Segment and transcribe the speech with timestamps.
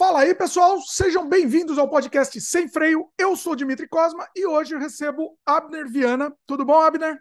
[0.00, 3.12] Fala aí, pessoal, sejam bem-vindos ao podcast Sem Freio.
[3.18, 6.34] Eu sou Dimitri Cosma e hoje eu recebo Abner Viana.
[6.46, 7.18] Tudo bom, Abner?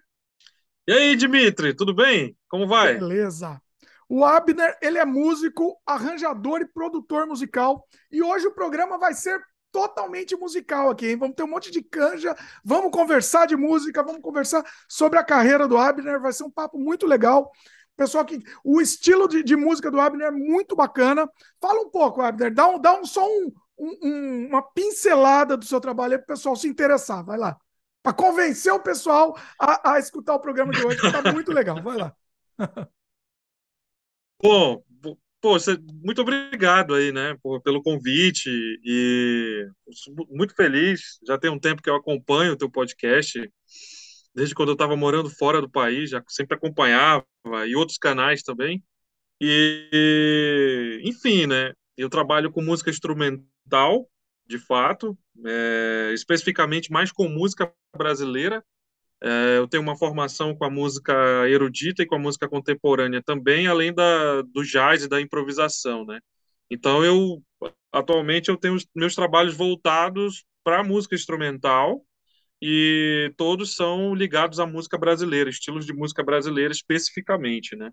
[0.87, 2.37] E aí, Dimitri, tudo bem?
[2.47, 2.97] Como vai?
[2.97, 3.61] Beleza.
[4.07, 7.85] O Abner, ele é músico, arranjador e produtor musical.
[8.09, 9.41] E hoje o programa vai ser
[9.73, 11.17] totalmente musical aqui, hein?
[11.17, 12.33] Vamos ter um monte de canja,
[12.63, 16.79] vamos conversar de música, vamos conversar sobre a carreira do Abner, vai ser um papo
[16.79, 17.51] muito legal.
[17.99, 21.29] Pessoal que o estilo de, de música do Abner é muito bacana.
[21.59, 25.81] Fala um pouco, Abner, dá, um, dá um, só um, um, uma pincelada do seu
[25.81, 27.25] trabalho para o pessoal se interessar.
[27.25, 27.59] Vai lá.
[28.01, 31.83] Para convencer o pessoal a, a, escutar o programa de hoje, que está muito legal.
[31.83, 32.15] Vai lá.
[34.41, 34.81] Bom,
[35.41, 35.57] pô,
[36.01, 38.49] muito obrigado aí, né, pelo convite
[38.81, 39.67] e
[40.29, 41.19] muito feliz.
[41.27, 43.51] Já tem um tempo que eu acompanho o teu podcast
[44.33, 47.25] desde quando eu estava morando fora do país, já sempre acompanhava,
[47.67, 48.83] e outros canais também.
[49.41, 51.73] E, enfim, né?
[51.97, 54.09] Eu trabalho com música instrumental,
[54.47, 58.63] de fato, é, especificamente mais com música brasileira.
[59.21, 61.13] É, eu tenho uma formação com a música
[61.49, 66.19] erudita e com a música contemporânea também, além da, do jazz e da improvisação, né?
[66.69, 67.41] Então, eu,
[67.91, 72.05] atualmente, eu tenho meus trabalhos voltados para a música instrumental,
[72.61, 77.91] e todos são ligados à música brasileira, estilos de música brasileira especificamente, né?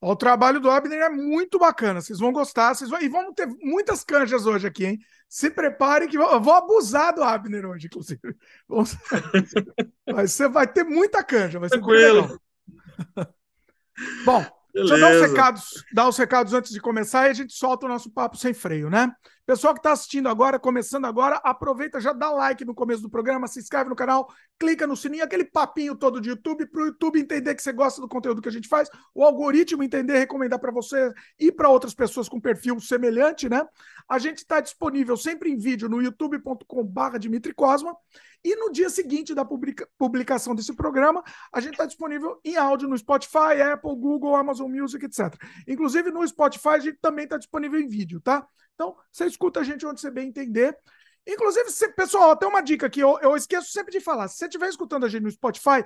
[0.00, 3.00] O trabalho do Abner é muito bacana, vocês vão gostar, vocês vão...
[3.00, 4.98] e vamos ter muitas canjas hoje aqui, hein?
[5.28, 8.20] Se preparem que eu vou abusar do Abner hoje, inclusive.
[10.12, 12.40] Você vai ter muita canja, vai ser Tranquilo.
[14.24, 14.94] Bom, Beleza.
[14.94, 17.86] deixa eu dar os recados, dar os recados antes de começar e a gente solta
[17.86, 19.08] o nosso papo sem freio, né?
[19.44, 23.48] Pessoal que está assistindo agora, começando agora, aproveita, já dá like no começo do programa,
[23.48, 27.18] se inscreve no canal, clica no sininho, aquele papinho todo de YouTube, para o YouTube
[27.18, 30.70] entender que você gosta do conteúdo que a gente faz, o algoritmo entender, recomendar para
[30.70, 33.66] você e para outras pessoas com perfil semelhante, né?
[34.08, 37.96] A gente está disponível sempre em vídeo no youtube.com/barra Dimitri Cosma
[38.44, 41.20] e no dia seguinte da publica publicação desse programa,
[41.52, 45.34] a gente está disponível em áudio no Spotify, Apple, Google, Amazon Music, etc.
[45.66, 48.46] Inclusive no Spotify a gente também está disponível em vídeo, tá?
[48.82, 50.76] Então, você escuta a gente onde você bem entender.
[51.24, 54.26] Inclusive, se, pessoal, tem uma dica aqui, eu, eu esqueço sempre de falar.
[54.26, 55.84] Se você estiver escutando a gente no Spotify,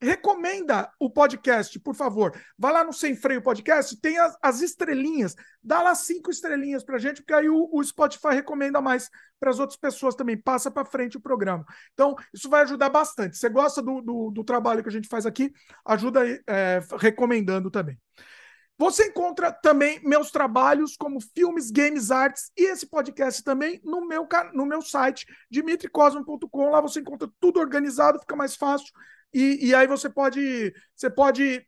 [0.00, 2.32] recomenda o podcast, por favor.
[2.58, 6.96] Vai lá no Sem Freio Podcast, tem as, as estrelinhas, dá lá cinco estrelinhas pra
[6.96, 10.86] gente, porque aí o, o Spotify recomenda mais para as outras pessoas também, passa para
[10.86, 11.66] frente o programa.
[11.92, 13.36] Então, isso vai ajudar bastante.
[13.36, 15.52] Você gosta do, do, do trabalho que a gente faz aqui,
[15.84, 18.00] ajuda é, recomendando também.
[18.78, 24.26] Você encontra também meus trabalhos como filmes, games, artes e esse podcast também no meu,
[24.54, 26.70] no meu site, dimitricosmo.com.
[26.70, 28.92] Lá você encontra tudo organizado, fica mais fácil.
[29.34, 31.66] E, e aí você pode, você pode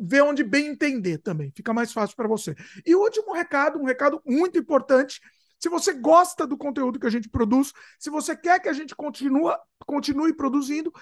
[0.00, 1.52] ver onde bem entender também.
[1.54, 2.54] Fica mais fácil para você.
[2.86, 5.20] E último recado, um recado muito importante.
[5.58, 8.94] Se você gosta do conteúdo que a gente produz, se você quer que a gente
[8.94, 10.92] continue, continue produzindo,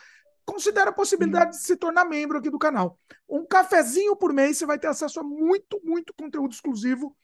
[0.44, 2.98] considere a possibilidade de se tornar membro aqui do canal.
[3.28, 7.16] Um cafezinho por mês, você vai ter acesso a muito, muito conteúdo exclusivo.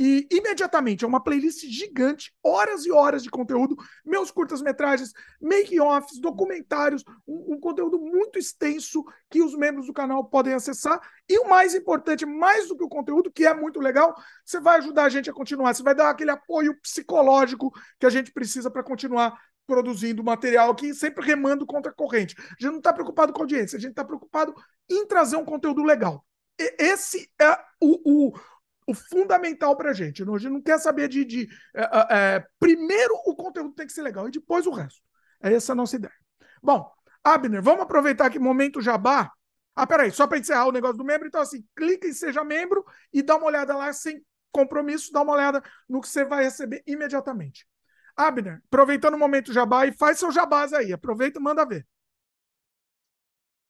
[0.00, 7.02] E imediatamente é uma playlist gigante, horas e horas de conteúdo, meus curtas-metragens, make-offs, documentários,
[7.26, 11.00] um, um, conteúdo muito extenso que os membros do canal podem acessar.
[11.28, 14.14] E o mais importante, mais do que o conteúdo, que é muito legal,
[14.44, 18.10] você vai ajudar a gente a continuar, você vai dar aquele apoio psicológico que a
[18.10, 19.36] gente precisa para continuar
[19.68, 22.34] produzindo material aqui, sempre remando contra a corrente.
[22.38, 24.54] A gente não está preocupado com a audiência, a gente está preocupado
[24.88, 26.24] em trazer um conteúdo legal.
[26.58, 28.40] E, esse é o, o,
[28.86, 30.22] o fundamental para a gente.
[30.22, 31.22] A gente não quer saber de.
[31.24, 35.00] de é, é, é, primeiro o conteúdo tem que ser legal e depois o resto.
[35.42, 36.14] É essa a nossa ideia.
[36.62, 36.90] Bom,
[37.22, 39.30] Abner, vamos aproveitar aqui momento jabá.
[39.76, 42.84] Ah, peraí, só para encerrar o negócio do membro, então assim, clica em seja membro
[43.12, 44.20] e dá uma olhada lá sem
[44.50, 47.64] compromisso, dá uma olhada no que você vai receber imediatamente.
[48.18, 50.92] Abner, aproveitando o momento jabá e faz seu jabás aí.
[50.92, 51.86] Aproveita e manda ver.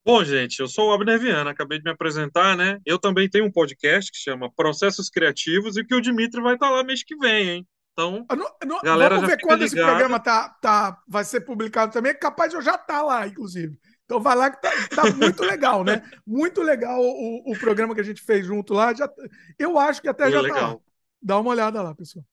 [0.05, 2.81] Bom, gente, eu sou o Abner Viana, acabei de me apresentar, né?
[2.87, 6.71] Eu também tenho um podcast que chama Processos Criativos e que o Dimitri vai estar
[6.71, 7.69] lá mês que vem, hein?
[7.93, 9.65] Então, não, não, galera vamos ver quando ligada.
[9.65, 12.13] esse programa tá, tá, vai ser publicado também.
[12.13, 13.77] É capaz de eu já estar tá lá, inclusive.
[14.05, 16.03] Então vai lá que tá, tá muito legal, né?
[16.27, 18.95] Muito legal o, o programa que a gente fez junto lá.
[18.95, 19.11] Já,
[19.59, 20.59] eu acho que até Foi já legal.
[20.59, 20.79] tá lá.
[21.21, 22.25] Dá uma olhada lá, pessoal.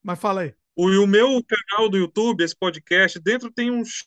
[0.00, 0.54] Mas fala aí.
[0.80, 4.06] O, o meu canal do YouTube, esse podcast, dentro tem uns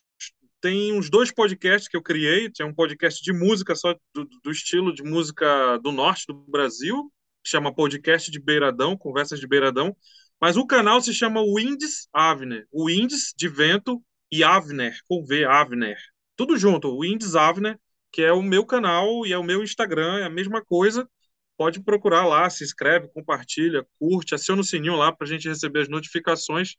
[0.58, 2.48] tem uns dois podcasts que eu criei.
[2.50, 7.12] Tinha um podcast de música só do, do estilo de música do norte do Brasil,
[7.44, 9.94] que chama Podcast de Beiradão, Conversas de Beiradão.
[10.40, 12.66] Mas o canal se chama Winds Avner.
[12.72, 15.98] Winds de vento e Avner, com V, Avner.
[16.36, 17.78] Tudo junto, Winds Avner,
[18.10, 21.06] que é o meu canal e é o meu Instagram, é a mesma coisa.
[21.56, 25.82] Pode procurar lá, se inscreve, compartilha, curte, aciona o sininho lá para a gente receber
[25.82, 26.76] as notificações.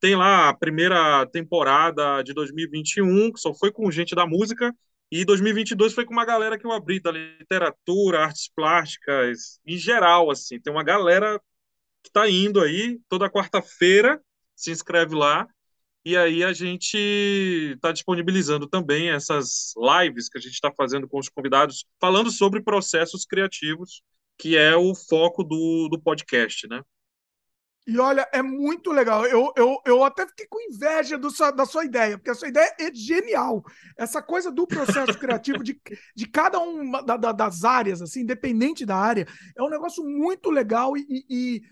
[0.00, 4.74] Tem lá a primeira temporada de 2021, que só foi com gente da música,
[5.10, 10.30] e 2022 foi com uma galera que eu abri da literatura, artes plásticas, em geral,
[10.30, 10.60] assim.
[10.60, 11.40] Tem uma galera
[12.02, 14.20] que está indo aí toda quarta-feira,
[14.54, 15.46] se inscreve lá.
[16.04, 16.96] E aí a gente
[17.74, 22.62] está disponibilizando também essas lives que a gente está fazendo com os convidados, falando sobre
[22.62, 24.02] processos criativos,
[24.38, 26.82] que é o foco do, do podcast, né?
[27.86, 29.24] E olha, é muito legal.
[29.26, 32.74] Eu, eu, eu até fiquei com inveja do da sua ideia, porque a sua ideia
[32.80, 33.62] é genial.
[33.96, 35.80] Essa coisa do processo criativo de,
[36.14, 39.24] de cada uma da, da, das áreas, assim, independente da área,
[39.56, 41.62] é um negócio muito legal e, e,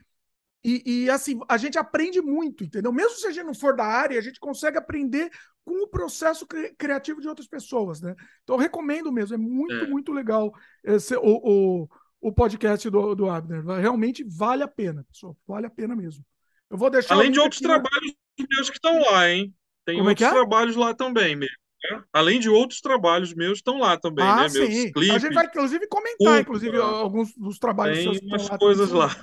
[0.64, 2.92] e, e, assim, a gente aprende muito, entendeu?
[2.92, 5.28] Mesmo se a gente não for da área, a gente consegue aprender
[5.64, 8.14] com o processo cri criativo de outras pessoas, né?
[8.44, 9.86] Então, eu recomendo mesmo, é muito, é.
[9.88, 10.52] muito legal
[10.84, 11.40] esse, o,
[11.82, 11.88] o
[12.24, 13.62] o podcast do, do Abner.
[13.66, 15.36] Realmente vale a pena, pessoal.
[15.46, 16.24] Vale a pena mesmo.
[16.70, 17.14] Eu vou deixar.
[17.14, 18.46] Além de outros trabalhos na...
[18.50, 19.54] meus que estão lá, hein?
[19.84, 20.32] Tem Como é outros é é?
[20.32, 21.56] trabalhos lá também mesmo.
[21.82, 22.02] Né?
[22.10, 24.48] Além de outros trabalhos meus estão lá também, ah, né?
[24.48, 24.58] Sim.
[24.60, 25.10] Meus clipes.
[25.10, 29.14] A gente vai, inclusive, comentar, inclusive, alguns dos trabalhos tem seus umas lá, coisas lá.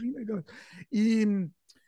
[0.92, 1.26] E...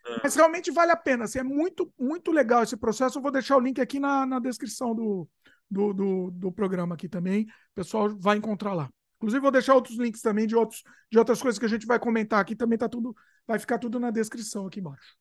[0.06, 0.20] É.
[0.22, 1.24] Mas realmente vale a pena.
[1.24, 3.18] Assim, é muito, muito legal esse processo.
[3.18, 5.28] Eu vou deixar o link aqui na, na descrição do,
[5.70, 7.44] do, do, do programa aqui também.
[7.44, 8.90] O pessoal vai encontrar lá.
[9.16, 11.98] Inclusive, vou deixar outros links também de, outros, de outras coisas que a gente vai
[11.98, 12.54] comentar aqui.
[12.54, 13.14] Também tá tudo,
[13.46, 15.16] vai ficar tudo na descrição aqui embaixo.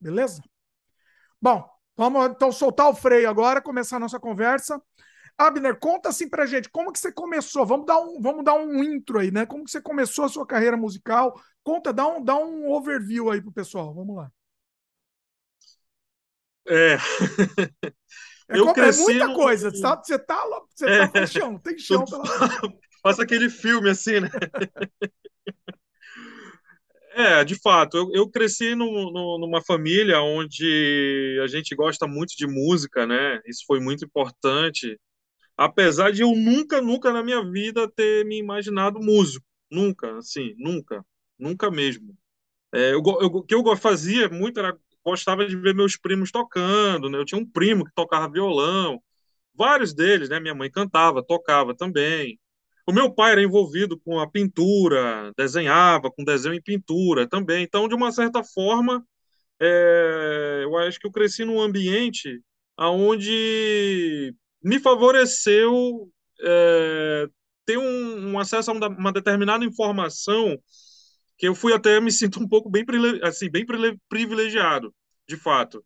[0.00, 0.42] Beleza?
[1.40, 4.80] Bom, vamos então soltar o freio agora, começar a nossa conversa.
[5.36, 7.64] Abner, conta assim pra gente, como que você começou?
[7.64, 9.46] Vamos dar um, vamos dar um intro aí, né?
[9.46, 11.40] Como que você começou a sua carreira musical?
[11.62, 13.94] Conta, dá um, dá um overview aí pro pessoal.
[13.94, 14.32] Vamos lá.
[16.66, 16.96] É.
[18.50, 19.34] É, eu cresci é muita no...
[19.34, 19.70] coisa.
[19.70, 20.42] Você tá, você tá,
[20.74, 21.26] você tá é.
[21.26, 22.24] chão, tem chão pela
[23.08, 24.28] Faça aquele filme assim, né?
[27.12, 32.36] É, de fato, eu, eu cresci no, no, numa família onde a gente gosta muito
[32.36, 33.40] de música, né?
[33.46, 34.98] Isso foi muito importante.
[35.56, 39.46] Apesar de eu nunca, nunca na minha vida ter me imaginado músico.
[39.70, 41.04] Nunca, assim, nunca.
[41.38, 42.16] Nunca mesmo.
[42.74, 47.10] É, eu, eu, o que eu fazia muito era gostava de ver meus primos tocando,
[47.10, 47.18] né?
[47.18, 49.02] Eu tinha um primo que tocava violão,
[49.54, 50.40] vários deles, né?
[50.40, 52.38] Minha mãe cantava, tocava também.
[52.88, 57.62] O meu pai era envolvido com a pintura, desenhava com desenho em pintura também.
[57.62, 59.06] Então, de uma certa forma,
[59.60, 62.40] é, eu acho que eu cresci num ambiente
[62.78, 67.28] onde me favoreceu é,
[67.66, 70.58] ter um, um, acesso a uma determinada informação
[71.36, 72.86] que eu fui até me sinto um pouco bem
[73.22, 73.66] assim bem
[74.08, 74.94] privilegiado
[75.28, 75.84] de fato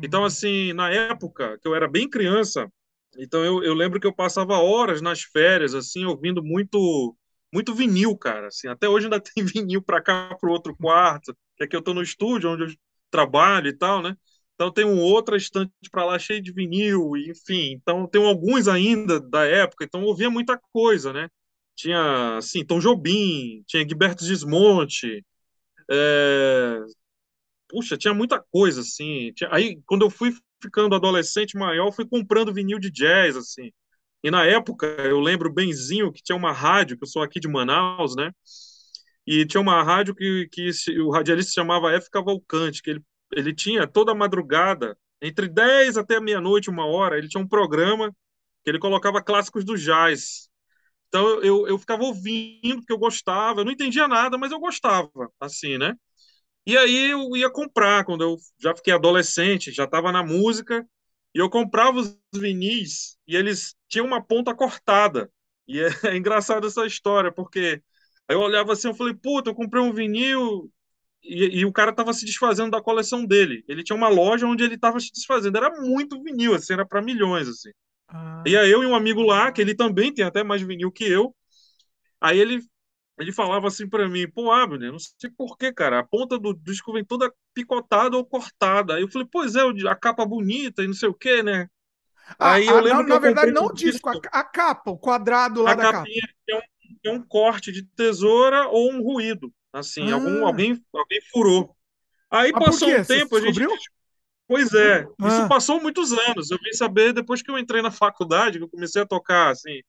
[0.00, 0.26] então uhum.
[0.26, 2.70] assim na época que eu era bem criança
[3.18, 7.16] então eu, eu lembro que eu passava horas nas férias, assim, ouvindo muito
[7.52, 8.48] muito vinil, cara.
[8.48, 11.80] Assim, até hoje ainda tem vinil para cá, para o outro quarto, que aqui eu
[11.80, 12.76] estou no estúdio onde eu
[13.10, 14.16] trabalho e tal, né?
[14.54, 17.72] Então tem um outro estante para lá cheio de vinil, enfim.
[17.72, 21.28] Então tem alguns ainda da época, então ouvia muita coisa, né?
[21.74, 25.24] Tinha, assim, Tom Jobim, tinha Gilberto Gismonte,
[25.90, 26.80] é...
[27.68, 29.32] puxa, tinha muita coisa, assim.
[29.50, 30.32] Aí, quando eu fui
[30.66, 33.72] ficando adolescente maior, fui comprando vinil de jazz, assim.
[34.22, 37.48] E na época, eu lembro benzinho que tinha uma rádio, que eu sou aqui de
[37.48, 38.32] Manaus, né?
[39.26, 40.70] E tinha uma rádio que, que
[41.00, 42.10] o radialista chamava F.
[42.10, 43.02] Cavalcante, que ele,
[43.32, 48.10] ele tinha toda madrugada, entre 10 até meia-noite, uma hora, ele tinha um programa
[48.64, 50.48] que ele colocava clássicos do jazz.
[51.08, 55.10] Então eu, eu ficava ouvindo, porque eu gostava, eu não entendia nada, mas eu gostava,
[55.40, 55.94] assim, né?
[56.66, 60.84] E aí eu ia comprar, quando eu já fiquei adolescente, já estava na música,
[61.34, 65.30] e eu comprava os vinis e eles tinham uma ponta cortada.
[65.68, 67.82] E é, é engraçado essa história, porque
[68.28, 70.70] eu olhava assim, eu falei, puta, eu comprei um vinil
[71.22, 73.64] e, e o cara estava se desfazendo da coleção dele.
[73.68, 75.56] Ele tinha uma loja onde ele estava se desfazendo.
[75.56, 77.70] Era muito vinil, assim, era para milhões, assim.
[78.08, 78.42] Ah.
[78.46, 81.04] E aí eu e um amigo lá, que ele também tem até mais vinil que
[81.04, 81.34] eu,
[82.20, 82.60] aí ele
[83.18, 86.92] ele falava assim para mim, pô, Abner, não sei porquê, cara, a ponta do disco
[86.92, 88.94] vem toda picotada ou cortada.
[88.94, 91.68] Aí eu falei, pois é, a capa bonita e não sei o quê, né?
[92.38, 95.62] Ah, Aí eu lembro na, na verdade, não o disco, a, a, capa, o quadrado
[95.62, 96.04] lá a da capa.
[96.48, 96.60] É um,
[97.04, 100.14] é um, corte de tesoura ou um ruído, assim, ah.
[100.14, 101.74] algum, alguém, alguém furou.
[102.30, 103.66] Aí passou um tempo, a gente...
[104.48, 105.28] Pois é, ah.
[105.28, 106.50] isso passou muitos anos.
[106.50, 109.80] Eu vim saber depois que eu entrei na faculdade, que eu comecei a tocar, assim,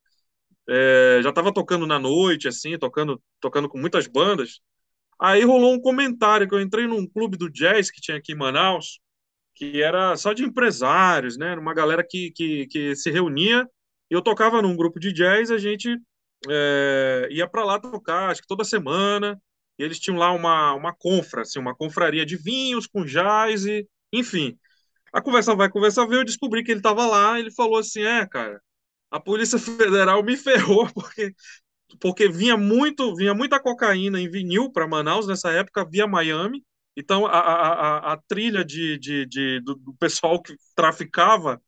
[0.70, 4.60] é, já estava tocando na noite, assim, tocando, tocando com muitas bandas.
[5.20, 8.36] Aí rolou um comentário que eu entrei num clube do jazz que tinha aqui em
[8.36, 9.00] Manaus,
[9.56, 11.56] que era só de empresários, né?
[11.56, 13.68] Uma galera que, que, que se reunia.
[14.10, 15.98] Eu tocava num grupo de jazz, a gente
[16.50, 19.42] é, ia para lá tocar, acho que toda semana.
[19.80, 23.88] E eles tinham lá uma, uma confra, assim, uma confraria de vinhos com jazz e,
[24.14, 24.58] enfim.
[25.14, 28.02] A conversa vai, a conversa veio, eu descobri que ele estava lá, ele falou assim,
[28.02, 28.62] é, cara,
[29.12, 31.34] a Polícia Federal me ferrou porque
[32.00, 36.64] porque vinha muito, vinha muita cocaína em vinil para Manaus nessa época, via Miami.
[36.98, 41.62] Então a, a, a trilha de, de, de do, pessoal que traficava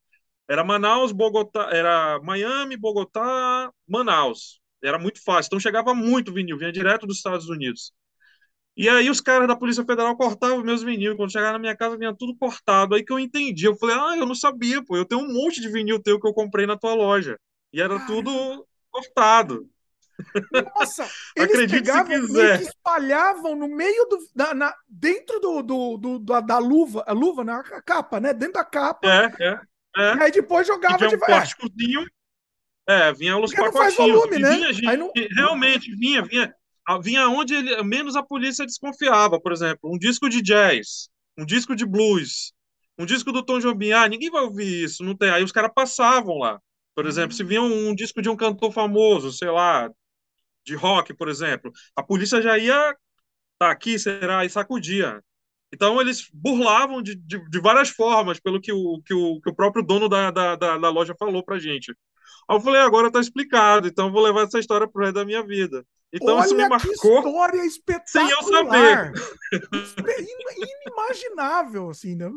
[0.50, 4.62] era Manaus, Bogotá, era Miami, Bogotá, Manaus.
[4.84, 5.50] Era muito fácil.
[5.50, 7.94] Então chegava muito vinil, vinha direto dos Estados Unidos.
[8.80, 11.18] E aí os caras da Polícia Federal cortavam meus vinil.
[11.18, 12.96] Quando chegava na minha casa, vinha tudo cortado.
[12.96, 13.66] Aí que eu entendi.
[13.66, 14.96] Eu falei, ah, eu não sabia, pô.
[14.96, 17.38] Eu tenho um monte de vinil teu que eu comprei na tua loja.
[17.74, 19.70] E era tudo cortado.
[20.78, 21.04] Nossa,
[21.36, 22.62] eles Acredite pegavam, se quiser.
[22.62, 24.18] espalhavam no meio do.
[24.34, 27.82] Da, na, dentro do, do, do, da, da luva, a luva, na né?
[27.86, 28.34] capa, né?
[28.34, 29.10] Dentro da capa.
[29.10, 29.62] É, é.
[29.98, 30.16] é.
[30.16, 32.06] E aí depois jogava de um plásticozinho.
[32.88, 34.22] É, vinha os Porque pacotinhos.
[34.22, 34.72] Volume, né?
[34.72, 35.12] Vinha, não...
[35.36, 36.56] Realmente, vinha, vinha
[36.98, 41.76] vinha onde ele, menos a polícia desconfiava, por exemplo, um disco de jazz, um disco
[41.76, 42.54] de blues,
[42.98, 45.30] um disco do Tom Jobim, ah, ninguém vai ouvir isso, não tem.
[45.30, 46.60] Aí os caras passavam lá.
[46.96, 49.90] Por exemplo, se vinha um, um, disco de um cantor famoso, sei lá,
[50.66, 52.96] de rock, por exemplo, a polícia já ia
[53.60, 55.22] tá aqui, será, e sacudia.
[55.74, 59.56] Então eles burlavam de, de, de, várias formas, pelo que o, que o, que o
[59.56, 61.94] próprio dono da, da, da, da loja falou pra gente.
[62.50, 65.46] Aí eu falei, agora tá explicado, então vou levar essa história pro resto da minha
[65.46, 65.86] vida.
[66.12, 66.90] Então Olha isso me marcou.
[66.90, 68.28] Que história espetacular.
[68.28, 69.14] Sem eu saber.
[70.88, 72.28] Inimaginável, assim, né?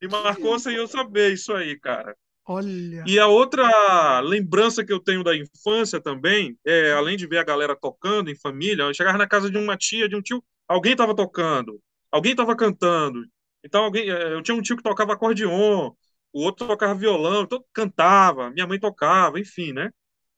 [0.00, 2.16] Me marcou sem eu saber isso aí, cara.
[2.46, 3.04] Olha.
[3.06, 7.44] E a outra lembrança que eu tenho da infância também, é, além de ver a
[7.44, 10.92] galera tocando em família, eu chegava na casa de uma tia, de um tio, alguém
[10.92, 11.78] estava tocando,
[12.10, 13.24] alguém estava cantando.
[13.62, 15.92] Então alguém, é, eu tinha um tio que tocava acordeon,
[16.32, 19.90] o outro tocava violão, então cantava, minha mãe tocava, enfim, né?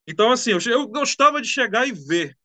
[0.08, 2.36] Então, assim, eu, eu gostava de chegar e ver.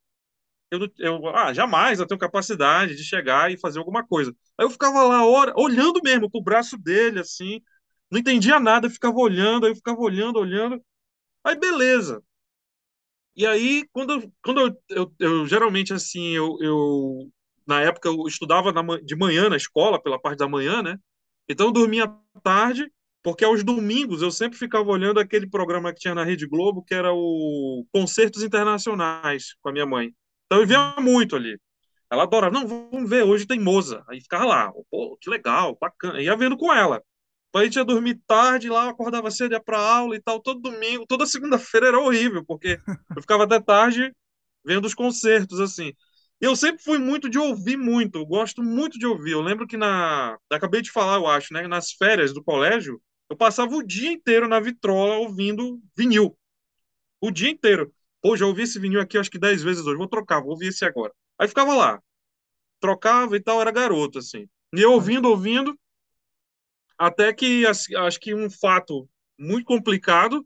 [0.71, 4.35] Eu, eu, ah, jamais eu tenho capacidade de chegar e fazer alguma coisa.
[4.57, 7.61] Aí eu ficava lá, hora, olhando mesmo pro braço dele, assim,
[8.11, 10.83] não entendia nada, eu ficava olhando, aí eu ficava olhando, olhando.
[11.45, 12.23] Aí, beleza.
[13.35, 17.31] E aí, quando, quando eu, eu, eu geralmente, assim, eu, eu,
[17.65, 20.97] na época, eu estudava na, de manhã na escola, pela parte da manhã, né?
[21.47, 22.07] Então, eu dormia
[22.43, 22.91] tarde,
[23.23, 26.93] porque aos domingos eu sempre ficava olhando aquele programa que tinha na Rede Globo, que
[26.93, 30.13] era o Concertos Internacionais, com a minha mãe.
[30.45, 31.59] Então eu via muito ali.
[32.11, 34.03] Ela adorava, não, vamos ver, hoje tem Moza.
[34.09, 36.21] Aí ficava lá, pô, que legal, bacana.
[36.21, 37.03] Ia vendo com ela.
[37.55, 40.61] Aí a gente ia dormir tarde lá, acordava cedo, ia pra aula e tal, todo
[40.61, 42.79] domingo, toda segunda-feira era horrível, porque
[43.15, 44.13] eu ficava até tarde
[44.63, 45.93] vendo os concertos, assim.
[46.41, 49.31] Eu sempre fui muito de ouvir muito, gosto muito de ouvir.
[49.31, 50.37] Eu lembro que na.
[50.51, 51.67] Acabei de falar, eu acho, né?
[51.67, 56.37] Nas férias do colégio, eu passava o dia inteiro na vitrola ouvindo vinil.
[57.21, 57.93] O dia inteiro.
[58.21, 59.97] Pô, já ouvi esse vinil aqui acho que 10 vezes hoje.
[59.97, 61.13] Vou trocar, vou ouvir esse agora.
[61.37, 62.01] Aí ficava lá.
[62.79, 64.47] Trocava e tal, era garoto, assim.
[64.73, 65.77] E eu ouvindo, ouvindo.
[66.97, 69.07] Até que acho que um fato
[69.37, 70.45] muito complicado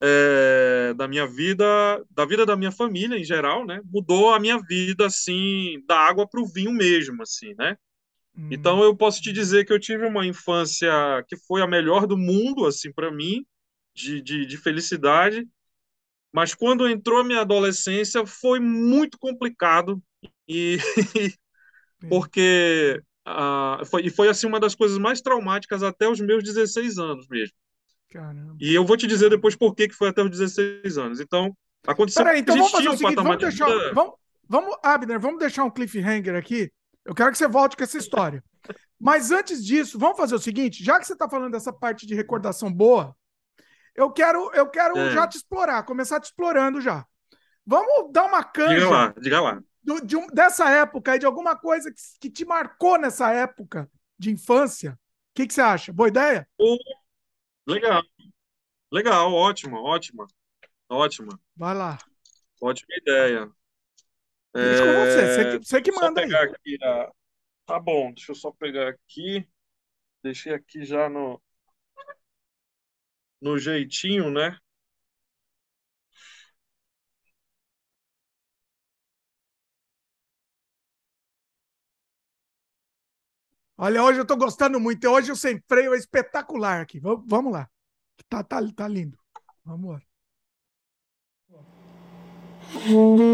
[0.00, 1.64] é, da minha vida,
[2.10, 3.80] da vida da minha família em geral, né?
[3.84, 7.76] Mudou a minha vida, assim, da água para o vinho mesmo, assim, né?
[8.38, 8.48] Hum.
[8.52, 10.90] Então eu posso te dizer que eu tive uma infância
[11.26, 13.44] que foi a melhor do mundo, assim, para mim,
[13.92, 15.46] de, de, de, felicidade.
[16.32, 20.00] Mas quando entrou minha adolescência foi muito complicado
[20.46, 20.78] e
[22.08, 26.98] porque uh, foi, e foi assim uma das coisas mais traumáticas até os meus 16
[26.98, 27.54] anos mesmo.
[28.10, 28.56] Caramba.
[28.60, 31.20] E eu vou te dizer depois por que, que foi até os 16 anos.
[31.20, 34.14] Então, aconteceu Peraí, então vamos fazer o seguinte, vamos deixar, vamos,
[34.48, 36.70] vamos, Abner, vamos deixar um cliffhanger aqui
[37.08, 38.44] eu quero que você volte com essa história.
[39.00, 42.14] Mas antes disso, vamos fazer o seguinte: já que você está falando dessa parte de
[42.14, 43.16] recordação boa,
[43.94, 45.10] eu quero, eu quero é.
[45.10, 47.06] já te explorar, começar te explorando já.
[47.64, 48.74] Vamos dar uma canja.
[48.74, 49.62] Diga lá, diga lá.
[49.82, 53.90] Do, de um, dessa época aí, de alguma coisa que, que, te marcou nessa época
[54.18, 54.92] de infância.
[54.92, 54.96] O
[55.34, 55.92] que, que você acha?
[55.94, 56.46] Boa ideia?
[57.66, 58.02] Legal.
[58.92, 60.26] Legal, ótima, ótima.
[60.90, 61.40] Ótima.
[61.56, 61.96] Vai lá.
[62.60, 63.50] Ótima ideia.
[64.54, 66.78] Deixa com você, você que, você que manda aí.
[66.82, 67.12] A...
[67.66, 69.46] Tá bom, deixa eu só pegar aqui.
[70.22, 71.40] Deixei aqui já no,
[73.40, 74.56] no jeitinho, né?
[83.76, 85.08] Olha, hoje eu tô gostando muito.
[85.08, 86.98] Hoje o sem freio é espetacular aqui.
[87.00, 87.70] Vamos lá.
[88.28, 89.16] Tá, tá, tá lindo.
[89.64, 90.07] Vamos lá.
[92.74, 93.28] Mm-hmm.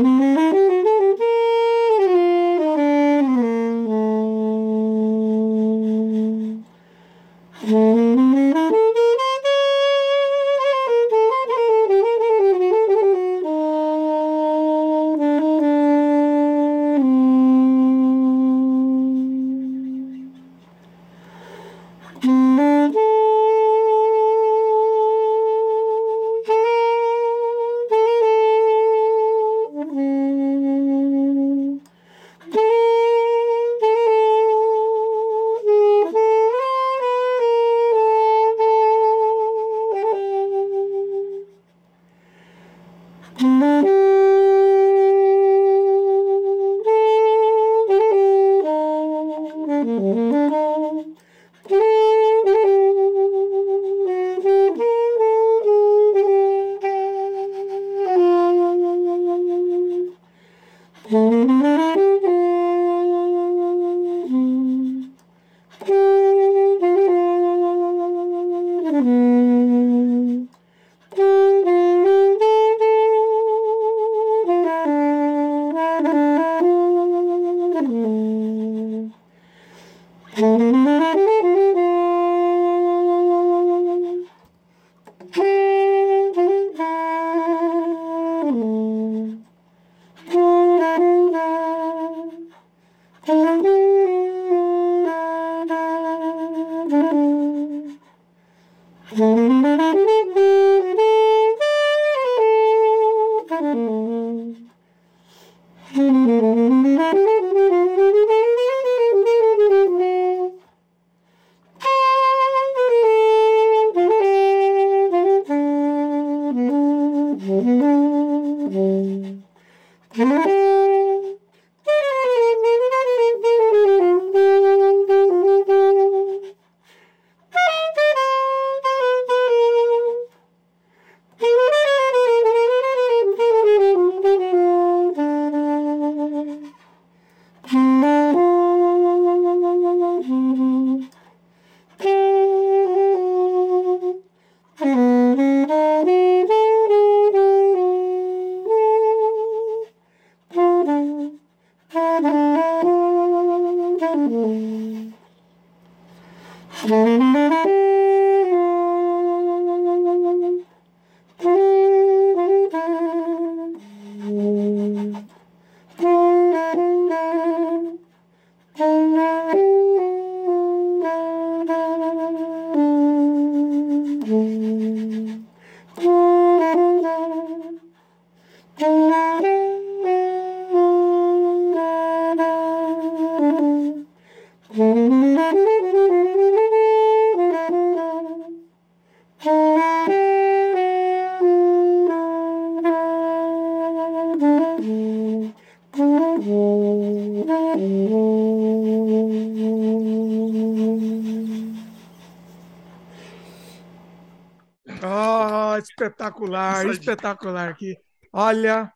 [206.35, 207.97] Espetacular, espetacular aqui.
[208.33, 208.93] Olha,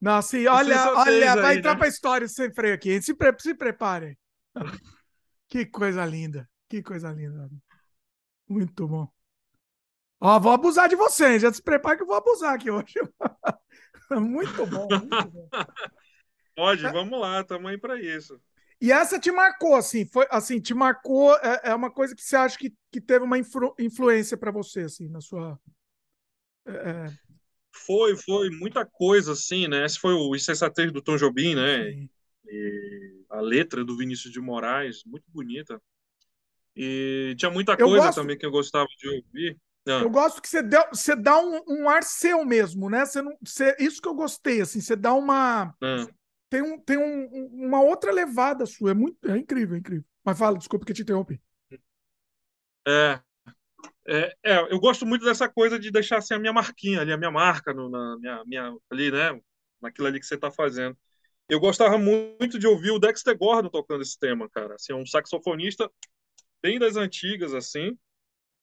[0.00, 1.78] nossa, e olha, olha, vai aí, entrar né?
[1.78, 3.00] para a história sem freio aqui.
[3.00, 4.18] Se, pre se prepare.
[5.48, 7.48] que coisa linda, que coisa linda.
[8.48, 9.08] Muito bom.
[10.20, 12.94] Ó, vou abusar de vocês, já se prepare que eu vou abusar aqui hoje.
[14.10, 15.48] muito bom, muito bom.
[16.56, 16.90] Pode, é.
[16.90, 18.40] vamos lá, estamos aí para isso.
[18.80, 22.36] E essa te marcou, assim, foi assim, te marcou, é, é uma coisa que você
[22.36, 25.58] acha que, que teve uma influ, influência para você, assim, na sua.
[26.66, 27.18] É, é...
[27.72, 29.84] Foi, foi muita coisa, assim, né?
[29.84, 31.90] Esse foi o Insensatez do Tom Jobim, né?
[32.48, 35.80] E a letra do Vinícius de Moraes, muito bonita.
[36.74, 38.20] E tinha muita coisa gosto...
[38.20, 39.58] também que eu gostava de ouvir.
[39.84, 40.02] Não.
[40.02, 43.04] Eu gosto que você, dá, você dá um, um ar seu mesmo, né?
[43.04, 45.74] Você não, você, isso que eu gostei, assim, você dá uma.
[45.80, 46.08] Não
[46.48, 48.90] tem, um, tem um, uma outra levada sua.
[48.90, 50.04] É, muito, é incrível, é incrível.
[50.24, 51.40] Mas fala, desculpa que te interrompi.
[52.86, 53.20] É,
[54.08, 57.16] é, é, eu gosto muito dessa coisa de deixar assim, a minha marquinha ali, a
[57.16, 59.40] minha marca no, na minha, minha, ali, né?
[59.80, 60.96] Naquilo ali que você está fazendo.
[61.48, 64.74] Eu gostava muito de ouvir o Dexter Gordon tocando esse tema, cara.
[64.74, 65.90] Assim, é um saxofonista
[66.62, 67.96] bem das antigas, assim,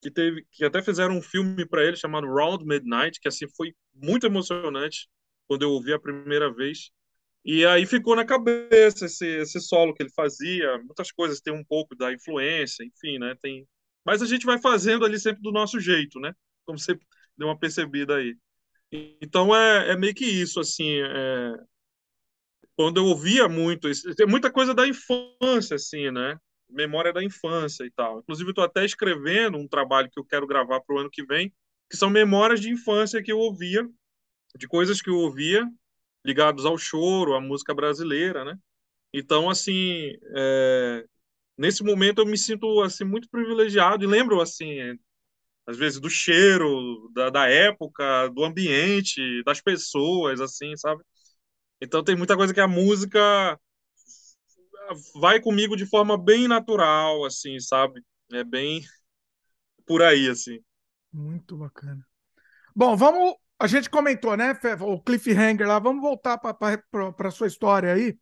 [0.01, 3.73] que teve, que até fizeram um filme para ele chamado Round Midnight, que assim foi
[3.93, 5.07] muito emocionante
[5.47, 6.91] quando eu ouvi a primeira vez.
[7.45, 11.63] E aí ficou na cabeça esse, esse solo que ele fazia, muitas coisas tem um
[11.63, 13.35] pouco da influência, enfim, né?
[13.41, 13.67] Tem,
[14.05, 16.33] mas a gente vai fazendo ali sempre do nosso jeito, né?
[16.65, 16.97] Como você
[17.37, 18.37] deu uma percebida aí.
[19.21, 20.99] Então é, é meio que isso, assim.
[21.01, 21.55] É...
[22.75, 26.37] Quando eu ouvia muito, tem muita coisa da infância, assim, né?
[26.69, 28.19] Memória da infância e tal.
[28.19, 31.53] Inclusive, estou até escrevendo um trabalho que eu quero gravar para o ano que vem,
[31.89, 33.87] que são memórias de infância que eu ouvia,
[34.57, 35.67] de coisas que eu ouvia
[36.25, 38.57] ligados ao choro, à música brasileira, né?
[39.13, 41.05] Então, assim, é,
[41.57, 44.97] nesse momento eu me sinto assim muito privilegiado e lembro assim,
[45.67, 51.03] às vezes do cheiro, da, da época, do ambiente, das pessoas, assim, sabe?
[51.81, 53.59] Então tem muita coisa que a música
[55.15, 58.01] vai comigo de forma bem natural, assim, sabe?
[58.31, 58.81] É bem
[59.87, 60.59] por aí, assim.
[61.11, 62.05] Muito bacana.
[62.75, 65.79] Bom, vamos a gente comentou, né, o cliffhanger lá.
[65.79, 68.17] Vamos voltar para a sua história aí.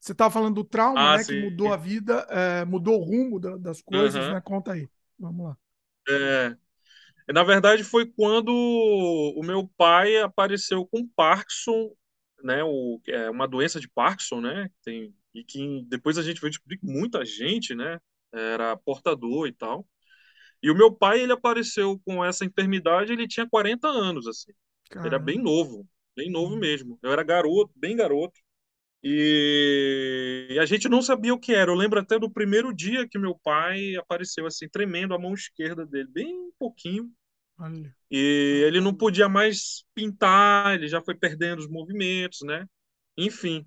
[0.00, 1.34] Você estava falando do trauma, ah, né, sim.
[1.34, 4.32] que mudou a vida, é, mudou o rumo da, das coisas, uhum.
[4.32, 4.40] né?
[4.40, 4.88] Conta aí.
[5.18, 5.56] Vamos lá.
[6.08, 6.56] É,
[7.32, 11.94] na verdade, foi quando o meu pai apareceu com Parkinson,
[12.42, 12.64] né?
[12.64, 14.70] O, é uma doença de Parkinson, né?
[14.82, 18.00] Tem, e que depois a gente vai descobrir que muita gente, né?
[18.32, 19.86] Era portador e tal.
[20.62, 24.52] E o meu pai, ele apareceu com essa enfermidade, ele tinha 40 anos, assim.
[24.88, 25.08] Caramba.
[25.08, 25.86] Era bem novo,
[26.16, 26.60] bem novo uhum.
[26.60, 26.98] mesmo.
[27.02, 28.40] Eu era garoto, bem garoto.
[29.02, 30.58] E...
[30.60, 31.70] a gente não sabia o que era.
[31.70, 35.86] Eu lembro até do primeiro dia que meu pai apareceu assim, tremendo a mão esquerda
[35.86, 37.10] dele, bem pouquinho.
[37.58, 37.94] Olha.
[38.10, 42.66] E ele não podia mais pintar, ele já foi perdendo os movimentos, né?
[43.16, 43.66] Enfim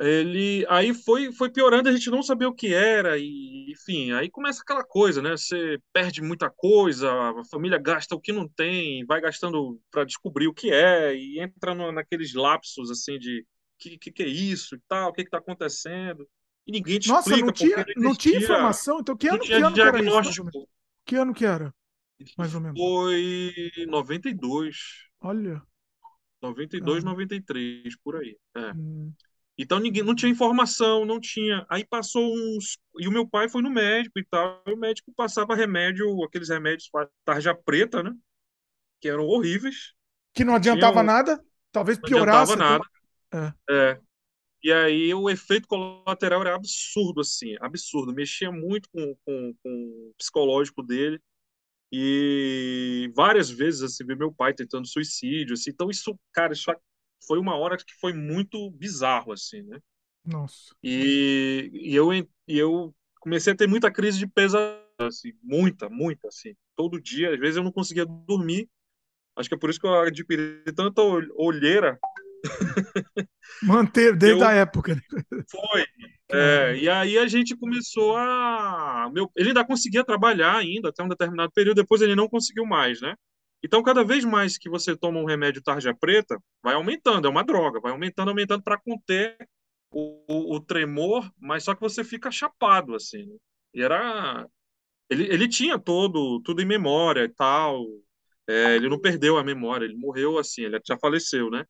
[0.00, 4.28] ele aí foi foi piorando a gente não sabia o que era e enfim aí
[4.28, 9.04] começa aquela coisa né você perde muita coisa a família gasta o que não tem
[9.06, 13.46] vai gastando para descobrir o que é e entra no, naqueles lapsos assim de
[13.84, 16.26] que, que, que é isso e tal o que está acontecendo
[16.66, 19.52] e ninguém te Nossa, explica não tinha não, não tinha informação então que ano, que
[19.52, 20.44] ano que era isso,
[21.04, 21.74] que ano que era
[22.38, 24.76] mais ou menos foi 92
[25.20, 25.62] olha
[26.40, 27.10] 92 Caramba.
[27.10, 28.72] 93 por aí é.
[28.72, 29.12] Hum.
[29.56, 31.64] Então ninguém não tinha informação, não tinha.
[31.70, 34.60] Aí passou uns e o meu pai foi no médico e tal.
[34.66, 36.90] E o médico passava remédio, aqueles remédios
[37.24, 38.12] tarja preta, né?
[39.00, 39.94] Que eram horríveis.
[40.32, 42.56] Que não adiantava nada, talvez piorasse.
[42.56, 42.93] Não adiantava nada.
[43.34, 43.54] É.
[43.70, 44.00] é.
[44.62, 48.14] E aí o efeito colateral era absurdo, assim, absurdo.
[48.14, 51.20] Mexia muito com, com, com o psicológico dele.
[51.92, 55.70] E várias vezes, assim, vi meu pai tentando suicídio, assim.
[55.70, 56.72] Então isso, cara, isso
[57.26, 59.78] foi uma hora que foi muito bizarro, assim, né?
[60.24, 60.74] Nossa.
[60.82, 66.28] E, e, eu, e eu comecei a ter muita crise de pesadelo, assim, muita, muita,
[66.28, 66.54] assim.
[66.74, 68.68] Todo dia, às vezes eu não conseguia dormir.
[69.36, 71.98] Acho que é por isso que eu adquiri tanta olheira.
[73.62, 74.46] Manter desde eu...
[74.46, 74.94] a época.
[74.94, 75.02] Né?
[75.50, 75.84] Foi.
[76.32, 79.10] É, e aí a gente começou a.
[79.12, 83.00] Meu, ele ainda conseguia trabalhar ainda até um determinado período, depois ele não conseguiu mais,
[83.00, 83.14] né?
[83.62, 87.44] Então, cada vez mais que você toma um remédio tarja preta, vai aumentando, é uma
[87.44, 89.36] droga, vai aumentando, aumentando para conter
[89.90, 93.24] o, o, o, tremor, mas só que você fica chapado, assim.
[93.26, 93.36] Né?
[93.74, 94.46] E era.
[95.10, 97.86] Ele, ele tinha todo, tudo em memória e tal.
[98.48, 101.64] É, ele não perdeu a memória, ele morreu assim, ele já faleceu, né?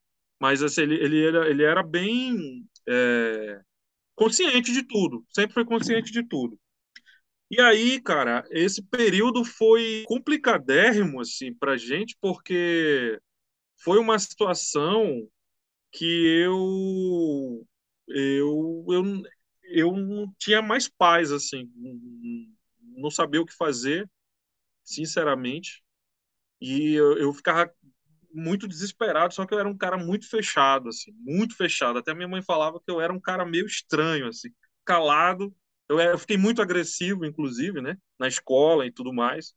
[0.45, 2.67] Mas assim, ele, ele, era, ele era bem.
[2.89, 3.61] É,
[4.17, 6.59] consciente de tudo, sempre foi consciente de tudo.
[7.51, 13.19] E aí, cara, esse período foi complicadérrimo, assim, pra gente, porque
[13.85, 15.29] foi uma situação
[15.93, 16.05] que
[16.45, 17.67] eu,
[18.09, 19.23] eu, eu,
[19.65, 21.71] eu não tinha mais paz, assim,
[22.97, 24.09] não sabia o que fazer,
[24.85, 25.83] sinceramente,
[26.61, 27.73] e eu, eu ficava
[28.35, 31.99] muito desesperado, só que eu era um cara muito fechado, assim, muito fechado.
[31.99, 34.51] Até minha mãe falava que eu era um cara meio estranho, assim,
[34.85, 35.55] calado.
[35.89, 39.55] Eu, eu fiquei muito agressivo, inclusive, né, na escola e tudo mais.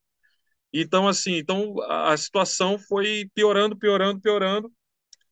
[0.73, 4.71] Então, assim, então a, a situação foi piorando, piorando, piorando.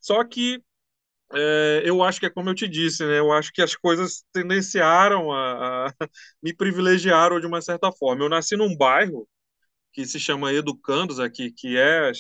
[0.02, 0.64] Só que
[1.34, 3.20] é, eu acho que é como eu te disse, né?
[3.20, 5.94] Eu acho que as coisas tendenciaram a, a
[6.42, 8.24] me privilegiaram de uma certa forma.
[8.24, 9.28] Eu nasci num bairro
[9.94, 12.12] que se chama Educandos aqui, que é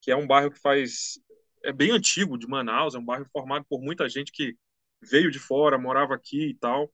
[0.00, 1.18] que é um bairro que faz
[1.64, 4.56] é bem antigo de Manaus, é um bairro formado por muita gente que
[5.02, 6.90] veio de fora, morava aqui e tal.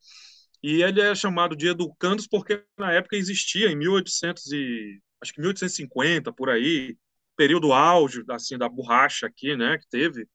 [0.63, 5.41] E ele é chamado de Educandos porque na época existia em 1800 e acho que
[5.41, 6.97] 1850 por aí,
[7.37, 10.27] período auge assim da borracha aqui, né, que teve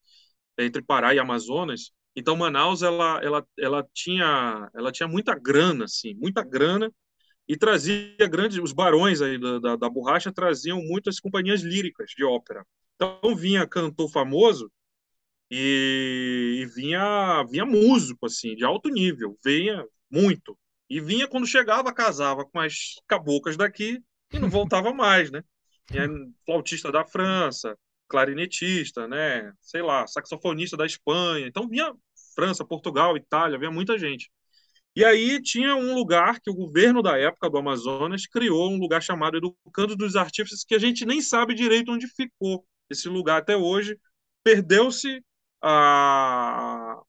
[0.58, 1.92] entre Pará e Amazonas.
[2.16, 6.92] Então Manaus ela ela ela tinha ela tinha muita grana assim, muita grana
[7.50, 12.24] e trazia grandes os barões aí da, da, da borracha traziam muitas companhias líricas de
[12.24, 12.64] ópera.
[12.96, 14.72] Então vinha cantor famoso
[15.50, 20.56] e, e, vinha vinha músico assim de alto nível, vinha muito
[20.88, 24.00] e vinha quando chegava casava com as cabocas daqui
[24.32, 25.44] e não voltava mais, né?
[26.46, 27.76] Flautista da França,
[28.08, 29.52] clarinetista, né?
[29.60, 31.48] Sei lá, saxofonista da Espanha.
[31.48, 31.92] Então vinha
[32.36, 34.30] França, Portugal, Itália, vinha muita gente.
[34.96, 39.02] E aí tinha um lugar que o governo da época do Amazonas criou, um lugar
[39.02, 43.56] chamado Educando dos Artífices, que a gente nem sabe direito onde ficou esse lugar até
[43.56, 43.98] hoje.
[44.44, 45.24] Perdeu-se
[45.62, 47.00] a,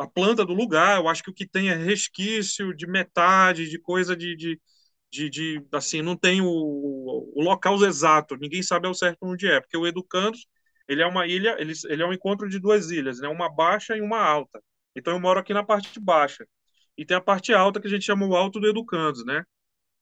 [0.00, 3.78] a planta do lugar, eu acho que o que tem é resquício de metade, de
[3.78, 4.60] coisa de, de,
[5.10, 9.60] de, de assim, não tem o, o local exato, ninguém sabe ao certo onde é,
[9.60, 10.46] porque o Educandos,
[10.88, 13.96] ele é uma ilha, ele, ele é um encontro de duas ilhas, né, uma baixa
[13.96, 14.62] e uma alta.
[14.94, 16.46] Então eu moro aqui na parte baixa
[16.96, 19.44] e tem a parte alta que a gente chama o Alto do Educandos, né?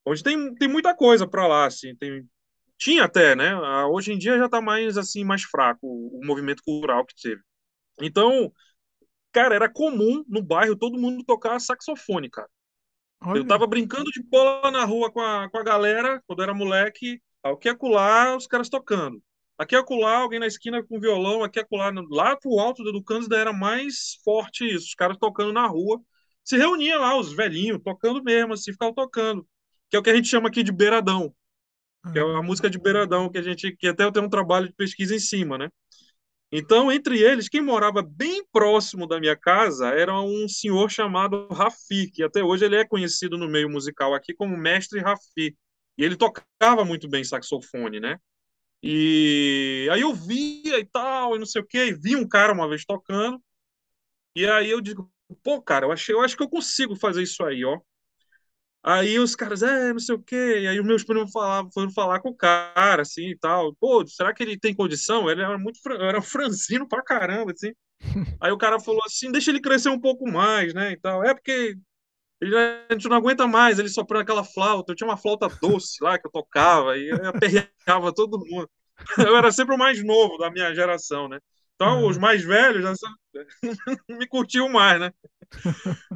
[0.07, 2.29] Onde tem, tem muita coisa para lá, assim, tem
[2.77, 3.51] tinha até, né?
[3.51, 7.15] Ah, hoje em dia já está mais assim mais fraco o, o movimento cultural que
[7.21, 7.41] teve.
[8.01, 8.53] Então,
[9.33, 12.49] cara, era comum no bairro todo mundo tocar saxofone, cara.
[13.23, 13.39] Olha.
[13.39, 17.21] Eu tava brincando de bola na rua com a, com a galera, quando era moleque,
[17.43, 19.23] aqui acolá, os caras tocando.
[19.57, 23.53] Aqui acolá, alguém na esquina com violão, aqui acolá, lá pro alto do Educandos era
[23.53, 26.01] mais forte isso, os caras tocando na rua,
[26.45, 29.47] se reunia lá, os velhinhos, tocando mesmo, assim, ficavam tocando.
[29.91, 31.35] Que é o que a gente chama aqui de beiradão.
[32.13, 33.75] Que é a música de beiradão, que a gente.
[33.77, 35.71] que até eu tenho um trabalho de pesquisa em cima, né?
[36.53, 42.11] Então, entre eles, quem morava bem próximo da minha casa era um senhor chamado Rafi,
[42.13, 45.57] que até hoje ele é conhecido no meio musical aqui como Mestre Rafi.
[45.99, 48.19] E ele tocava muito bem saxofone, né?
[48.83, 52.53] E aí eu via e tal, e não sei o quê, e vi um cara
[52.53, 53.43] uma vez tocando,
[54.37, 55.11] e aí eu digo,
[55.43, 57.81] Pô, cara, eu, achei, eu acho que eu consigo fazer isso aí, ó.
[58.83, 60.61] Aí os caras, é, não sei o quê.
[60.63, 63.75] E aí os meus primos falavam, foram falar com o cara, assim, e tal.
[63.77, 65.31] Pô, será que ele tem condição?
[65.31, 67.73] Ele era muito, era franzino pra caramba, assim.
[68.41, 71.25] Aí o cara falou assim, deixa ele crescer um pouco mais, né, e tal.
[71.25, 71.77] É porque
[72.41, 74.93] ele, a gente não aguenta mais ele soprando aquela flauta.
[74.93, 78.71] Eu tinha uma flauta doce lá que eu tocava e eu aperreava todo mundo.
[79.19, 81.41] Eu era sempre o mais novo da minha geração, né?
[81.75, 82.09] Então, uhum.
[82.09, 82.95] os mais velhos já
[84.09, 85.13] me curtiam mais, né?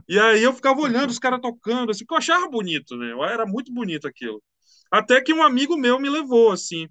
[0.08, 3.10] E aí eu ficava olhando os caras tocando, assim, que eu achava bonito, né?
[3.30, 4.42] Era muito bonito aquilo.
[4.90, 6.88] Até que um amigo meu me levou, assim,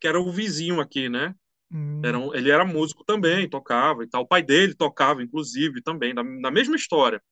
[0.00, 1.34] que era o vizinho aqui, né?
[1.70, 2.00] Hum.
[2.04, 4.22] Era um, ele era músico também, tocava e tal.
[4.22, 7.22] O pai dele tocava, inclusive, também, na, na mesma história.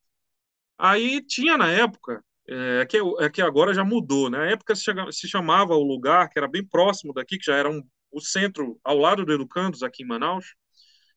[0.79, 4.39] Aí tinha na época, é que, é que agora já mudou, né?
[4.39, 7.71] Na época se, se chamava o lugar, que era bem próximo daqui, que já era
[7.71, 10.55] um, o centro, ao lado do Educandos, aqui em Manaus,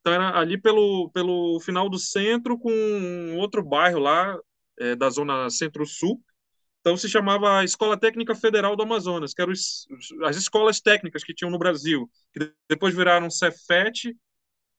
[0.07, 4.39] então era ali pelo, pelo final do centro com outro bairro lá
[4.79, 6.23] é, da zona centro-sul.
[6.79, 11.51] Então se chamava Escola Técnica Federal do Amazonas, que eram as escolas técnicas que tinham
[11.51, 14.15] no Brasil, que depois viraram Cefet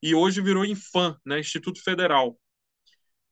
[0.01, 2.35] e hoje virou Infam, né, Instituto Federal.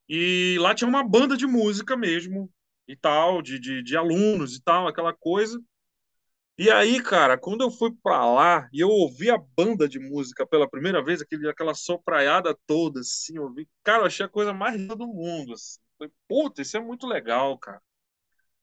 [0.07, 2.47] E lá tinha uma banda de música mesmo,
[2.87, 5.59] e tal, de, de, de alunos e tal, aquela coisa.
[6.57, 10.45] E aí, cara, quando eu fui para lá e eu ouvi a banda de música
[10.47, 14.53] pela primeira vez, aquele, aquela sopraiada toda, assim, eu vi, cara, eu achei a coisa
[14.53, 15.79] mais linda do mundo, assim.
[15.99, 17.79] Falei, puta, isso é muito legal, cara.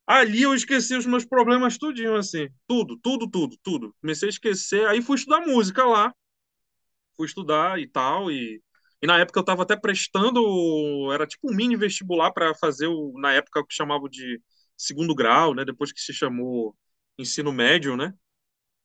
[0.07, 3.95] Ali eu esqueci os meus problemas tudinho, assim, tudo, tudo, tudo, tudo.
[4.01, 6.13] Comecei a esquecer, aí fui estudar música lá,
[7.17, 8.63] fui estudar e tal, e
[9.03, 10.41] E na época eu estava até prestando,
[11.13, 14.41] era tipo um mini vestibular para fazer o, na época que chamavam de
[14.77, 15.65] segundo grau, né?
[15.65, 16.75] Depois que se chamou
[17.19, 18.15] ensino médio, né?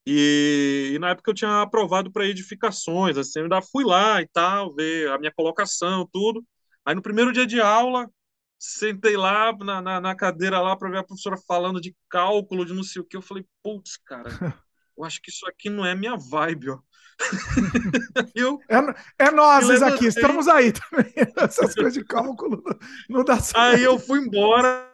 [0.05, 4.27] E, e na época eu tinha aprovado para edificações, assim, eu ainda fui lá e
[4.27, 6.43] tal, ver a minha colocação, tudo.
[6.83, 8.09] Aí no primeiro dia de aula,
[8.57, 12.73] sentei lá na, na, na cadeira lá para ver a professora falando de cálculo, de
[12.73, 13.15] não sei o que.
[13.15, 14.29] Eu falei, putz, cara,
[14.97, 16.79] eu acho que isso aqui não é minha vibe, ó.
[18.33, 21.13] eu, é, é nós aqui, estamos aí também.
[21.37, 22.63] Essas coisas de cálculo
[23.09, 23.57] não, dá certo.
[23.57, 24.89] Aí eu fui embora.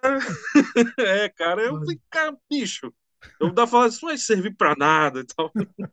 [0.97, 2.91] é, cara, eu fui, cara, bicho.
[3.39, 5.51] Eu dava falar, isso não vai servir pra nada e tal.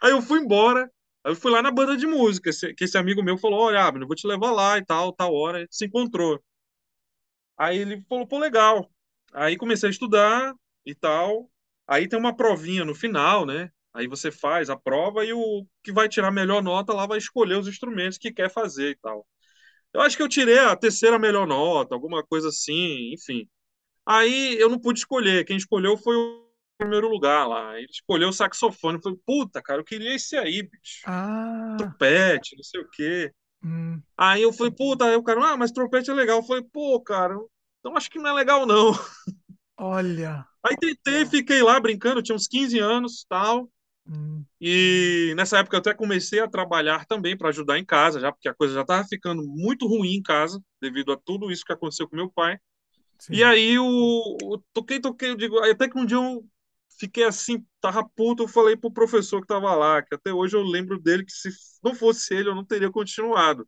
[0.00, 0.90] Aí eu fui embora.
[1.24, 4.06] Aí eu fui lá na banda de música, que esse amigo meu falou, olha, Abner,
[4.06, 5.66] vou te levar lá e tal, tal hora.
[5.70, 6.42] Se encontrou.
[7.56, 8.90] Aí ele falou, pô, legal.
[9.32, 11.50] Aí comecei a estudar e tal.
[11.86, 13.70] Aí tem uma provinha no final, né?
[13.94, 17.18] Aí você faz a prova e o que vai tirar a melhor nota lá vai
[17.18, 19.26] escolher os instrumentos que quer fazer e tal.
[19.92, 23.48] Eu acho que eu tirei a terceira melhor nota, alguma coisa assim, enfim.
[24.06, 25.44] Aí eu não pude escolher.
[25.44, 26.42] Quem escolheu foi o
[26.78, 27.78] primeiro lugar lá.
[27.78, 28.96] Ele escolheu o saxofone.
[28.96, 31.02] Eu falei, puta, cara, eu queria esse aí, bicho.
[31.06, 31.76] Ah.
[31.78, 33.32] Trompete, não sei o quê.
[33.64, 34.00] Hum.
[34.16, 36.38] Aí eu falei, puta, aí o cara, ah, mas trompete é legal.
[36.38, 37.36] Eu falei, pô, cara,
[37.78, 38.92] então acho que não é legal, não.
[39.78, 40.44] Olha.
[40.64, 43.68] Aí tentei, fiquei lá brincando, tinha uns 15 anos tal.
[44.06, 44.44] Hum.
[44.60, 48.48] E nessa época eu até comecei a trabalhar também para ajudar em casa, já porque
[48.48, 52.08] a coisa já estava ficando muito ruim em casa, devido a tudo isso que aconteceu
[52.08, 52.58] com meu pai.
[53.22, 53.34] Sim.
[53.34, 53.84] E aí o,
[54.42, 56.44] o toquei, toquei, eu digo, até que um dia eu
[56.98, 60.62] fiquei assim, tava puto, eu falei pro professor que tava lá, que até hoje eu
[60.62, 61.48] lembro dele que se
[61.82, 63.66] não fosse ele eu não teria continuado.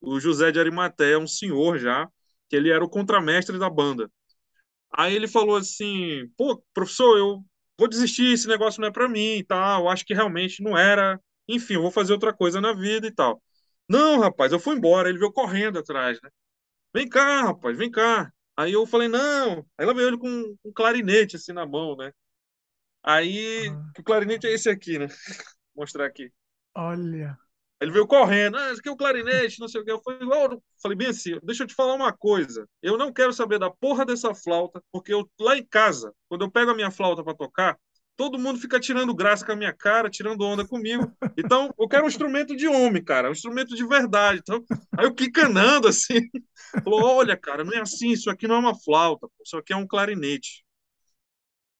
[0.00, 2.08] O José de Arimaté, um senhor já,
[2.48, 4.10] que ele era o contramestre da banda.
[4.92, 7.44] Aí ele falou assim: pô, professor, eu
[7.78, 11.20] vou desistir, esse negócio não é para mim e tal, acho que realmente não era,
[11.48, 13.42] enfim, eu vou fazer outra coisa na vida e tal.
[13.88, 16.30] Não, rapaz, eu fui embora, ele veio correndo atrás, né?
[16.94, 18.32] Vem cá, rapaz, vem cá.
[18.60, 19.64] Aí eu falei, não.
[19.78, 22.12] Aí ela veio ele com um clarinete assim na mão, né?
[23.02, 23.92] Aí, ah.
[23.98, 25.06] o clarinete é esse aqui, né?
[25.06, 25.16] Vou
[25.76, 26.30] mostrar aqui.
[26.74, 27.38] Olha.
[27.80, 29.90] Ele veio correndo, ah, esse aqui é o clarinete, não sei o que.
[29.90, 32.68] Eu falei, oh, falei bem assim, deixa eu te falar uma coisa.
[32.82, 36.50] Eu não quero saber da porra dessa flauta, porque eu lá em casa, quando eu
[36.50, 37.78] pego a minha flauta para tocar,
[38.16, 41.10] todo mundo fica tirando graça com a minha cara, tirando onda comigo.
[41.36, 44.40] Então, eu quero um instrumento de homem, cara, um instrumento de verdade.
[44.42, 44.64] Então,
[44.96, 46.20] aí eu quicanando assim,
[46.84, 49.76] falou: olha, cara, não é assim, isso aqui não é uma flauta, isso aqui é
[49.76, 50.64] um clarinete.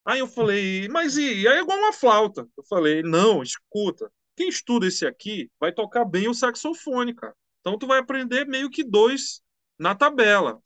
[0.04, 1.46] Aí eu falei, mas e?
[1.46, 2.48] Aí é igual uma flauta.
[2.56, 7.34] Eu falei, não, escuta, quem estuda esse aqui vai tocar bem o saxofone, cara.
[7.60, 9.42] Então tu vai aprender meio que dois
[9.78, 10.58] na tabela.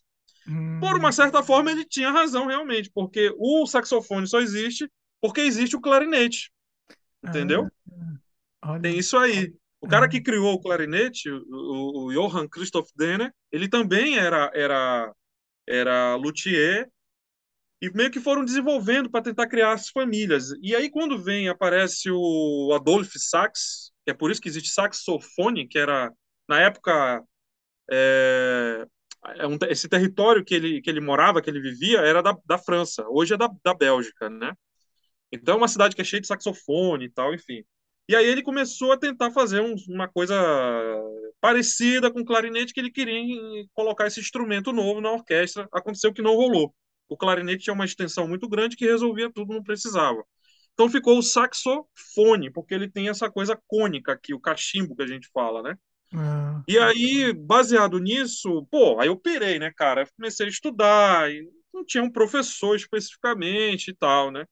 [0.47, 0.79] Hum.
[0.81, 4.89] Por uma certa forma, ele tinha razão realmente, porque o saxofone só existe
[5.25, 6.53] porque existe o clarinete.
[7.27, 7.67] Entendeu?
[8.61, 9.55] Ah, Tem isso aí.
[9.81, 15.15] O cara que criou o clarinete, o, o Johann Christoph Denner, ele também era, era,
[15.67, 16.91] era luthier
[17.81, 20.51] e meio que foram desenvolvendo para tentar criar as famílias.
[20.61, 25.67] E aí, quando vem, aparece o Adolf Sax, que é por isso que existe saxofone,
[25.67, 26.13] que era,
[26.47, 27.25] na época,
[27.91, 28.87] é,
[29.27, 33.03] é esse território que ele, que ele morava, que ele vivia, era da, da França,
[33.09, 34.53] hoje é da, da Bélgica, né?
[35.43, 37.65] Então, é uma cidade que é cheia de saxofone e tal, enfim.
[38.09, 40.35] E aí ele começou a tentar fazer um, uma coisa
[41.41, 43.25] parecida com o clarinete, que ele queria
[43.73, 45.69] colocar esse instrumento novo na orquestra.
[45.73, 46.75] Aconteceu que não rolou
[47.09, 50.25] o clarinete tinha uma extensão muito grande que resolvia tudo, não precisava.
[50.73, 55.07] Então ficou o saxofone, porque ele tem essa coisa cônica aqui, o cachimbo que a
[55.07, 55.77] gente fala, né?
[56.13, 56.63] Ah.
[56.67, 60.09] E aí, baseado nisso, pô, aí eu pirei, né, cara?
[60.17, 61.29] Comecei a estudar,
[61.73, 64.45] não tinha um professor especificamente e tal, né?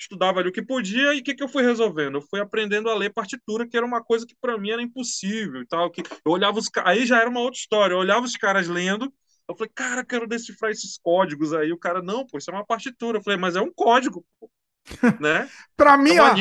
[0.00, 2.16] Estudava ali o que podia e o que, que eu fui resolvendo?
[2.16, 5.60] Eu fui aprendendo a ler partitura, que era uma coisa que para mim era impossível
[5.60, 5.90] e tal.
[5.90, 7.94] Que eu olhava os Aí já era uma outra história.
[7.94, 9.12] Eu olhava os caras lendo
[9.50, 11.72] eu falei, cara, quero decifrar esses códigos aí.
[11.72, 13.18] O cara, não, pô, isso é uma partitura.
[13.18, 14.48] Eu falei, mas é um código, pô.
[15.20, 15.48] Né?
[15.76, 16.34] para mim, é ó,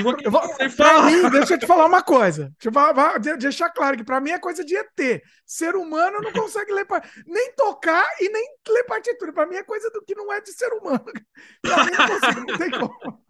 [0.76, 2.46] pra mim, deixa eu te falar uma coisa.
[2.58, 5.22] Deixa eu falar, deixar claro que para mim é coisa de ET.
[5.46, 6.88] Ser humano não consegue ler
[7.28, 9.34] nem tocar e nem ler partitura.
[9.34, 11.04] Para mim é coisa do que não é de ser humano.
[11.62, 13.24] Pra mim não consigo, não tem como.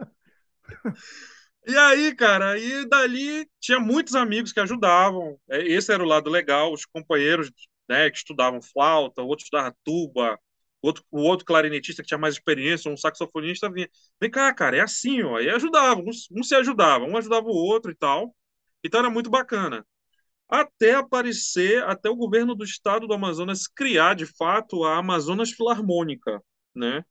[1.68, 5.40] E aí, cara, aí dali tinha muitos amigos que ajudavam.
[5.50, 7.52] É, esse era o lado legal, os companheiros
[7.88, 10.40] né, que estudavam flauta, outro estudava tuba,
[10.82, 14.82] outro, o outro clarinetista que tinha mais experiência, um saxofonista vinha, vem cá, cara, é
[14.82, 18.36] assim, ó, e ajudavam, um, um se ajudava, um ajudava o outro e tal,
[18.84, 19.86] então era muito bacana.
[20.50, 26.42] Até aparecer, até o governo do estado do Amazonas criar, de fato, a Amazonas Filarmônica,
[26.76, 27.04] né?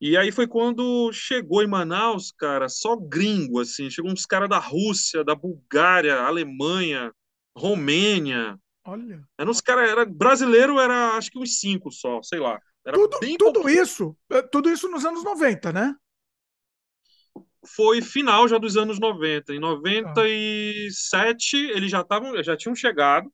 [0.00, 4.58] E aí foi quando chegou em Manaus, cara, só gringo, assim, chegou uns caras da
[4.58, 7.12] Rússia, da Bulgária, Alemanha,
[7.54, 9.22] Romênia, Olha.
[9.38, 12.58] Era uns cara, era brasileiro, era acho que uns cinco só, sei lá.
[12.84, 13.82] Era Tudo, tudo pouquinho.
[13.82, 15.94] isso, eh, tudo isso nos anos 90, né?
[17.64, 19.54] Foi final já dos anos 90.
[19.54, 23.30] Em 97 eles já estavam, já tinham chegado.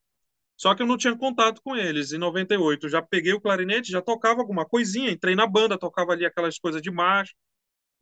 [0.56, 2.12] Só que eu não tinha contato com eles.
[2.12, 6.12] Em 98 eu já peguei o clarinete, já tocava alguma coisinha, entrei na banda, tocava
[6.12, 7.34] ali aquelas coisas de marcha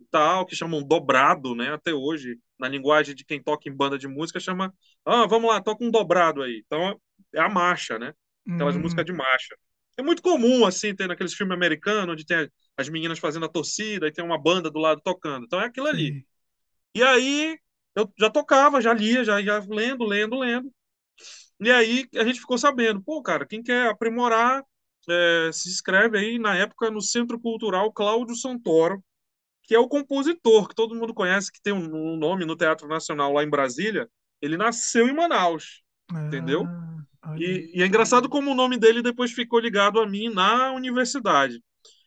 [0.00, 1.72] e tal, que chamam dobrado, né?
[1.74, 4.72] Até hoje, na linguagem de quem toca em banda de música, chama,
[5.04, 6.62] ah, vamos lá, toca um dobrado aí.
[6.66, 7.00] Então
[7.34, 8.12] é a marcha, né?
[8.56, 9.56] Aquelas Hum, músicas de marcha.
[9.98, 14.08] É muito comum, assim, ter naqueles filmes americanos, onde tem as meninas fazendo a torcida
[14.08, 15.44] e tem uma banda do lado tocando.
[15.46, 16.16] Então é aquilo ali.
[16.16, 16.24] sim.
[16.94, 17.58] E aí
[17.96, 20.72] eu já tocava, já lia, já ia lendo, lendo, lendo.
[21.68, 24.62] E aí a gente ficou sabendo, pô, cara, quem quer aprimorar,
[25.08, 29.02] é, se inscreve aí na época no Centro Cultural Cláudio Santoro,
[29.64, 33.32] que é o compositor que todo mundo conhece, que tem um, nome no Teatro Nacional
[33.32, 34.08] lá em Brasília.
[34.42, 35.82] Ele nasceu em Manaus,
[36.26, 36.64] entendeu?
[36.66, 37.42] Ah, olha.
[37.42, 41.62] E, e é engraçado como o nome dele depois ficou ligado a mim na universidade.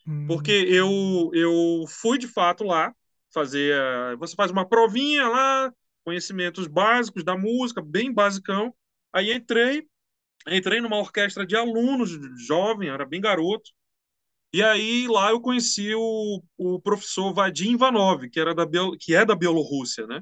[0.05, 2.93] Hum, Porque eu, eu fui de fato lá
[3.33, 3.73] fazer.
[3.75, 8.73] eh, Você faz uma provinha lá, conhecimentos básicos da música, bem basicão.
[9.17, 9.83] Aí entrei,
[10.49, 12.11] entrei numa orquestra de alunos,
[12.47, 13.71] jovem, era bem garoto.
[14.53, 19.15] E aí lá eu conheci o, o professor Vadim Ivanov, que, era da, Biel- que
[19.15, 20.21] é da Bielorrússia, né?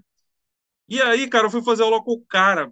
[0.90, 2.72] E aí, cara, eu fui fazer aula com o cara.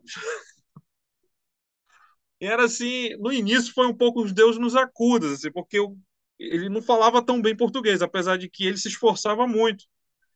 [2.42, 5.98] E era assim, no início foi um pouco os Deus nos acuda, assim, porque eu,
[6.40, 9.86] ele não falava tão bem português, apesar de que ele se esforçava muito.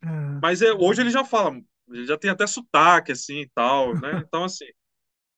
[0.02, 1.60] ah, Mas é, hoje ele já fala,
[1.90, 4.22] ele já tem até sotaque, assim, e tal, né?
[4.28, 4.66] Então, assim...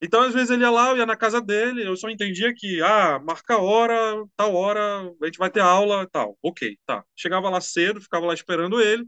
[0.01, 2.81] Então, às vezes ele ia lá, eu ia na casa dele, eu só entendia que,
[2.81, 6.37] ah, marca a hora, tal hora, a gente vai ter aula e tal.
[6.41, 7.03] Ok, tá.
[7.15, 9.05] Chegava lá cedo, ficava lá esperando ele.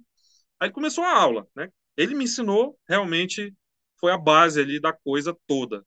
[0.59, 1.69] Aí começou a aula, né?
[1.97, 3.53] Ele me ensinou, realmente
[3.99, 5.85] foi a base ali da coisa toda.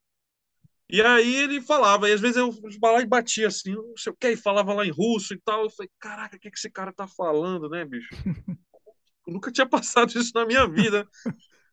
[0.88, 4.12] E aí ele falava, e às vezes eu ia lá e batia assim, não sei
[4.12, 5.64] o que, e falava lá em russo e tal.
[5.64, 8.08] Eu falei, caraca, o que, que esse cara tá falando, né, bicho?
[9.26, 11.08] Eu nunca tinha passado isso na minha vida.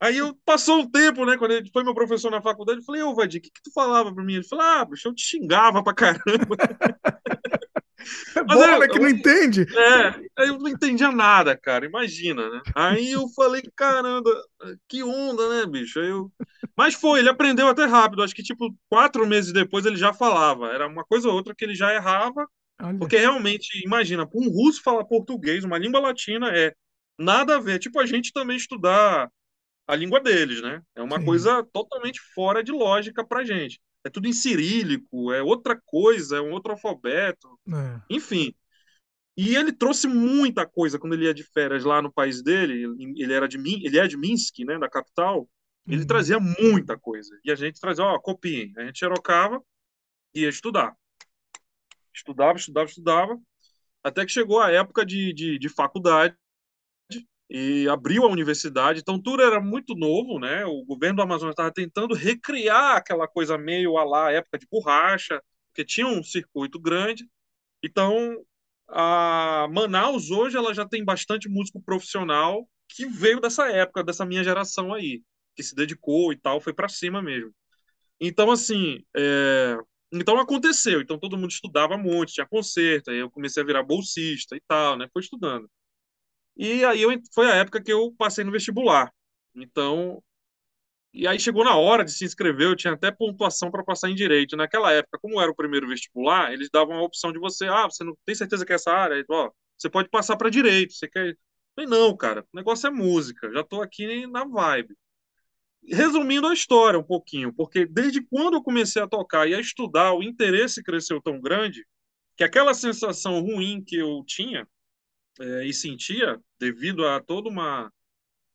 [0.02, 1.38] Aí eu passou um tempo, né?
[1.38, 3.72] Quando ele foi meu professor na faculdade, eu falei, ô Vadir, o que, que tu
[3.72, 4.34] falava pra mim?
[4.36, 6.58] Ele falou, ah, bicho, eu te xingava pra caramba.
[8.36, 8.88] É Mas bom, é- né?
[8.88, 9.62] Que não entende.
[9.62, 10.08] É,
[10.40, 12.62] aí eu não entendia nada, cara, imagina, né?
[12.76, 14.30] Aí eu falei, caramba,
[14.88, 16.00] que onda, né, bicho?
[16.00, 16.32] Aí eu...
[16.76, 20.68] Mas foi, ele aprendeu até rápido, acho que tipo quatro meses depois ele já falava.
[20.68, 22.48] Era uma coisa ou outra que ele já errava,
[22.82, 22.98] Olha.
[22.98, 26.74] porque realmente, imagina, um russo falar português, uma língua latina, é
[27.20, 27.80] nada a ver.
[27.80, 29.30] Tipo a gente também estudar
[29.92, 30.82] a língua deles, né?
[30.96, 31.26] É uma Sim.
[31.26, 33.82] coisa totalmente fora de lógica pra gente.
[34.04, 37.48] É tudo em cirílico, é outra coisa, é um outro alfabeto.
[37.68, 38.02] É.
[38.10, 38.54] Enfim.
[39.38, 42.84] E ele trouxe muita coisa quando ele ia de férias lá no país dele.
[43.18, 45.50] Ele era de Min- ele é de Minsk, né, da capital.
[45.90, 46.08] Ele Uhum.
[46.08, 47.38] trazia muita coisa.
[47.44, 48.74] E a gente trazia, ó, copiem.
[48.78, 49.62] A gente xerocava
[50.36, 50.96] e ia estudar.
[52.14, 53.40] Estudava, estudava, estudava.
[54.04, 56.36] Até que chegou a época de, de, de faculdade
[57.54, 59.02] e abriu a universidade.
[59.02, 60.66] Então tudo era muito novo, né?
[60.66, 65.44] O governo do Amazonas estava tentando recriar aquela coisa meio a lá época de borracha,
[65.68, 67.28] porque tinha um circuito grande.
[67.84, 68.38] Então
[68.88, 74.44] a Manaus hoje ela já tem bastante músico profissional que veio dessa época, dessa minha
[74.44, 75.22] geração aí,
[75.56, 77.54] que se dedicou e tal, foi para cima mesmo.
[78.22, 79.78] Então assim, é,
[80.14, 81.02] então aconteceu.
[81.02, 84.98] Então todo mundo estudava muito, tinha concerto, aí eu comecei a virar bolsista e tal,
[84.98, 85.08] né?
[85.14, 85.70] Foi estudando.
[86.58, 89.12] E aí eu, foi a época que eu passei no vestibular.
[89.56, 90.22] Então,
[91.14, 94.16] e aí chegou na hora de se inscrever, eu tinha até pontuação para passar em
[94.16, 94.56] direito.
[94.56, 98.04] Naquela época, como era o primeiro vestibular, eles davam a opção de você, ah, você
[98.04, 101.38] não tem certeza que é essa área, ó, você pode passar para direito, você quer?
[101.76, 104.96] Falei, não, cara, o negócio é música, já tô aqui na vibe.
[105.88, 110.14] Resumindo a história um pouquinho, porque desde quando eu comecei a tocar e a estudar,
[110.14, 111.86] o interesse cresceu tão grande
[112.38, 114.68] que aquela sensação ruim que eu tinha
[115.40, 117.92] é, e sentia devido a toda uma,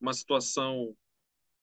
[0.00, 0.96] uma situação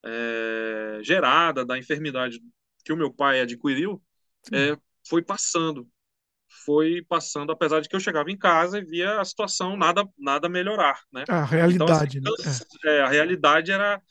[0.04, 2.40] é, gerada da enfermidade
[2.84, 4.02] que o meu pai adquiriu,
[4.52, 4.76] é,
[5.08, 5.88] foi passando.
[6.64, 10.48] Foi passando, apesar de que eu chegava em casa e via a situação nada, nada
[10.48, 11.26] melhorar, né?
[11.28, 13.00] A Então, realidade, assim, né?
[13.02, 14.02] a realidade era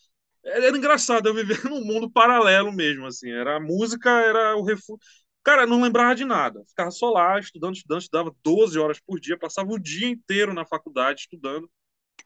[0.46, 3.32] era engraçado eu viver num mundo paralelo mesmo, assim.
[3.32, 5.00] Era a música, era o refúgio.
[5.44, 6.64] Cara, não lembrava de nada.
[6.68, 10.66] Ficava só lá, estudando, estudando, estudava 12 horas por dia, passava o dia inteiro na
[10.66, 11.70] faculdade estudando,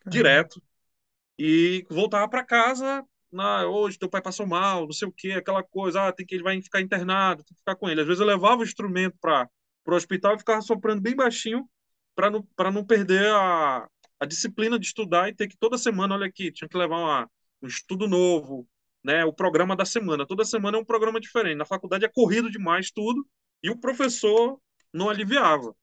[0.05, 0.09] É.
[0.09, 0.61] direto.
[1.37, 5.63] E voltava para casa, na, hoje teu pai passou mal, não sei o quê, aquela
[5.63, 8.01] coisa, ah, tem que ele vai ficar internado, tem que ficar com ele.
[8.01, 9.49] Às vezes eu levava o instrumento para
[9.87, 11.69] o hospital e ficava soprando bem baixinho
[12.15, 13.87] para não, não perder a,
[14.19, 17.29] a disciplina de estudar e ter que toda semana, olha aqui, tinha que levar uma,
[17.61, 18.67] um estudo novo,
[19.03, 19.25] né?
[19.25, 20.25] O programa da semana.
[20.25, 21.57] Toda semana é um programa diferente.
[21.57, 23.25] Na faculdade é corrido demais tudo.
[23.63, 24.59] E o professor
[24.93, 25.75] não aliviava.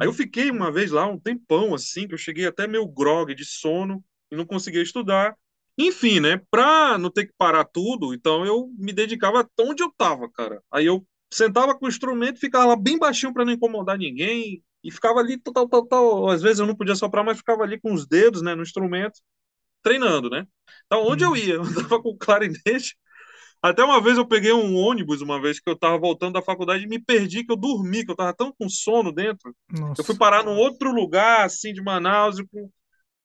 [0.00, 3.32] Aí eu fiquei uma vez lá um tempão assim, que eu cheguei até meio grog
[3.34, 5.36] de sono e não conseguia estudar.
[5.76, 9.92] Enfim, né, pra não ter que parar tudo, então eu me dedicava até onde eu
[9.96, 10.60] tava, cara.
[10.72, 14.90] Aí eu sentava com o instrumento, ficava lá bem baixinho para não incomodar ninguém e
[14.90, 16.28] ficava ali tal, tal, tal.
[16.28, 19.20] Às vezes eu não podia soprar, mas ficava ali com os dedos, né, no instrumento,
[19.82, 20.46] treinando, né?
[20.86, 21.36] Então, onde eu uhum.
[21.36, 22.96] ia, eu andava com o clarinete.
[23.60, 26.84] Até uma vez eu peguei um ônibus, uma vez que eu tava voltando da faculdade
[26.84, 29.52] e me perdi, que eu dormi, que eu tava tão com sono dentro.
[29.68, 30.00] Nossa.
[30.00, 32.70] Eu fui parar num outro lugar, assim, de Manaus, e com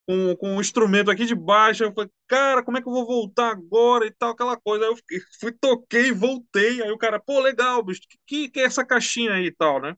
[0.06, 1.84] com, com um instrumento aqui de baixo.
[1.84, 4.86] Eu falei, cara, como é que eu vou voltar agora e tal, aquela coisa.
[4.86, 6.82] Aí eu fiquei, fui, toquei, voltei.
[6.82, 9.96] Aí o cara, pô, legal, bicho, que, que é essa caixinha aí e tal, né?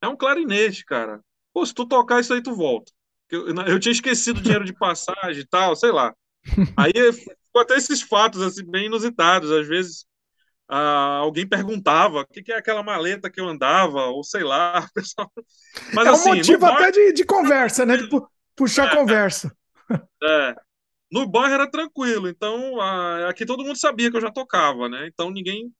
[0.00, 1.20] É um clarinete, cara.
[1.52, 2.92] Pô, se tu tocar isso aí, tu volta.
[3.34, 6.14] Eu, eu tinha esquecido o dinheiro de passagem e tal, sei lá.
[6.76, 9.50] Aí ficou até esses fatos, assim, bem inusitados.
[9.50, 10.06] Às vezes
[10.68, 14.88] ah, alguém perguntava o que, que, é aquela maleta que eu andava, ou sei lá.
[14.94, 15.30] Pessoal...
[15.92, 17.98] Mas, é um assim, motivo até de, de conversa, né?
[17.98, 19.54] Tipo, puxar a conversa.
[20.22, 20.54] É.
[21.12, 22.80] No bairro era tranquilo, então
[23.28, 25.06] aqui todo mundo sabia que eu já tocava, né?
[25.06, 25.70] Então ninguém.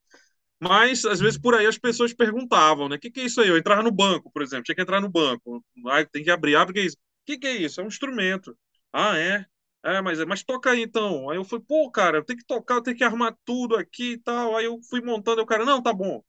[0.60, 2.96] Mas às vezes por aí as pessoas perguntavam, né?
[2.96, 3.48] O que, que é isso aí?
[3.48, 5.64] Eu entrava no banco, por exemplo, tinha que entrar no banco.
[5.88, 6.96] Ah, tem que abrir, abre, que é isso?
[7.24, 7.80] O que, que é isso?
[7.80, 8.54] É um instrumento.
[8.92, 9.46] Ah, é?
[9.82, 11.30] É, mas, mas toca aí então.
[11.30, 14.12] Aí eu fui, pô, cara, eu tenho que tocar, eu tenho que armar tudo aqui
[14.12, 14.56] e tal.
[14.56, 16.22] Aí eu fui montando, o cara, não, tá bom.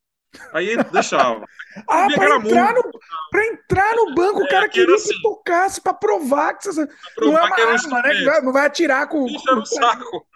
[0.54, 1.46] Aí ele deixava.
[1.90, 2.92] ah, para entrar, no,
[3.30, 6.88] pra entrar no banco, é, o cara queria assim, que tocasse para provar que você
[7.14, 8.42] provar não é uma arma, né?
[8.42, 9.26] Não vai atirar com.
[9.28, 10.28] Isso era um saco.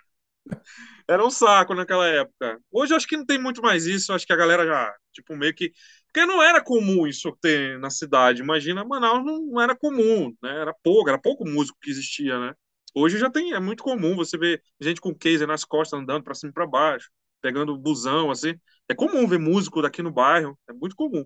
[1.09, 2.59] Era um saco naquela época.
[2.71, 4.13] Hoje acho que não tem muito mais isso.
[4.13, 5.73] Acho que a galera já, tipo, meio que.
[6.11, 8.41] Porque não era comum isso ter na cidade.
[8.41, 10.61] Imagina, Manaus não, não era comum, né?
[10.61, 12.53] Era pouco, era pouco músico que existia, né?
[12.95, 16.33] Hoje já tem, é muito comum você ver gente com case nas costas andando para
[16.33, 18.55] cima e para baixo, pegando busão, assim.
[18.89, 21.23] É comum ver músico daqui no bairro, é muito comum.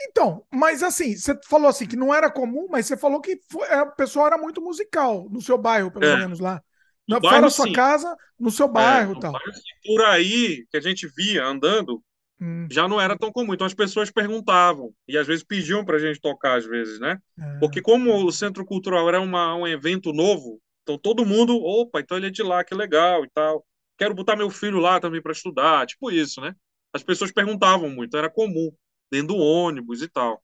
[0.00, 3.68] Então, mas assim, você falou assim que não era comum, mas você falou que foi,
[3.68, 6.16] é, o pessoal era muito musical no seu bairro, pelo é.
[6.16, 6.62] menos lá.
[7.06, 7.72] No Fora bairro, sua sim.
[7.72, 9.32] casa, no seu bairro é, tal.
[9.32, 9.52] Bairro,
[9.84, 12.02] por aí que a gente via andando,
[12.42, 12.66] hum.
[12.70, 13.54] já não era tão comum.
[13.54, 17.18] Então as pessoas perguntavam e às vezes pediam para a gente tocar, às vezes, né?
[17.38, 17.58] É.
[17.60, 22.16] Porque como o Centro Cultural era uma, um evento novo, então todo mundo, opa, então
[22.16, 23.64] ele é de lá, que legal e tal
[24.02, 26.54] quero botar meu filho lá também para estudar, tipo isso, né?
[26.92, 28.70] As pessoas perguntavam muito, era comum,
[29.10, 30.42] dentro do ônibus e tal.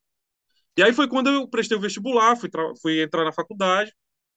[0.76, 2.48] E aí foi quando eu prestei o vestibular, fui,
[2.80, 3.92] fui entrar na faculdade,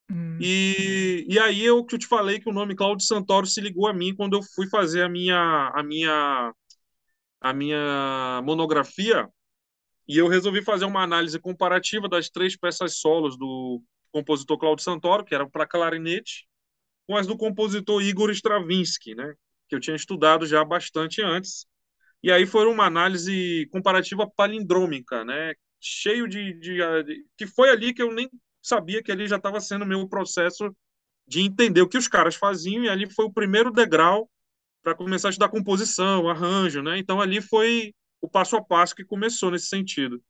[0.09, 0.39] hum.
[0.41, 3.87] e, e aí eu que eu te falei que o nome Cláudio Santoro se ligou
[3.87, 6.51] a mim quando eu fui fazer a minha, a minha,
[7.41, 9.27] a minha monografia,
[10.07, 13.81] e eu resolvi fazer uma análise comparativa das três peças solos do
[14.11, 16.47] compositor Cláudio Santoro, que eram para clarinete,
[17.07, 19.33] com as do compositor Igor Stravinsky, né,
[19.67, 21.65] que eu tinha estudado já bastante antes.
[22.21, 27.93] E aí foi uma análise comparativa palindrômica, né, cheio de, de, de que foi ali
[27.93, 28.29] que eu nem
[28.61, 30.75] sabia que ali já estava sendo meu processo
[31.25, 34.29] de entender o que os caras faziam e ali foi o primeiro degrau
[34.83, 36.97] para começar a estudar composição, arranjo, né?
[36.97, 40.21] Então ali foi o passo a passo que começou nesse sentido.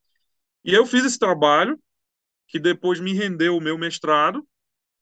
[0.64, 1.80] E eu fiz esse trabalho
[2.48, 4.46] que depois me rendeu o meu mestrado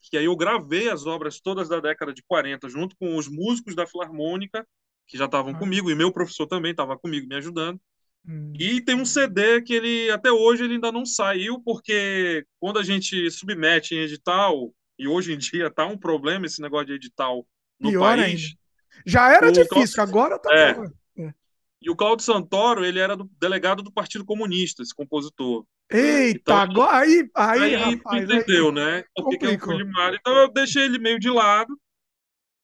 [0.02, 3.76] que aí eu gravei as obras todas da década de 40 junto com os músicos
[3.76, 4.66] da Filarmônica,
[5.08, 5.60] que já estavam ah.
[5.60, 7.80] comigo, e meu professor também estava comigo me ajudando.
[8.26, 8.54] Hum.
[8.58, 12.84] E tem um CD que ele até hoje ele ainda não saiu, porque quando a
[12.84, 17.46] gente submete em edital, e hoje em dia está um problema esse negócio de edital
[17.80, 18.44] no Pior país.
[18.44, 18.60] Ainda.
[19.06, 20.02] Já era difícil, Cláudio...
[20.02, 20.72] agora tá é.
[20.72, 21.34] é.
[21.82, 25.66] E o Claudio Santoro, ele era do, delegado do Partido Comunista, esse compositor.
[25.90, 29.04] Eita, então, agora aí, aí, aí rapaz, entendeu, aí, né?
[29.18, 29.54] O que é.
[29.54, 31.80] Então eu deixei ele meio de lado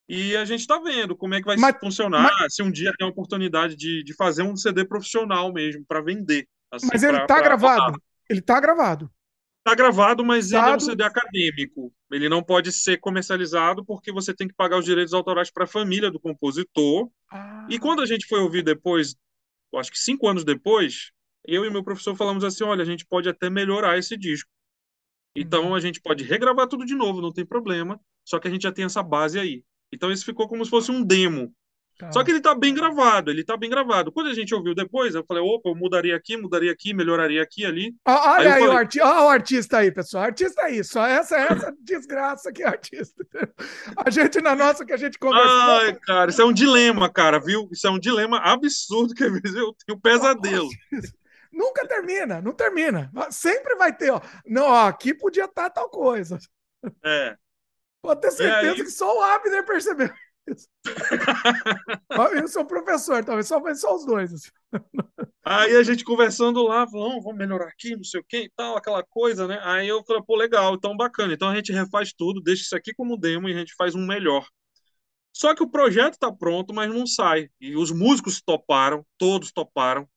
[0.07, 2.93] e a gente está vendo como é que vai mas, funcionar, mas, se um dia
[2.97, 6.47] tem a oportunidade de, de fazer um CD profissional mesmo para vender.
[6.71, 7.99] Assim, mas ele está gravado.
[8.29, 9.09] Ele está gravado.
[9.66, 11.91] Está gravado, mas ele é um CD acadêmico.
[12.11, 15.68] Ele não pode ser comercializado porque você tem que pagar os direitos autorais para a
[15.68, 17.09] família do compositor.
[17.32, 17.66] Ah.
[17.68, 19.16] E quando a gente foi ouvir depois,
[19.74, 21.09] acho que cinco anos depois,
[21.43, 24.51] eu e meu professor falamos assim: olha, a gente pode até melhorar esse disco.
[25.36, 25.76] Então uhum.
[25.76, 27.99] a gente pode regravar tudo de novo, não tem problema.
[28.24, 29.63] Só que a gente já tem essa base aí.
[29.91, 31.51] Então isso ficou como se fosse um demo.
[31.97, 32.11] Tá.
[32.11, 34.11] Só que ele tá bem gravado, ele tá bem gravado.
[34.11, 37.65] Quando a gente ouviu depois, eu falei, opa, eu mudaria aqui, mudaria aqui, melhoraria aqui,
[37.65, 37.95] ali.
[38.05, 38.67] olha aí, aí falei...
[38.67, 40.25] o, arti o, artista aí, pessoal.
[40.25, 43.25] Artista aí, só essa essa desgraça aqui, artista.
[43.95, 45.49] A gente, na nossa, que a gente conversou.
[45.49, 47.69] Ai, cara, isso é um dilema, cara, viu?
[47.71, 50.69] Isso é um dilema absurdo que às vezes eu tenho pesadelo.
[51.51, 53.09] Nunca termina, não termina.
[53.31, 54.19] Sempre vai ter, ó.
[54.45, 56.37] Não, ó, aqui podia estar tá tal coisa.
[57.03, 57.37] É.
[58.01, 58.83] Pode ter certeza aí...
[58.83, 60.09] que só o Abner percebeu.
[62.35, 64.33] eu sou professor, talvez só, só os dois.
[64.33, 64.49] Assim.
[65.43, 68.77] Aí a gente conversando lá, falou, vamos melhorar aqui, não sei o que e tal,
[68.77, 69.59] aquela coisa, né?
[69.63, 71.33] Aí eu falei, pô, legal, então bacana.
[71.33, 74.05] Então a gente refaz tudo, deixa isso aqui como demo e a gente faz um
[74.05, 74.47] melhor.
[75.33, 77.49] Só que o projeto está pronto, mas não sai.
[77.59, 80.07] E os músicos toparam, todos toparam.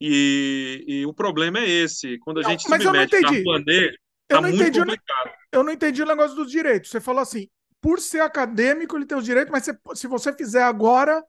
[0.00, 2.18] E, e o problema é esse.
[2.18, 3.96] Quando a não, gente se mete na planeta,
[4.26, 5.30] tá muito entendi, complicado.
[5.52, 6.90] Eu não entendi o negócio dos direitos.
[6.90, 7.48] Você falou assim,
[7.84, 11.22] por ser acadêmico, ele tem os direitos, mas se você fizer agora,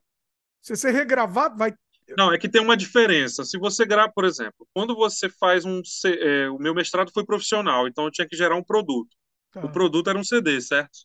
[0.62, 1.76] se você regravar, vai
[2.18, 3.44] não, é que tem uma diferença.
[3.44, 5.82] Se você grava, por exemplo, quando você faz um.
[6.06, 9.10] É, o meu mestrado foi profissional, então eu tinha que gerar um produto.
[9.52, 9.66] Tá.
[9.66, 11.00] O produto era um CD, certo?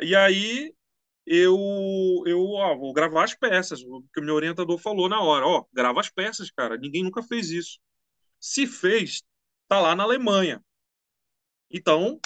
[0.00, 0.72] E aí
[1.26, 1.58] eu,
[2.26, 5.44] eu ó, vou gravar as peças, o que o meu orientador falou na hora.
[5.44, 6.76] Ó, grava as peças, cara.
[6.76, 7.80] Ninguém nunca fez isso.
[8.38, 9.24] Se fez,
[9.66, 10.62] tá lá na Alemanha.
[11.68, 12.20] Então,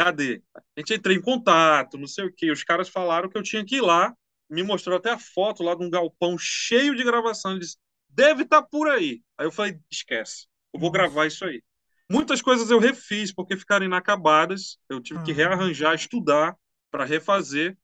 [0.00, 0.42] cadê?
[0.56, 2.50] A gente entrei em contato, não sei o quê.
[2.50, 4.14] Os caras falaram que eu tinha que ir lá
[4.48, 7.50] me mostrou até a foto lá de um galpão cheio de gravação.
[7.50, 7.76] Ele disse:
[8.08, 9.22] deve estar tá por aí.
[9.36, 11.62] Aí eu falei: esquece, eu vou gravar isso aí.
[12.10, 14.78] Muitas coisas eu refiz porque ficaram inacabadas.
[14.88, 16.56] Eu tive que rearranjar, estudar
[16.90, 17.76] para refazer.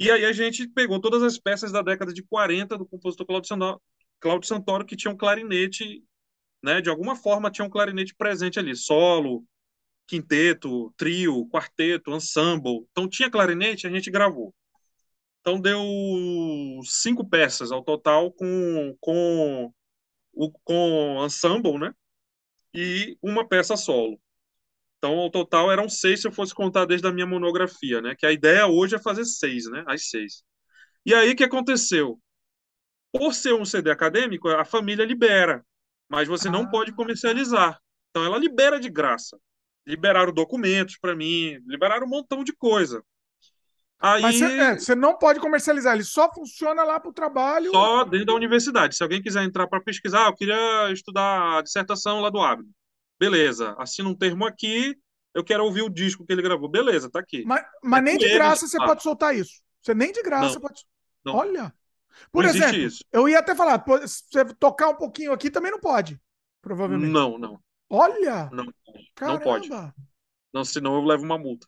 [0.00, 3.48] E aí a gente pegou todas as peças da década de 40 do compositor Claudio
[3.48, 3.80] Santoro,
[4.18, 6.02] Claudio Santoro que tinha um clarinete,
[6.60, 6.80] né?
[6.80, 9.44] De alguma forma tinha um clarinete presente ali, solo,
[10.06, 12.86] quinteto, trio, quarteto, ensemble.
[12.90, 14.54] Então tinha clarinete, a gente gravou.
[15.40, 15.82] Então deu
[16.84, 19.72] cinco peças ao total com, com,
[20.32, 21.94] o, com ensemble, né?
[22.74, 24.20] E uma peça solo.
[25.02, 28.14] Então, ao total eram seis se eu fosse contar desde a minha monografia, né?
[28.16, 29.82] Que a ideia hoje é fazer seis, né?
[29.84, 30.44] As seis.
[31.04, 32.20] E aí, o que aconteceu?
[33.10, 35.66] Por ser um CD acadêmico, a família libera,
[36.08, 36.52] mas você ah.
[36.52, 37.80] não pode comercializar.
[38.10, 39.36] Então, ela libera de graça.
[39.86, 43.02] Liberaram documentos para mim, liberaram um montão de coisa.
[43.98, 44.20] Aí...
[44.20, 47.70] Mas você é, não pode comercializar, ele só funciona lá para o trabalho.
[47.70, 48.96] Só dentro da universidade.
[48.96, 52.70] Se alguém quiser entrar para pesquisar, ah, eu queria estudar a dissertação lá do Abner.
[53.18, 54.96] Beleza, assina um termo aqui,
[55.32, 56.68] eu quero ouvir o disco que ele gravou.
[56.68, 57.44] Beleza, tá aqui.
[57.44, 59.62] Mas, mas é nem de graça você pode soltar isso.
[59.80, 60.84] Você nem de graça não, pode.
[61.24, 61.36] Não.
[61.36, 61.74] Olha.
[62.30, 66.20] Por não exemplo, eu ia até falar, você tocar um pouquinho aqui também não pode.
[66.60, 67.10] Provavelmente.
[67.10, 67.60] Não, não.
[67.94, 68.48] Olha!
[68.50, 68.64] Não,
[69.20, 69.68] não pode.
[70.52, 71.66] Não, senão eu levo uma multa.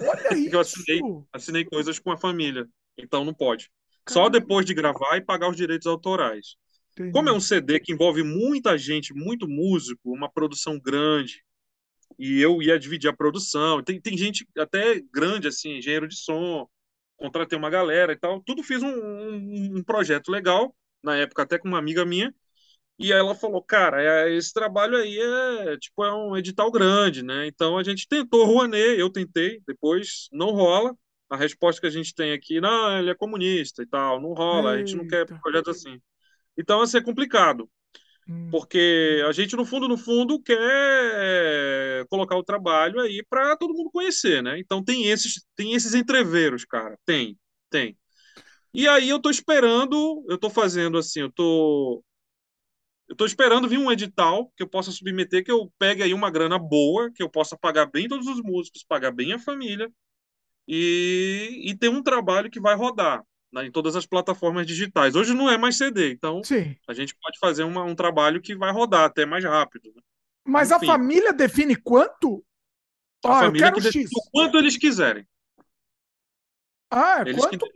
[0.00, 0.54] Olha isso!
[0.54, 1.00] eu assinei,
[1.30, 2.66] assinei coisas com a família,
[2.96, 3.70] então não pode.
[4.06, 4.24] Caramba.
[4.24, 6.56] Só depois de gravar e pagar os direitos autorais.
[6.92, 7.12] Entendi.
[7.12, 11.44] Como é um CD que envolve muita gente, muito músico, uma produção grande,
[12.18, 13.82] e eu ia dividir a produção.
[13.82, 16.66] Tem, tem gente até grande, assim, engenheiro de som,
[17.18, 18.42] contratei uma galera e tal.
[18.42, 22.34] Tudo fiz um, um, um projeto legal, na época até com uma amiga minha,
[22.98, 27.46] e ela falou, cara, é, esse trabalho aí é tipo é um edital grande, né?
[27.46, 30.96] Então a gente tentou Rouanet, eu tentei, depois não rola.
[31.30, 34.70] A resposta que a gente tem aqui, não, ele é comunista e tal, não rola,
[34.70, 34.82] Eita.
[34.82, 36.00] a gente não quer projeto assim.
[36.56, 37.70] Então, assim, é complicado.
[38.28, 38.48] Hum.
[38.50, 43.90] Porque a gente, no fundo, no fundo, quer colocar o trabalho aí para todo mundo
[43.90, 44.58] conhecer, né?
[44.58, 46.98] Então tem esses, tem esses entreveros, cara.
[47.06, 47.38] Tem,
[47.70, 47.96] tem.
[48.74, 52.02] E aí eu tô esperando, eu tô fazendo assim, eu tô
[53.08, 56.30] eu estou esperando vir um edital que eu possa submeter, que eu pegue aí uma
[56.30, 59.90] grana boa, que eu possa pagar bem todos os músicos, pagar bem a família
[60.66, 65.16] e, e ter um trabalho que vai rodar né, em todas as plataformas digitais.
[65.16, 66.76] Hoje não é mais CD, então Sim.
[66.86, 69.90] a gente pode fazer uma, um trabalho que vai rodar até mais rápido.
[69.96, 70.02] Né?
[70.44, 72.44] Mas Enfim, a família define quanto?
[73.24, 75.26] A ah, família que define o quanto eles quiserem.
[76.90, 77.66] Ah, eles quanto?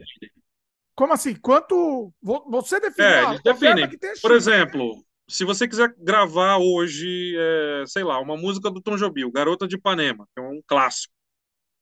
[0.95, 1.35] Como assim?
[1.37, 3.09] Quanto você define?
[3.09, 3.89] É, eles definem.
[4.21, 5.03] Por exemplo,
[5.33, 9.77] se você quiser gravar hoje, é, sei lá, uma música do Tom Jobim, Garota de
[9.77, 11.13] Ipanema, que é um clássico,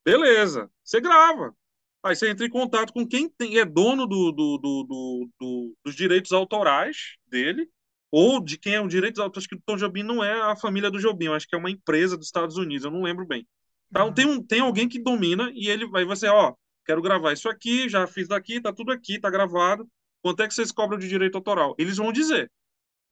[0.04, 1.54] beleza, você grava.
[2.02, 5.94] Aí você entra em contato com quem tem, é dono do, do, do, do, dos
[5.94, 7.68] direitos autorais dele,
[8.10, 10.90] ou de quem é o direito autorais, que o Tom Jobim não é a família
[10.90, 13.46] do Jobim, eu acho que é uma empresa dos Estados Unidos, eu não lembro bem.
[13.90, 14.14] Então uhum.
[14.14, 16.54] tem, um, tem alguém que domina e ele vai você, ó,
[16.86, 19.88] quero gravar isso aqui, já fiz daqui, tá tudo aqui, tá gravado.
[20.22, 21.74] Quanto é que vocês cobram de direito autoral?
[21.78, 22.50] Eles vão dizer.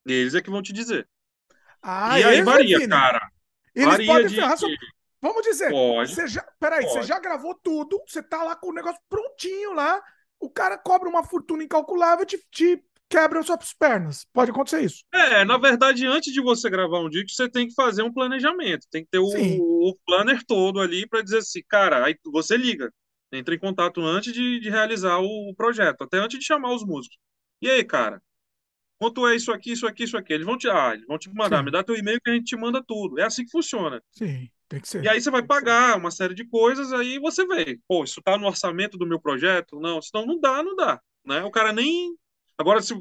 [0.07, 1.09] Eles é que vão te dizer.
[1.83, 3.21] Ah, e aí varia, cara.
[3.75, 4.35] Eles varia podem de...
[4.35, 4.57] ferrar
[5.21, 6.93] Vamos dizer, pode, você já, peraí, pode.
[6.93, 10.01] você já gravou tudo, você tá lá com o negócio prontinho lá,
[10.39, 14.25] o cara cobra uma fortuna incalculável e te, te quebra as suas pernas.
[14.33, 15.03] Pode acontecer isso.
[15.13, 18.87] É, na verdade, antes de você gravar um disco, você tem que fazer um planejamento,
[18.91, 22.93] tem que ter o, o planner todo ali para dizer assim, cara, aí você liga,
[23.33, 27.19] entra em contato antes de, de realizar o projeto, até antes de chamar os músicos.
[27.61, 28.23] E aí, cara,
[28.99, 30.33] quanto é isso aqui, isso aqui, isso aqui.
[30.33, 31.65] Eles vão te, ah, eles vão te mandar, Sim.
[31.65, 33.19] me dá teu e-mail que a gente te manda tudo.
[33.19, 34.03] É assim que funciona.
[34.13, 34.49] Sim.
[34.69, 35.03] Tem que ser.
[35.03, 38.37] E aí você vai pagar uma série de coisas, aí você vê, pô, isso tá
[38.37, 39.81] no orçamento do meu projeto?
[39.81, 41.43] Não, senão não dá, não dá, né?
[41.43, 42.15] O cara nem
[42.59, 42.93] Agora se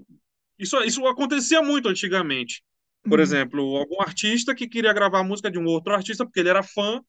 [0.60, 2.64] isso isso acontecia muito antigamente.
[3.04, 3.24] Por uhum.
[3.24, 6.62] exemplo, algum artista que queria gravar a música de um outro artista porque ele era
[6.62, 7.02] fã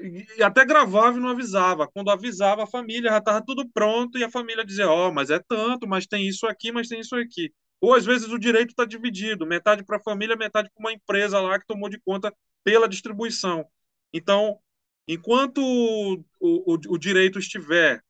[0.00, 1.88] e até gravava e não avisava.
[1.88, 5.30] Quando avisava, a família já estava tudo pronto e a família dizia: Ó, oh, mas
[5.30, 7.52] é tanto, mas tem isso aqui, mas tem isso aqui.
[7.80, 11.40] Ou às vezes o direito está dividido, metade para a família, metade para uma empresa
[11.40, 13.66] lá que tomou de conta pela distribuição.
[14.12, 14.58] Então,
[15.06, 18.02] enquanto o, o, o direito estiver,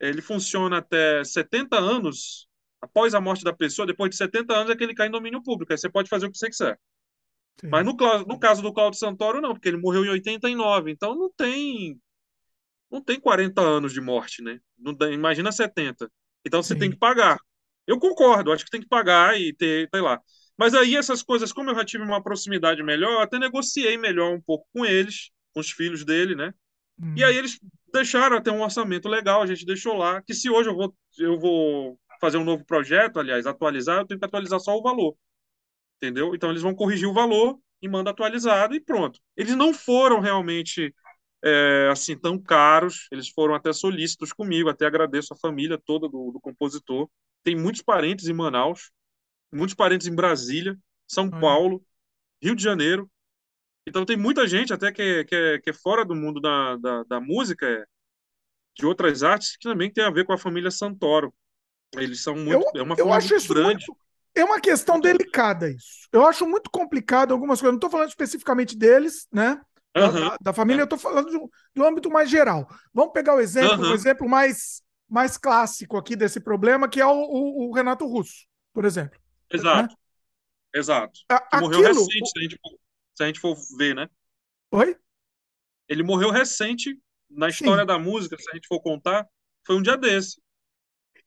[0.00, 2.48] ele funciona até 70 anos,
[2.80, 5.42] após a morte da pessoa, depois de 70 anos é que ele cai em domínio
[5.42, 5.72] público.
[5.72, 6.78] Aí você pode fazer o que você quiser.
[7.60, 7.68] Sim.
[7.68, 7.92] Mas no,
[8.26, 11.98] no caso do Claudio Santoro, não, porque ele morreu em 89, então não tem
[12.90, 14.60] não tem 40 anos de morte, né?
[14.78, 16.10] Não, imagina 70.
[16.44, 16.80] Então você Sim.
[16.80, 17.38] tem que pagar.
[17.86, 20.20] Eu concordo, acho que tem que pagar e ter, sei lá.
[20.58, 24.34] Mas aí essas coisas, como eu já tive uma proximidade melhor, eu até negociei melhor
[24.34, 26.52] um pouco com eles, com os filhos dele, né?
[27.00, 27.14] Hum.
[27.16, 27.58] E aí eles
[27.92, 31.38] deixaram até um orçamento legal, a gente deixou lá, que se hoje eu vou, eu
[31.38, 35.14] vou fazer um novo projeto, aliás, atualizar, eu tenho que atualizar só o valor
[35.96, 36.34] entendeu?
[36.34, 39.20] Então eles vão corrigir o valor e manda atualizado e pronto.
[39.36, 40.94] Eles não foram realmente
[41.46, 46.32] é, assim tão caros, eles foram até solícitos comigo, até agradeço a família toda do,
[46.32, 47.08] do compositor.
[47.44, 48.90] Tem muitos parentes em Manaus,
[49.52, 50.76] muitos parentes em Brasília,
[51.06, 51.84] São Paulo,
[52.42, 53.08] Rio de Janeiro.
[53.86, 56.76] Então tem muita gente até que, é, que, é, que é fora do mundo da,
[56.76, 57.84] da, da música, é,
[58.76, 61.32] de outras artes, que também tem a ver com a família Santoro.
[61.94, 62.66] Eles são muito.
[62.74, 63.84] Eu, é uma acho isso grande.
[63.86, 63.96] Muito,
[64.34, 66.08] é uma questão delicada isso.
[66.12, 67.72] Eu acho muito complicado algumas coisas.
[67.72, 69.60] Não estou falando especificamente deles, né?
[69.96, 70.28] Uhum.
[70.28, 72.68] Da, da, família, eu estou falando de um, de um, âmbito mais geral.
[72.92, 73.90] Vamos pegar o exemplo, uhum.
[73.90, 78.46] um exemplo mais, mais clássico aqui desse problema, que é o, o, o Renato Russo,
[78.72, 79.18] por exemplo.
[79.50, 79.94] Exato.
[79.94, 80.00] Né?
[80.74, 81.20] Exato.
[81.28, 82.58] A, morreu recente, se a, gente,
[83.14, 84.08] se a gente for ver, né?
[84.72, 84.96] Oi?
[85.88, 87.86] Ele morreu recente na história Sim.
[87.86, 89.26] da música, se a gente for contar,
[89.66, 90.40] foi um dia desse.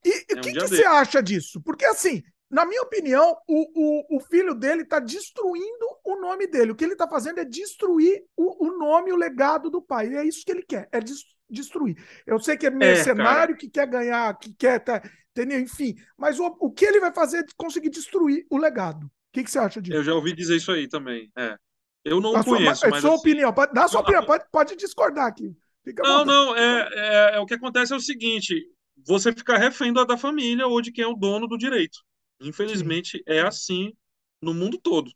[0.04, 1.60] E o é um que, que você acha disso?
[1.62, 6.72] Porque assim, na minha opinião, o, o, o filho dele está destruindo o nome dele.
[6.72, 10.08] O que ele está fazendo é destruir o, o nome, o legado do pai.
[10.08, 10.98] E é isso que ele quer, é
[11.48, 11.96] destruir.
[12.26, 14.80] Eu sei que é mercenário, é, que quer ganhar, que quer.
[14.80, 15.60] Tá, entendeu?
[15.60, 19.06] Enfim, mas o, o que ele vai fazer é conseguir destruir o legado.
[19.06, 19.96] O que, que você acha disso?
[19.96, 21.30] Eu já ouvi dizer isso aí também.
[21.38, 21.56] É.
[22.04, 22.80] Eu não a conheço.
[22.80, 25.54] Sua, é mas sua assim, opinião, dá sua opinião, pode, pode discordar aqui.
[25.84, 28.54] Fica não, não, é, é, é, o que acontece é o seguinte:
[29.06, 31.98] você fica refém da família ou de quem é o dono do direito.
[32.40, 33.24] Infelizmente, Sim.
[33.26, 33.92] é assim
[34.40, 35.12] no mundo todo.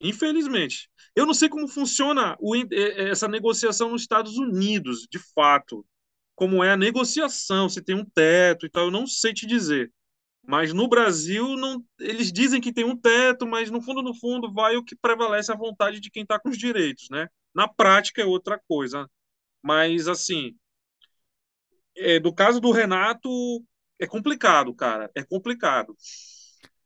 [0.00, 0.90] Infelizmente.
[1.14, 5.86] Eu não sei como funciona o, essa negociação nos Estados Unidos, de fato.
[6.34, 9.92] Como é a negociação, se tem um teto e tal, eu não sei te dizer.
[10.44, 14.52] Mas no Brasil, não, eles dizem que tem um teto, mas no fundo, no fundo,
[14.52, 17.28] vai o que prevalece a vontade de quem está com os direitos, né?
[17.54, 19.08] Na prática é outra coisa.
[19.62, 20.56] Mas, assim,
[21.96, 23.30] é, do caso do Renato,
[24.02, 25.08] é complicado, cara.
[25.14, 25.96] É complicado.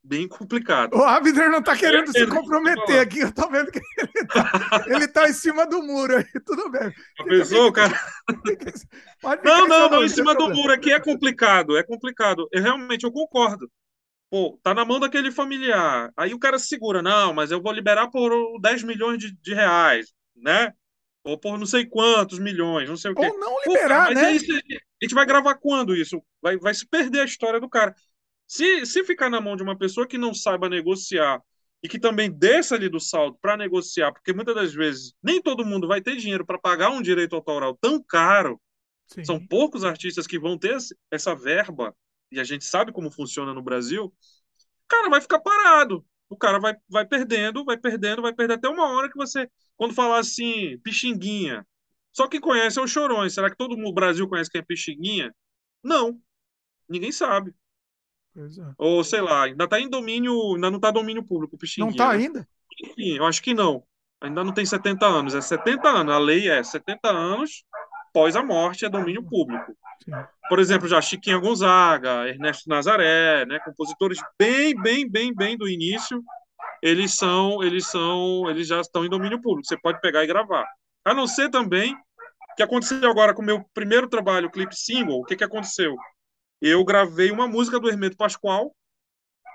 [0.04, 0.94] Bem complicado.
[0.94, 3.20] O Abner não tá querendo se comprometer aqui.
[3.20, 6.24] Eu tô vendo que ele tá, ele tá em cima do muro aí.
[6.44, 6.92] Tudo bem.
[7.18, 7.98] A pessoa, cara.
[9.42, 10.04] não, não, não.
[10.04, 11.76] Em cima do muro aqui é complicado.
[11.76, 12.46] É complicado.
[12.52, 13.68] Eu realmente eu concordo.
[14.30, 16.12] Pô, tá na mão daquele familiar.
[16.16, 17.02] Aí o cara segura.
[17.02, 20.72] Não, mas eu vou liberar por 10 milhões de, de reais, né?
[21.24, 23.26] Ou por não sei quantos milhões, não sei o quê.
[23.26, 24.38] Ou não liberar, Pô, cara, né?
[25.00, 26.22] A gente vai gravar quando isso?
[26.40, 27.94] Vai, vai se perder a história do cara.
[28.46, 31.42] Se, se ficar na mão de uma pessoa que não saiba negociar
[31.82, 35.64] e que também desça ali do saldo para negociar, porque muitas das vezes nem todo
[35.64, 38.60] mundo vai ter dinheiro para pagar um direito autoral tão caro.
[39.06, 39.24] Sim.
[39.24, 40.76] São poucos artistas que vão ter
[41.10, 41.94] essa verba,
[42.30, 44.06] e a gente sabe como funciona no Brasil.
[44.06, 46.04] O cara vai ficar parado.
[46.28, 49.94] O cara vai, vai perdendo, vai perdendo, vai perder até uma hora que você quando
[49.94, 51.66] falar assim, Pixinguinha,
[52.16, 53.34] só quem conhece é o Chorões.
[53.34, 55.34] Será que todo mundo no Brasil conhece quem é Pixinguinha?
[55.84, 56.18] Não.
[56.88, 57.54] Ninguém sabe.
[58.34, 58.40] É.
[58.78, 61.86] Ou sei lá, ainda está em domínio, ainda não está domínio público, Pixinguinha.
[61.86, 62.48] Não está ainda?
[62.82, 63.82] Enfim, eu acho que não.
[64.18, 66.14] Ainda não tem 70 anos, é 70 anos.
[66.14, 67.64] A lei é 70 anos
[68.08, 69.76] após a morte é domínio público.
[70.02, 70.12] Sim.
[70.48, 76.22] Por exemplo, já Chiquinha Gonzaga, Ernesto Nazaré, né, compositores bem, bem, bem, bem do início
[76.82, 79.66] eles são, eles são, eles já estão em domínio público.
[79.66, 80.66] Você pode pegar e gravar.
[81.04, 81.96] A não ser também
[82.56, 85.20] que aconteceu agora com o meu primeiro trabalho, clipe single.
[85.20, 85.94] O que que aconteceu?
[86.60, 88.74] Eu gravei uma música do Hermeto Pascoal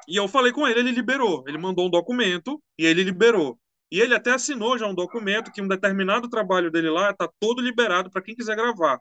[0.07, 1.43] e eu falei com ele, ele liberou.
[1.47, 3.59] Ele mandou um documento e ele liberou.
[3.91, 7.61] E ele até assinou já um documento que um determinado trabalho dele lá está todo
[7.61, 8.99] liberado para quem quiser gravar.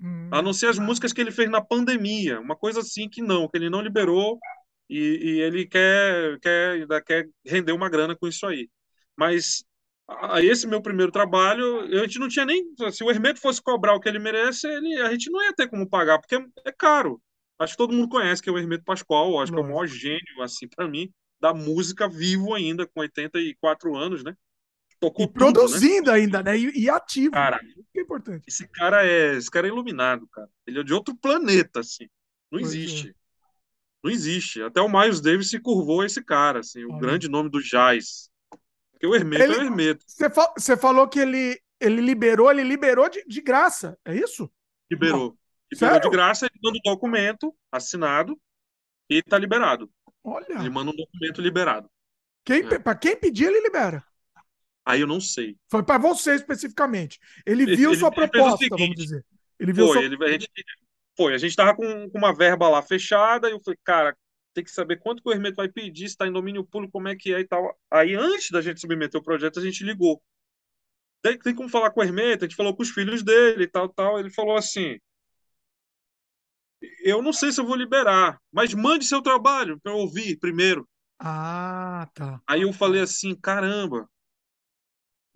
[0.00, 0.28] Hum.
[0.30, 3.48] A não ser as músicas que ele fez na pandemia, uma coisa assim que não,
[3.48, 4.38] que ele não liberou
[4.90, 8.68] e, e ele quer, quer, quer render uma grana com isso aí.
[9.16, 9.64] Mas
[10.08, 12.64] Aí esse meu primeiro trabalho, a gente não tinha nem.
[12.92, 15.68] Se o Hermeto fosse cobrar o que ele merece, ele, a gente não ia ter
[15.68, 17.20] como pagar, porque é caro.
[17.58, 19.86] Acho que todo mundo conhece que é o Hermeto Pascoal, acho que é o maior
[19.86, 24.36] gênio, assim, para mim, da música vivo ainda, com 84 anos, né?
[25.00, 25.52] Tocou e tudo, né?
[25.52, 26.18] produzindo né?
[26.18, 26.56] ainda, né?
[26.56, 27.32] E, e ativo.
[27.32, 27.58] Cara,
[27.92, 28.44] que é importante.
[28.46, 30.48] Esse cara é, esse cara é iluminado, cara.
[30.66, 32.04] Ele é de outro planeta, assim.
[32.50, 33.08] Não pois existe.
[33.08, 33.14] É.
[34.04, 34.62] Não existe.
[34.62, 38.30] Até o Miles Davis se curvou a esse cara, assim, o grande nome do jazz.
[38.96, 40.04] Porque o Hermeto ele, é o Hermeto.
[40.56, 44.50] Você falou que ele, ele liberou, ele liberou de, de graça, é isso?
[44.90, 45.38] Liberou.
[45.70, 46.10] Liberou Sério?
[46.10, 48.40] de graça, ele manda um documento assinado
[49.10, 49.90] e tá liberado.
[50.24, 50.58] Olha.
[50.58, 51.90] Ele manda um documento liberado.
[52.44, 52.78] Quem, é.
[52.78, 54.02] Para quem pedir, ele libera.
[54.84, 55.56] Aí eu não sei.
[55.68, 57.20] Foi para você especificamente.
[57.44, 59.24] Ele viu ele, sua ele proposta, seguinte, vamos dizer.
[59.58, 60.04] Ele viu foi, sua...
[60.04, 60.50] ele, a gente,
[61.16, 64.16] foi, a gente tava com, com uma verba lá fechada e eu falei, cara,
[64.56, 67.08] tem que saber quanto que o Hermeto vai pedir, se está em domínio público, como
[67.08, 67.78] é que é e tal.
[67.90, 70.22] Aí, antes da gente submeter o projeto, a gente ligou.
[71.22, 73.68] Tem, tem como falar com o Hermeto, a gente falou com os filhos dele e
[73.68, 74.18] tal, tal.
[74.18, 74.98] Ele falou assim:
[77.04, 80.88] Eu não sei se eu vou liberar, mas mande seu trabalho para eu ouvir primeiro.
[81.18, 82.40] Ah, tá.
[82.46, 84.08] Aí eu falei assim: caramba,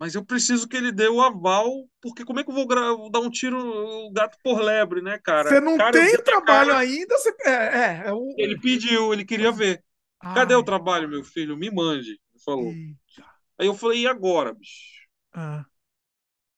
[0.01, 1.69] mas eu preciso que ele dê o aval,
[2.01, 2.67] porque como é que eu vou
[3.11, 5.47] dar um tiro o gato por lebre, né, cara?
[5.47, 6.79] Você não cara, tem trabalho cara...
[6.79, 7.15] ainda?
[7.19, 7.35] Você...
[7.45, 8.33] É, é, é o...
[8.35, 9.83] Ele pediu, ele queria ver.
[10.19, 10.33] Ai.
[10.33, 11.55] Cadê o trabalho, meu filho?
[11.55, 12.09] Me mande.
[12.09, 12.65] Ele falou.
[12.65, 13.29] Eita.
[13.59, 15.05] Aí eu falei, e agora, bicho?
[15.31, 15.65] Ah.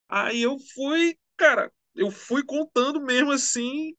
[0.08, 3.94] Aí eu fui, cara, eu fui contando mesmo assim,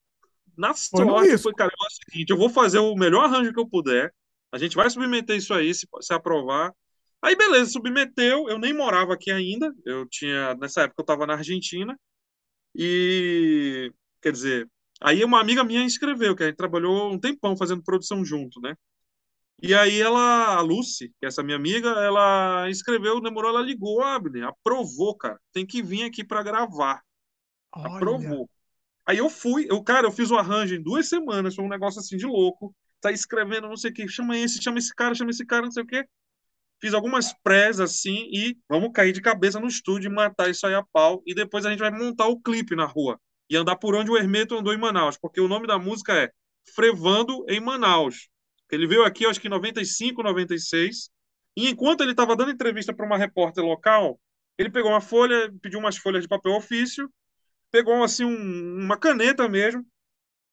[0.57, 1.37] na Foi sorte.
[1.37, 4.11] Foi, cara, é o seguinte, eu vou fazer o melhor arranjo que eu puder.
[4.51, 6.73] A gente vai submeter isso aí, se, se aprovar.
[7.25, 8.47] Aí, beleza, submeteu.
[8.47, 9.73] Eu nem morava aqui ainda.
[9.83, 11.99] Eu tinha, nessa época, eu estava na Argentina.
[12.75, 14.69] E, quer dizer,
[15.01, 18.75] aí uma amiga minha inscreveu, que a gente trabalhou um tempão fazendo produção junto, né?
[19.59, 24.03] E aí ela, a Lucy, que é essa minha amiga, ela inscreveu, demorou, ela ligou,
[24.03, 25.39] Abner, aprovou, cara.
[25.51, 27.01] Tem que vir aqui para gravar.
[27.73, 27.95] Olha.
[27.95, 28.47] Aprovou.
[29.03, 31.99] Aí eu fui, eu, cara, eu fiz o arranjo em duas semanas, foi um negócio
[31.99, 32.75] assim de louco.
[33.01, 35.71] Tá escrevendo, não sei o que, chama esse, chama esse cara, chama esse cara, não
[35.71, 36.07] sei o que
[36.81, 40.73] fiz algumas prés assim e vamos cair de cabeça no estúdio e matar isso aí
[40.73, 41.21] a pau.
[41.25, 43.19] E depois a gente vai montar o clipe na rua
[43.49, 46.31] e andar por onde o Hermeto andou em Manaus, porque o nome da música é
[46.73, 48.27] Frevando em Manaus.
[48.71, 51.09] Ele veio aqui, acho que em 95, 96.
[51.55, 54.19] E enquanto ele estava dando entrevista para uma repórter local,
[54.57, 57.09] ele pegou uma folha, pediu umas folhas de papel ofício,
[57.71, 59.85] pegou assim um, uma caneta mesmo,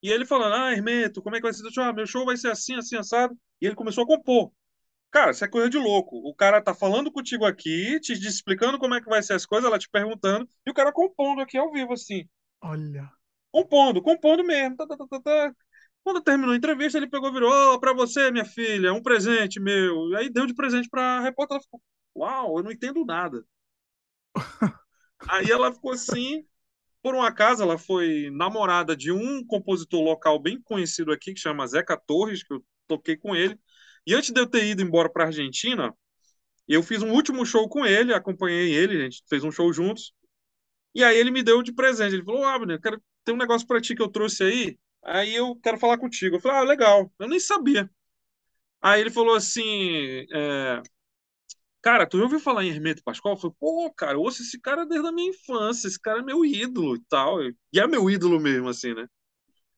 [0.02, 1.62] e ele falando: Ah, Hermeto, como é que vai ser?
[1.80, 3.36] Ah, meu show vai ser assim, assim, assado.
[3.60, 4.52] E ele começou a compor.
[5.12, 6.16] Cara, isso é coisa de louco.
[6.26, 9.68] O cara tá falando contigo aqui, te explicando como é que vai ser as coisas,
[9.68, 12.26] ela te perguntando, e o cara compondo aqui ao vivo, assim.
[12.62, 13.12] Olha.
[13.50, 14.74] Compondo, compondo mesmo.
[14.74, 15.54] Tá, tá, tá, tá, tá.
[16.02, 19.60] Quando terminou a entrevista, ele pegou e virou: oh, pra você, minha filha, um presente
[19.60, 20.10] meu.
[20.12, 21.56] E aí deu de presente pra repórter.
[21.56, 21.82] Ela ficou:
[22.16, 23.44] Uau, eu não entendo nada.
[25.28, 26.46] aí ela ficou assim.
[27.02, 31.66] Por um acaso, ela foi namorada de um compositor local bem conhecido aqui, que chama
[31.66, 33.58] Zeca Torres, que eu toquei com ele.
[34.06, 35.94] E antes de eu ter ido embora para a Argentina,
[36.68, 40.12] eu fiz um último show com ele, acompanhei ele, a gente fez um show juntos.
[40.94, 42.14] E aí ele me deu de presente.
[42.14, 44.78] Ele falou: Abner, quero ter um negócio para ti que eu trouxe aí.
[45.02, 46.36] Aí eu quero falar contigo.
[46.36, 47.12] Eu falei: Ah, legal.
[47.18, 47.90] Eu nem sabia.
[48.80, 50.82] Aí ele falou assim: é,
[51.82, 53.34] Cara, tu já ouviu falar em Hermeto Pascoal?
[53.34, 55.88] Eu falei: Pô, cara, eu ouço esse cara desde a minha infância.
[55.88, 57.42] Esse cara é meu ídolo e tal.
[57.42, 59.06] E é meu ídolo mesmo, assim, né?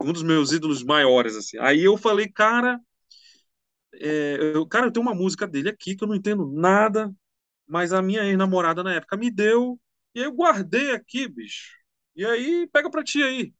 [0.01, 1.59] Um dos meus ídolos maiores, assim.
[1.59, 2.79] Aí eu falei: Cara,
[4.01, 7.13] é, eu, cara, eu tenho uma música dele aqui que eu não entendo nada,
[7.67, 9.79] mas a minha ex-namorada na época me deu,
[10.15, 11.73] e aí eu guardei aqui, bicho.
[12.15, 13.53] E aí, pega pra ti aí.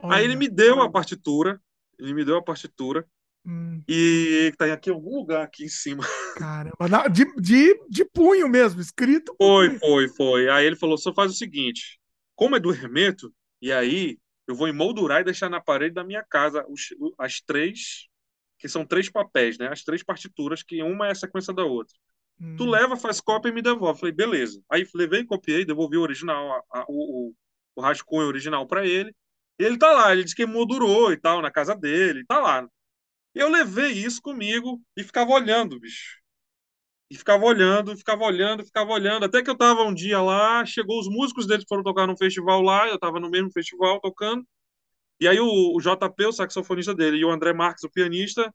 [0.00, 1.60] Olha, aí ele me deu a partitura,
[1.98, 3.04] ele me deu a partitura,
[3.44, 3.82] hum.
[3.88, 6.04] e tá aqui em algum lugar aqui em cima.
[6.38, 9.34] Caramba, de, de, de punho mesmo, escrito.
[9.36, 10.48] Foi, foi, foi.
[10.48, 11.98] Aí ele falou: só faz o seguinte,
[12.36, 16.22] como é do Hermeto, e aí eu vou emoldurar e deixar na parede da minha
[16.22, 18.08] casa os, as três
[18.58, 19.68] que são três papéis, né?
[19.68, 21.94] As três partituras, que uma é a sequência da outra.
[22.40, 22.56] Hum.
[22.56, 24.00] Tu leva, faz cópia e me devolve.
[24.00, 24.62] Falei, beleza.
[24.70, 27.32] Aí levei, copiei, devolvi o original, a, a, o,
[27.76, 29.14] o rascunho original para ele.
[29.58, 32.66] E ele tá lá, ele disse que moldurou e tal, na casa dele, tá lá.
[33.34, 36.18] Eu levei isso comigo e ficava olhando, bicho.
[37.10, 39.24] E ficava olhando, ficava olhando, ficava olhando.
[39.24, 42.60] Até que eu tava um dia lá, chegou os músicos deles foram tocar num festival
[42.62, 44.46] lá, eu tava no mesmo festival tocando.
[45.20, 48.52] E aí o, o JP, o saxofonista dele, e o André Marques, o pianista,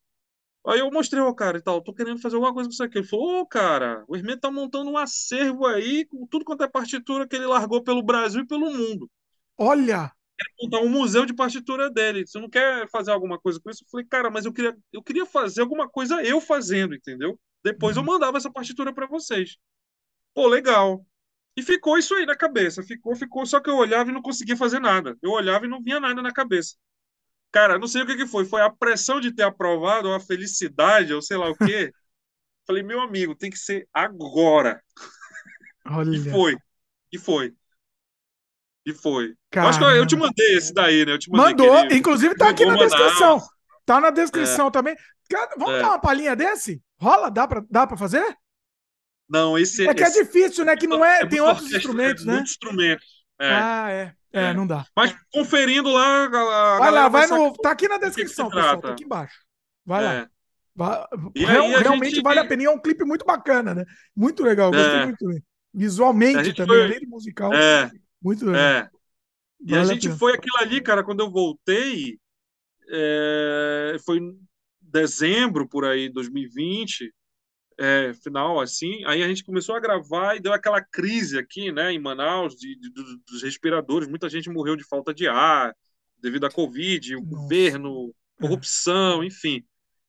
[0.66, 2.98] Aí eu mostrei ao cara e tal, tô querendo fazer alguma coisa com isso aqui.
[2.98, 6.64] Ele falou, ô, oh, cara, o Hermeto tá montando um acervo aí com tudo quanto
[6.64, 9.12] é partitura que ele largou pelo Brasil e pelo mundo.
[9.58, 10.14] Olha!
[10.38, 12.26] Quer montar um museu de partitura dele.
[12.26, 13.84] Você não quer fazer alguma coisa com isso?
[13.84, 17.38] Eu falei, cara, mas eu queria, eu queria fazer alguma coisa eu fazendo, entendeu?
[17.62, 18.04] Depois uhum.
[18.04, 19.58] eu mandava essa partitura para vocês.
[20.34, 21.06] pô, legal.
[21.56, 24.58] E ficou isso aí na cabeça, ficou, ficou, só que eu olhava e não conseguia
[24.58, 25.16] fazer nada.
[25.22, 26.76] Eu olhava e não vinha nada na cabeça.
[27.52, 30.20] Cara, não sei o que, que foi, foi a pressão de ter aprovado, ou a
[30.20, 31.94] felicidade, ou sei lá o quê.
[32.66, 34.82] Falei, meu amigo, tem que ser agora.
[35.86, 36.16] Olha.
[36.16, 36.58] E foi.
[37.12, 37.54] E foi.
[38.86, 39.36] E foi.
[39.56, 41.14] Acho que eu, te mandei esse daí, né?
[41.14, 41.96] Eu te mandei, Mandou, querido.
[41.96, 43.42] inclusive tá aqui na descrição.
[43.86, 44.72] Tá na descrição é.
[44.72, 44.96] também.
[45.58, 45.82] Vamos é.
[45.82, 46.82] dar uma palhinha desse?
[47.00, 47.30] Rola?
[47.30, 48.26] Dá pra, dá pra fazer?
[49.30, 49.94] Não, esse é.
[49.94, 50.20] que esse...
[50.20, 50.76] é difícil, né?
[50.76, 51.22] Que não é.
[51.22, 52.34] é tem outros instrumentos, né?
[52.34, 53.06] Muitos instrumentos.
[53.40, 53.50] É.
[53.52, 54.16] Ah, é.
[54.32, 54.44] é.
[54.46, 54.54] é.
[54.54, 54.86] não dá.
[54.96, 56.26] Mas conferindo lá.
[56.26, 57.54] A vai lá, vai no.
[57.54, 58.82] Tá aqui na descrição, pessoal.
[58.82, 59.40] Tá aqui embaixo.
[59.86, 60.30] Vai lá.
[60.76, 61.06] Vai...
[61.36, 62.24] Real, realmente gente...
[62.24, 62.64] vale a pena.
[62.64, 63.86] E é um clipe muito bacana, né?
[64.16, 64.72] Muito legal.
[64.72, 65.44] Gostei muito.
[65.74, 66.84] Visualmente também, foi...
[66.84, 67.54] além do musical.
[67.54, 67.92] É.
[68.22, 68.62] Muito legal.
[68.62, 68.90] É.
[69.66, 72.20] E vale a gente a foi aquilo ali, cara, quando eu voltei.
[72.90, 73.98] É...
[74.06, 74.38] Foi em
[74.82, 77.12] dezembro, por aí, 2020
[77.80, 81.92] é, final assim, aí a gente começou a gravar e deu aquela crise aqui, né,
[81.92, 82.90] em Manaus, de, de
[83.28, 85.76] dos respiradores, muita gente morreu de falta de ar,
[86.20, 87.36] devido à Covid, o Nossa.
[87.36, 89.26] governo, corrupção, é.
[89.26, 89.64] enfim.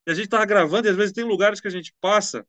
[0.07, 2.47] E a gente tava gravando e às vezes tem lugares que a gente passa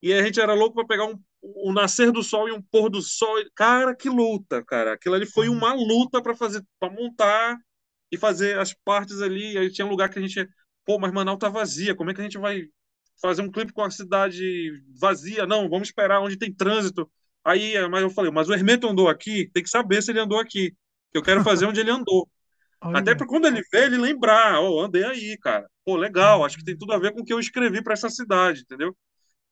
[0.00, 2.88] e a gente era louco para pegar um, um nascer do sol e um pôr
[2.88, 3.36] do sol.
[3.54, 4.92] Cara, que luta, cara.
[4.92, 7.58] Aquilo ali foi uma luta para fazer, para montar
[8.10, 9.58] e fazer as partes ali.
[9.58, 10.48] Aí tinha um lugar que a gente,
[10.84, 11.96] pô, mas Manaus tá vazia.
[11.96, 12.68] Como é que a gente vai
[13.20, 15.46] fazer um clipe com a cidade vazia.
[15.46, 17.10] Não, vamos esperar onde tem trânsito.
[17.44, 20.38] Aí, mas eu falei, mas o Hermeto andou aqui, tem que saber se ele andou
[20.38, 20.74] aqui.
[21.12, 22.28] Eu quero fazer onde ele andou.
[22.80, 25.68] Até para quando ele vê, ele lembrar, oh, andei aí, cara.
[25.84, 28.10] Pô, legal, acho que tem tudo a ver com o que eu escrevi para essa
[28.10, 28.94] cidade, entendeu?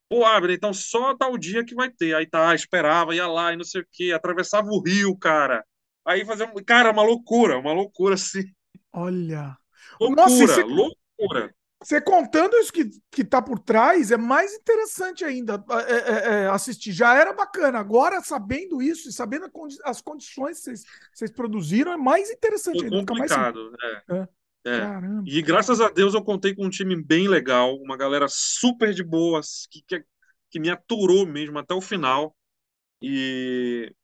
[0.09, 2.15] Pô, abre, então só tal dia que vai ter.
[2.15, 5.65] Aí tá, esperava, ia lá e não sei o quê, atravessava o rio, cara.
[6.05, 8.45] Aí fazia, cara, uma loucura, uma loucura assim.
[8.93, 9.57] Olha.
[10.01, 11.55] Loucura, Nossa, loucura.
[11.83, 16.47] Você contando isso que, que tá por trás é mais interessante ainda é, é, é,
[16.49, 16.91] assistir.
[16.93, 17.79] Já era bacana.
[17.79, 19.51] Agora, sabendo isso e sabendo
[19.85, 20.75] as condições que
[21.13, 23.07] vocês, produziram, é mais interessante Foi ainda.
[23.07, 24.23] complicado, mais...
[24.23, 24.29] é.
[24.67, 24.81] É.
[24.81, 25.23] Caramba.
[25.25, 29.05] E graças a Deus eu contei com um time bem legal, uma galera super de
[29.05, 30.05] boas, que, que,
[30.51, 32.37] que me aturou mesmo até o final.
[33.01, 33.95] E,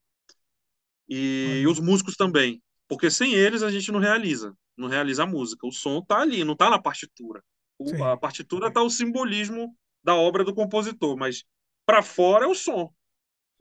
[1.09, 2.63] e os músicos também.
[2.87, 4.55] Porque sem eles a gente não realiza.
[4.77, 5.67] Não realiza a música.
[5.67, 7.43] O som tá ali, não tá na partitura.
[7.83, 11.45] O, a partitura está o simbolismo da obra do compositor, mas
[11.87, 12.93] para fora é o som.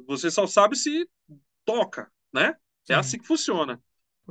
[0.08, 1.08] Você só sabe se
[1.66, 2.48] toca, né?
[2.48, 2.94] É Sim.
[2.94, 3.82] É assim que funciona.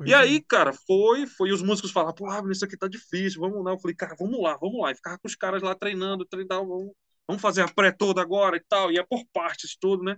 [0.06, 0.16] E é.
[0.16, 3.62] aí, cara, foi, foi, e os músicos falaram, pô, ah, isso aqui tá difícil, vamos
[3.64, 3.72] lá.
[3.72, 4.90] Eu falei, cara, vamos lá, vamos lá.
[4.90, 6.92] E ficava com os caras lá treinando, treinando, vamos,
[7.26, 8.90] vamos fazer a pré toda agora e tal.
[8.90, 10.16] E é por partes tudo, né?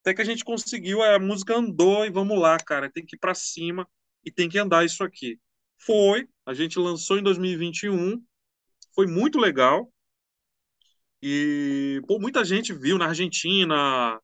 [0.00, 3.18] Até que a gente conseguiu, a música andou e vamos lá, cara, tem que ir
[3.18, 3.88] para cima
[4.24, 5.40] e tem que andar isso aqui.
[5.78, 8.22] Foi, a gente lançou em 2021,
[8.94, 9.90] foi muito legal.
[11.22, 14.20] E pô, muita gente viu na Argentina,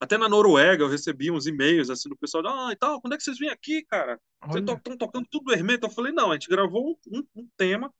[0.00, 3.16] até na Noruega eu recebi uns e-mails assim do pessoal, ah, e tal, quando é
[3.16, 4.20] que vocês vêm aqui, cara?
[4.46, 5.86] Vocês estão tocando tudo do Hermeto?
[5.86, 7.92] Eu falei, não, a gente gravou um, um, um, tema,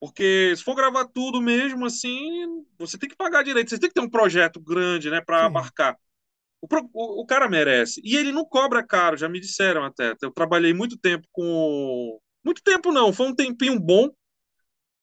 [0.00, 3.94] porque se for gravar tudo mesmo, assim, você tem que pagar direito, você tem que
[3.94, 5.96] ter um projeto grande, né, para abarcar.
[6.60, 8.00] O, o, o, cara merece.
[8.04, 10.14] E ele não cobra caro, já me disseram até.
[10.22, 12.20] Eu trabalhei muito tempo com.
[12.44, 14.10] Muito tempo não, foi um tempinho bom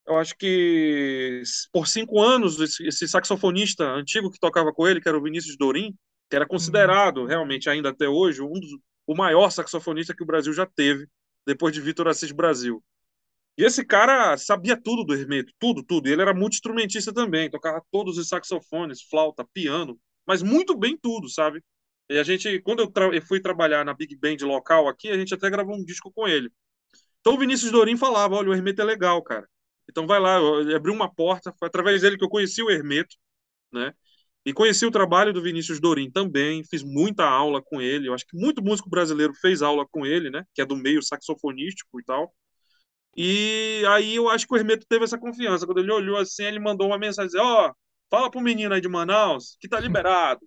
[0.08, 1.42] eu acho que
[1.72, 5.96] por cinco anos, esse, saxofonista antigo que tocava com ele, que era o Vinícius Dorim,
[6.30, 7.26] que era considerado uhum.
[7.26, 8.70] realmente ainda até hoje um dos,
[9.08, 11.08] o maior saxofonista que o Brasil já teve,
[11.46, 12.84] depois de Vitor Assis Brasil.
[13.58, 16.08] E esse cara sabia tudo do Hermeto, tudo, tudo.
[16.08, 19.98] E ele era multi-instrumentista também, tocava todos os saxofones, flauta, piano,
[20.28, 21.64] mas muito bem tudo, sabe?
[22.10, 25.34] E a gente, quando eu, eu fui trabalhar na Big Band local aqui, a gente
[25.34, 26.52] até gravou um disco com ele.
[27.22, 29.48] Então o Vinícius Dorim falava, olha, o Hermeto é legal, cara.
[29.90, 30.38] Então vai lá,
[30.76, 33.16] abriu uma porta, foi através dele que eu conheci o Hermeto,
[33.72, 33.94] né?
[34.46, 38.08] E conheci o trabalho do Vinícius Dorim também, fiz muita aula com ele.
[38.08, 40.44] Eu acho que muito músico brasileiro fez aula com ele, né?
[40.54, 42.34] Que é do meio saxofonístico e tal.
[43.18, 45.66] E aí eu acho que o Hermeto teve essa confiança.
[45.66, 47.74] Quando ele olhou assim, ele mandou uma mensagem: Ó, oh,
[48.10, 50.42] fala pro menino aí de Manaus que tá liberado.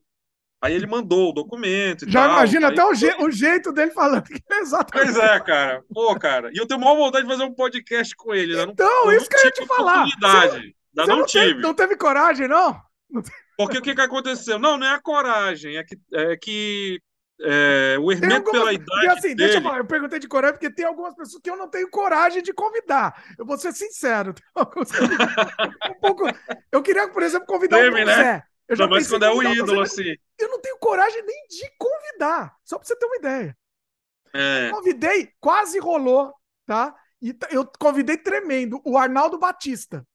[0.61, 2.11] Aí ele mandou o documento.
[2.11, 2.33] Já tal.
[2.33, 4.25] imagina até o, je o, jeito dele falando.
[4.51, 5.13] Exatamente.
[5.13, 5.85] Pois é, cara.
[5.93, 6.51] Pô, cara.
[6.53, 8.57] E eu tenho maior vontade de fazer um podcast com ele.
[8.57, 8.63] Né?
[8.69, 10.07] Então, não, isso que eu ia te falar.
[10.07, 11.47] Você, não, não, tive.
[11.47, 12.81] Teve, não teve coragem, não?
[13.57, 14.59] Porque o que, que aconteceu?
[14.59, 15.77] Não, não é a coragem.
[15.77, 17.01] É que, é que
[17.41, 18.59] é, o Hermeto, algumas...
[18.59, 18.91] pela idade.
[18.91, 19.37] Porque, assim, dele...
[19.37, 21.89] deixa eu falar, eu perguntei de coragem porque tem algumas pessoas que eu não tenho
[21.89, 23.23] coragem de convidar.
[23.39, 24.35] Eu vou ser sincero.
[24.59, 26.25] um pouco...
[26.73, 28.43] Eu queria, por exemplo, convidar o né?
[28.69, 30.14] Eu já não, mas quando é o ídolo, assim.
[30.39, 33.59] Eu não tenho coragem nem de convidar, só pra você ter uma ideia.
[34.35, 34.71] É.
[34.71, 36.33] Convidei, quase rolou,
[36.66, 36.95] tá?
[37.21, 40.07] E eu convidei tremendo o Arnaldo Batista,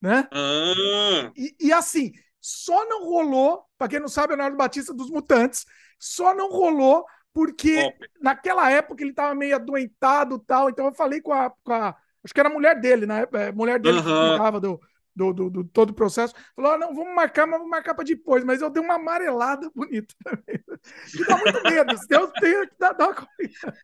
[0.00, 0.28] né?
[0.30, 1.32] Ah.
[1.34, 5.10] E, e assim, Só não rolou, para quem não sabe, é o Leonardo Batista dos
[5.10, 5.64] Mutantes,
[5.98, 10.68] só não rolou porque naquela época ele estava meio adoentado tal.
[10.68, 13.26] Então eu falei com a, com a, Acho que era a mulher dele, né?
[13.48, 14.04] A mulher dele uhum.
[14.04, 14.80] que cuidava do,
[15.14, 16.34] do, do, do, todo o processo.
[16.56, 18.44] Falou: ah, não, vamos marcar, mas vamos marcar para depois.
[18.44, 20.62] Mas eu dei uma amarelada bonita também.
[21.10, 22.06] Que dá muito medo.
[22.08, 23.78] Deus tem que dar, uma coisa.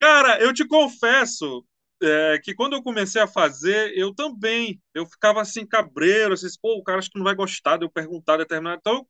[0.00, 1.64] Cara, eu te confesso
[2.02, 6.76] é, que quando eu comecei a fazer, eu também, eu ficava assim, cabreiro, assim, pô,
[6.76, 8.78] o cara acho que não vai gostar de eu perguntar determinado.
[8.80, 9.06] Então,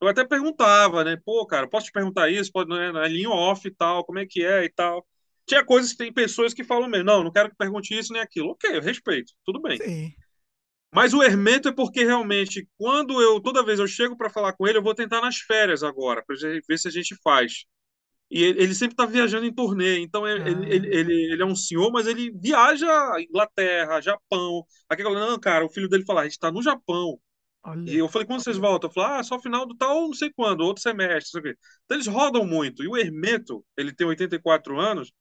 [0.00, 1.16] eu até perguntava, né?
[1.24, 2.50] Pô, cara, posso te perguntar isso?
[2.52, 2.92] Pode, né?
[2.92, 5.06] Na linha off e tal, como é que é e tal.
[5.46, 8.22] Tinha coisas que tem pessoas que falam mesmo, não, não quero que pergunte isso nem
[8.22, 8.50] aquilo.
[8.50, 9.76] Ok, eu respeito, tudo bem.
[9.76, 10.12] Sim.
[10.94, 14.66] Mas o Hermeto é porque realmente, quando eu, toda vez eu chego para falar com
[14.66, 16.36] ele, eu vou tentar nas férias agora, para
[16.68, 17.64] ver se a gente faz.
[18.30, 20.48] E ele, sempre está viajando em turnê, então ele, ah.
[20.48, 22.88] ele, ele, ele, é um senhor, mas ele viaja
[23.20, 24.64] Inglaterra, Japão.
[24.88, 27.18] Aquele não, cara, o filho dele fala, a gente está no Japão.
[27.64, 27.90] Olha.
[27.90, 28.88] E eu falei, quando vocês voltam?
[28.88, 31.58] Eu falei, ah, só final do tal, não sei quando, outro semestre, sei o quê.
[31.84, 32.84] Então eles rodam muito.
[32.84, 35.12] E o Hermeto, ele tem 84 anos,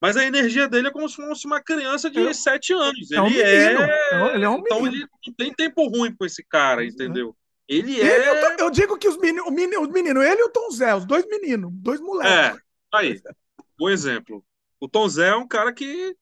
[0.00, 3.10] mas a energia dele é como se fosse uma criança de é, 7 anos.
[3.10, 6.44] É ele é, é, Ele é um então ele não tem tempo ruim com esse
[6.44, 6.88] cara, é.
[6.88, 7.36] entendeu?
[7.68, 8.04] Ele é.
[8.04, 11.04] Ele, eu, eu, digo que os meninos, os meninos, ele e o Tom Zé, os
[11.04, 12.32] dois meninos, dois moleques.
[12.32, 12.56] É,
[12.94, 13.20] aí.
[13.78, 14.44] Bom exemplo.
[14.78, 16.14] O Tom Zé é um cara que.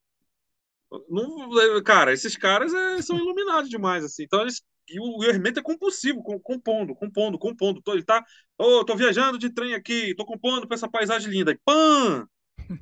[1.09, 4.23] Não, cara, esses caras é, são iluminados demais, assim.
[4.23, 7.83] Então eles e o, Hermeto é compulsivo, compondo, compondo, compondo.
[7.89, 8.23] Ele tá,
[8.59, 11.53] oh, tô viajando de trem aqui, tô compondo para essa paisagem linda.
[11.53, 12.29] E pã!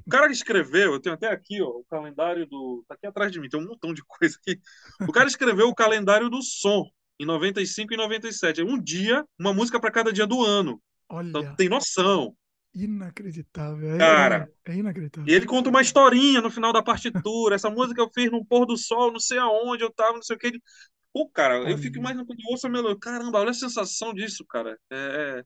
[0.07, 2.85] O cara que escreveu, eu tenho até aqui, ó, o calendário do.
[2.89, 4.61] Tá aqui atrás de mim, tem um montão de coisa aqui.
[5.01, 6.85] O cara escreveu o calendário do som
[7.19, 8.61] em 95 e 97.
[8.61, 10.83] É um dia, uma música para cada dia do ano.
[11.09, 11.29] Olha.
[11.29, 12.35] Então, tem noção.
[12.75, 13.95] Inacreditável.
[13.95, 15.31] É, cara, é, é, inacreditável.
[15.31, 17.55] E ele conta uma historinha no final da partitura.
[17.55, 20.37] Essa música eu fiz no pôr do sol, não sei aonde eu tava, não sei
[20.37, 20.59] o que.
[21.13, 22.99] Pô, cara, eu fico imaginando quando eu ouço a melodia.
[22.99, 24.79] Caramba, olha a sensação disso, cara.
[24.91, 25.45] É,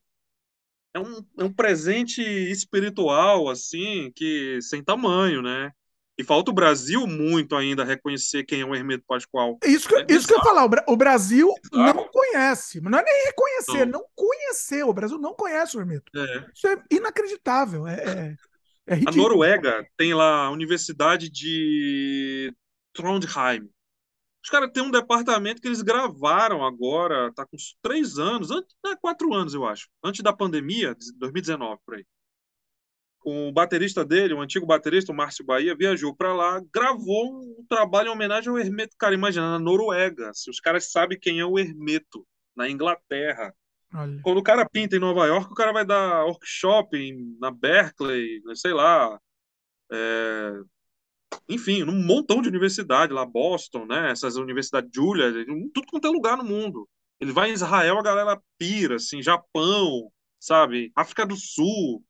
[0.97, 5.71] é, um, é um presente espiritual, assim, que sem tamanho, né?
[6.19, 9.59] E falta o Brasil muito ainda reconhecer quem é o Hermeto Pascoal.
[9.63, 13.25] Isso que, é isso que eu ia falar, o Brasil não conhece, não é nem
[13.27, 14.83] reconhecer, não, não conhecer.
[14.83, 16.11] O Brasil não conhece o Hermeto.
[16.17, 16.47] É.
[16.55, 17.87] Isso é inacreditável.
[17.87, 18.37] É,
[18.87, 22.51] é, é a Noruega tem lá a Universidade de
[22.95, 23.69] Trondheim.
[24.47, 28.95] Os caras têm um departamento que eles gravaram agora, tá com três anos, antes, né,
[29.01, 32.07] quatro anos, eu acho, antes da pandemia, 2019, por aí.
[33.19, 37.67] Com o baterista dele, o antigo baterista, o Márcio Bahia, viajou para lá, gravou um
[37.69, 38.95] trabalho em homenagem ao Hermeto.
[38.97, 42.25] Cara, imagina, na Noruega, se os caras sabem quem é o Hermeto,
[42.55, 43.53] na Inglaterra.
[43.93, 44.21] Olha.
[44.23, 46.97] Quando o cara pinta em Nova York, o cara vai dar workshop
[47.41, 49.21] na Berkeley, sei lá,
[49.91, 50.53] é,
[51.49, 54.11] enfim, num montão de universidade lá, Boston, né?
[54.11, 55.33] Essas universidades Julia,
[55.75, 56.89] tudo quanto é lugar no mundo.
[57.21, 60.93] Ele vai em Israel, a galera pira, assim, Japão, sabe?
[60.95, 62.05] África do Sul.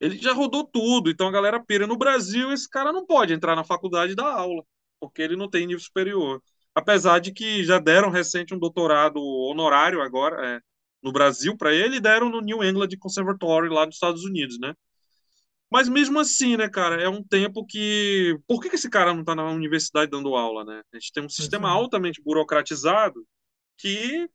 [0.00, 1.86] Ele já rodou tudo, então a galera pira.
[1.86, 4.62] No Brasil, esse cara não pode entrar na faculdade e dar aula,
[5.00, 6.42] porque ele não tem nível superior.
[6.74, 10.60] Apesar de que já deram recente um doutorado honorário agora é,
[11.02, 14.74] no Brasil para ele, e deram no New England Conservatory lá nos Estados Unidos, né?
[15.70, 18.38] Mas mesmo assim, né, cara, é um tempo que.
[18.46, 20.82] Por que, que esse cara não está na universidade dando aula, né?
[20.92, 23.26] A gente tem um sistema altamente burocratizado
[23.76, 24.28] que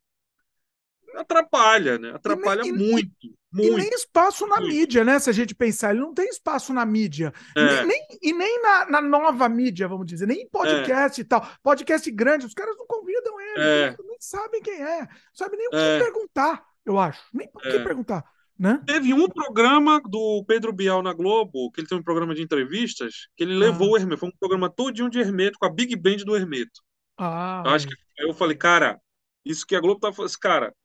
[1.16, 2.12] atrapalha, né?
[2.12, 3.80] Atrapalha e muito, e, muito.
[3.80, 4.74] E nem espaço na muito.
[4.74, 5.20] mídia, né?
[5.20, 7.34] Se a gente pensar, ele não tem espaço na mídia.
[7.56, 7.86] É.
[7.86, 11.24] Nem, nem, e nem na, na, nova mídia, vamos dizer, nem em podcast é.
[11.24, 11.48] e tal.
[11.64, 13.96] Podcast grande, os caras não convidam ele, é.
[14.00, 16.00] nem sabem quem é, sabe nem o que é.
[16.00, 17.22] perguntar, eu acho.
[17.34, 17.84] Nem o que é.
[17.84, 18.24] perguntar.
[18.60, 18.84] Né?
[18.86, 23.30] Teve um programa do Pedro Bial na Globo, que ele tem um programa de entrevistas,
[23.38, 23.92] que ele levou ah.
[23.92, 24.20] o Hermeto.
[24.20, 26.82] Foi um programa todinho de Hermeto, com a Big Band do Hermeto.
[27.18, 29.00] Ah, eu acho que eu falei, cara,
[29.46, 30.76] isso que a Globo tá falando, cara,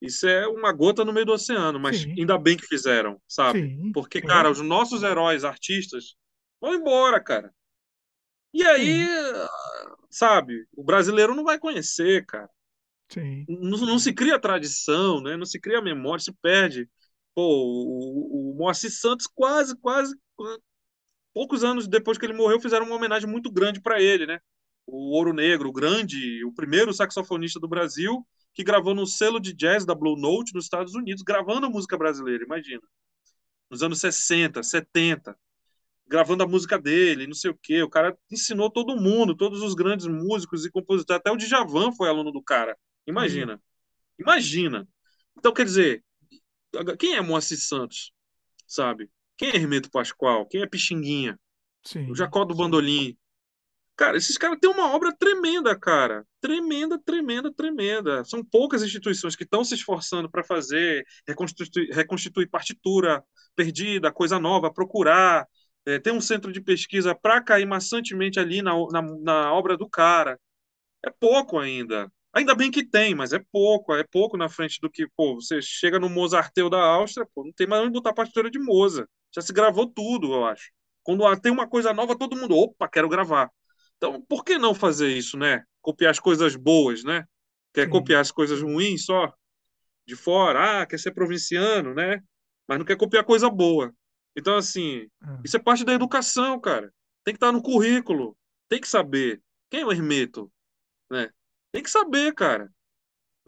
[0.00, 2.14] isso é uma gota no meio do oceano, mas Sim.
[2.18, 3.62] ainda bem que fizeram, sabe?
[3.62, 3.90] Sim.
[3.92, 6.14] Porque, cara, os nossos heróis, artistas,
[6.60, 7.50] vão embora, cara.
[8.52, 9.48] E aí, Sim.
[10.10, 12.50] sabe, o brasileiro não vai conhecer, cara.
[13.08, 13.44] Sim.
[13.48, 15.36] Não, não, se cria tradição, né?
[15.36, 16.88] não se cria memória, se perde.
[17.34, 20.16] Pô, o, o Moacir Santos quase, quase,
[21.32, 24.38] poucos anos depois que ele morreu, fizeram uma homenagem muito grande para ele, né?
[24.86, 29.52] O Ouro Negro, o grande, o primeiro saxofonista do Brasil, que gravou no selo de
[29.52, 32.82] jazz da Blue Note nos Estados Unidos, gravando música brasileira, imagina.
[33.68, 35.36] Nos anos 60, 70,
[36.06, 37.82] gravando a música dele, não sei o quê.
[37.82, 42.08] O cara ensinou todo mundo, todos os grandes músicos e compositores, até o Djavan foi
[42.08, 42.76] aluno do cara.
[43.06, 43.54] Imagina.
[43.54, 43.60] Uhum.
[44.18, 44.88] Imagina.
[45.36, 46.04] Então, quer dizer,
[46.98, 48.12] quem é Moacir Santos?
[48.66, 49.10] Sabe?
[49.36, 50.46] Quem é Hermeto Pascoal?
[50.46, 51.38] Quem é Pixinguinha?
[51.82, 53.16] Sim, o Jacó do Bandolim.
[53.96, 56.26] Cara, esses caras têm uma obra tremenda, cara.
[56.40, 58.24] Tremenda, tremenda, tremenda.
[58.24, 63.22] São poucas instituições que estão se esforçando para fazer, reconstituir, reconstituir, partitura
[63.54, 65.46] perdida, coisa nova, procurar.
[65.86, 69.88] É, ter um centro de pesquisa para cair maçantemente ali na, na, na obra do
[69.88, 70.40] cara.
[71.04, 72.10] É pouco ainda.
[72.34, 75.62] Ainda bem que tem, mas é pouco, é pouco na frente do que, pô, você
[75.62, 79.08] chega no Mozarteu da Áustria, pô, não tem mais onde botar partitura de Mozart.
[79.32, 80.72] Já se gravou tudo, eu acho.
[81.04, 83.50] Quando tem uma coisa nova, todo mundo, opa, quero gravar.
[83.96, 85.62] Então, por que não fazer isso, né?
[85.80, 87.24] Copiar as coisas boas, né?
[87.72, 87.90] Quer Sim.
[87.90, 89.32] copiar as coisas ruins só
[90.06, 90.82] de fora?
[90.82, 92.20] Ah, quer ser provinciano, né?
[92.66, 93.94] Mas não quer copiar coisa boa.
[94.36, 95.40] Então, assim, é.
[95.44, 96.92] isso é parte da educação, cara.
[97.22, 98.36] Tem que estar no currículo.
[98.68, 99.40] Tem que saber.
[99.70, 100.50] Quem é o Hermeto?
[101.10, 101.30] Né?
[101.74, 102.70] Tem que saber, cara.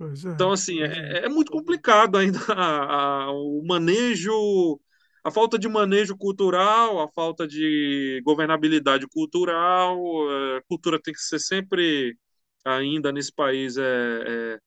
[0.00, 0.04] É,
[0.34, 4.80] então, assim, é, é, é, muito complicado ainda a, a, o manejo
[5.22, 9.96] a falta de manejo cultural, a falta de governabilidade cultural,
[10.28, 12.16] a é, cultura tem que ser sempre,
[12.64, 13.84] ainda nesse país, é,
[14.26, 14.58] é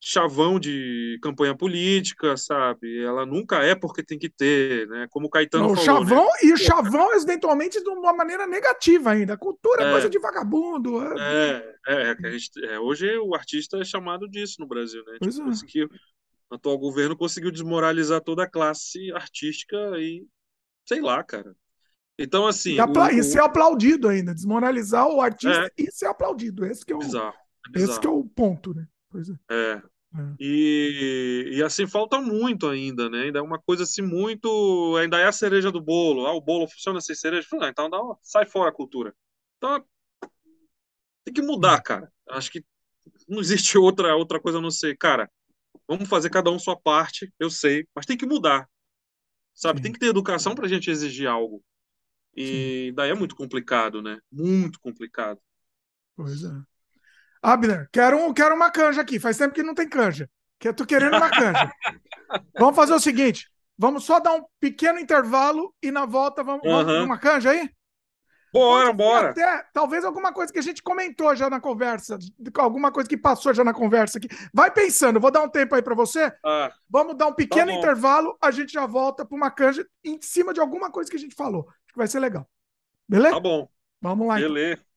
[0.00, 3.02] chavão de campanha política, sabe?
[3.04, 5.06] Ela nunca é porque tem que ter, né?
[5.10, 5.84] Como o Caetano Não, falou.
[5.84, 6.32] Chavão, né?
[6.42, 9.34] E o chavão, eventualmente, de uma maneira negativa ainda.
[9.34, 11.02] A cultura é, é coisa de vagabundo.
[11.18, 15.18] É, é, é, gente, é, hoje o artista é chamado disso no Brasil, né?
[15.20, 15.66] Pois tipo, é.
[15.66, 20.26] que o atual governo conseguiu desmoralizar toda a classe artística e
[20.88, 21.54] sei lá, cara.
[22.18, 22.72] Então, assim.
[22.72, 23.08] E, apla...
[23.08, 25.70] o, e ser aplaudido ainda, desmoralizar o artista é.
[25.76, 26.64] e ser aplaudido.
[26.64, 27.34] Esse que é o, bizarro,
[27.66, 27.92] é bizarro.
[27.92, 28.86] Esse que é o ponto, né?
[29.10, 29.34] Pois é.
[29.50, 29.54] é.
[29.54, 29.82] é.
[30.38, 33.24] E, e assim falta muito ainda, né?
[33.24, 34.96] Ainda é uma coisa assim muito.
[34.96, 36.26] Ainda é a cereja do bolo.
[36.26, 37.46] Ah, o bolo funciona sem cereja?
[37.52, 38.18] Não, então dá uma...
[38.22, 39.14] sai fora a cultura.
[39.56, 39.84] Então
[41.24, 41.82] tem que mudar, é.
[41.82, 42.12] cara.
[42.30, 42.64] Acho que
[43.28, 45.30] não existe outra, outra coisa a não ser, cara,
[45.90, 48.70] Vamos fazer cada um sua parte, eu sei, mas tem que mudar.
[49.52, 49.78] Sabe?
[49.78, 49.82] Sim.
[49.82, 51.64] Tem que ter educação para a gente exigir algo.
[52.32, 52.94] E Sim.
[52.94, 54.20] daí é muito complicado, né?
[54.30, 55.40] Muito complicado.
[56.14, 56.62] Pois é.
[57.42, 59.18] Abner, quero, quero uma canja aqui.
[59.18, 60.28] Faz tempo que não tem canja.
[60.58, 61.72] Que eu tô querendo uma canja.
[62.58, 63.48] vamos fazer o seguinte:
[63.78, 66.84] vamos só dar um pequeno intervalo e na volta vamos, uhum.
[66.84, 67.70] vamos uma canja aí?
[68.52, 69.30] Bora, bora.
[69.30, 72.18] Até, talvez alguma coisa que a gente comentou já na conversa,
[72.56, 74.28] alguma coisa que passou já na conversa aqui.
[74.52, 76.32] Vai pensando, vou dar um tempo aí para você.
[76.44, 80.20] Ah, Vamos dar um pequeno tá intervalo, a gente já volta para uma canja em
[80.20, 81.68] cima de alguma coisa que a gente falou.
[81.68, 82.48] Acho que vai ser legal.
[83.08, 83.34] Beleza?
[83.34, 83.68] Tá bom.
[84.02, 84.40] Vamos lá.
[84.40, 84.52] Então.
[84.52, 84.80] Beleza.
[84.80, 84.89] Então.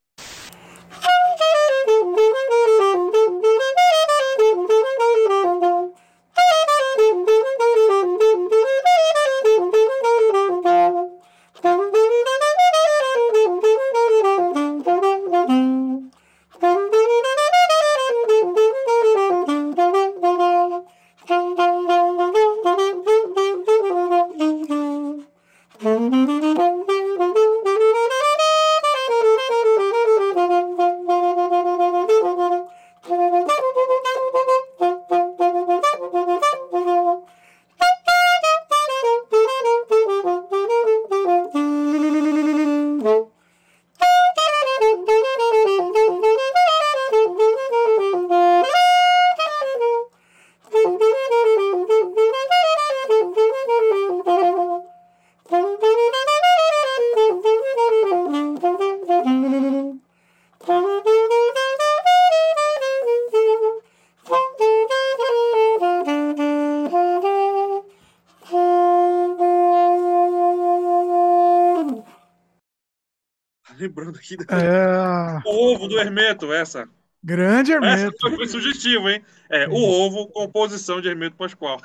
[73.94, 74.36] Lembrando aqui.
[74.50, 75.48] É...
[75.48, 76.90] O ovo do Hermeto, essa.
[77.24, 78.16] Grande Hermeto.
[78.16, 79.24] Essa foi sugestivo, hein?
[79.50, 81.80] É, o ovo, composição de Hermeto Pascoal.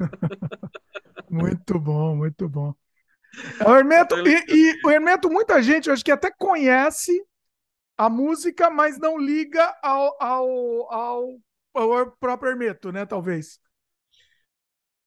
[1.30, 2.74] muito bom, muito bom.
[3.66, 7.24] O Hermeto, e, e, o Hermeto, muita gente, eu acho que até conhece
[7.96, 11.38] a música, mas não liga ao, ao, ao,
[11.74, 13.06] ao próprio Hermeto, né?
[13.06, 13.58] Talvez.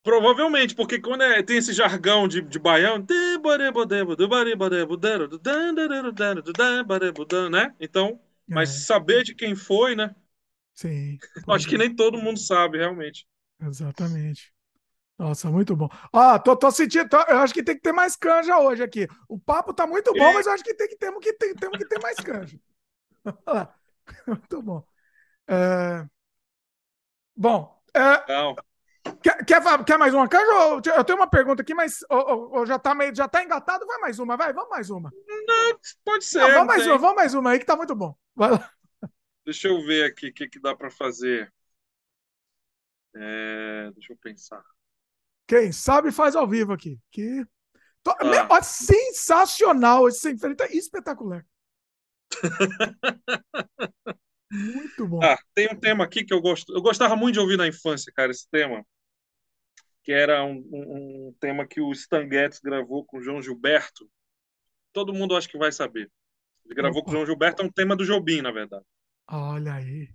[0.06, 3.04] Provavelmente, porque quando é, tem esse jargão de, de baião,
[7.50, 7.74] né?
[7.80, 8.72] Então, mas é.
[8.84, 10.14] saber de quem foi, né?
[10.74, 11.18] Sim.
[11.48, 13.26] Acho que nem todo mundo sabe, realmente.
[13.60, 14.54] Exatamente.
[15.18, 15.88] Nossa, muito bom.
[16.12, 19.08] Ó, tô, tô sentindo, tô, eu acho que tem que ter mais canja hoje aqui.
[19.28, 20.34] O papo tá muito bom, e...
[20.34, 22.56] mas eu acho que tem que, temos, que, tem, temos que ter mais canja.
[24.24, 24.86] muito bom.
[25.48, 26.06] É...
[27.34, 28.32] Bom, é...
[28.32, 28.54] Não.
[29.22, 30.90] Quer, quer, quer, mais uma canja?
[30.94, 33.86] Eu tenho uma pergunta aqui, mas ou, ou já, tá meio, já tá engatado?
[33.86, 35.12] Vai mais uma, vai, vamos mais uma.
[35.46, 36.40] Não, pode ser.
[36.40, 38.16] Não, vamos mais uma, vamos mais uma aí que tá muito bom.
[38.34, 38.70] Vai lá.
[39.44, 41.52] Deixa eu ver aqui o que, que dá para fazer.
[43.14, 44.62] É, deixa eu pensar.
[45.46, 46.98] Quem sabe faz ao vivo aqui.
[47.10, 47.46] Que...
[48.08, 48.62] Ah.
[48.62, 51.44] Sensacional esse sem frente, espetacular.
[54.50, 55.22] Muito bom.
[55.22, 56.72] Ah, tem um tema aqui que eu gosto.
[56.72, 58.84] Eu gostava muito de ouvir na infância, cara, esse tema.
[60.06, 64.08] Que era um, um, um tema que o Stan Getz gravou com o João Gilberto.
[64.92, 66.08] Todo mundo acho que vai saber.
[66.64, 67.06] Ele gravou Opa.
[67.06, 68.84] com o João Gilberto, é um tema do Jobim, na verdade.
[69.28, 70.08] Olha aí.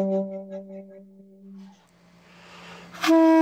[3.10, 3.39] Mm-hmm.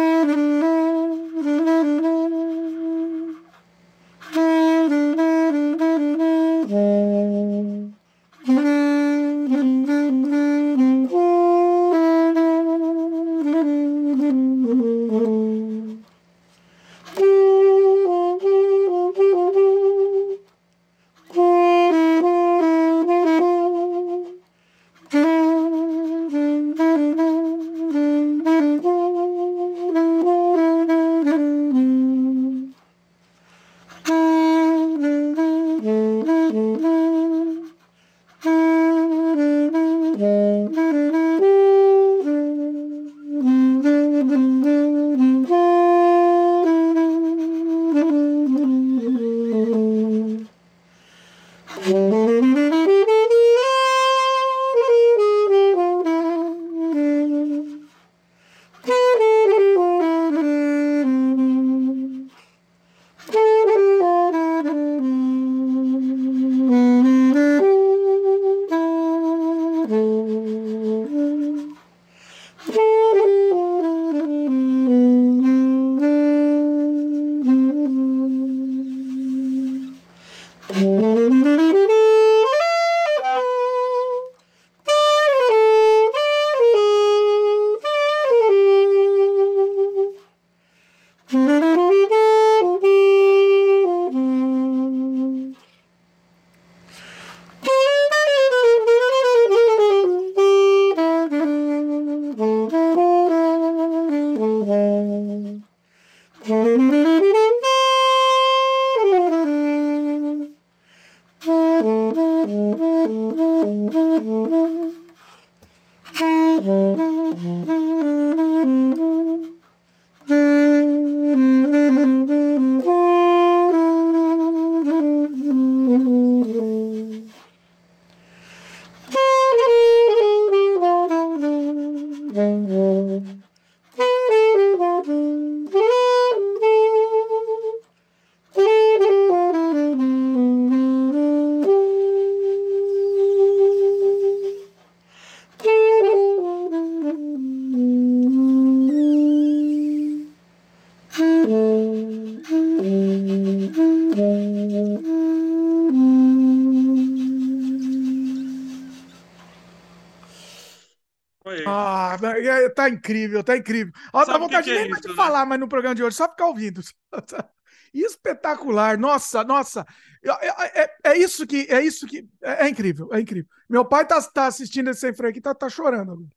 [162.89, 163.93] Tá incrível, tá incrível.
[164.14, 165.15] Ó, dá vontade que que é nem é isso, de né?
[165.15, 166.81] falar mais no programa de hoje, só ficar ouvindo.
[167.93, 169.85] Espetacular, nossa, nossa.
[170.23, 173.49] É, é, é, isso que é isso que é, é, incrível, é incrível.
[173.69, 176.27] Meu pai tá, tá assistindo esse sem freio aqui, tá, tá chorando.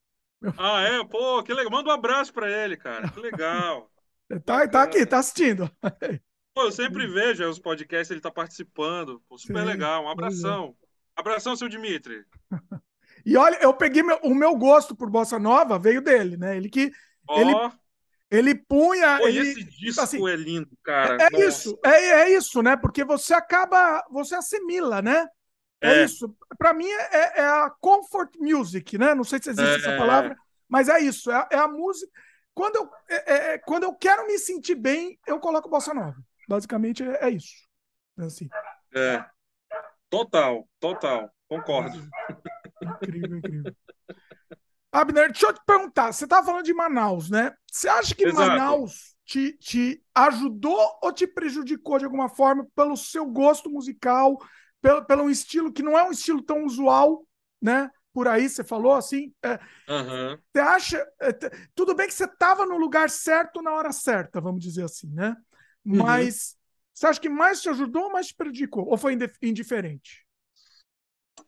[0.40, 0.54] Meu...
[0.56, 1.04] Ah, é?
[1.04, 1.70] Pô, que legal.
[1.70, 3.08] Manda um abraço para ele, cara.
[3.10, 3.90] Que legal.
[4.44, 5.70] tá, tá aqui, tá assistindo.
[6.54, 9.22] Pô, eu sempre vejo os podcasts, ele tá participando.
[9.28, 10.04] Pô, super Sim, legal.
[10.04, 10.74] Um abração.
[11.14, 12.24] Abração, seu Dimitri.
[13.24, 16.56] E olha, eu peguei meu, o meu gosto por bossa nova veio dele, né?
[16.56, 16.90] Ele que
[17.28, 17.40] oh.
[17.40, 17.54] ele
[18.30, 19.18] ele punha.
[19.18, 21.18] Pô, ele, esse disco assim, é lindo, cara.
[21.20, 22.76] É, é isso, é, é isso, né?
[22.76, 25.26] Porque você acaba, você assimila, né?
[25.80, 26.32] É, é isso.
[26.56, 29.14] Para mim é, é, a comfort music, né?
[29.14, 29.98] Não sei se existe essa é.
[29.98, 30.36] palavra,
[30.68, 31.30] mas é isso.
[31.30, 32.10] É, é a música.
[32.54, 36.16] Quando eu, é, quando eu quero me sentir bem, eu coloco bossa nova.
[36.48, 37.54] Basicamente é, isso.
[38.18, 38.48] Assim.
[38.94, 39.24] É.
[40.08, 41.30] Total, total.
[41.48, 42.08] Concordo.
[43.02, 43.76] Incrível, incrível.
[44.92, 46.12] Abner, deixa eu te perguntar.
[46.12, 47.54] Você estava falando de Manaus, né?
[47.70, 48.48] Você acha que Exato.
[48.48, 54.36] Manaus te, te ajudou ou te prejudicou de alguma forma pelo seu gosto musical,
[54.82, 57.24] pelo, pelo estilo que não é um estilo tão usual,
[57.62, 57.88] né?
[58.12, 59.32] Por aí você falou assim.
[59.44, 59.52] É,
[59.88, 60.36] uhum.
[60.52, 61.06] Você acha.
[61.20, 61.32] É,
[61.76, 65.36] tudo bem que você estava no lugar certo na hora certa, vamos dizer assim, né?
[65.84, 65.98] Uhum.
[65.98, 66.58] Mas uhum.
[66.92, 68.88] você acha que mais te ajudou ou mais te prejudicou?
[68.88, 70.26] Ou foi indiferente?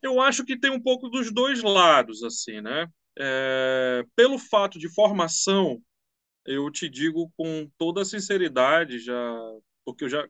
[0.03, 2.89] Eu acho que tem um pouco dos dois lados, assim, né?
[3.19, 5.81] É, pelo fato de formação,
[6.47, 9.15] eu te digo com toda sinceridade, já
[9.85, 10.29] porque eu já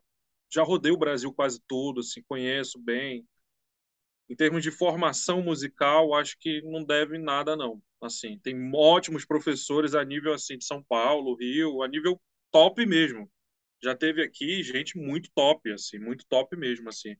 [0.52, 3.26] já rodei o Brasil quase todo, assim, conheço bem.
[4.28, 7.82] Em termos de formação musical, acho que não deve nada, não.
[8.00, 12.20] Assim, tem ótimos professores a nível assim de São Paulo, Rio, a nível
[12.50, 13.30] top mesmo.
[13.82, 17.16] Já teve aqui gente muito top, assim, muito top mesmo, assim.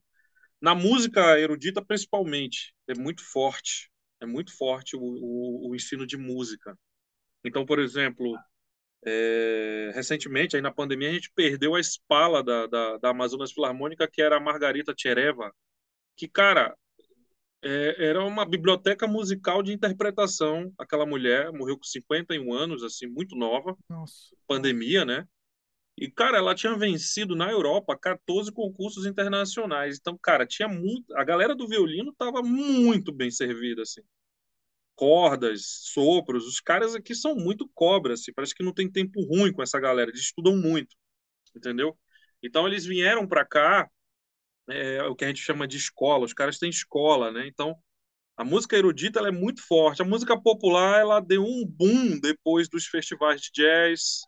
[0.63, 3.91] Na música erudita, principalmente, é muito forte.
[4.21, 6.73] É muito forte o, o, o ensino de música.
[7.43, 8.33] Então, por exemplo,
[9.05, 14.09] é, recentemente, aí na pandemia, a gente perdeu a espala da, da, da Amazonas Filarmônica,
[14.09, 15.53] que era a Margarita Tchereva,
[16.15, 16.73] que, cara,
[17.61, 20.71] é, era uma biblioteca musical de interpretação.
[20.77, 23.75] Aquela mulher morreu com 51 anos, assim, muito nova.
[23.89, 24.33] Nossa.
[24.47, 25.27] Pandemia, né?
[25.97, 29.97] E, cara, ela tinha vencido na Europa 14 concursos internacionais.
[29.99, 31.15] Então, cara, tinha muito.
[31.15, 34.01] A galera do violino estava muito bem servida, assim
[34.95, 35.63] cordas,
[35.93, 36.45] sopros.
[36.47, 39.79] Os caras aqui são muito cobras, assim, parece que não tem tempo ruim com essa
[39.79, 40.95] galera, eles estudam muito,
[41.55, 41.97] entendeu?
[42.43, 43.89] Então eles vieram para cá,
[44.69, 47.47] é, o que a gente chama de escola, os caras têm escola, né?
[47.47, 47.75] Então
[48.37, 52.69] a música erudita ela é muito forte, a música popular ela deu um boom depois
[52.69, 54.23] dos festivais de jazz,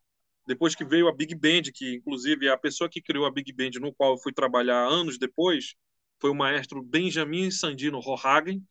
[0.47, 3.79] depois que veio a Big Band, que inclusive a pessoa que criou a Big Band,
[3.79, 5.75] no qual eu fui trabalhar anos depois,
[6.19, 8.63] foi o maestro Benjamin Sandino Rohagen,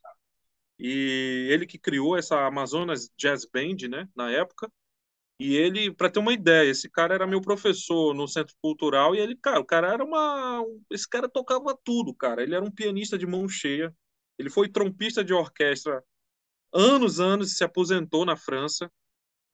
[0.79, 4.71] e ele que criou essa Amazonas Jazz Band, né, na época.
[5.39, 9.19] E ele, para ter uma ideia, esse cara era meu professor no Centro Cultural e
[9.19, 12.43] ele, cara, o cara era uma, esse cara tocava tudo, cara.
[12.43, 13.95] Ele era um pianista de mão cheia.
[14.39, 16.03] Ele foi trompista de orquestra
[16.73, 18.91] anos, anos, se aposentou na França.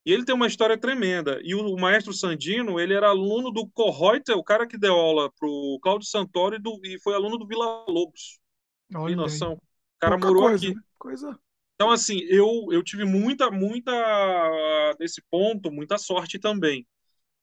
[0.04, 1.40] E ele tem uma história tremenda.
[1.42, 5.78] E o, maestro Sandino, ele era aluno do Correuter, o cara que deu aula pro
[5.82, 8.38] Cláudio Santoro e, do, e foi aluno do Vila Lobos.
[8.94, 9.50] Olha Tem noção?
[9.50, 9.56] Aí.
[9.56, 10.74] O cara Pouca morou coisa, aqui.
[10.74, 10.82] Né?
[10.98, 11.38] Coisa.
[11.74, 13.92] Então, assim, eu, eu tive muita, muita,
[14.98, 16.86] nesse ponto, muita sorte também.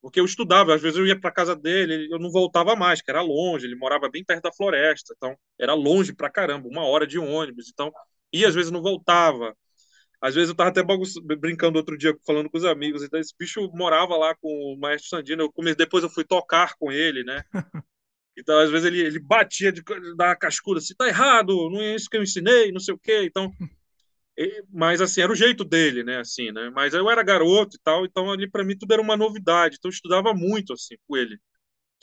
[0.01, 3.09] Porque eu estudava, às vezes eu ia para casa dele, eu não voltava mais, que
[3.09, 7.07] era longe, ele morava bem perto da floresta, então era longe pra caramba, uma hora
[7.07, 7.91] de ônibus, então
[8.31, 9.57] ia, às vezes não voltava.
[10.21, 10.81] Às vezes eu tava até
[11.35, 15.09] brincando outro dia, falando com os amigos, então esse bicho morava lá com o maestro
[15.09, 17.43] Sandino, eu depois eu fui tocar com ele, né?
[18.39, 19.81] Então, às vezes, ele, ele batia de,
[20.15, 23.23] da cascuda, assim, tá errado, não é isso que eu ensinei, não sei o quê.
[23.23, 23.51] Então,
[24.69, 26.69] mas, assim, era o jeito dele, né, assim, né?
[26.69, 29.77] Mas eu era garoto e tal, então, ali, para mim, tudo era uma novidade.
[29.79, 31.39] Então, eu estudava muito, assim, com ele.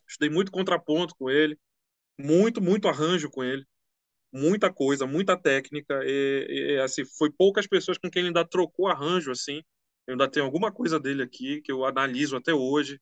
[0.08, 1.56] Estudei muito contraponto com ele,
[2.18, 3.64] muito, muito arranjo com ele,
[4.34, 6.00] muita coisa, muita técnica.
[6.04, 9.62] E, e, assim, foi poucas pessoas com quem ele ainda trocou arranjo, assim.
[10.06, 13.00] Eu ainda tenho alguma coisa dele aqui que eu analiso até hoje.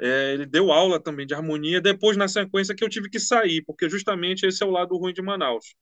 [0.00, 3.62] É, ele deu aula também de harmonia, depois na sequência que eu tive que sair,
[3.64, 5.74] porque justamente esse é o lado ruim de Manaus.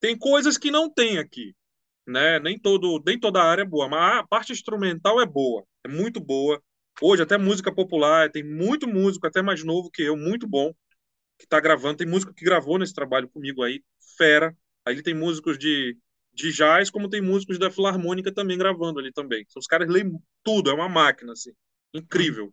[0.00, 1.54] Tem coisas que não tem aqui,
[2.06, 2.38] né?
[2.40, 5.88] Nem, todo, nem toda a área é boa, mas a parte instrumental é boa, é
[5.88, 6.62] muito boa.
[7.02, 10.74] Hoje até música popular, tem muito músico, até mais novo que eu, muito bom,
[11.38, 11.98] que está gravando.
[11.98, 13.82] Tem músico que gravou nesse trabalho comigo aí,
[14.18, 14.56] fera.
[14.84, 15.96] Aí tem músicos de,
[16.32, 19.46] de jazz, como tem músicos da Filarmônica também gravando ali também.
[19.56, 20.12] Os caras leem
[20.42, 21.52] tudo, é uma máquina, assim,
[21.94, 22.52] incrível.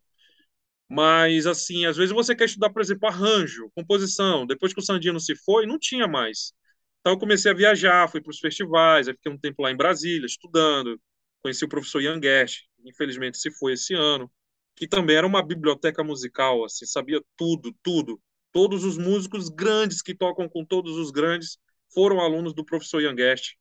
[0.89, 4.45] Mas, assim, às vezes você quer estudar, por exemplo, arranjo, composição.
[4.45, 6.53] Depois que o Sandino se foi, não tinha mais.
[6.99, 9.77] Então, eu comecei a viajar, fui para os festivais, aí fiquei um tempo lá em
[9.77, 10.99] Brasília, estudando.
[11.41, 14.31] Conheci o professor Ian Guest, infelizmente se foi esse ano,
[14.75, 18.21] que também era uma biblioteca musical, assim, sabia tudo, tudo.
[18.51, 21.57] Todos os músicos grandes que tocam com todos os grandes
[21.93, 23.55] foram alunos do professor Ian Guest.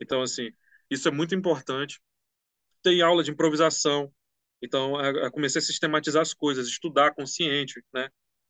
[0.00, 0.50] Então, assim,
[0.90, 2.00] isso é muito importante.
[2.82, 4.12] Tem aula de improvisação,
[4.62, 4.92] então,
[5.32, 8.08] comecei a sistematizar as coisas, estudar consciente, né?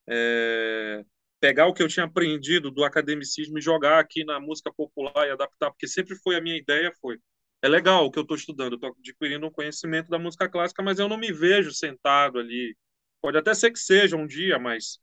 [0.08, 1.04] É,
[1.38, 5.30] pegar o que eu tinha aprendido do academicismo e jogar aqui na música popular e
[5.30, 7.18] adaptar, porque sempre foi a minha ideia, foi
[7.62, 10.98] é legal o que eu estou estudando, estou adquirindo um conhecimento da música clássica, mas
[10.98, 12.76] eu não me vejo sentado ali.
[13.20, 14.98] Pode até ser que seja um dia, mas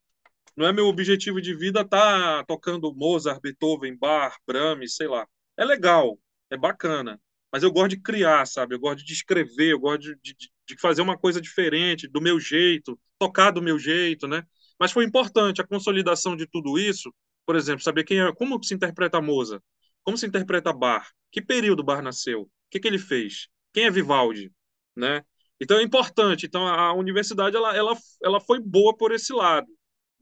[0.57, 5.27] não é meu objetivo de vida estar tá tocando Mozart, Beethoven, Bach, Brahms, sei lá.
[5.55, 6.19] É legal,
[6.49, 7.21] é bacana,
[7.51, 8.75] mas eu gosto de criar, sabe?
[8.75, 12.39] Eu gosto de escrever, eu gosto de, de, de fazer uma coisa diferente, do meu
[12.39, 14.43] jeito, tocar do meu jeito, né?
[14.79, 17.13] Mas foi importante a consolidação de tudo isso,
[17.45, 19.63] por exemplo, saber quem é, como se interpreta Mozart,
[20.03, 23.91] como se interpreta Bach, que período Bach nasceu, o que, que ele fez, quem é
[23.91, 24.51] Vivaldi,
[24.95, 25.23] né?
[25.59, 26.45] Então é importante.
[26.45, 29.67] Então a universidade ela, ela, ela foi boa por esse lado,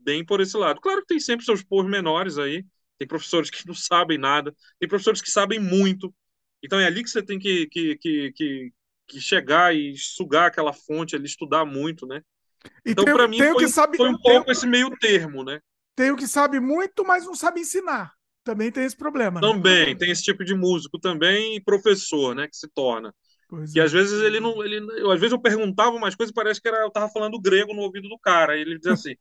[0.05, 0.79] bem por esse lado.
[0.79, 2.63] Claro que tem sempre seus pormenores aí,
[2.97, 6.13] tem professores que não sabem nada, tem professores que sabem muito.
[6.63, 8.73] Então é ali que você tem que, que, que, que,
[9.07, 12.21] que chegar e sugar aquela fonte ali, estudar muito, né?
[12.85, 15.59] E então, para mim, foi, sabe, foi, um pouco esse meio termo, né?
[15.95, 18.11] Tem o que sabe muito, mas não sabe ensinar.
[18.43, 19.41] Também tem esse problema.
[19.41, 19.47] Né?
[19.47, 22.47] Também, tem esse tipo de músico também e professor, né?
[22.47, 23.13] Que se torna.
[23.47, 23.83] Pois que é.
[23.83, 24.63] às vezes ele não.
[24.63, 24.79] Ele,
[25.11, 27.81] às vezes eu perguntava umas coisas e parece que era, eu tava falando grego no
[27.81, 28.57] ouvido do cara.
[28.57, 29.15] E ele dizia assim: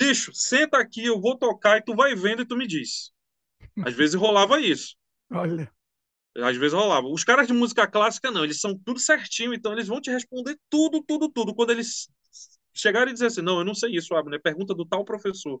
[0.00, 3.12] bicho, senta aqui, eu vou tocar e tu vai vendo e tu me diz.
[3.84, 4.96] Às vezes rolava isso.
[5.30, 5.70] Olha.
[6.36, 7.06] Às vezes rolava.
[7.06, 10.58] Os caras de música clássica, não, eles são tudo certinho, então eles vão te responder
[10.70, 11.54] tudo, tudo, tudo.
[11.54, 12.08] Quando eles
[12.72, 15.60] chegarem e dizer assim, não, eu não sei isso, Abner, pergunta do tal professor.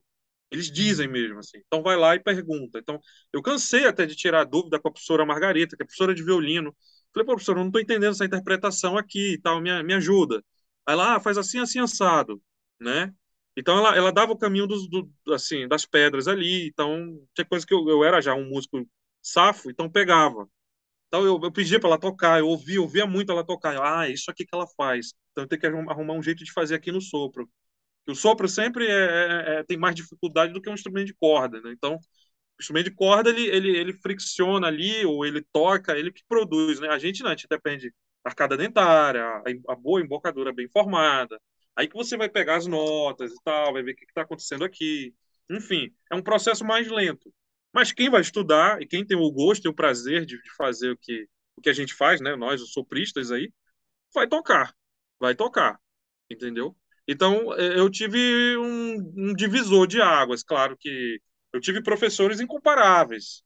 [0.50, 1.12] Eles dizem uhum.
[1.12, 1.58] mesmo assim.
[1.66, 2.78] Então vai lá e pergunta.
[2.78, 2.98] Então
[3.32, 6.74] eu cansei até de tirar dúvida com a professora Margarita, que é professora de violino.
[7.12, 10.42] Falei, pô, professor, eu não estou entendendo essa interpretação aqui e tal, me, me ajuda.
[10.86, 12.42] Aí lá, ah, faz assim, assim, assado,
[12.80, 13.12] né?
[13.56, 16.68] Então ela, ela dava o caminho dos, do, assim, das pedras ali.
[16.68, 18.86] Então tinha coisa que eu, eu era já um músico
[19.22, 20.48] safo, então pegava.
[21.08, 23.74] Então eu, eu pedia para ela tocar, eu ouvia, eu ouvia muito ela tocar.
[23.74, 25.12] Eu, ah, isso aqui que ela faz.
[25.32, 27.48] Então eu tenho que arrumar um jeito de fazer aqui no sopro.
[28.08, 31.60] o sopro sempre é, é, é, tem mais dificuldade do que um instrumento de corda,
[31.62, 31.72] né?
[31.72, 32.00] Então, o
[32.60, 36.88] instrumento de corda ele, ele, ele fricciona ali, ou ele toca, ele que produz, né?
[36.88, 37.90] A gente não, a gente depende
[38.24, 41.40] da arcada dentária, a, a boa embocadura bem formada.
[41.76, 44.64] Aí que você vai pegar as notas e tal, vai ver o que está acontecendo
[44.64, 45.14] aqui.
[45.50, 47.32] Enfim, é um processo mais lento.
[47.72, 50.90] Mas quem vai estudar e quem tem o gosto e o prazer de, de fazer
[50.90, 52.36] o que, o que a gente faz, né?
[52.36, 53.52] Nós, os sopristas aí,
[54.14, 54.74] vai tocar.
[55.18, 55.78] Vai tocar.
[56.30, 56.76] Entendeu?
[57.06, 60.42] Então, é, eu tive um, um divisor de águas.
[60.42, 61.20] Claro que
[61.52, 63.42] eu tive professores incomparáveis.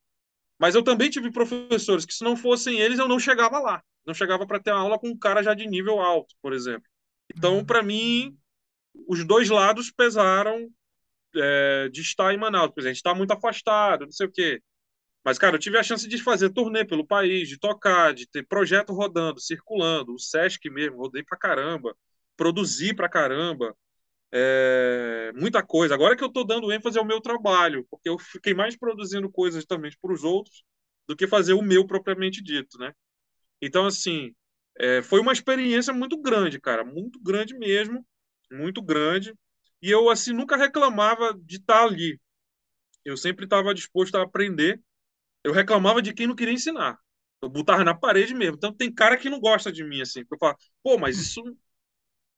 [0.58, 3.82] Mas eu também tive professores que, se não fossem eles, eu não chegava lá.
[4.06, 6.88] Não chegava para ter aula com um cara já de nível alto, por exemplo.
[7.36, 7.64] Então, uhum.
[7.64, 8.36] para mim,
[9.08, 10.68] os dois lados pesaram
[11.36, 12.70] é, de estar em Manaus.
[12.70, 14.62] Por exemplo, a gente está muito afastado, não sei o quê.
[15.24, 18.46] Mas, cara, eu tive a chance de fazer turnê pelo país, de tocar, de ter
[18.46, 21.96] projeto rodando, circulando, o Sesc mesmo, rodei pra caramba,
[22.36, 23.74] produzi pra caramba,
[24.32, 25.94] é, muita coisa.
[25.94, 29.64] Agora que eu tô dando ênfase ao meu trabalho, porque eu fiquei mais produzindo coisas
[29.64, 30.62] também para os outros
[31.08, 32.92] do que fazer o meu propriamente dito, né?
[33.62, 34.34] Então, assim,
[34.78, 38.06] é, foi uma experiência muito grande, cara, muito grande mesmo,
[38.52, 39.34] muito grande.
[39.82, 42.20] E eu, assim, nunca reclamava de estar ali.
[43.04, 44.82] Eu sempre estava disposto a aprender.
[45.44, 46.98] Eu reclamava de quem não queria ensinar.
[47.42, 48.56] Eu botava na parede mesmo.
[48.56, 50.24] Então, tem cara que não gosta de mim, assim.
[50.30, 51.42] Eu falo, pô, mas isso.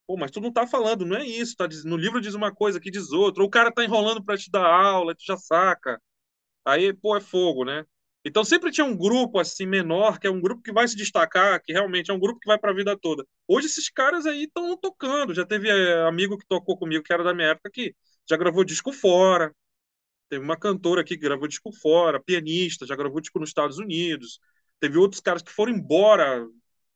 [0.06, 1.56] Pô, mas tu não tá falando, não é isso.
[1.56, 3.42] Tá, no livro diz uma coisa, aqui diz outra.
[3.42, 6.00] Ou o cara tá enrolando para te dar aula, tu já saca.
[6.64, 7.84] Aí, pô, é fogo, né?
[8.26, 11.62] Então sempre tinha um grupo assim menor, que é um grupo que vai se destacar,
[11.62, 13.24] que realmente é um grupo que vai para a vida toda.
[13.46, 15.32] Hoje esses caras aí estão tocando.
[15.32, 17.94] Já teve é, amigo que tocou comigo, que era da minha época, que
[18.28, 19.54] já gravou disco fora.
[20.28, 24.40] Teve uma cantora aqui que gravou disco fora, pianista, já gravou disco nos Estados Unidos.
[24.80, 26.44] Teve outros caras que foram embora,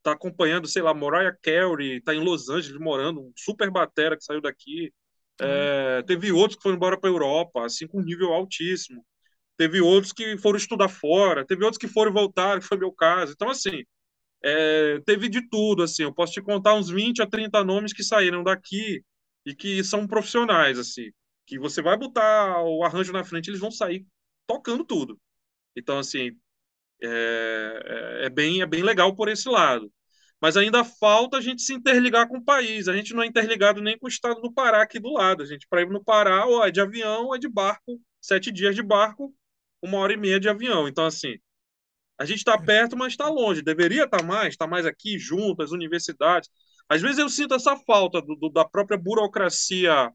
[0.03, 4.23] tá acompanhando, sei lá, Mariah Carey, tá em Los Angeles morando, um super batera que
[4.25, 4.93] saiu daqui.
[5.39, 9.01] É, teve outros que foram embora para Europa, assim, com nível altíssimo
[9.61, 13.33] teve outros que foram estudar fora, teve outros que foram voltar, que foi meu caso.
[13.33, 13.83] Então, assim,
[14.43, 18.03] é, teve de tudo, assim, eu posso te contar uns 20 a 30 nomes que
[18.03, 19.03] saíram daqui
[19.45, 21.11] e que são profissionais, assim,
[21.45, 24.03] que você vai botar o arranjo na frente, eles vão sair
[24.47, 25.19] tocando tudo.
[25.75, 26.31] Então, assim,
[27.03, 29.93] é, é, é bem, é bem legal por esse lado.
[30.41, 32.87] Mas ainda falta a gente se interligar com o país.
[32.87, 35.43] A gente não é interligado nem com o estado do Pará aqui do lado.
[35.43, 38.51] A gente, para ir no Pará, ou é de avião, ou é de barco, sete
[38.51, 39.31] dias de barco,
[39.81, 40.87] uma hora e meia de avião.
[40.87, 41.37] Então, assim,
[42.17, 43.61] a gente está perto, mas está longe.
[43.61, 46.49] Deveria estar tá mais, estar tá mais aqui, junto, as universidades.
[46.87, 50.11] Às vezes eu sinto essa falta do, do, da própria burocracia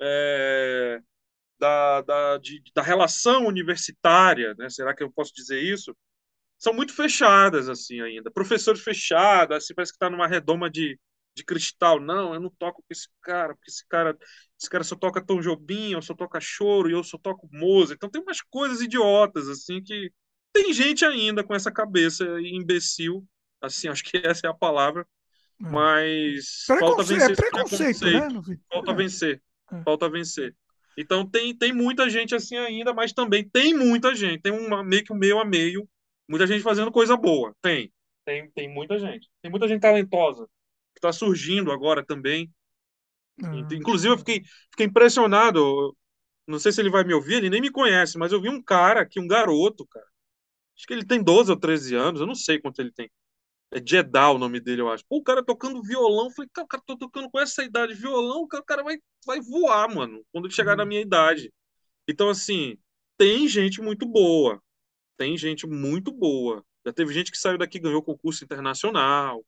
[0.00, 1.00] é,
[1.58, 4.68] da, da, de, da relação universitária, né?
[4.68, 5.96] Será que eu posso dizer isso?
[6.58, 8.30] São muito fechadas, assim, ainda.
[8.30, 10.98] Professores fechados, assim, parece que está numa redoma de,
[11.34, 12.00] de cristal.
[12.00, 14.16] Não, eu não toco com esse cara, porque esse cara,
[14.60, 17.96] esse cara só toca Tom Jobim, eu só toca choro, e eu só toco Mozart.
[17.96, 20.12] Então tem umas coisas idiotas, assim, que
[20.52, 23.26] tem gente ainda com essa cabeça imbecil,
[23.60, 25.02] assim, acho que essa é a palavra,
[25.60, 25.68] é.
[25.68, 28.50] mas falta vencer é preconceito, preconceito.
[28.50, 28.58] Né?
[28.72, 28.94] Falta é.
[28.94, 29.42] vencer,
[29.72, 29.82] é.
[29.82, 30.54] falta vencer.
[30.96, 35.02] Então tem, tem muita gente assim ainda, mas também tem muita gente, tem um meio
[35.02, 35.88] que um meio a meio,
[36.28, 37.92] muita gente fazendo coisa boa, tem,
[38.24, 40.48] tem, tem muita gente, tem muita gente talentosa,
[41.06, 42.52] está surgindo agora também.
[43.42, 43.54] Ah.
[43.72, 45.96] Inclusive, eu fiquei, fiquei impressionado.
[46.46, 48.62] Não sei se ele vai me ouvir, ele nem me conhece, mas eu vi um
[48.62, 50.06] cara aqui, um garoto, cara.
[50.76, 53.10] Acho que ele tem 12 ou 13 anos, eu não sei quanto ele tem.
[53.72, 55.04] É Jedal o nome dele, eu acho.
[55.08, 56.30] Pô, o cara tocando violão.
[56.30, 59.92] Falei, cara, o cara tá tocando com essa idade violão, o cara vai, vai voar,
[59.92, 60.78] mano, quando ele chegar uhum.
[60.78, 61.52] na minha idade.
[62.08, 62.76] Então, assim,
[63.16, 64.62] tem gente muito boa.
[65.16, 66.64] Tem gente muito boa.
[66.86, 69.44] Já teve gente que saiu daqui ganhou concurso internacional.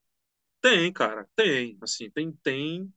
[0.67, 1.79] Tem, cara, tem.
[1.81, 2.93] Assim, tem, tem,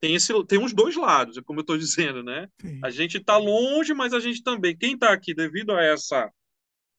[0.00, 2.48] tem esse, tem uns dois lados, é como eu estou dizendo, né?
[2.58, 2.80] Sim.
[2.82, 6.32] A gente está longe, mas a gente também, quem está aqui devido a essa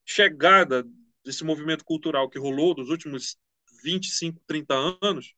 [0.06, 0.86] chegada
[1.26, 3.38] desse movimento cultural que rolou dos últimos
[3.84, 5.34] 25, 30 anos,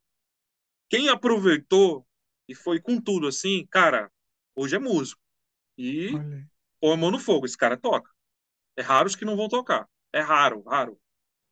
[0.89, 2.05] quem aproveitou
[2.45, 4.11] e foi com tudo assim, cara,
[4.53, 5.21] hoje é músico.
[5.77, 6.11] e
[6.81, 7.45] põe a mão no fogo.
[7.45, 8.11] Esse cara toca.
[8.75, 9.87] É raro os que não vão tocar.
[10.11, 10.99] É raro, raro.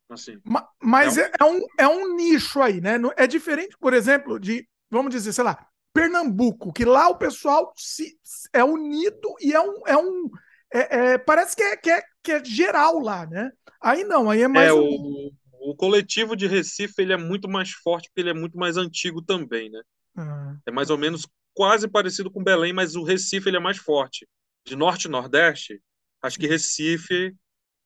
[0.09, 0.39] Assim.
[0.81, 1.57] Mas é um...
[1.79, 2.97] É, é um nicho aí, né?
[3.15, 8.17] É diferente, por exemplo, de, vamos dizer, sei lá, Pernambuco, que lá o pessoal se,
[8.53, 9.87] é unido e é um.
[9.87, 10.29] É um
[10.71, 13.51] é, é, parece que é, que, é, que é geral lá, né?
[13.81, 14.69] Aí não, aí é mais.
[14.69, 14.79] É, um...
[14.79, 15.31] o,
[15.71, 19.23] o coletivo de Recife ele é muito mais forte, porque ele é muito mais antigo
[19.23, 19.81] também, né?
[20.15, 20.55] Ah.
[20.67, 24.27] É mais ou menos quase parecido com Belém, mas o Recife ele é mais forte.
[24.65, 25.81] De norte e nordeste,
[26.21, 27.35] acho que Recife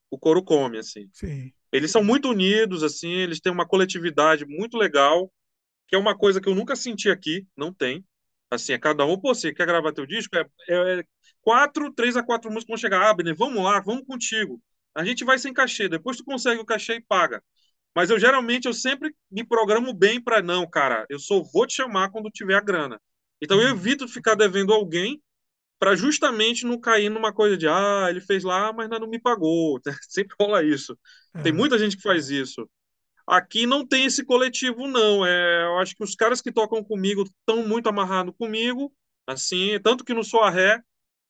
[0.09, 1.09] o couro come, assim.
[1.13, 1.53] Sim.
[1.71, 5.31] Eles são muito unidos, assim, eles têm uma coletividade muito legal,
[5.87, 8.05] que é uma coisa que eu nunca senti aqui, não tem.
[8.49, 10.35] Assim, é cada um, pô, você quer gravar teu disco?
[10.35, 11.03] É, é, é
[11.41, 14.61] quatro, três a quatro músicos vão chegar, Abner, vamos lá, vamos contigo.
[14.93, 17.41] A gente vai sem cachê, depois tu consegue o cachê e paga.
[17.95, 21.75] Mas eu geralmente eu sempre me programo bem para não, cara, eu só vou te
[21.75, 22.99] chamar quando tiver a grana.
[23.41, 23.75] Então eu uhum.
[23.75, 25.21] evito ficar devendo alguém
[25.81, 29.81] para justamente não cair numa coisa de ah, ele fez lá, mas não me pagou.
[30.07, 30.95] Sempre rola isso.
[31.33, 31.41] É.
[31.41, 32.69] Tem muita gente que faz isso.
[33.25, 35.25] Aqui não tem esse coletivo, não.
[35.25, 38.93] É, eu acho que os caras que tocam comigo estão muito amarrados comigo,
[39.25, 40.79] assim, tanto que no Soa Ré,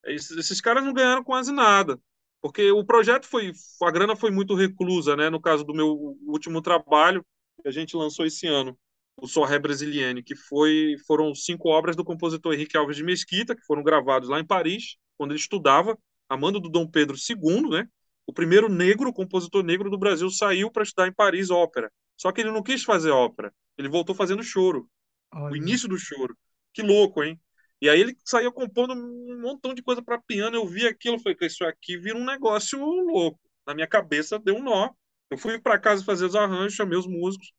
[0.06, 1.98] esses, esses, caras não ganharam quase nada.
[2.42, 3.54] Porque o projeto foi.
[3.82, 5.30] A grana foi muito reclusa, né?
[5.30, 7.26] No caso do meu último trabalho,
[7.62, 8.78] que a gente lançou esse ano
[9.18, 13.66] o Sorré Brasiliane, que foi, foram cinco obras do compositor Henrique Alves de Mesquita, que
[13.66, 15.98] foram gravados lá em Paris, quando ele estudava,
[16.28, 17.88] a mando do Dom Pedro II, né?
[18.26, 21.92] O primeiro negro, compositor negro do Brasil, saiu para estudar em Paris ópera.
[22.18, 24.90] Só que ele não quis fazer ópera, ele voltou fazendo choro,
[25.34, 25.54] Olha.
[25.54, 26.36] o início do choro.
[26.74, 27.40] Que louco, hein?
[27.82, 30.56] E aí ele saiu compondo um montão de coisa para piano.
[30.56, 33.40] Eu vi aquilo, falei que isso aqui vira um negócio louco.
[33.66, 34.92] Na minha cabeça deu um nó.
[35.30, 37.52] Eu fui para casa fazer os arranjos, chamei os músicos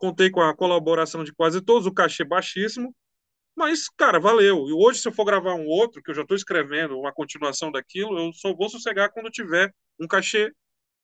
[0.00, 2.96] contei com a colaboração de quase todos, o cachê baixíssimo,
[3.54, 4.66] mas, cara, valeu.
[4.66, 7.70] E hoje, se eu for gravar um outro, que eu já estou escrevendo uma continuação
[7.70, 10.52] daquilo, eu só vou sossegar quando tiver um cachê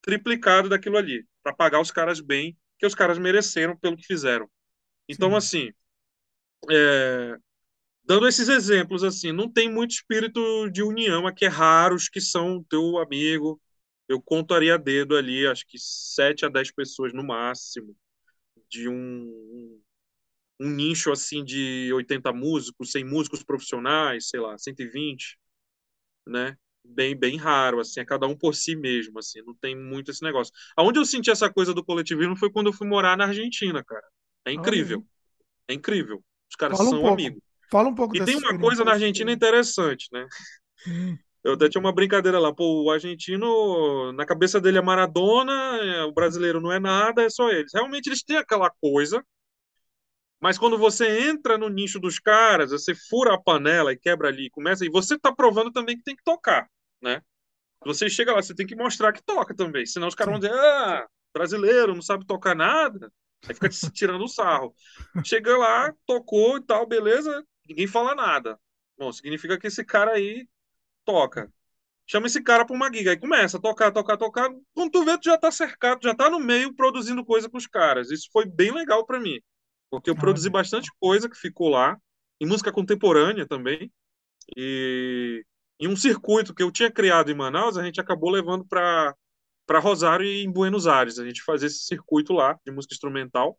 [0.01, 4.49] triplicado daquilo ali, para pagar os caras bem, que os caras mereceram pelo que fizeram.
[5.09, 5.37] Então, Sim.
[5.37, 5.73] assim,
[6.71, 7.37] é,
[8.05, 12.65] dando esses exemplos, assim, não tem muito espírito de união aqui, é raros que são
[12.65, 13.61] teu amigo.
[14.09, 17.95] Eu contaria a dedo ali, acho que 7 a 10 pessoas no máximo
[18.71, 19.81] de um,
[20.61, 25.39] um nicho assim de 80 músicos, 100 músicos profissionais, sei lá, 120,
[26.27, 26.57] né?
[26.85, 30.23] Bem, bem raro, assim, é cada um por si mesmo, assim, não tem muito esse
[30.23, 30.53] negócio.
[30.77, 34.07] Aonde eu senti essa coisa do coletivismo foi quando eu fui morar na Argentina, cara.
[34.47, 35.05] É incrível.
[35.69, 36.25] É incrível.
[36.49, 37.43] Os caras Fala são um amigos.
[37.71, 40.27] Fala um pouco E tem uma coisa na Argentina interessante, né?
[40.87, 41.19] Hum.
[41.47, 46.03] Eu até tinha uma brincadeira lá, pô, o argentino, na cabeça dele é Maradona, é,
[46.03, 47.71] o brasileiro não é nada, é só eles.
[47.73, 49.25] Realmente eles têm aquela coisa,
[50.41, 54.51] mas quando você entra no nicho dos caras, você fura a panela e quebra ali,
[54.51, 56.69] começa, e você tá provando também que tem que tocar,
[57.01, 57.23] né?
[57.85, 60.53] Você chega lá, você tem que mostrar que toca também, senão os caras vão dizer,
[60.53, 63.09] ah, brasileiro, não sabe tocar nada,
[63.49, 64.75] aí fica te tirando o sarro.
[65.25, 68.59] Chega lá, tocou e tal, beleza, ninguém fala nada.
[68.99, 70.49] Bom, significa que esse cara aí
[71.07, 71.51] toca.
[72.07, 73.11] Chama esse cara para uma giga.
[73.11, 74.51] Aí começa a tocar, tocar, tocar.
[74.75, 77.67] Quando tu vê, tu já tá cercado, já tá no meio produzindo coisa com os
[77.67, 78.11] caras.
[78.11, 79.41] Isso foi bem legal para mim.
[79.91, 81.97] Porque eu ah, produzi bastante coisa que ficou lá.
[82.41, 83.91] E música contemporânea também.
[84.57, 85.45] E
[85.81, 89.15] em um circuito que eu tinha criado em Manaus, a gente acabou levando para
[89.67, 91.19] para Rosário e em Buenos Aires.
[91.19, 93.59] A gente fazia esse circuito lá de música instrumental.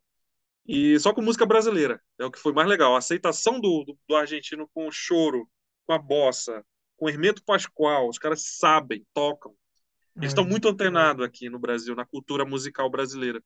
[0.66, 2.02] E só com música brasileira.
[2.20, 2.96] É o que foi mais legal.
[2.96, 5.50] A aceitação do, do, do argentino com o choro,
[5.86, 6.64] com a bossa,
[6.98, 9.56] com Hermeto Pascoal, os caras sabem, tocam.
[10.16, 13.42] Eles estão muito antenados aqui no Brasil, na cultura musical brasileira.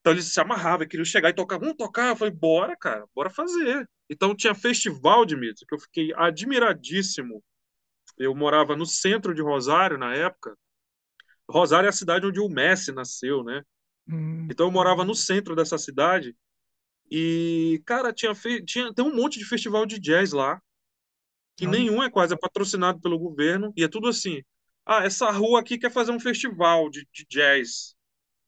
[0.00, 1.58] Então eles se amarravam, queriam chegar e tocar.
[1.58, 2.08] Vamos tocar?
[2.08, 3.88] Eu falei, bora, cara, bora fazer.
[4.08, 7.44] Então tinha festival de mídia, que eu fiquei admiradíssimo.
[8.16, 10.56] Eu morava no centro de Rosário na época.
[11.48, 13.62] Rosário é a cidade onde o Messi nasceu, né?
[14.08, 14.48] Hum.
[14.50, 16.34] Então eu morava no centro dessa cidade.
[17.10, 18.64] E, cara, tinha, fe...
[18.64, 20.60] tinha tem um monte de festival de jazz lá
[21.58, 24.40] que nenhum é quase é patrocinado pelo governo, e é tudo assim.
[24.86, 27.96] Ah, essa rua aqui quer fazer um festival de, de jazz.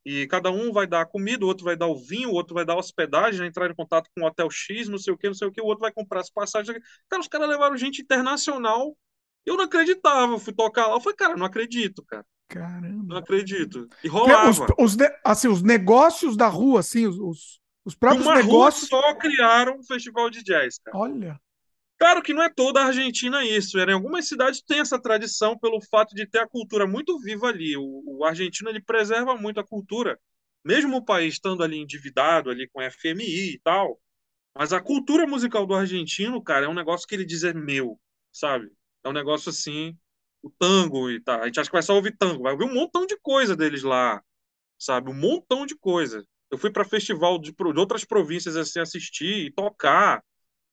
[0.06, 2.64] E cada um vai dar comida, o outro vai dar o vinho, o outro vai
[2.64, 5.48] dar hospedagem, entrar em contato com o Hotel X, não sei o que, não sei
[5.48, 6.78] o que, o outro vai comprar as passagens.
[7.08, 8.96] Cara, os caras levaram gente internacional.
[9.44, 12.24] Eu não acreditava, eu fui tocar lá, eu falei, cara, não acredito, cara.
[12.48, 13.04] Caramba.
[13.06, 13.88] Não acredito.
[14.04, 14.50] E rolava.
[14.78, 18.88] Os, os, assim, os negócios da rua, assim, os, os próprios Uma negócios.
[18.88, 20.96] só criaram um festival de jazz, cara.
[20.96, 21.40] Olha.
[22.00, 23.78] Claro que não é toda a Argentina isso.
[23.78, 27.76] Em algumas cidades tem essa tradição pelo fato de ter a cultura muito viva ali.
[27.76, 30.18] O, o argentino ele preserva muito a cultura,
[30.64, 34.00] mesmo o país estando ali endividado ali com FMI e tal.
[34.56, 38.00] Mas a cultura musical do argentino, cara, é um negócio que ele diz é meu,
[38.32, 38.70] sabe?
[39.04, 39.94] É um negócio assim,
[40.42, 41.42] o tango e tá.
[41.42, 43.82] A gente acha que vai só ouvir tango, vai ouvir um montão de coisa deles
[43.82, 44.22] lá,
[44.78, 45.10] sabe?
[45.10, 46.24] Um montão de coisa.
[46.50, 50.22] Eu fui para festival de, de, outras províncias assim assistir e tocar.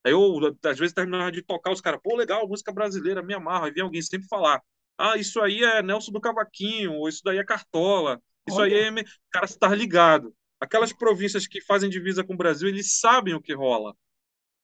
[0.07, 3.65] Aí eu, às vezes, terminava de tocar, os caras, pô, legal, música brasileira, me amarra.
[3.65, 4.61] Aí vem alguém sempre falar,
[4.97, 8.73] ah, isso aí é Nelson do Cavaquinho, ou isso daí é Cartola, isso Olha.
[8.73, 9.03] aí é.
[9.29, 10.33] Cara, você tá ligado.
[10.61, 13.93] Aquelas províncias que fazem divisa com o Brasil, eles sabem o que rola.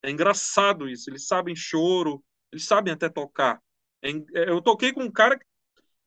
[0.01, 1.09] É engraçado isso.
[1.09, 3.61] Eles sabem choro, eles sabem até tocar.
[4.01, 5.45] É, é, eu toquei com um cara que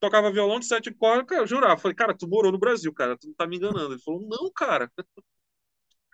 [0.00, 1.80] tocava violão de sete cordas, eu jurava.
[1.80, 3.94] Falei, cara, tu morou no Brasil, cara, tu não tá me enganando.
[3.94, 4.90] Ele falou, não, cara.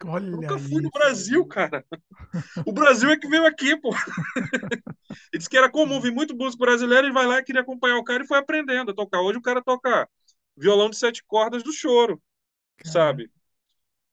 [0.05, 0.83] Olha nunca fui isso.
[0.83, 1.85] no Brasil, cara.
[2.67, 3.91] O Brasil é que veio aqui, pô.
[5.33, 7.99] Ele disse que era comum vir muito músico brasileiro e vai lá e queria acompanhar
[7.99, 9.21] o cara e foi aprendendo a tocar.
[9.21, 10.09] Hoje o cara toca
[10.57, 12.21] violão de sete cordas do choro,
[12.85, 13.31] sabe?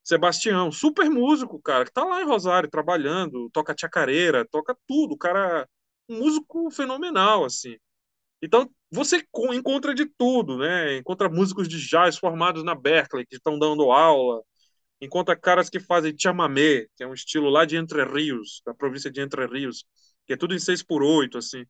[0.03, 5.18] Sebastião, super músico, cara, que tá lá em Rosário trabalhando, toca chacareira, toca tudo, o
[5.18, 5.68] cara
[6.10, 7.78] um músico fenomenal, assim.
[8.41, 10.98] Então, você encontra de tudo, né?
[10.98, 14.41] Encontra músicos de jazz formados na Berkeley, que estão dando aula,
[15.02, 19.12] encontra caras que fazem chamamé, que é um estilo lá de Entre Rios, da província
[19.12, 19.86] de Entre Rios,
[20.26, 21.66] que é tudo em 6 por 8 assim.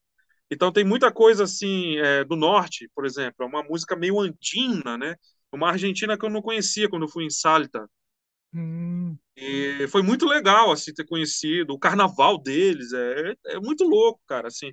[0.51, 4.97] Então tem muita coisa assim é, do norte, por exemplo, é uma música meio andina,
[4.97, 5.15] né?
[5.51, 7.87] Uma argentina que eu não conhecia quando fui em Salta.
[8.53, 9.15] Hum.
[9.35, 14.47] E foi muito legal assim ter conhecido o carnaval deles, é, é muito louco, cara,
[14.47, 14.71] assim.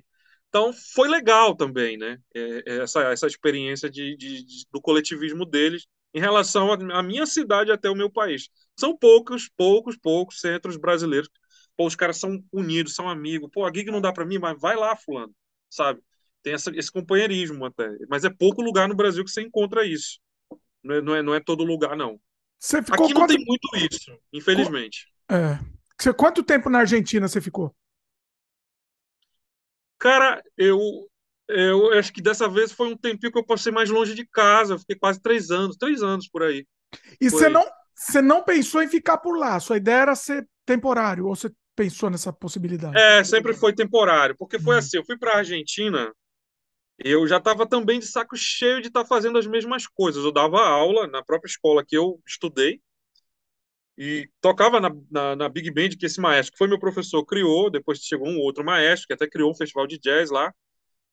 [0.49, 2.17] Então foi legal também, né?
[2.35, 7.25] É, é essa essa experiência de, de, de, do coletivismo deles em relação à minha
[7.25, 8.49] cidade até o meu país.
[8.79, 11.29] São poucos, poucos, poucos centros brasileiros.
[11.75, 13.49] Pô, os caras são unidos, são amigos.
[13.51, 15.33] Pô, a gig não dá para mim, mas vai lá, fulano,
[15.69, 16.01] sabe?
[16.41, 17.89] Tem essa, esse companheirismo até.
[18.09, 20.19] Mas é pouco lugar no Brasil que você encontra isso.
[20.83, 22.19] Não é, não é, não é todo lugar, não.
[22.59, 23.35] Você ficou Aqui não quanto...
[23.35, 25.07] tem muito isso, infelizmente.
[25.29, 25.59] É.
[25.99, 27.75] Você, quanto tempo na Argentina você ficou?
[29.99, 30.79] Cara, eu,
[31.49, 34.73] eu acho que dessa vez foi um tempinho que eu passei mais longe de casa.
[34.73, 36.65] Eu fiquei quase três anos, três anos por aí.
[37.19, 37.65] E você não,
[37.95, 39.59] você não pensou em ficar por lá?
[39.59, 41.25] Sua ideia era ser temporário?
[41.25, 42.97] Ou você pensou nessa possibilidade?
[42.97, 44.35] É, sempre foi temporário.
[44.37, 44.79] Porque foi uhum.
[44.79, 46.11] assim: eu fui para a Argentina
[46.99, 50.23] eu já estava também de saco cheio de estar tá fazendo as mesmas coisas.
[50.23, 52.81] Eu dava aula na própria escola que eu estudei
[53.97, 57.69] e tocava na, na, na, Big Band que esse maestro, que foi meu professor, criou.
[57.69, 60.53] Depois chegou um outro maestro que até criou um festival de jazz lá.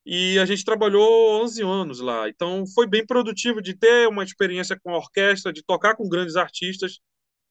[0.06, 2.28] E a gente trabalhou 11 anos lá.
[2.28, 6.36] Então foi bem produtivo de ter uma experiência com a orquestra, de tocar com grandes
[6.36, 7.01] artistas.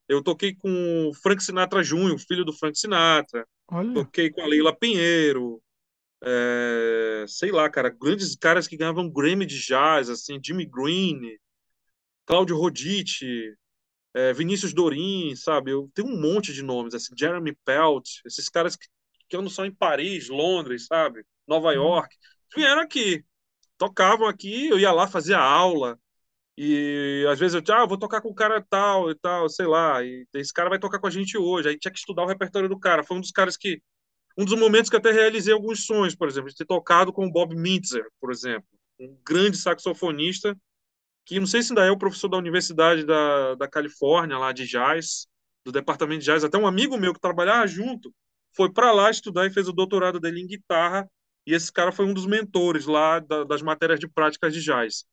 [0.08, 3.48] Eu toquei com Frank Sinatra Jr., filho do Frank Sinatra.
[3.72, 3.94] Olha.
[3.94, 5.62] Toquei com a Leila Pinheiro,
[6.26, 11.38] é, sei lá, cara, grandes caras que ganhavam Grammy de jazz, assim, Jimmy Green,
[12.26, 13.54] Claudio Roditi,
[14.14, 15.72] é, Vinícius Dorin, sabe?
[15.72, 18.88] Eu tenho um monte de nomes, assim, Jeremy Pelt, esses caras que,
[19.28, 21.26] que andam só em Paris, Londres, sabe?
[21.46, 21.74] Nova uhum.
[21.74, 22.16] York,
[22.56, 23.24] vieram aqui,
[23.78, 26.00] tocavam aqui, eu ia lá, fazia aula,
[26.58, 30.04] e às vezes eu, ah, vou tocar com o cara tal e tal, sei lá,
[30.04, 32.70] e esse cara vai tocar com a gente hoje, aí tinha que estudar o repertório
[32.70, 33.82] do cara, foi um dos caras que
[34.38, 37.32] um dos momentos que até realizei alguns sonhos, por exemplo, de ter tocado com o
[37.32, 38.68] Bob Mintzer, por exemplo,
[39.00, 40.58] um grande saxofonista,
[41.26, 44.68] que não sei se ainda é o professor da Universidade da, da Califórnia, lá de
[44.68, 45.28] jazz,
[45.64, 48.14] do departamento de jazz, até um amigo meu que trabalhava junto,
[48.56, 51.10] foi para lá estudar e fez o doutorado dele em guitarra,
[51.46, 55.06] e esse cara foi um dos mentores lá da, das matérias de práticas de jazz.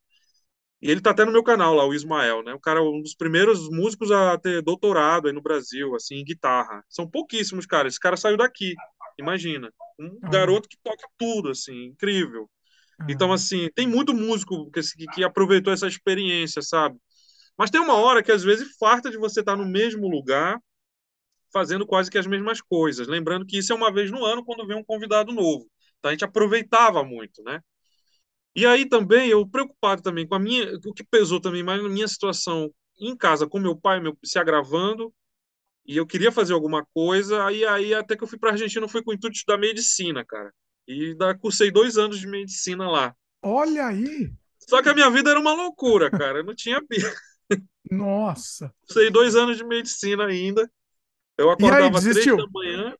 [0.83, 2.55] E ele tá até no meu canal lá, o Ismael, né?
[2.55, 6.25] O cara é um dos primeiros músicos a ter doutorado aí no Brasil, assim, em
[6.25, 6.83] guitarra.
[6.89, 7.87] São pouquíssimos, cara.
[7.87, 8.75] Esse cara saiu daqui.
[9.19, 10.31] Imagina, um ah.
[10.31, 12.49] garoto que toca tudo, assim, incrível.
[12.99, 13.07] Ah.
[13.11, 14.81] Então, assim, tem muito músico que,
[15.15, 16.99] que aproveitou essa experiência, sabe?
[17.59, 20.59] Mas tem uma hora que às vezes farta de você estar no mesmo lugar,
[21.53, 23.07] fazendo quase que as mesmas coisas.
[23.07, 25.69] Lembrando que isso é uma vez no ano quando vem um convidado novo.
[26.01, 27.61] Então a gente aproveitava muito, né?
[28.57, 31.89] E aí também eu preocupado também com a minha, o que pesou também mais na
[31.89, 35.13] minha situação em casa com meu pai, meu se agravando,
[35.87, 38.89] e eu queria fazer alguma coisa, aí, aí até que eu fui para a Argentina,
[38.89, 40.53] fui com o intuito de estudar medicina, cara.
[40.87, 43.15] E da, cursei dois anos de medicina lá.
[43.43, 44.33] Olha aí!
[44.59, 46.39] Só que a minha vida era uma loucura, cara.
[46.39, 46.81] Eu não tinha.
[47.91, 48.73] Nossa!
[48.83, 50.71] Cursei dois anos de medicina ainda.
[51.39, 52.95] Eu acordava às três da manhã.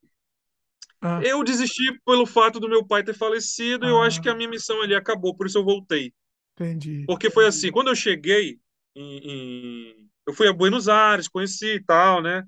[1.01, 1.19] Ah.
[1.23, 3.89] Eu desisti pelo fato do meu pai ter falecido ah.
[3.89, 6.13] e eu acho que a minha missão ali acabou, por isso eu voltei.
[6.53, 7.03] Entendi.
[7.07, 8.59] Porque foi assim, quando eu cheguei
[8.95, 10.09] em, em...
[10.27, 12.43] eu fui a Buenos Aires, conheci e tal, né?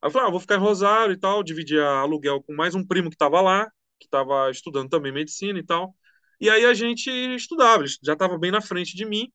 [0.00, 2.86] Aí eu falei, ah, vou ficar em Rosário e tal, dividir aluguel com mais um
[2.86, 3.66] primo que estava lá,
[3.98, 5.92] que estava estudando também medicina e tal.
[6.40, 9.28] E aí a gente estudava, ele já estava bem na frente de mim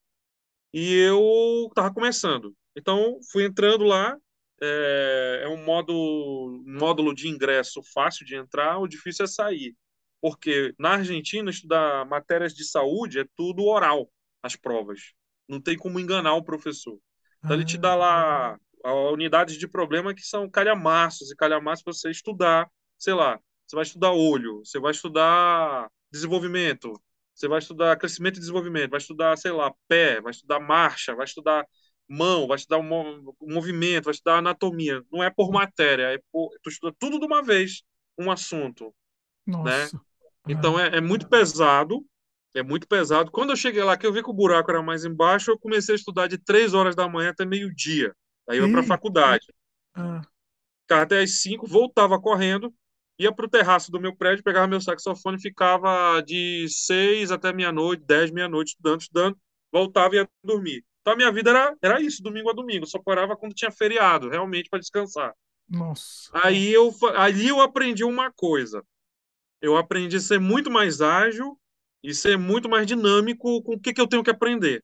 [0.73, 2.55] e eu estava começando.
[2.77, 4.17] Então fui entrando lá,
[4.61, 9.75] é, é um módulo, um módulo de ingresso fácil de entrar, o difícil é sair.
[10.21, 14.09] Porque na Argentina, estudar matérias de saúde é tudo oral,
[14.41, 15.13] as provas.
[15.47, 16.97] Não tem como enganar o professor.
[17.39, 19.11] Então, ele te dá lá ah.
[19.11, 23.83] unidades de problema que são calhamaços, e calhamaços para você estudar, sei lá, você vai
[23.83, 26.93] estudar olho, você vai estudar desenvolvimento,
[27.33, 31.25] você vai estudar crescimento e desenvolvimento, vai estudar, sei lá, pé, vai estudar marcha, vai
[31.25, 31.65] estudar
[32.07, 35.03] mão, vai estudar um movimento, vai estudar anatomia.
[35.11, 37.83] Não é por matéria, é por, tu estuda tudo de uma vez,
[38.17, 38.93] um assunto.
[39.45, 39.53] Né?
[39.53, 39.95] Nossa.
[39.95, 40.01] Né?
[40.47, 42.05] Então é, é muito pesado,
[42.53, 43.31] é muito pesado.
[43.31, 45.95] Quando eu cheguei lá, que eu vi que o buraco era mais embaixo, eu comecei
[45.95, 48.13] a estudar de três horas da manhã até meio-dia.
[48.47, 49.45] Aí eu ia para a faculdade.
[49.95, 50.21] Ah.
[50.81, 52.73] Ficava até às cinco, voltava correndo,
[53.17, 58.03] ia para o terraço do meu prédio, pegava meu saxofone, ficava de seis até meia-noite,
[58.05, 59.37] dez, meia-noite, estudando, estudando,
[59.71, 60.83] voltava e ia dormir.
[61.03, 62.87] Então a minha vida era, era isso, domingo a domingo.
[62.87, 65.33] só parava quando tinha feriado, realmente para descansar.
[65.69, 66.31] Nossa.
[66.33, 68.81] Aí eu, ali eu aprendi uma coisa.
[69.61, 71.59] Eu aprendi a ser muito mais ágil
[72.01, 74.81] e ser muito mais dinâmico com o que, que eu tenho que aprender.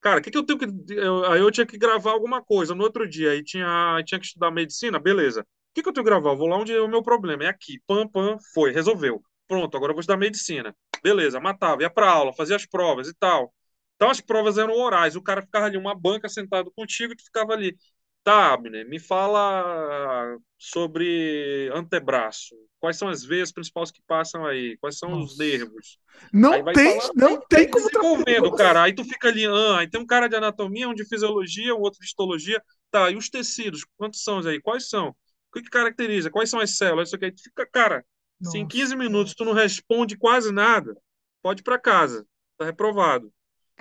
[0.00, 0.94] Cara, o que, que eu tenho que.
[0.94, 4.26] Eu, aí eu tinha que gravar alguma coisa no outro dia, aí tinha, tinha que
[4.26, 5.42] estudar medicina, beleza.
[5.42, 5.44] O
[5.74, 6.30] que, que eu tenho que gravar?
[6.30, 7.80] Eu vou lá onde é o meu problema, é aqui.
[7.86, 9.22] Pam, pam, foi, resolveu.
[9.46, 10.74] Pronto, agora eu vou estudar medicina.
[11.02, 13.52] Beleza, matava, ia para aula, fazia as provas e tal.
[13.96, 17.24] Então as provas eram orais, o cara ficava ali, uma banca sentado contigo, e tu
[17.24, 17.76] ficava ali.
[18.22, 22.56] Tá, Abner, me fala sobre antebraço.
[22.80, 24.76] Quais são as veias principais que passam aí?
[24.78, 25.32] Quais são Nossa.
[25.32, 25.98] os nervos?
[26.32, 28.82] Não tem, falar, não tem como desenvolvendo, cara.
[28.82, 31.80] Aí tu fica ali, ah, aí tem um cara de anatomia, um de fisiologia, um
[31.80, 32.60] outro de histologia.
[32.90, 34.60] Tá, e os tecidos, quantos são aí?
[34.60, 35.10] Quais são?
[35.10, 35.14] O
[35.54, 36.30] que, que caracteriza?
[36.30, 37.08] Quais são as células?
[37.08, 37.30] Isso aqui.
[37.30, 38.04] Tu fica, cara,
[38.42, 40.96] se em 15 minutos tu não responde quase nada,
[41.42, 42.26] pode ir para casa.
[42.58, 43.32] Tá reprovado.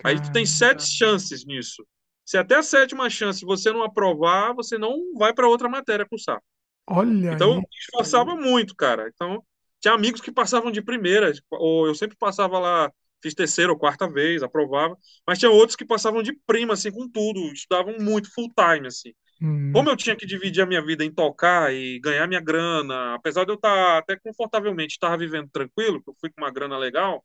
[0.03, 1.85] Aí tu tem sete chances nisso.
[2.25, 6.41] Se até a sétima chance você não aprovar, você não vai para outra matéria cursar.
[6.87, 7.33] Olha.
[7.33, 9.09] Então, esforçava muito, cara.
[9.13, 9.43] Então,
[9.79, 12.91] tinha amigos que passavam de primeira, ou eu sempre passava lá,
[13.21, 14.97] fiz terceira ou quarta vez, aprovava.
[15.27, 19.13] Mas tinha outros que passavam de prima, assim, com tudo, estudavam muito, full time, assim.
[19.41, 19.71] Hum.
[19.73, 23.43] Como eu tinha que dividir a minha vida em tocar e ganhar minha grana, apesar
[23.43, 26.77] de eu estar tá até confortavelmente, estava vivendo tranquilo, que eu fui com uma grana
[26.77, 27.23] legal,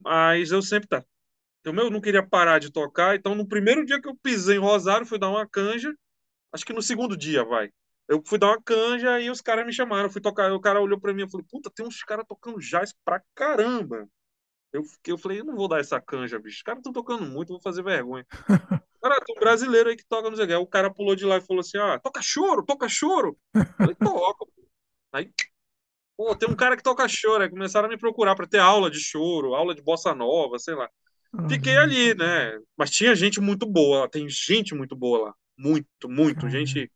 [0.00, 1.04] mas eu sempre tá,
[1.72, 4.60] então, eu não queria parar de tocar, então no primeiro dia que eu pisei em
[4.60, 5.94] Rosário, fui dar uma canja,
[6.52, 7.70] acho que no segundo dia, vai.
[8.08, 11.00] Eu fui dar uma canja e os caras me chamaram, fui tocar, o cara olhou
[11.00, 14.08] para mim e falou: "Puta, tem uns caras tocando jazz pra caramba".
[14.72, 16.58] Eu, eu falei, eu não vou dar essa canja, bicho.
[16.58, 18.26] Os caras estão tocando muito, vou fazer vergonha.
[19.02, 21.40] cara, tem um brasileiro aí que toca no Zé O cara pulou de lá e
[21.40, 23.38] falou assim: ah, toca choro, toca choro.
[23.54, 24.46] Eu falei, toca.
[25.12, 25.32] Aí,
[26.16, 27.42] pô, tem um cara que toca choro.
[27.42, 30.74] Aí começaram a me procurar para ter aula de choro, aula de bossa nova, sei
[30.74, 30.90] lá.
[31.48, 31.82] Fiquei uhum.
[31.82, 32.58] ali, né?
[32.76, 35.34] Mas tinha gente muito boa, tem gente muito boa lá.
[35.56, 36.44] Muito, muito.
[36.44, 36.50] Uhum.
[36.50, 36.90] Gente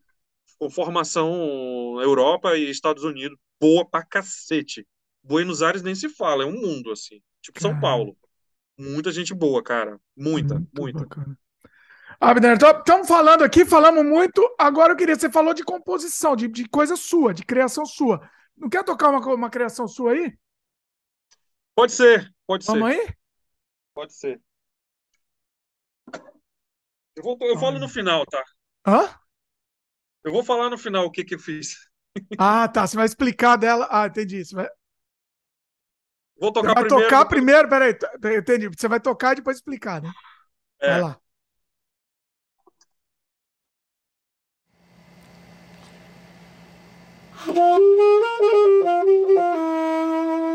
[0.59, 4.87] com formação Europa e Estados Unidos, boa pra cacete.
[5.23, 7.21] Buenos Aires nem se fala, é um mundo, assim.
[7.41, 8.17] Tipo São Paulo.
[8.79, 10.01] Muita gente boa, cara.
[10.17, 11.01] Muita, muito muita.
[11.01, 11.39] Bacana.
[12.21, 14.49] Abner, estamos falando aqui, falamos muito.
[14.57, 18.21] Agora eu queria, você falou de composição, de, de coisa sua, de criação sua.
[18.57, 20.33] Não quer tocar uma, uma criação sua aí?
[21.75, 22.97] Pode ser, pode Vamos ser.
[22.97, 23.15] Vamos aí?
[23.95, 24.41] Pode ser.
[27.15, 28.43] Eu, vou, eu falo no final, tá?
[28.87, 29.15] Hã?
[30.25, 31.77] Eu vou falar no final o que, que eu fiz.
[32.39, 32.87] Ah, tá.
[32.87, 33.89] Você vai explicar dela.
[33.91, 34.45] Ah, entendi.
[34.45, 34.69] Você vai...
[36.39, 36.75] Vou tocar primeiro.
[36.75, 37.11] vai primeiro.
[37.11, 37.97] tocar primeiro, peraí.
[38.39, 38.69] Entendi.
[38.69, 40.13] Você vai tocar e depois explicar, né?
[40.79, 40.91] É.
[40.91, 41.19] Vai lá.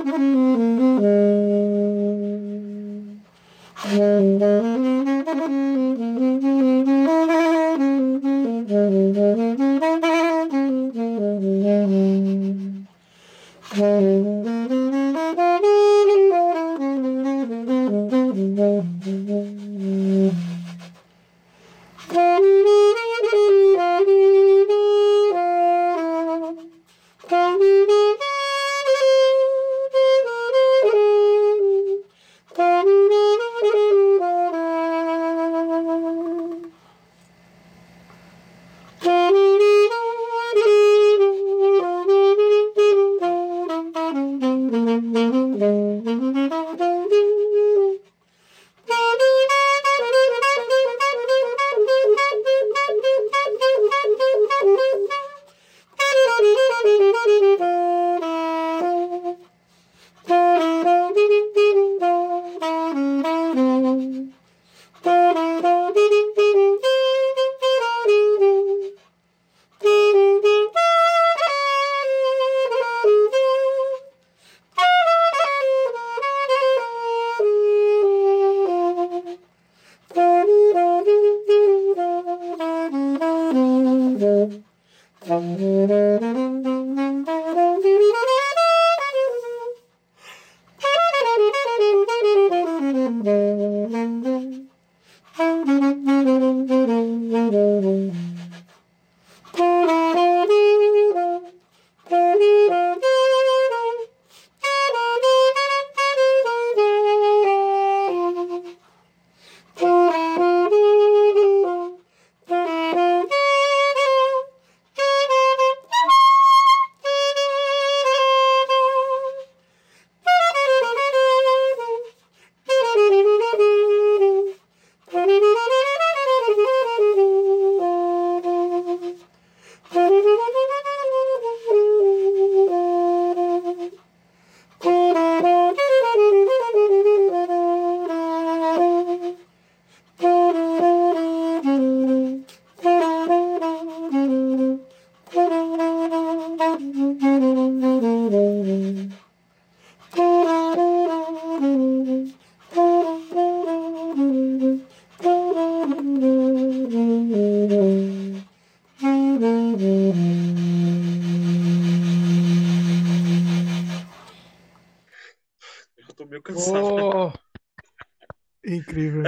[0.08, 1.48] Música
[3.98, 4.27] Mm-hmm.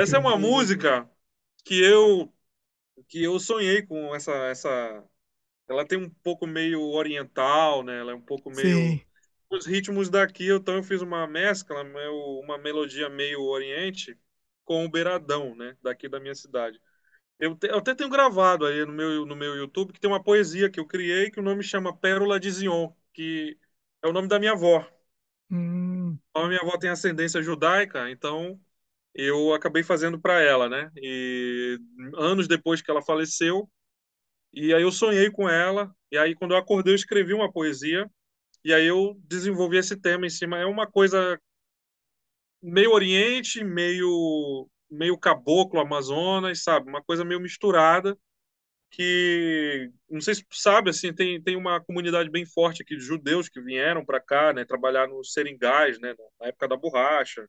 [0.10, 1.07] Essa é uma música
[1.64, 2.34] que eu
[3.07, 5.03] que eu sonhei com essa essa
[5.68, 7.99] ela tem um pouco meio oriental, né?
[7.99, 9.02] Ela é um pouco meio Sim.
[9.52, 11.84] os ritmos daqui, então eu fiz uma mescla,
[12.44, 14.18] uma melodia meio oriente
[14.65, 16.81] com o beiradão, né, daqui da minha cidade.
[17.40, 20.23] Eu, te, eu, até tenho gravado aí no meu, no meu YouTube que tem uma
[20.23, 23.60] poesia que eu criei que o nome chama Pérola de Zion, que
[24.02, 24.88] é o nome da minha avó.
[25.52, 26.18] Hum.
[26.34, 28.60] A minha avó tem ascendência judaica, então
[29.14, 30.91] eu acabei fazendo para ela, né?
[30.98, 31.80] E
[32.15, 33.69] anos depois que ela faleceu,
[34.53, 38.10] e aí eu sonhei com ela, e aí quando eu acordei eu escrevi uma poesia,
[38.64, 40.57] e aí eu desenvolvi esse tema em cima.
[40.60, 41.40] É uma coisa
[42.61, 46.90] meio oriente, meio meio caboclo, Amazonas, sabe?
[46.90, 48.18] Uma coisa meio misturada
[48.91, 53.48] que não sei se sabe assim tem, tem uma comunidade bem forte aqui de judeus
[53.48, 57.48] que vieram para cá né trabalhar nos seringais né na época da borracha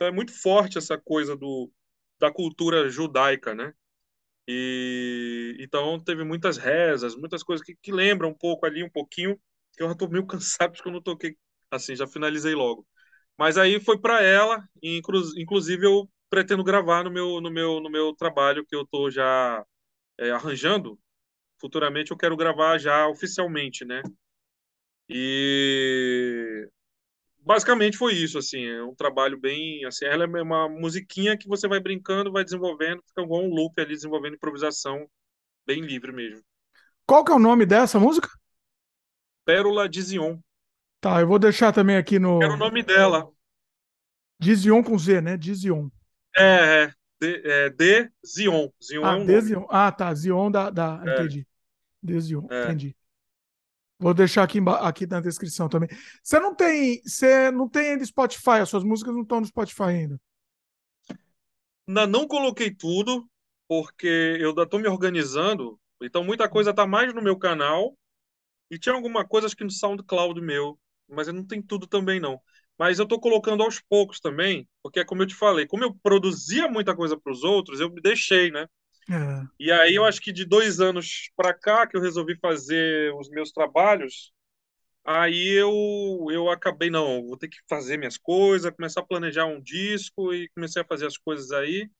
[0.00, 1.70] então é muito forte essa coisa do
[2.18, 3.74] da cultura judaica né
[4.48, 9.38] e então teve muitas rezas muitas coisas que, que lembram um pouco ali um pouquinho
[9.74, 11.36] que eu já tô meio cansado porque eu não toquei
[11.70, 12.86] assim já finalizei logo
[13.38, 15.00] mas aí foi para ela e
[15.36, 19.64] inclusive eu pretendo gravar no meu, no meu, no meu trabalho que eu estou já
[20.18, 20.98] é, arranjando.
[21.60, 24.02] Futuramente eu quero gravar já oficialmente, né?
[25.08, 26.68] E
[27.42, 31.66] basicamente foi isso, assim, é um trabalho bem, assim, ela é uma musiquinha que você
[31.66, 35.08] vai brincando, vai desenvolvendo, fica igual um loop ali, desenvolvendo improvisação
[35.66, 36.44] bem livre mesmo.
[37.06, 38.28] Qual que é o nome dessa música?
[39.44, 40.38] Pérola de Zion.
[41.00, 42.42] Tá, eu vou deixar também aqui no...
[42.42, 43.28] Era o nome dela.
[44.38, 45.36] Dizion com Z, né?
[45.36, 45.88] Dizion.
[46.36, 46.92] É, é.
[47.20, 48.68] De, é, de Zion.
[48.82, 49.66] Zion ah, é um de Zion.
[49.68, 50.14] Ah, tá.
[50.14, 50.70] Zion da.
[50.70, 51.02] da...
[51.04, 51.12] É.
[51.12, 51.46] Entendi.
[52.02, 52.64] De Zion, é.
[52.64, 52.96] entendi.
[54.00, 55.88] Vou deixar aqui, aqui na descrição também.
[56.22, 57.02] Você não tem.
[57.04, 60.20] Você não tem ainda Spotify, as suas músicas não estão no Spotify ainda.
[61.86, 63.28] Ainda não coloquei tudo,
[63.68, 65.78] porque eu estou me organizando.
[66.02, 67.94] Então muita coisa está mais no meu canal.
[68.70, 70.78] E tinha alguma coisa acho que no SoundCloud meu.
[71.06, 72.40] Mas eu não tenho tudo também, não.
[72.78, 75.94] Mas eu estou colocando aos poucos também, porque é como eu te falei, como eu
[76.02, 78.66] produzia muita coisa para os outros, eu me deixei, né?
[79.10, 79.46] É.
[79.58, 83.28] E aí eu acho que de dois anos para cá que eu resolvi fazer os
[83.28, 84.32] meus trabalhos,
[85.04, 89.60] aí eu eu acabei não, vou ter que fazer minhas coisas, começar a planejar um
[89.60, 91.90] disco e comecei a fazer as coisas aí.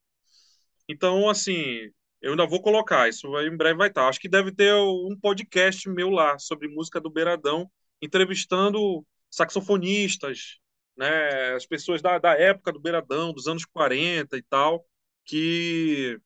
[0.88, 1.90] Então assim,
[2.22, 4.08] eu ainda vou colocar, isso em breve vai estar.
[4.08, 7.70] Acho que deve ter um podcast meu lá sobre música do Beiradão,
[8.02, 10.58] entrevistando saxofonistas,
[10.96, 14.84] né, as pessoas da, da época do Beiradão, dos anos 40 e tal,
[15.24, 16.20] que,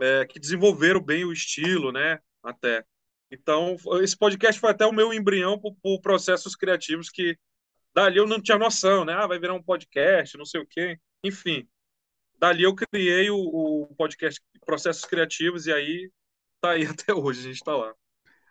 [0.00, 2.84] é, que desenvolveram bem o estilo, né, até.
[3.30, 7.36] Então, esse podcast foi até o meu embrião por, processos criativos que
[7.94, 9.12] dali eu não tinha noção, né?
[9.12, 10.98] Ah, vai virar um podcast, não sei o quê.
[11.22, 11.68] Enfim,
[12.38, 16.10] dali eu criei o, o podcast Processos Criativos e aí
[16.60, 17.94] tá aí até hoje, a gente tá lá.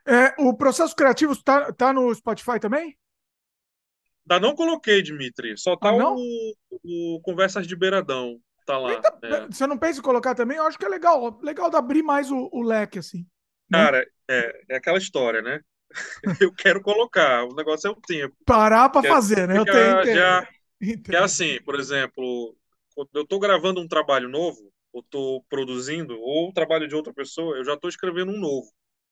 [0.06, 2.98] É, o Processos Criativos tá, tá no Spotify também?
[4.30, 5.58] Ainda não coloquei, Dimitri.
[5.58, 6.54] Só tá ah, o,
[6.84, 8.40] o, Conversas de Beiradão.
[8.68, 8.92] Tá lá.
[8.92, 9.48] Eita, é.
[9.48, 10.58] Você não pensa em colocar também?
[10.58, 11.40] Eu acho que é legal.
[11.42, 13.26] Legal de abrir mais o, o leque, assim.
[13.72, 13.80] Né?
[13.80, 15.62] Cara, é, é aquela história, né?
[16.42, 17.46] eu quero colocar.
[17.46, 18.36] O negócio é o tempo.
[18.46, 19.58] Parar para fazer, né?
[19.58, 20.06] Eu tenho.
[20.14, 20.46] Já,
[20.82, 22.58] que é assim, por exemplo,
[22.94, 24.60] quando eu tô gravando um trabalho novo,
[24.92, 28.68] ou tô produzindo, ou o trabalho de outra pessoa, eu já tô escrevendo um novo.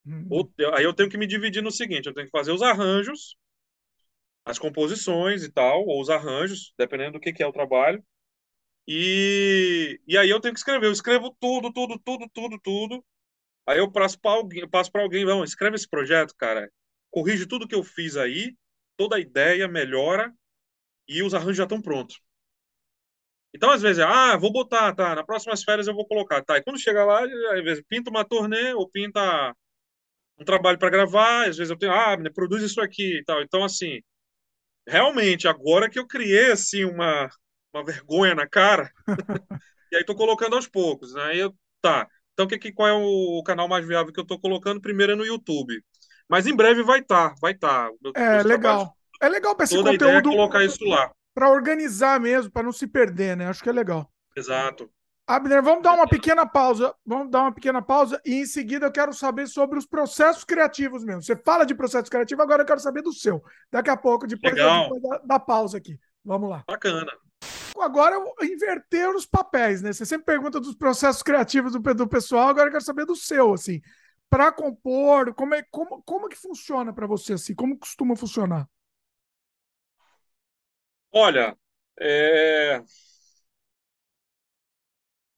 [0.06, 0.28] Hum.
[0.30, 3.38] Ou, aí eu tenho que me dividir no seguinte: eu tenho que fazer os arranjos
[4.46, 8.04] as composições e tal, ou os arranjos, dependendo do que, que é o trabalho.
[8.88, 10.88] E, e aí eu tenho que escrever.
[10.88, 13.06] Eu escrevo tudo, tudo, tudo, tudo, tudo.
[13.68, 16.72] Aí eu passo para alguém, passo para alguém, vamos, escreve esse projeto, cara.
[17.12, 18.56] Corrige tudo que eu fiz aí,
[18.98, 20.34] toda a ideia melhora
[21.08, 22.20] e os arranjos já estão prontos.
[23.54, 26.58] Então, às vezes, ah, vou botar, tá, nas próximas férias eu vou colocar, tá.
[26.58, 29.56] E quando chega lá, às vezes pinta uma turnê ou pinta
[30.40, 33.42] um trabalho para gravar, às vezes eu tenho, ah, produz isso aqui e tal.
[33.42, 34.02] Então, assim,
[34.88, 37.30] realmente, agora que eu criei assim uma,
[37.76, 38.92] uma vergonha na cara,
[39.92, 41.36] e aí tô colocando aos poucos, né?
[41.36, 42.08] Eu, tá.
[42.34, 44.82] Então, que, que, qual é o canal mais viável que eu tô colocando?
[44.82, 45.82] Primeiro é no YouTube.
[46.28, 47.90] Mas em breve vai estar, tá, vai estar.
[47.90, 48.22] Tá.
[48.22, 48.94] É, legal.
[49.22, 50.10] É legal para esse Toda conteúdo.
[50.10, 51.12] Ideia é colocar isso lá.
[51.34, 53.48] Para organizar mesmo, para não se perder, né?
[53.48, 54.10] Acho que é legal.
[54.36, 54.90] Exato.
[55.28, 56.94] Abner, vamos dar uma pequena pausa.
[57.06, 61.04] Vamos dar uma pequena pausa e em seguida eu quero saber sobre os processos criativos
[61.04, 61.24] mesmo.
[61.24, 63.44] Você fala de processo criativo, agora eu quero saber do seu.
[63.72, 65.98] Daqui a pouco, depois, depois da, da, pausa aqui.
[66.24, 66.64] Vamos lá.
[66.68, 67.12] Bacana.
[67.82, 69.94] Agora inverter os papéis, né?
[69.94, 73.54] Você sempre pergunta dos processos criativos do, do pessoal, agora eu quero saber do seu,
[73.54, 73.82] assim.
[74.30, 77.56] Para compor, como, é, como, como que funciona para você, assim?
[77.56, 78.68] Como costuma funcionar?
[81.12, 81.58] Olha,
[82.00, 82.84] É...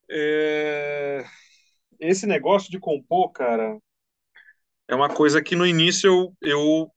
[0.10, 1.24] É...
[2.00, 3.80] Esse negócio de compor, cara,
[4.88, 6.92] é uma coisa que no início eu, eu,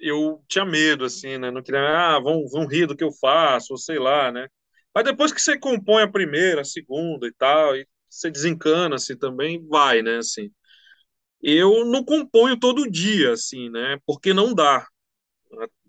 [0.00, 1.50] eu tinha medo, assim, né?
[1.50, 1.80] Não queria,
[2.16, 4.48] ah, vão, vão rir do que eu faço, ou sei lá, né?
[4.96, 9.14] Mas depois que você compõe a primeira, a segunda e tal, e você desencana, assim,
[9.14, 10.16] também vai, né?
[10.16, 10.50] Assim,
[11.42, 13.98] eu não componho todo dia, assim, né?
[14.06, 14.88] Porque não dá.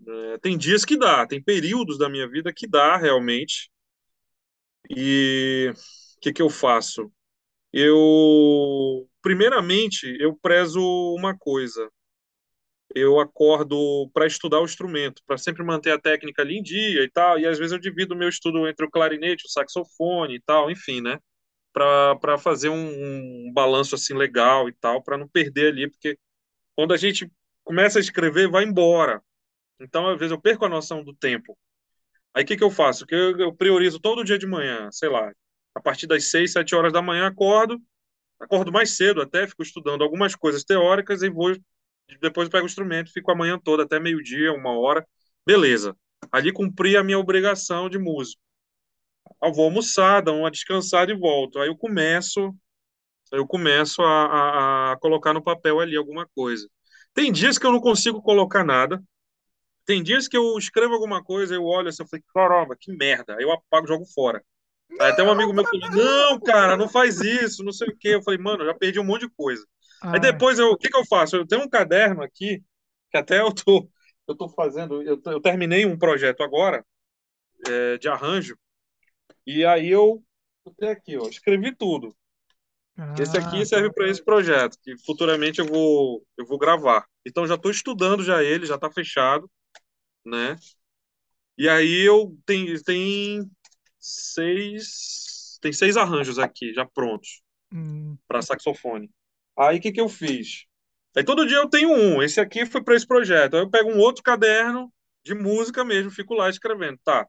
[0.08, 3.72] É, tem dias que dá, tem períodos da minha vida que dá realmente.
[4.90, 5.72] E
[6.18, 7.10] o que, que eu faço?
[7.72, 10.82] Eu, primeiramente, eu prezo
[11.16, 11.90] uma coisa.
[12.96, 17.10] Eu acordo para estudar o instrumento, para sempre manter a técnica ali em dia e
[17.12, 17.40] tal.
[17.40, 20.72] E às vezes eu divido o meu estudo entre o clarinete, o saxofone e tal,
[20.72, 21.20] enfim, né?
[21.74, 26.18] Para fazer um, um balanço assim legal e tal, para não perder ali, porque
[26.76, 27.32] quando a gente
[27.64, 29.22] começa a escrever, vai embora.
[29.80, 31.58] Então, às vezes, eu perco a noção do tempo.
[32.34, 33.06] Aí, o que, que eu faço?
[33.06, 35.32] Que eu, eu priorizo todo dia de manhã, sei lá,
[35.76, 37.80] a partir das 6, 7 horas da manhã, acordo,
[38.40, 41.56] acordo mais cedo até, fico estudando algumas coisas teóricas e vou,
[42.22, 45.06] depois pego o instrumento, fico a manhã toda, até meio-dia, uma hora,
[45.46, 45.96] beleza.
[46.32, 48.42] Ali cumpri a minha obrigação de músico.
[49.44, 51.60] Eu vou almoçar, dar uma descansada e volto.
[51.60, 52.56] Aí eu começo,
[53.32, 56.68] eu começo a, a, a colocar no papel ali alguma coisa.
[57.14, 59.02] Tem dias que eu não consigo colocar nada,
[59.88, 63.36] tem dias que eu escrevo alguma coisa, eu olho assim, eu falei, caramba, que merda.
[63.36, 64.44] Aí eu apago, jogo fora.
[65.00, 68.10] Aí até um amigo meu falou, não, cara, não faz isso, não sei o quê.
[68.10, 69.66] Eu falei, mano, eu já perdi um monte de coisa.
[70.02, 70.14] Ah.
[70.14, 71.36] Aí depois, eu, o que que eu faço?
[71.36, 72.64] Eu tenho um caderno aqui,
[73.12, 73.90] que até eu tô,
[74.28, 76.86] eu tô fazendo, eu, eu terminei um projeto agora,
[77.68, 78.58] é, de arranjo,
[79.46, 80.24] e aí eu,
[80.78, 82.16] tenho aqui, ó, escrevi tudo.
[82.98, 87.06] Ah, esse aqui serve para esse projeto, que futuramente eu vou, eu vou gravar.
[87.26, 89.50] Então já estou estudando já ele, já está fechado
[90.28, 90.58] né?
[91.58, 93.50] E aí eu tenho tem
[94.00, 97.42] seis tem seis arranjos aqui já prontos
[97.74, 98.16] hum.
[98.28, 99.10] para saxofone.
[99.58, 100.66] Aí o que que eu fiz?
[101.16, 102.22] Aí todo dia eu tenho um.
[102.22, 103.56] Esse aqui foi para esse projeto.
[103.56, 104.92] Aí eu pego um outro caderno
[105.24, 107.28] de música mesmo, fico lá escrevendo, tá?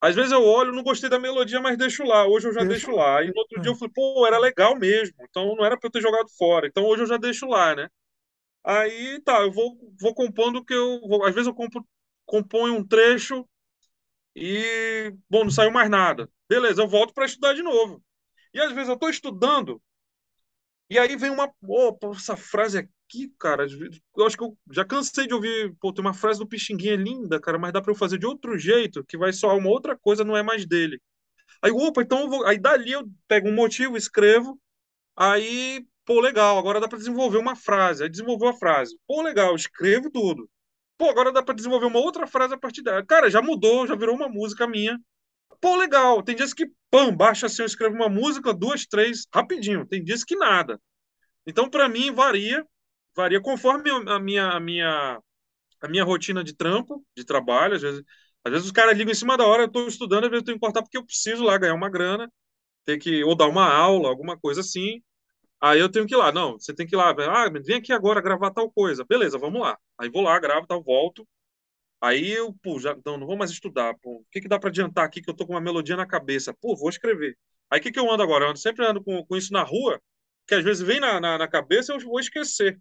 [0.00, 2.26] Às vezes eu olho, não gostei da melodia, mas deixo lá.
[2.26, 3.20] Hoje eu já deixo, deixo lá.
[3.20, 3.62] Aí no outro é.
[3.62, 5.14] dia eu falei, pô, era legal mesmo.
[5.30, 6.66] Então não era para eu ter jogado fora.
[6.66, 7.88] Então hoje eu já deixo lá, né?
[8.64, 11.24] Aí tá, eu vou, vou compondo que eu vou.
[11.24, 11.86] Às vezes eu compro
[12.26, 13.46] compõe um trecho
[14.34, 16.28] e, bom, não saiu mais nada.
[16.48, 18.02] Beleza, eu volto para estudar de novo.
[18.54, 19.80] E às vezes eu estou estudando
[20.90, 21.50] e aí vem uma.
[21.66, 23.66] Opa, essa frase aqui, cara.
[24.16, 25.74] Eu acho que eu já cansei de ouvir.
[25.80, 28.58] Pô, tem uma frase do Pixinguinha linda, cara, mas dá para eu fazer de outro
[28.58, 31.00] jeito, que vai soar uma outra coisa, não é mais dele.
[31.62, 32.46] Aí, opa, então eu vou.
[32.46, 34.58] Aí dali eu pego um motivo, escrevo.
[35.16, 38.02] Aí, pô, legal, agora dá para desenvolver uma frase.
[38.04, 38.98] Aí desenvolveu a frase.
[39.06, 40.48] Pô, legal, escrevo tudo.
[40.98, 43.04] Pô, agora dá para desenvolver uma outra frase a partir dela.
[43.06, 44.98] Cara, já mudou, já virou uma música minha.
[45.62, 46.22] Pô, legal.
[46.24, 49.86] Tem dias que, pam, baixa assim, eu escrevo uma música, duas, três, rapidinho.
[49.86, 50.80] Tem dias que nada.
[51.46, 52.66] Então, para mim, varia.
[53.16, 55.20] Varia conforme a minha, a minha,
[55.82, 57.76] a minha rotina de trampo, de trabalho.
[57.76, 58.02] Às vezes,
[58.44, 60.46] às vezes os caras ligam em cima da hora, eu estou estudando, às vezes eu
[60.46, 62.32] tenho que cortar porque eu preciso lá ganhar uma grana,
[62.86, 65.02] ter que, ou dar uma aula, alguma coisa assim.
[65.60, 66.32] Aí eu tenho que ir lá.
[66.32, 67.10] Não, você tem que ir lá.
[67.12, 69.04] Ah, vem aqui agora gravar tal coisa.
[69.04, 69.78] Beleza, vamos lá.
[69.98, 71.26] Aí vou lá, gravo, tal, volto.
[72.02, 73.94] Aí eu, pô, já, não, não vou mais estudar.
[74.02, 74.16] Pô.
[74.16, 76.52] O que, que dá para adiantar aqui que eu tô com uma melodia na cabeça?
[76.52, 77.38] Pô, vou escrever.
[77.70, 78.44] Aí o que, que eu ando agora?
[78.44, 80.02] Eu ando, sempre ando com, com isso na rua,
[80.46, 82.76] que às vezes vem na, na, na cabeça e eu vou esquecer.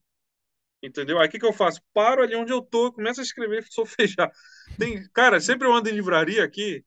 [0.81, 1.19] Entendeu?
[1.19, 1.80] Aí o que, que eu faço?
[1.93, 4.31] Paro ali onde eu tô, começo a escrever, fechar.
[4.80, 6.84] Tem, cara, sempre eu ando em livraria aqui,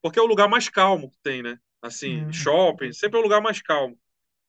[0.00, 1.58] porque é o lugar mais calmo que tem, né?
[1.82, 2.32] Assim, uhum.
[2.32, 3.98] shopping, sempre é o lugar mais calmo.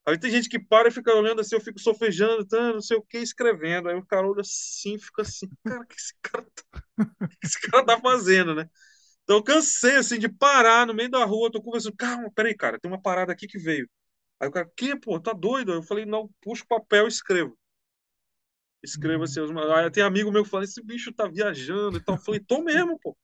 [0.08, 2.98] Aí tem gente que para e fica olhando assim, eu fico sofejando, tá, não sei
[2.98, 3.90] o que, escrevendo.
[3.90, 6.82] Aí o cara olha assim, fica assim, cara, o que esse cara tá,
[7.44, 8.70] esse cara tá fazendo, né?
[9.24, 12.80] Então eu cansei, assim, de parar no meio da rua, tô conversando, calma, peraí, cara,
[12.80, 13.90] tem uma parada aqui que veio.
[14.40, 15.74] Aí o cara, que, pô, tá doido?
[15.74, 17.58] Eu falei, não, puxa o papel e escrevo.
[18.84, 19.40] Escreva assim,
[19.76, 22.16] aí tem amigo meu que fala, esse bicho tá viajando e tal.
[22.16, 23.18] Eu falei, tô mesmo, pô.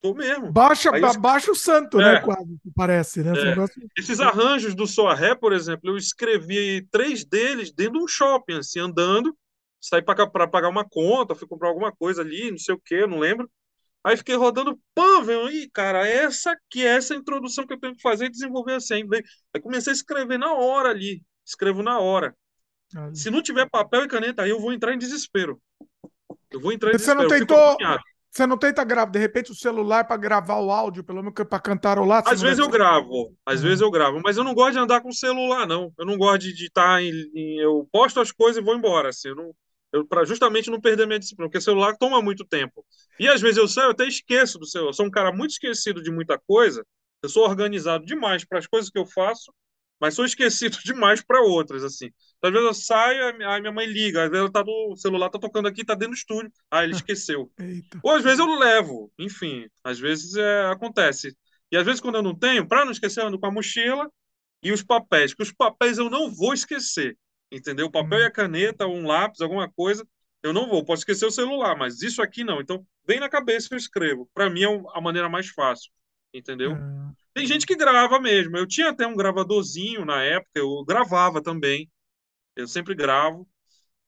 [0.00, 0.50] Tô mesmo.
[0.50, 2.20] Baixa, Aí, baixa o santo, né, é, né?
[2.20, 3.32] Quase, parece, né?
[3.32, 4.00] É.
[4.00, 8.80] Esses arranjos do Soaré, por exemplo, eu escrevi três deles dentro de um shopping, assim,
[8.80, 9.36] andando,
[9.80, 13.18] saí para pagar uma conta, fui comprar alguma coisa ali, não sei o que, não
[13.18, 13.50] lembro.
[14.02, 17.94] Aí fiquei rodando, pã, velho, aí, cara, essa que é essa introdução que eu tenho
[17.94, 19.02] que fazer e desenvolver assim.
[19.54, 22.34] Aí comecei a escrever na hora ali, escrevo na hora.
[23.12, 25.60] Se não tiver papel e caneta, aí eu vou entrar em desespero.
[26.50, 27.28] Eu vou entrar em Você desespero.
[27.28, 28.00] Você não tentou,
[28.30, 31.58] você não tenta gravar, de repente, o celular para gravar o áudio, pelo menos para
[31.58, 32.22] cantarolar?
[32.26, 33.66] Às vezes eu gravo, às uhum.
[33.66, 35.92] vezes eu gravo, mas eu não gosto de andar com o celular, não.
[35.98, 39.08] Eu não gosto de estar tá em, em, Eu posto as coisas e vou embora,
[39.08, 39.28] assim.
[39.28, 39.52] Eu não,
[40.06, 42.84] para justamente não perder minha disciplina, porque o celular toma muito tempo.
[43.18, 44.90] E às vezes eu saio, eu até esqueço do celular.
[44.90, 46.86] Eu sou um cara muito esquecido de muita coisa.
[47.22, 49.52] Eu sou organizado demais para as coisas que eu faço,
[50.00, 52.10] mas sou esquecido demais para outras, assim.
[52.42, 55.38] Às vezes eu saio, aí minha mãe liga, às vezes ela tá no celular, tá
[55.38, 56.52] tocando aqui, tá dentro do estúdio.
[56.70, 57.52] Ah, ele esqueceu.
[58.02, 61.36] Ou às vezes eu levo, enfim, às vezes é, acontece.
[61.70, 64.10] E às vezes quando eu não tenho, para não esquecer, eu ando com a mochila
[64.62, 67.16] e os papéis, que os papéis eu não vou esquecer,
[67.52, 67.86] entendeu?
[67.86, 68.22] O papel hum.
[68.22, 70.06] e a caneta, um lápis, alguma coisa,
[70.42, 70.84] eu não vou.
[70.84, 72.60] Posso esquecer o celular, mas isso aqui não.
[72.60, 74.28] Então, vem na cabeça eu escrevo.
[74.32, 75.90] Para mim é a maneira mais fácil,
[76.32, 76.72] entendeu?
[76.72, 77.12] Hum.
[77.32, 78.56] Tem gente que grava mesmo.
[78.56, 81.90] Eu tinha até um gravadorzinho na época, eu gravava também.
[82.56, 83.48] Eu sempre gravo.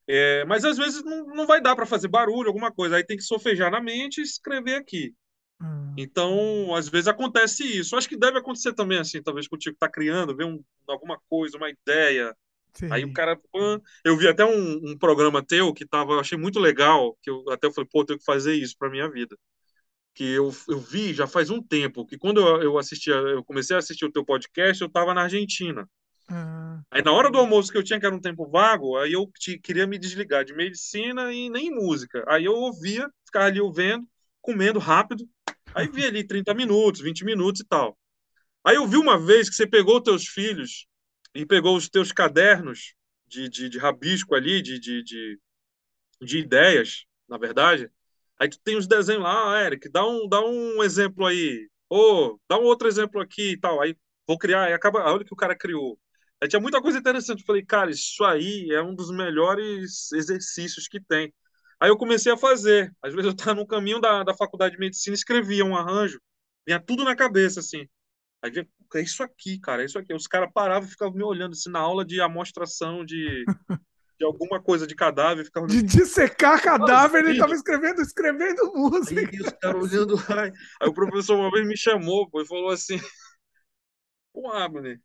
[0.06, 2.96] É, mas às vezes não, não vai dar para fazer barulho, alguma coisa.
[2.96, 5.14] Aí tem que sofejar na mente e escrever aqui.
[5.60, 5.94] Hum.
[5.96, 7.96] Então, às vezes acontece isso.
[7.96, 11.70] Acho que deve acontecer também, assim, talvez contigo tá criando, ver um, alguma coisa, uma
[11.70, 12.36] ideia.
[12.74, 12.88] Sim.
[12.90, 13.38] Aí o cara.
[14.04, 17.44] Eu vi até um, um, programa teu que tava, eu achei muito legal, que eu
[17.50, 19.36] até falei, pô, eu tenho que fazer isso para minha vida.
[20.14, 23.74] Que eu, eu vi já faz um tempo, que quando eu, eu assistia, eu comecei
[23.74, 25.88] a assistir o teu podcast, eu tava na Argentina.
[26.28, 26.80] Ah.
[26.90, 29.30] Aí na hora do almoço que eu tinha, que era um tempo vago, aí eu
[29.38, 32.24] te, queria me desligar de medicina e nem música.
[32.28, 34.06] Aí eu ouvia, ficava ali ouvindo,
[34.40, 35.28] comendo rápido.
[35.74, 37.96] Aí vi ali 30 minutos, 20 minutos e tal.
[38.64, 40.86] Aí eu vi uma vez que você pegou os teus filhos
[41.34, 42.94] e pegou os teus cadernos
[43.26, 45.38] de, de, de rabisco ali, de, de, de,
[46.20, 47.90] de, ideias, na verdade.
[48.38, 51.68] Aí tu tem os desenhos lá, ah, Eric, dá um, dá um exemplo aí.
[51.88, 53.80] Ou oh, dá um outro exemplo aqui e tal.
[53.80, 53.96] Aí
[54.26, 55.98] vou criar, aí acaba, olha o que o cara criou.
[56.42, 57.40] Aí tinha muita coisa interessante.
[57.40, 61.32] Eu falei, cara, isso aí é um dos melhores exercícios que tem.
[61.80, 62.92] Aí eu comecei a fazer.
[63.02, 66.20] Às vezes eu estava no caminho da, da faculdade de medicina, escrevia um arranjo,
[66.66, 67.86] vinha tudo na cabeça, assim.
[68.42, 70.14] Aí vinha, é isso aqui, cara, é isso aqui.
[70.14, 73.44] Os caras paravam e ficavam me olhando, assim, na aula de amostração de,
[74.22, 75.44] de alguma coisa de cadáver.
[75.44, 75.66] Ficavam...
[75.66, 79.20] De dissecar cadáver, ele estava escrevendo, escrevendo música.
[79.20, 80.14] Aí os caras olhando.
[80.28, 83.00] Aí, aí o professor uma vez me chamou pô, e falou assim:
[84.32, 85.00] Pô, Abner,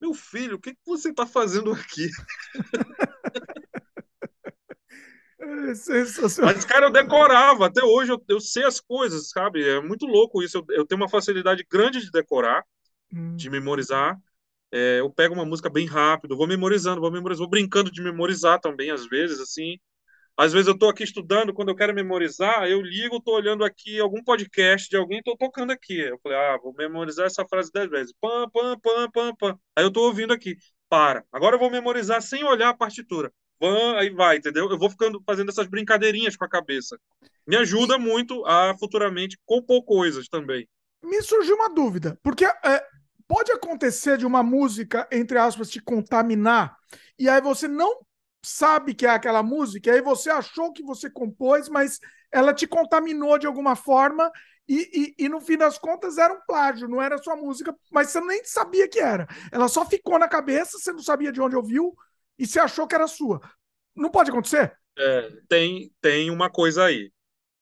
[0.00, 2.10] meu filho, o que, que você está fazendo aqui?
[5.40, 7.66] É Mas, cara, eu decorava.
[7.66, 9.66] Até hoje eu, eu, sei as coisas, sabe?
[9.66, 10.58] É muito louco isso.
[10.58, 12.62] Eu, eu tenho uma facilidade grande de decorar,
[13.10, 13.34] hum.
[13.34, 14.18] de memorizar.
[14.70, 18.60] É, eu pego uma música bem rápido, vou memorizando, vou memorizando, vou brincando de memorizar
[18.60, 19.78] também, às vezes, assim.
[20.36, 23.98] Às vezes eu estou aqui estudando, quando eu quero memorizar, eu ligo, estou olhando aqui
[23.98, 25.98] algum podcast de alguém, estou tocando aqui.
[25.98, 28.14] Eu falei, ah, vou memorizar essa frase dez vezes.
[28.20, 29.58] Pam, pam, pam, pam, pam.
[29.74, 30.56] Aí eu estou ouvindo aqui.
[30.88, 31.24] Para.
[31.32, 33.32] Agora eu vou memorizar sem olhar a partitura.
[33.58, 34.70] Pam, aí vai, entendeu?
[34.70, 36.96] Eu vou ficando fazendo essas brincadeirinhas com a cabeça.
[37.44, 40.68] Me ajuda muito a futuramente compor coisas também.
[41.02, 42.86] Me surgiu uma dúvida, porque é,
[43.28, 46.76] pode acontecer de uma música, entre aspas, te contaminar,
[47.18, 48.00] e aí você não
[48.42, 52.00] sabe que é aquela música, e aí você achou que você compôs, mas
[52.32, 54.30] ela te contaminou de alguma forma
[54.68, 58.10] e, e, e, no fim das contas era um plágio, não era sua música, mas
[58.10, 59.26] você nem sabia que era.
[59.50, 61.96] Ela só ficou na cabeça, você não sabia de onde ouviu
[62.38, 63.40] e você achou que era sua.
[63.96, 64.76] Não pode acontecer?
[64.98, 67.10] É, tem, tem uma coisa aí.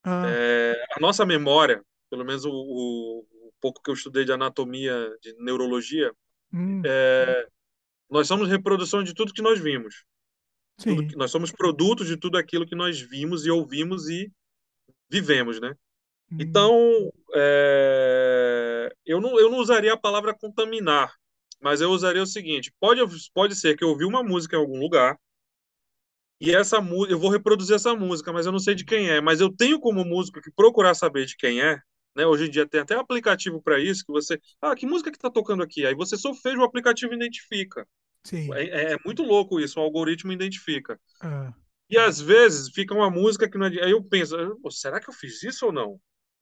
[0.03, 0.25] Ah.
[0.27, 5.15] É, a nossa memória, pelo menos o, o, o, pouco que eu estudei de anatomia,
[5.21, 6.11] de neurologia,
[6.53, 6.81] hum.
[6.85, 7.47] é,
[8.09, 10.03] nós somos reprodução de tudo que nós vimos.
[10.79, 11.07] Sim.
[11.15, 14.31] nós somos produtos de tudo aquilo que nós vimos e ouvimos e
[15.09, 15.73] vivemos, né?
[16.31, 16.37] Hum.
[16.39, 21.11] Então, é, eu, não, eu não usaria a palavra contaminar,
[21.59, 23.01] mas eu usaria o seguinte: pode,
[23.33, 25.17] pode ser que eu ouvi uma música em algum lugar
[26.39, 29.19] e essa música, eu vou reproduzir essa música, mas eu não sei de quem é.
[29.19, 31.79] Mas eu tenho como músico que procurar saber de quem é.
[32.17, 32.25] Né?
[32.25, 34.41] Hoje em dia tem até aplicativo para isso, que você.
[34.59, 35.85] Ah, que música que está tocando aqui?
[35.85, 37.87] Aí você só fez o aplicativo identifica.
[38.23, 38.51] Sim.
[38.55, 40.99] É, é, é, muito louco isso, o algoritmo identifica.
[41.21, 41.53] Ah.
[41.87, 43.83] E às vezes fica uma música que não é.
[43.83, 44.35] Aí eu penso,
[44.71, 46.01] será que eu fiz isso ou não?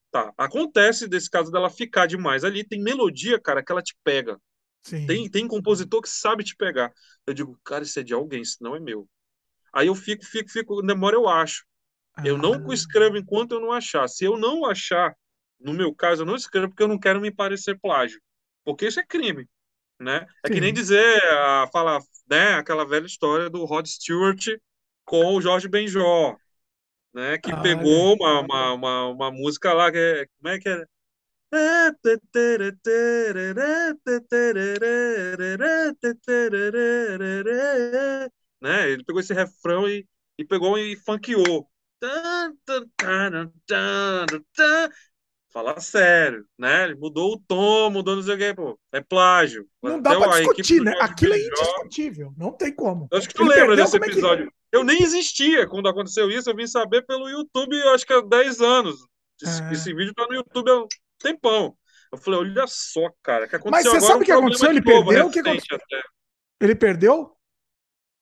[0.09, 0.33] Tá.
[0.37, 2.45] Acontece desse caso dela ficar demais.
[2.45, 4.39] Ali tem melodia, cara, que ela te pega.
[4.81, 5.05] Sim.
[5.05, 6.89] Tem, tem compositor que sabe te pegar.
[7.27, 9.09] Eu digo, cara, isso é de alguém, isso não é meu.
[9.73, 11.65] Aí eu fico, fico, fico, demora eu acho.
[12.23, 12.73] Eu não ah.
[12.73, 14.07] escrevo enquanto eu não achar.
[14.07, 15.13] Se eu não achar,
[15.59, 18.21] no meu caso, eu não escrevo porque eu não quero me parecer plágio.
[18.63, 19.47] Porque isso é crime
[19.99, 20.25] né?
[20.43, 21.99] É que nem dizer, a, fala,
[22.29, 24.47] né, aquela velha história do Rod Stewart
[25.05, 26.35] com o Jorge Benjó,
[27.13, 30.69] né, que ah, pegou uma, uma, uma, uma, música lá, que é, como é que
[30.69, 30.85] é?
[38.61, 38.91] Né?
[38.91, 40.05] Ele pegou esse refrão e,
[40.37, 41.69] e pegou e funkeou.
[45.55, 46.83] Fala sério, né?
[46.83, 48.77] Ele mudou o tom, mudou não sei o quê, pô.
[48.91, 49.65] É plágio.
[49.81, 50.93] Não dá pra discutir, né?
[50.99, 52.33] Aquilo é indiscutível.
[52.35, 53.07] Não tem como.
[53.09, 54.47] Eu acho que tu Ele lembra desse episódio.
[54.47, 54.77] É.
[54.77, 56.49] Eu nem existia quando aconteceu isso.
[56.49, 58.97] Eu vim saber pelo YouTube, eu acho que há 10 anos.
[59.41, 59.71] Esse, é.
[59.71, 60.87] esse vídeo tá no YouTube há um
[61.19, 61.77] tempão.
[62.11, 64.69] Eu falei, olha só, cara, que aconteceu Mas você sabe o que aconteceu?
[64.69, 65.27] Ele perdeu?
[65.27, 65.79] O que aconteceu?
[66.59, 67.33] Ele perdeu?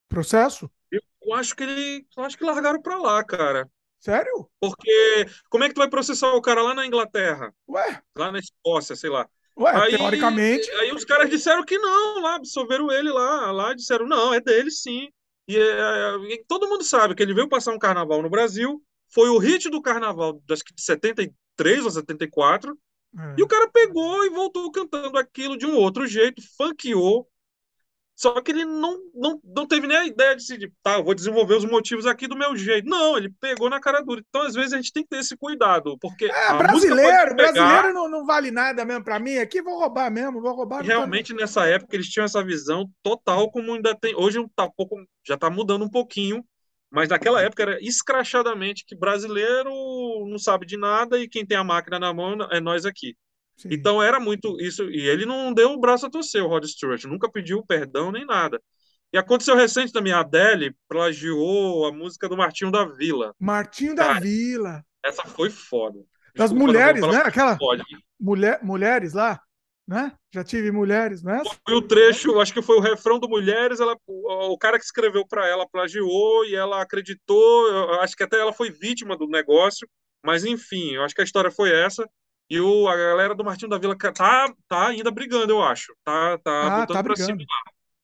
[0.07, 0.69] Processo?
[0.91, 2.05] Eu acho que ele.
[2.15, 3.67] Eu acho que largaram pra lá, cara.
[4.03, 4.49] Sério?
[4.59, 7.55] Porque como é que tu vai processar o cara lá na Inglaterra?
[7.69, 8.01] Ué?
[8.17, 9.29] Lá na Escócia, sei lá.
[9.57, 10.69] Ué, aí, teoricamente.
[10.71, 13.49] Aí os caras disseram que não, lá, absolveram ele lá.
[13.49, 15.07] Lá disseram, não, é dele sim.
[15.47, 18.83] E, é, e todo mundo sabe que ele veio passar um carnaval no Brasil.
[19.07, 22.77] Foi o hit do carnaval, acho que de 73 ou 74.
[23.17, 23.35] É.
[23.37, 27.25] E o cara pegou e voltou cantando aquilo de um outro jeito, funkeou,
[28.23, 31.55] só que ele não, não, não teve nem a ideia de se, tá, vou desenvolver
[31.55, 32.87] os motivos aqui do meu jeito.
[32.87, 34.23] Não, ele pegou na cara dura.
[34.25, 36.31] Então, às vezes, a gente tem que ter esse cuidado, porque.
[36.31, 37.51] É, brasileiro, pegar...
[37.51, 39.39] brasileiro não, não vale nada mesmo para mim.
[39.39, 40.81] Aqui vou roubar mesmo, vou roubar.
[40.85, 44.15] Realmente, nessa época, eles tinham essa visão total, como ainda tem.
[44.15, 44.95] Hoje tá pouco,
[45.27, 46.45] já tá mudando um pouquinho,
[46.89, 49.69] mas naquela época era escrachadamente que brasileiro
[50.29, 53.17] não sabe de nada e quem tem a máquina na mão é nós aqui.
[53.55, 53.69] Sim.
[53.71, 54.89] Então era muito isso.
[54.89, 58.25] E ele não deu o braço a torcer, o Rod Stewart, nunca pediu perdão nem
[58.25, 58.61] nada.
[59.11, 63.33] E aconteceu recente também, a Adele plagiou a música do Martinho da Vila.
[63.39, 64.83] Martinho da Vila.
[65.05, 65.99] Essa foi foda.
[66.35, 67.17] Das Desculpa, mulheres, né?
[67.17, 67.57] Aquela
[68.19, 69.39] mulher, mulheres lá,
[69.87, 70.13] né?
[70.33, 71.43] Já tive mulheres, né?
[71.63, 74.85] Foi o trecho, acho que foi o refrão do Mulheres, ela, o, o cara que
[74.85, 79.87] escreveu para ela plagiou e ela acreditou, acho que até ela foi vítima do negócio,
[80.25, 82.09] mas enfim, eu acho que a história foi essa.
[82.53, 85.91] E o, a galera do Martinho da Vila tá, tá ainda brigando, eu acho.
[86.03, 87.43] Tá, tá ah, tá brigando.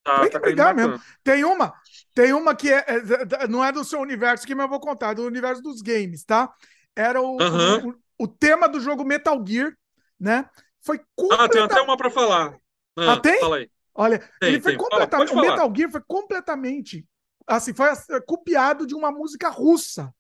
[0.04, 1.00] Tá, tem que tá brigar mesmo.
[1.24, 1.72] Tem uma,
[2.16, 5.12] tem uma que é, é, não é do seu universo que mas eu vou contar,
[5.12, 6.52] é do universo dos games, tá?
[6.96, 9.72] Era o, o, o, tema do jogo Metal Gear,
[10.20, 10.50] né?
[10.82, 11.44] Foi completa...
[11.44, 12.58] Ah, tem até uma para falar.
[12.98, 13.40] Ah, ah, tem?
[13.40, 13.70] Fala aí.
[13.94, 14.80] Olha, tem, ele foi tem.
[14.80, 15.32] completamente.
[15.32, 17.06] o Metal Gear foi completamente
[17.46, 17.88] assim, foi
[18.26, 20.14] copiado de uma música russa.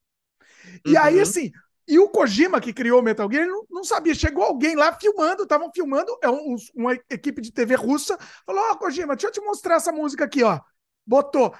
[0.85, 1.01] E uhum.
[1.01, 1.51] aí, assim,
[1.89, 4.13] e o Kojima, que criou o Metal Gear, ele não, não sabia.
[4.13, 8.73] Chegou alguém lá filmando, estavam filmando, é um, uma equipe de TV russa, falou: Ó,
[8.73, 10.59] oh, Kojima, deixa eu te mostrar essa música aqui, ó.
[11.05, 11.51] Botou.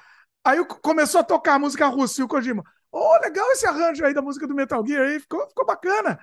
[0.44, 2.62] Aí começou a tocar a música russa e o Kojima.
[2.92, 6.18] Oh, legal esse arranjo aí da música do Metal Gear aí, ficou, ficou bacana.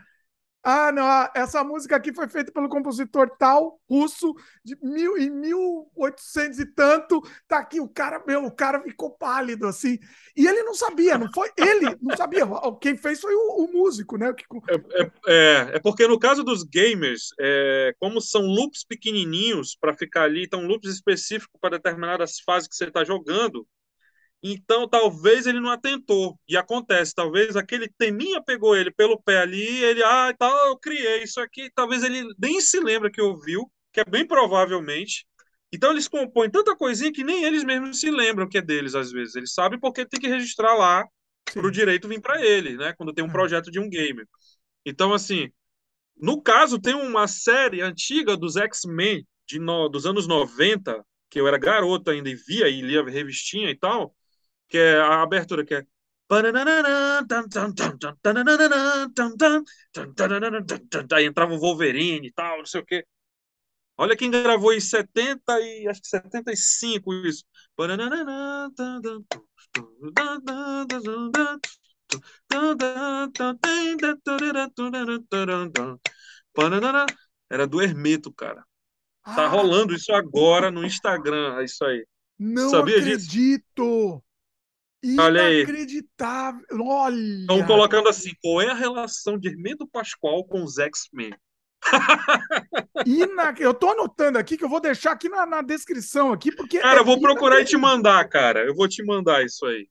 [0.69, 4.35] Ah, não, essa música aqui foi feita pelo compositor tal, russo,
[4.65, 7.22] de mil, em 1800 e tanto.
[7.48, 9.98] Tá aqui, o cara, meu, o cara ficou pálido, assim.
[10.35, 12.41] E ele não sabia, não foi ele, não sabia.
[12.81, 14.35] Quem fez foi o, o músico, né?
[14.68, 19.95] É, é, é, é, porque no caso dos gamers, é, como são loops pequenininhos para
[19.95, 23.65] ficar ali, então loops específicos para determinadas fases que você está jogando,
[24.41, 26.39] então, talvez ele não atentou.
[26.47, 31.23] E acontece, talvez aquele teminha pegou ele pelo pé ali, ele, ah, tal, eu criei
[31.23, 31.72] isso aqui.
[31.73, 35.26] Talvez ele nem se lembra que ouviu, que é bem provavelmente.
[35.72, 39.11] Então, eles compõem tanta coisinha que nem eles mesmos se lembram que é deles, às
[39.11, 39.35] vezes.
[39.35, 41.05] Eles sabem porque tem que registrar lá
[41.53, 42.93] para o direito vir para ele, né?
[42.93, 43.31] Quando tem um é.
[43.31, 44.27] projeto de um gamer.
[44.85, 45.51] Então, assim,
[46.15, 49.27] no caso, tem uma série antiga dos X-Men
[49.59, 53.76] no, dos anos 90, que eu era garoto ainda e via e lia revistinha e
[53.77, 54.15] tal
[54.68, 55.85] que é a abertura, que é.
[61.14, 63.06] Aí entrava o Wolverine e tal, não sei o quê.
[63.98, 67.44] Olha quem gravou em 70 e acho que 75 isso.
[77.49, 78.64] Era do Hermeto, cara.
[79.23, 79.48] Tá ah.
[79.48, 82.06] rolando isso agora no Instagram, é isso aí.
[82.38, 83.23] Não Sabia acredito!
[83.76, 84.23] Disso?
[85.03, 86.65] Inacreditável.
[86.82, 87.41] Olha.
[87.41, 91.34] Estão colocando assim: qual é a relação de Hermeto Pascoal com os X-Men?
[93.06, 93.61] Inac...
[93.61, 96.80] Eu tô anotando aqui que eu vou deixar aqui na, na descrição aqui, porque.
[96.80, 98.65] Cara, é eu vou procurar e te mandar, cara.
[98.65, 99.88] Eu vou te mandar isso aí.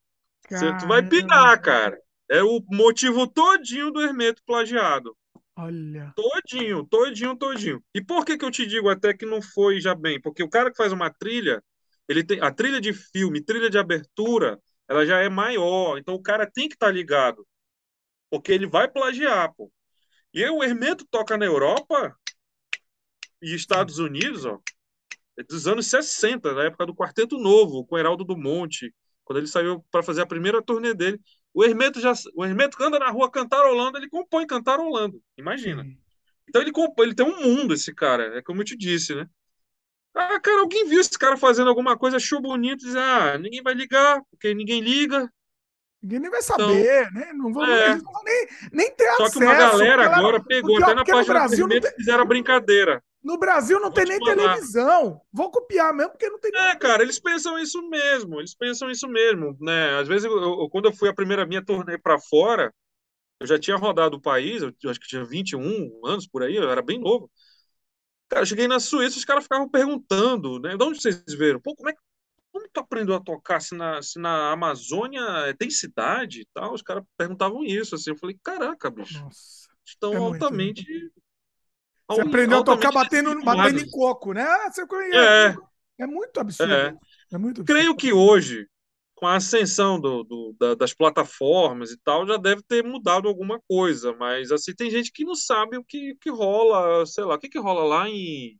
[0.48, 1.98] Você, tu vai pirar, cara.
[2.28, 5.16] É o motivo todinho do Hermeto plagiado.
[5.56, 6.12] Olha.
[6.14, 7.82] Todinho, todinho, todinho.
[7.94, 10.20] E por que que eu te digo até que não foi já bem?
[10.20, 11.62] Porque o cara que faz uma trilha,
[12.08, 15.98] ele tem a trilha de filme, trilha de abertura, ela já é maior.
[15.98, 17.46] Então o cara tem que estar tá ligado,
[18.30, 19.70] porque ele vai plagiar, pô.
[20.32, 22.14] E aí, o Hermeto toca na Europa
[23.40, 24.60] e Estados Unidos, ó,
[25.38, 28.94] é dos anos 60, na época do Quarteto Novo, com Heraldo do Monte,
[29.24, 31.20] quando ele saiu para fazer a primeira turnê dele.
[31.54, 35.86] O Hermeto já, o Hermeto anda na rua cantarolando, ele compõe cantarolando, imagina.
[36.48, 39.28] Então ele compõe, ele tem um mundo esse cara, é como eu te disse, né?
[40.16, 43.74] Ah, cara, alguém viu esse cara fazendo alguma coisa, achou bonito, diz, ah, ninguém vai
[43.74, 45.30] ligar, porque ninguém liga.
[46.02, 47.32] Ninguém nem vai saber, então, né?
[47.34, 47.96] Não vão, é.
[47.96, 49.32] Não vão nem, nem ter Só acesso.
[49.32, 53.02] Só que uma galera agora pegou até na página Brasil do fizeram brincadeira.
[53.22, 54.36] No Brasil não Vou tem nem falar.
[54.36, 55.20] televisão.
[55.32, 56.52] Vou copiar mesmo, porque não tem.
[56.54, 58.38] É, cara, eles pensam isso mesmo.
[58.38, 59.98] Eles pensam isso mesmo, né?
[59.98, 62.72] Às vezes, eu, eu, quando eu fui a primeira minha turnê para fora,
[63.40, 66.54] eu já tinha rodado o país, eu, eu acho que tinha 21 anos por aí,
[66.54, 67.28] eu era bem novo.
[68.28, 70.76] Cara, eu cheguei na Suíça, os caras ficavam perguntando, né?
[70.76, 71.60] De onde vocês veram?
[71.60, 72.00] Pô, como é que
[72.56, 75.22] como tu aprendeu a tocar se na, se na Amazônia
[75.58, 76.72] tem cidade e tal?
[76.72, 78.10] Os caras perguntavam isso, assim.
[78.10, 79.20] Eu falei, caraca, bicho.
[79.20, 80.90] Nossa, estão é altamente.
[80.90, 81.12] Muito,
[82.08, 84.42] você aprendeu a tocar batendo, batendo em coco, né?
[84.42, 84.82] Ah, você.
[85.12, 85.56] É,
[85.98, 86.72] é muito absurdo.
[86.72, 86.96] É.
[87.32, 87.64] é muito absurdo.
[87.66, 88.66] Creio que hoje,
[89.16, 93.58] com a ascensão do, do, da, das plataformas e tal, já deve ter mudado alguma
[93.66, 94.14] coisa.
[94.14, 97.48] Mas assim, tem gente que não sabe o que, que rola, sei lá, o que,
[97.48, 98.58] que rola lá em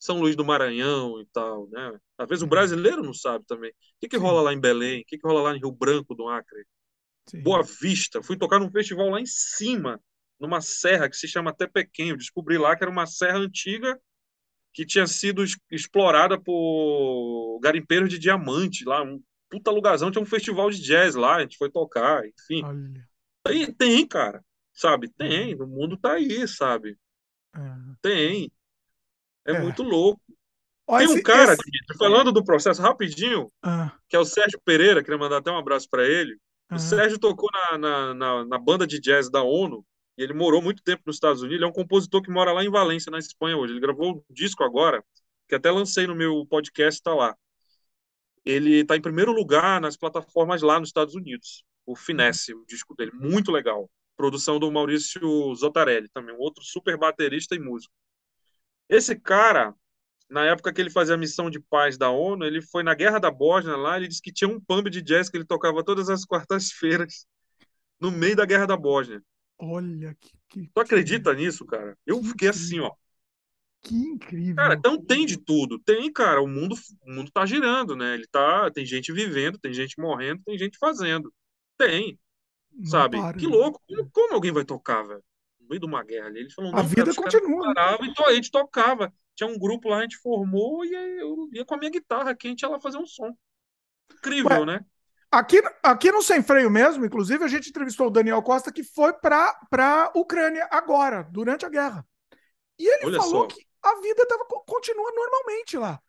[0.00, 1.98] São Luís do Maranhão e tal, né?
[2.18, 2.50] Às vezes o uhum.
[2.50, 3.70] brasileiro não sabe também.
[3.70, 5.02] O que, que rola lá em Belém?
[5.02, 6.64] O que, que rola lá em Rio Branco do Acre?
[7.28, 7.40] Sim.
[7.40, 8.20] Boa Vista.
[8.22, 10.00] Fui tocar num festival lá em cima
[10.40, 12.18] numa serra que se chama até Pequeno.
[12.18, 14.00] Descobri lá que era uma serra antiga
[14.74, 19.22] que tinha sido explorada por garimpeiros de diamante lá, um
[19.52, 22.62] puta lugarzão, tinha um festival de jazz lá, a gente foi tocar, enfim.
[23.46, 24.42] Aí tem, cara,
[24.72, 25.08] sabe?
[25.08, 25.64] Tem, uhum.
[25.64, 26.96] o mundo tá aí, sabe?
[27.54, 27.60] É.
[28.00, 28.50] Tem.
[29.46, 30.22] É, é, muito louco.
[30.98, 31.98] Tem um cara, esse...
[31.98, 33.92] falando do processo rapidinho, ah.
[34.08, 36.38] que é o Sérgio Pereira, queria mandar até um abraço para ele.
[36.70, 39.84] O Sérgio tocou na, na, na, na, banda de jazz da ONU,
[40.16, 41.56] e ele morou muito tempo nos Estados Unidos.
[41.56, 43.74] Ele é um compositor que mora lá em Valência, na Espanha, hoje.
[43.74, 45.04] Ele gravou um disco agora,
[45.46, 47.36] que até lancei no meu podcast, está lá.
[48.44, 51.64] Ele está em primeiro lugar nas plataformas lá nos Estados Unidos.
[51.86, 53.90] O Finesse, o disco dele, muito legal.
[54.16, 57.92] Produção do Maurício Zotarelli, também, um outro super baterista e músico.
[58.88, 59.74] Esse cara,
[60.28, 63.18] na época que ele fazia a missão de paz da ONU, ele foi na Guerra
[63.18, 66.08] da Bósnia lá, ele disse que tinha um pub de jazz que ele tocava todas
[66.08, 67.26] as quartas-feiras
[68.00, 69.22] no meio da Guerra da Bósnia.
[69.58, 70.32] Olha que.
[70.48, 71.42] que tu acredita que...
[71.42, 71.96] nisso, cara?
[72.04, 72.92] Eu que fiquei assim, ó.
[73.82, 74.54] Que incrível.
[74.54, 75.78] Cara, então tem de tudo.
[75.80, 78.14] Tem, cara, o mundo, o mundo tá girando, né?
[78.14, 81.34] Ele tá, tem gente vivendo, tem gente morrendo, tem gente fazendo.
[81.76, 82.18] Tem.
[82.72, 83.18] Não sabe?
[83.18, 83.56] Para, que né?
[83.56, 83.82] louco.
[83.88, 85.22] Como, como, alguém vai tocar, velho?
[85.60, 86.40] No meio de uma guerra ali.
[86.40, 87.74] Eles falam, a vida cara, continua.
[87.74, 89.12] Parava, então a gente tocava.
[89.34, 92.46] Tinha um grupo lá, a gente formou e eu ia com a minha guitarra aqui,
[92.46, 93.34] a gente ia lá fazer um som.
[94.12, 94.84] Incrível, Ué, né?
[95.30, 99.14] Aqui, aqui no Sem Freio mesmo, inclusive, a gente entrevistou o Daniel Costa, que foi
[99.14, 102.06] para a Ucrânia agora, durante a guerra.
[102.78, 103.56] E ele Olha falou só.
[103.56, 106.00] que a vida tava, continua normalmente lá.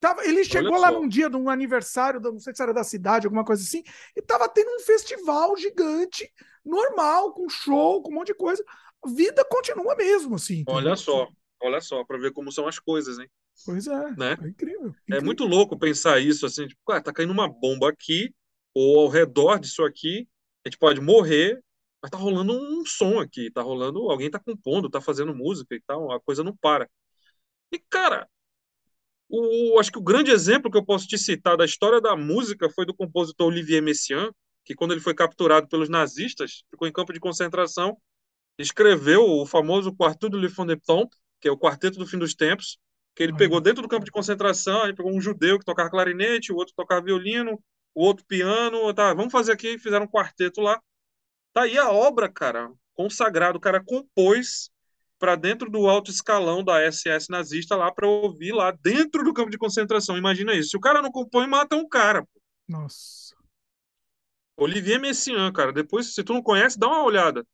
[0.00, 3.26] Tava, ele chegou lá num dia de um aniversário, não sei se era da cidade,
[3.26, 3.84] alguma coisa assim,
[4.16, 6.28] e tava tendo um festival gigante,
[6.64, 8.64] normal, com show, com um monte de coisa.
[9.04, 10.64] A vida continua mesmo, assim.
[10.66, 11.28] Olha só,
[11.60, 13.30] olha só, para ver como são as coisas, hein?
[13.64, 14.30] Pois é, né?
[14.30, 17.88] é incrível, incrível, É muito louco pensar isso, assim, tipo, cara, tá caindo uma bomba
[17.88, 18.34] aqui,
[18.74, 20.28] ou ao redor disso aqui,
[20.64, 21.62] a gente pode morrer,
[22.02, 25.80] mas tá rolando um som aqui, tá rolando, alguém tá compondo, tá fazendo música e
[25.80, 26.90] tal, a coisa não para.
[27.72, 28.28] E, cara,
[29.28, 32.68] o, acho que o grande exemplo que eu posso te citar da história da música
[32.68, 34.30] foi do compositor Olivier Messiaen,
[34.64, 37.96] que quando ele foi capturado pelos nazistas, ficou em campo de concentração,
[38.58, 41.08] escreveu o famoso Quartet de Le Fond des Temps,
[41.40, 42.78] que é o Quarteto do Fim dos Tempos,
[43.14, 46.52] que ele pegou dentro do campo de concentração, ele pegou um judeu que tocava clarinete,
[46.52, 47.58] o outro tocava violino,
[47.94, 50.80] o outro piano, tá, vamos fazer aqui, fizeram um quarteto lá.
[51.52, 54.70] Tá aí a obra, cara, consagrado, o cara compôs
[55.22, 59.52] para dentro do alto escalão da SS nazista lá para ouvir lá dentro do campo
[59.52, 60.18] de concentração.
[60.18, 60.70] Imagina isso.
[60.70, 62.26] Se o cara não compõe, mata um cara.
[62.68, 63.32] Nossa.
[64.56, 67.46] Olivier Messiaen, cara, depois se tu não conhece, dá uma olhada.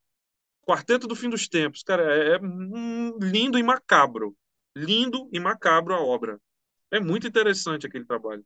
[0.67, 2.39] Quarteto do Fim dos Tempos, cara, é, é
[3.21, 4.35] lindo e macabro.
[4.75, 6.41] Lindo e macabro a obra.
[6.91, 8.43] É muito interessante aquele trabalho.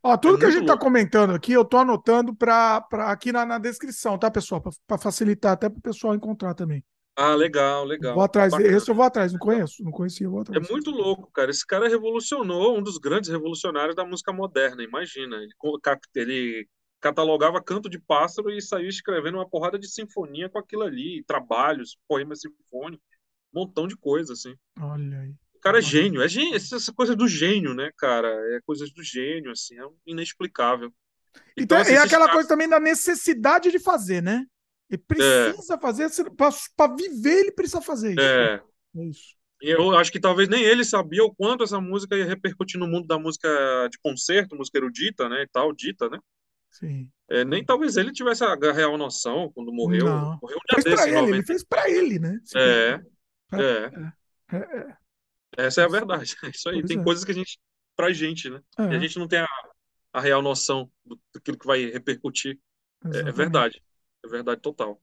[0.00, 3.44] Ó, tudo é que a gente está comentando aqui, eu estou anotando para aqui na,
[3.44, 4.62] na, descrição, tá, pessoal?
[4.86, 6.84] Para facilitar até para o pessoal encontrar também.
[7.22, 8.14] Ah, legal, legal.
[8.14, 8.74] Vou atrás, Bacana.
[8.74, 10.66] esse eu vou atrás, não conheço, não conhecia, vou atrás.
[10.66, 11.50] É muito louco, cara.
[11.50, 15.36] Esse cara revolucionou, um dos grandes revolucionários da música moderna, imagina.
[15.36, 15.52] Ele,
[16.14, 16.68] ele
[16.98, 21.98] catalogava canto de pássaro e saiu escrevendo uma porrada de sinfonia com aquilo ali, trabalhos,
[22.08, 23.02] poema sinfônico,
[23.52, 24.54] um montão de coisa, assim.
[24.80, 25.34] Olha aí.
[25.54, 28.28] O cara é gênio, é gênio, essa coisa do gênio, né, cara?
[28.56, 30.90] É coisas do gênio, assim, é inexplicável.
[31.54, 34.46] Então, então assim, é aquela coisa também da necessidade de fazer, né?
[34.90, 35.80] Ele precisa é.
[35.80, 36.10] fazer,
[36.76, 38.20] para viver, ele precisa fazer isso.
[38.20, 38.62] É.
[38.96, 39.36] é isso.
[39.62, 42.88] E eu acho que talvez nem ele sabia o quanto essa música ia repercutir no
[42.88, 43.48] mundo da música
[43.90, 46.18] de concerto, música erudita, né, e tal, dita, né?
[46.70, 47.10] Sim.
[47.28, 50.06] É, nem talvez ele tivesse a real noção quando morreu.
[50.06, 50.38] Não.
[50.40, 52.40] Morreu um dia fez desse, ele, ele fez para ele, né?
[52.56, 53.00] É.
[53.52, 54.56] É.
[54.56, 54.56] é.
[54.56, 54.96] é.
[55.56, 56.34] Essa é a verdade.
[56.44, 56.80] É isso aí.
[56.80, 57.04] Pois Tem é.
[57.04, 57.58] coisas que a gente.
[57.96, 58.60] pra gente, né?
[58.78, 58.82] É.
[58.84, 59.48] E a gente não tem a,
[60.12, 62.58] a real noção do, daquilo que vai repercutir.
[63.12, 63.82] É, é verdade.
[64.24, 65.00] É verdade total.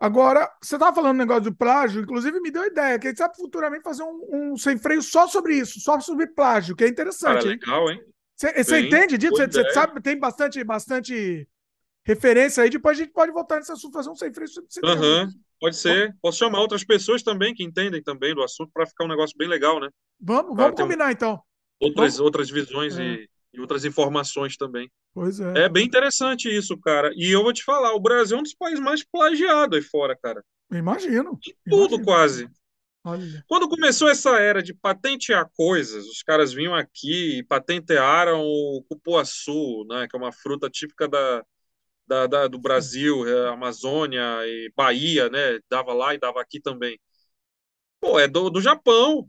[0.00, 3.18] Agora, você estava falando um negócio do plágio, inclusive me deu ideia, que a gente
[3.18, 6.88] sabe futuramente fazer um, um sem freio só sobre isso, só sobre plágio, que é
[6.88, 7.58] interessante.
[7.58, 8.00] Cara, legal, hein?
[8.36, 9.36] Você entende disso?
[9.36, 11.48] Você sabe, tem bastante, bastante
[12.04, 15.28] referência aí, depois a gente pode voltar nesse assunto, fazer um sem freio sobre uhum,
[15.60, 16.16] Pode ser.
[16.22, 19.48] Posso chamar outras pessoas também que entendem também do assunto para ficar um negócio bem
[19.48, 19.88] legal, né?
[20.20, 21.42] Vamos, vamos combinar então.
[21.80, 22.20] Outras, vamos...
[22.20, 23.02] outras visões é.
[23.02, 24.90] e, e outras informações também.
[25.14, 25.64] Pois é.
[25.64, 27.12] É bem interessante isso, cara.
[27.16, 30.16] E eu vou te falar, o Brasil é um dos países mais plagiados aí fora,
[30.16, 30.44] cara.
[30.70, 31.38] Imagino.
[31.68, 32.04] tudo imagino.
[32.04, 32.50] quase.
[33.04, 33.44] Olha.
[33.48, 39.84] Quando começou essa era de patentear coisas, os caras vinham aqui e patentearam o cupuaçu,
[39.88, 41.42] né, que é uma fruta típica da,
[42.06, 45.58] da, da, do Brasil, é, Amazônia e Bahia, né?
[45.70, 46.98] Dava lá e dava aqui também.
[48.00, 49.28] Pô, é do, do Japão.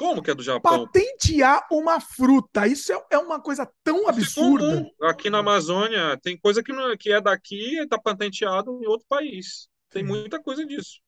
[0.00, 0.86] Como que é do Japão?
[0.86, 4.90] Patentear uma fruta, isso é, é uma coisa tão é absurda.
[5.02, 9.06] Aqui na Amazônia tem coisa que, não, que é daqui e está patenteado em outro
[9.06, 9.68] país.
[9.90, 11.02] Tem muita coisa disso.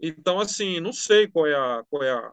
[0.00, 1.84] Então, assim, não sei qual é a.
[1.90, 2.32] Qual é a,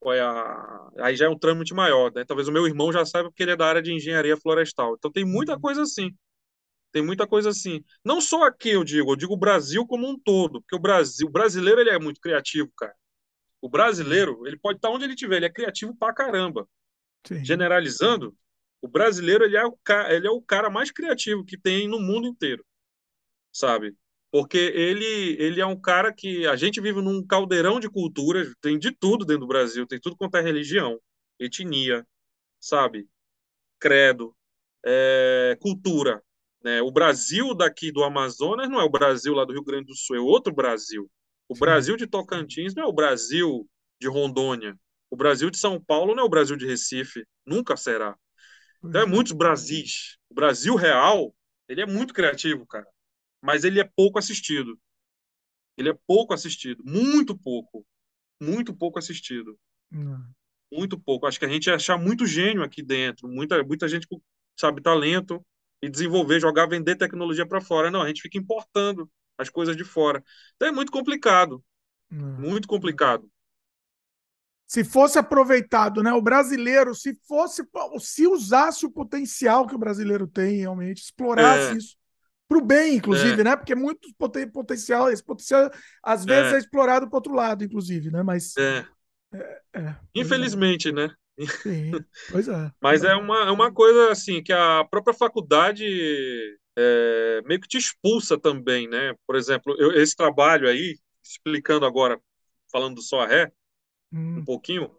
[0.00, 0.88] qual é a...
[0.98, 2.24] Aí já é um trâmite maior, né?
[2.24, 4.96] Talvez o meu irmão já saiba porque ele é da área de engenharia florestal.
[4.98, 5.60] Então tem muita uhum.
[5.60, 6.10] coisa assim.
[6.90, 7.80] Tem muita coisa assim.
[8.04, 11.28] Não só aqui, eu digo, eu digo o Brasil como um todo, porque o Brasil,
[11.28, 12.92] o brasileiro ele é muito criativo, cara.
[13.60, 16.68] O brasileiro, ele pode estar onde ele estiver, ele é criativo pra caramba.
[17.26, 17.44] Sim.
[17.44, 18.34] Generalizando,
[18.80, 22.00] o brasileiro ele é o, cara, ele é o cara mais criativo que tem no
[22.00, 22.64] mundo inteiro,
[23.52, 23.94] sabe?
[24.30, 28.78] Porque ele, ele é um cara que a gente vive num caldeirão de culturas, tem
[28.78, 31.00] de tudo dentro do Brasil, tem tudo quanto é religião,
[31.38, 32.06] etnia,
[32.60, 33.08] sabe?
[33.78, 34.34] Credo,
[34.84, 36.22] é, cultura.
[36.62, 36.80] Né?
[36.80, 40.16] O Brasil daqui do Amazonas não é o Brasil lá do Rio Grande do Sul,
[40.16, 41.10] é outro Brasil.
[41.50, 41.54] O.
[41.54, 43.68] Brasil de Tocantins não é o Brasil
[44.00, 44.78] de Rondônia.
[45.10, 47.26] O Brasil de São Paulo não é o Brasil de Recife.
[47.44, 48.16] Nunca será.
[48.84, 50.16] Então é muitos Brasis.
[50.30, 51.34] O Brasil real,
[51.68, 52.86] ele é muito criativo, cara.
[53.42, 54.78] Mas ele é pouco assistido.
[55.76, 56.82] Ele é pouco assistido.
[56.84, 57.84] Muito pouco.
[58.40, 59.58] Muito pouco assistido.
[59.90, 60.24] Não.
[60.72, 61.26] Muito pouco.
[61.26, 63.28] Acho que a gente ia achar muito gênio aqui dentro.
[63.28, 64.20] Muita, muita gente com,
[64.58, 65.44] sabe, talento
[65.82, 67.90] e desenvolver, jogar, vender tecnologia para fora.
[67.90, 69.10] Não, a gente fica importando
[69.40, 70.22] as coisas de fora.
[70.56, 71.64] Então é muito complicado.
[72.10, 72.36] Hum.
[72.38, 73.28] Muito complicado.
[74.66, 76.12] Se fosse aproveitado, né?
[76.12, 77.62] O brasileiro, se fosse,
[77.98, 81.76] se usasse o potencial que o brasileiro tem realmente, explorasse é.
[81.76, 81.96] isso
[82.46, 83.44] para o bem, inclusive, é.
[83.44, 83.56] né?
[83.56, 84.08] Porque muito
[84.52, 85.70] potencial, esse potencial
[86.02, 88.22] às vezes é, é explorado para outro lado, inclusive, né?
[88.22, 88.84] Mas é.
[89.32, 89.96] É, é.
[90.14, 91.10] infelizmente, né?
[91.62, 91.92] Sim,
[92.30, 92.70] pois é.
[92.82, 95.84] Mas é uma, é uma coisa assim que a própria faculdade
[96.80, 99.14] é, meio que te expulsa também, né?
[99.26, 102.18] Por exemplo, eu, esse trabalho aí, explicando agora,
[102.72, 103.52] falando do só ré,
[104.12, 104.38] hum.
[104.38, 104.90] um pouquinho,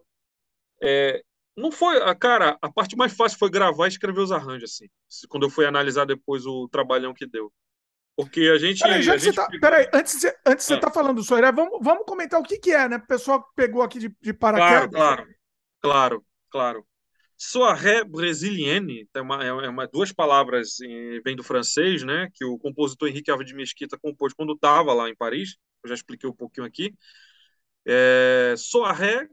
[0.80, 1.22] é,
[1.56, 4.86] não foi, cara, a parte mais fácil foi gravar e escrever os arranjos, assim,
[5.28, 7.52] quando eu fui analisar depois o trabalhão que deu.
[8.16, 8.80] Porque a gente.
[8.80, 9.34] Peraí, já gente...
[9.34, 9.48] tá.
[9.60, 10.74] Peraí, antes, de, antes ah.
[10.74, 12.96] você tá falando do Soiré, vamos, vamos comentar o que, que é, né?
[12.96, 14.90] O pessoal pegou aqui de, de paraquedas.
[14.90, 15.34] Claro, claro,
[15.80, 16.86] claro, claro.
[17.44, 20.76] Soirée brésilienne, é uma, é uma, duas palavras
[21.24, 25.10] vem do francês, né, que o compositor Henrique Alves de Mesquita compôs quando estava lá
[25.10, 26.94] em Paris, eu já expliquei um pouquinho aqui.
[27.84, 29.28] É, soirée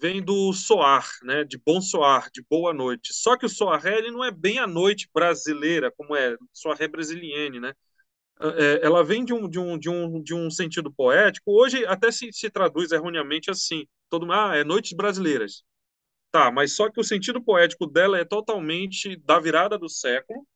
[0.00, 3.12] vem do soar, né, de bom soar, de boa noite.
[3.12, 7.58] Só que o soirée ele não é bem a noite brasileira, como é soirée brésilienne,
[7.58, 7.74] né?
[8.40, 11.50] É, ela vem de um, de, um, de, um, de um sentido poético.
[11.50, 13.86] Hoje até se, se traduz erroneamente assim.
[14.08, 15.64] Todo ah, é noites brasileiras.
[16.30, 20.46] Tá, mas só que o sentido poético dela é totalmente da virada do século,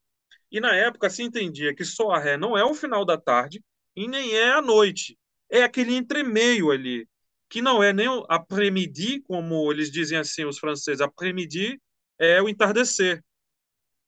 [0.51, 3.63] e na época se entendia que Soaré não é o final da tarde
[3.97, 5.19] e nem é a noite.
[5.51, 7.09] É aquele entremeio ali,
[7.49, 11.01] que não é nem o après-midi, como eles dizem assim, os franceses.
[11.01, 11.81] Après-midi
[12.19, 13.23] é o entardecer.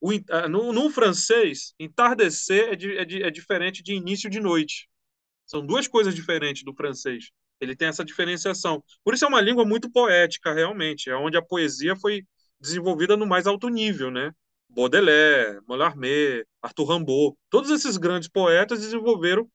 [0.01, 4.89] O, ah, no, no francês, entardecer é, é, é diferente de início de noite.
[5.47, 7.31] São duas coisas diferentes do francês.
[7.61, 8.83] Ele tem essa diferenciação.
[9.05, 11.11] Por isso é uma língua muito poética, realmente.
[11.11, 12.25] É onde a poesia foi
[12.61, 14.33] desenvolvida no mais alto nível, né?
[14.69, 19.49] Baudelaire, Mallarmé, Arthur Rimbaud, todos esses grandes poetas desenvolveram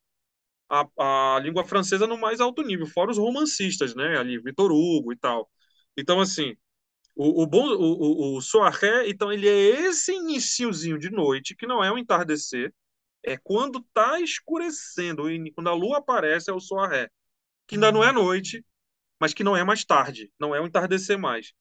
[0.70, 4.18] a, a língua francesa no mais alto nível, fora os romancistas, né?
[4.18, 5.50] Ali, Victor Hugo e tal.
[5.98, 6.56] Então, assim,
[7.16, 8.42] o, o o, o, o
[9.06, 12.74] então, ele é esse iniciozinho de noite, que não é o entardecer,
[13.24, 15.24] é quando está escurecendo,
[15.54, 17.10] quando a lua aparece, é o soirée
[17.72, 18.66] que ainda não é noite,
[19.18, 21.54] mas que não é mais tarde, não é um entardecer mais.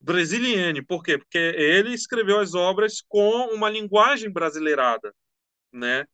[0.00, 1.18] Brasilienne, por quê?
[1.18, 5.14] Porque ele escreveu as obras com uma linguagem brasileirada,
[5.70, 6.06] né?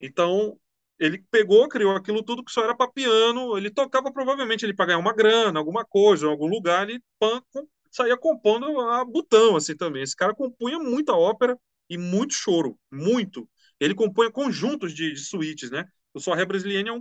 [0.00, 0.56] Então,
[0.96, 4.86] ele pegou, criou aquilo tudo que só era para piano, ele tocava provavelmente ele para
[4.86, 7.42] ganhar uma grana, alguma coisa, em algum lugar, ele pan,
[7.90, 10.04] saía compondo a botão assim também.
[10.04, 11.58] Esse cara compunha muita ópera
[11.90, 13.48] e muito choro, muito.
[13.80, 15.84] Ele compõe conjuntos de, de suítes, né?
[16.12, 17.00] O Soirée Brasilienne é,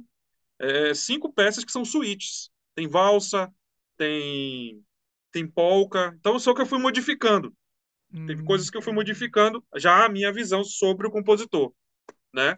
[0.59, 2.49] é cinco peças que são suítes.
[2.75, 3.51] Tem valsa,
[3.97, 4.83] tem
[5.31, 6.15] tem polka.
[6.19, 7.53] Então, só que eu fui modificando.
[8.13, 8.27] Hum.
[8.27, 11.73] Teve coisas que eu fui modificando já a minha visão sobre o compositor,
[12.31, 12.57] né?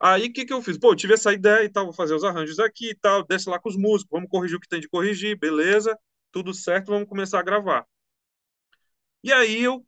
[0.00, 0.78] Aí, o que, que eu fiz?
[0.78, 3.48] Pô, eu tive essa ideia e tal, vou fazer os arranjos aqui e tal, desce
[3.48, 5.98] lá com os músicos, vamos corrigir o que tem de corrigir, beleza,
[6.30, 7.84] tudo certo, vamos começar a gravar.
[9.22, 9.84] E aí, eu,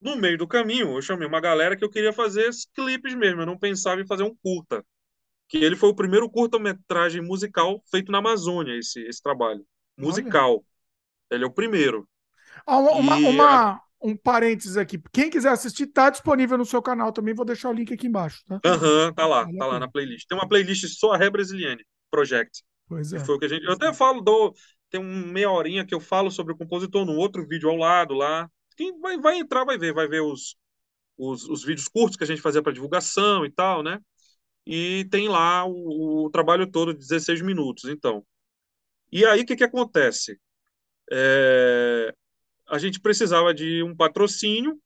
[0.00, 3.46] no meio do caminho, eu chamei uma galera que eu queria fazer clipes mesmo, eu
[3.46, 4.84] não pensava em fazer um curta.
[5.48, 9.64] Que ele foi o primeiro curta-metragem musical feito na Amazônia, esse, esse trabalho.
[9.96, 10.54] Musical.
[10.54, 10.64] Olha.
[11.30, 12.08] Ele é o primeiro.
[12.66, 15.00] Ah, uma, uma, uma, um parênteses aqui.
[15.12, 17.34] Quem quiser assistir, tá disponível no seu canal também.
[17.34, 18.42] Vou deixar o link aqui embaixo.
[18.46, 18.60] Tá?
[18.64, 20.26] Aham, uhum, tá lá, tá lá na playlist.
[20.28, 22.62] Tem uma playlist só a Ré Brasiliane Project.
[22.86, 23.18] Pois é.
[23.18, 23.64] foi o que a gente.
[23.64, 24.54] Eu até falo, do,
[24.90, 28.14] tem um meia horinha que eu falo sobre o compositor no outro vídeo ao lado
[28.14, 28.48] lá.
[28.76, 30.56] Quem vai, vai entrar vai ver, vai ver os,
[31.16, 33.98] os, os vídeos curtos que a gente fazia para divulgação e tal, né?
[34.66, 38.24] E tem lá o, o trabalho todo de 16 minutos, então.
[39.12, 40.38] E aí, o que, que acontece?
[41.10, 42.14] é,
[42.68, 44.78] a gente precisava de um patrocínio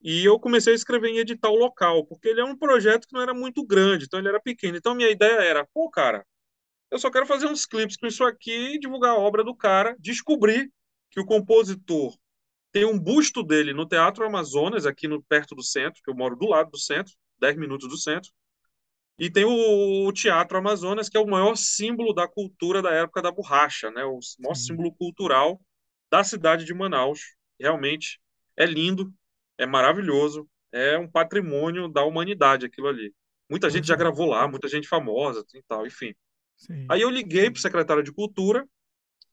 [0.00, 3.22] e eu comecei a escrever em edital local, porque ele é um projeto que não
[3.22, 4.76] era muito grande, então ele era pequeno.
[4.76, 6.26] Então minha ideia era, pô, cara,
[6.90, 10.70] eu só quero fazer uns clipes com isso aqui, divulgar a obra do cara, descobrir
[11.10, 12.16] que o compositor
[12.72, 16.36] tem um busto dele no Teatro Amazonas, aqui no perto do centro, que eu moro
[16.36, 18.30] do lado do centro, 10 minutos do centro.
[19.22, 23.22] E tem o, o, Teatro Amazonas, que é o maior símbolo da cultura da época
[23.22, 24.04] da borracha, né?
[24.04, 25.60] o maior símbolo cultural
[26.10, 27.36] da cidade de Manaus.
[27.56, 28.20] Realmente
[28.56, 29.14] é lindo,
[29.56, 33.14] é maravilhoso, é um patrimônio da humanidade aquilo ali.
[33.48, 36.12] Muita gente já gravou lá, muita gente famosa e tal, enfim.
[36.56, 36.84] Sim.
[36.90, 38.66] Aí eu liguei para o secretário de Cultura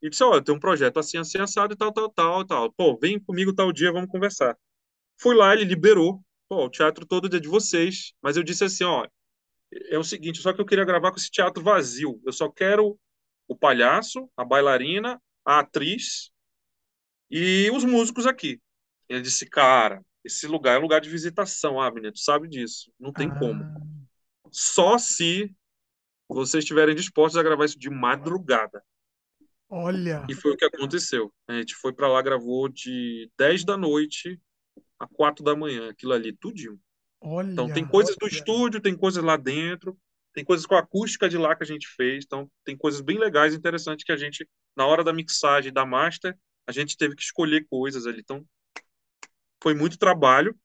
[0.03, 2.71] e disse: Olha, tem um projeto assim, assim, assado e tal, tal, tal, tal.
[2.73, 4.55] Pô, vem comigo tal dia, vamos conversar.
[5.17, 6.23] Fui lá, ele liberou.
[6.47, 8.13] Pô, o teatro todo é de vocês.
[8.21, 9.07] Mas eu disse assim: Ó,
[9.71, 12.21] é o seguinte, só que eu queria gravar com esse teatro vazio.
[12.25, 12.99] Eu só quero
[13.47, 16.31] o palhaço, a bailarina, a atriz
[17.29, 18.61] e os músicos aqui.
[19.07, 22.91] Ele disse, cara, esse lugar é um lugar de visitação, Abner, tu sabe disso.
[22.99, 23.39] Não tem ah.
[23.39, 23.63] como.
[24.51, 25.53] Só se
[26.27, 28.83] vocês estiverem dispostos a gravar isso de madrugada.
[29.67, 30.25] Olha.
[30.29, 31.33] E foi o que aconteceu.
[31.47, 34.39] A gente foi para lá, gravou de 10 da noite
[34.99, 36.79] a 4 da manhã, aquilo ali, tudinho.
[37.21, 38.29] Olha, então tem coisas olha.
[38.29, 39.97] do estúdio, tem coisas lá dentro,
[40.33, 43.17] tem coisas com a acústica de lá que a gente fez, então tem coisas bem
[43.17, 47.21] legais, interessantes que a gente na hora da mixagem da master, a gente teve que
[47.21, 48.19] escolher coisas ali.
[48.19, 48.45] Então
[49.61, 50.57] foi muito trabalho.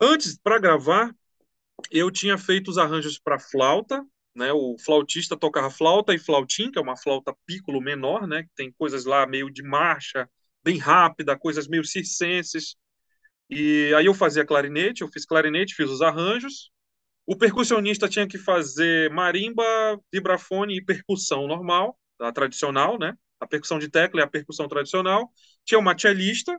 [0.00, 1.14] Antes para gravar,
[1.90, 4.04] eu tinha feito os arranjos para flauta,
[4.34, 4.52] né?
[4.52, 8.42] O flautista tocava flauta e flautim, que é uma flauta piccolo menor, né?
[8.42, 10.28] Que tem coisas lá meio de marcha,
[10.62, 12.76] bem rápida, coisas meio circenses.
[13.54, 16.70] E aí eu fazia clarinete, eu fiz clarinete, fiz os arranjos.
[17.26, 19.64] O percussionista tinha que fazer marimba,
[20.12, 23.14] vibrafone e percussão normal, a tradicional, né?
[23.40, 25.30] A percussão de tecla é a percussão tradicional.
[25.66, 26.58] Tinha uma cellista,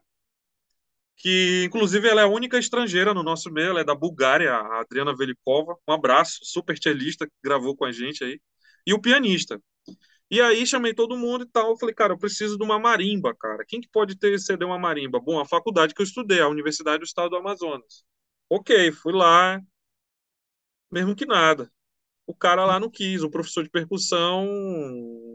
[1.18, 4.82] que inclusive ela é a única estrangeira no nosso meio, ela é da Bulgária, a
[4.82, 5.76] Adriana Velikova.
[5.88, 8.40] Um abraço, super cellista que gravou com a gente aí.
[8.86, 9.60] E o pianista.
[10.34, 11.78] E aí chamei todo mundo e tal.
[11.78, 13.64] falei, cara, eu preciso de uma marimba, cara.
[13.68, 15.20] Quem que pode ter ceder uma marimba?
[15.20, 18.04] Bom, a faculdade que eu estudei, a Universidade do Estado do Amazonas.
[18.50, 19.62] Ok, fui lá,
[20.92, 21.72] mesmo que nada.
[22.28, 24.48] O cara lá não quis, o professor de percussão,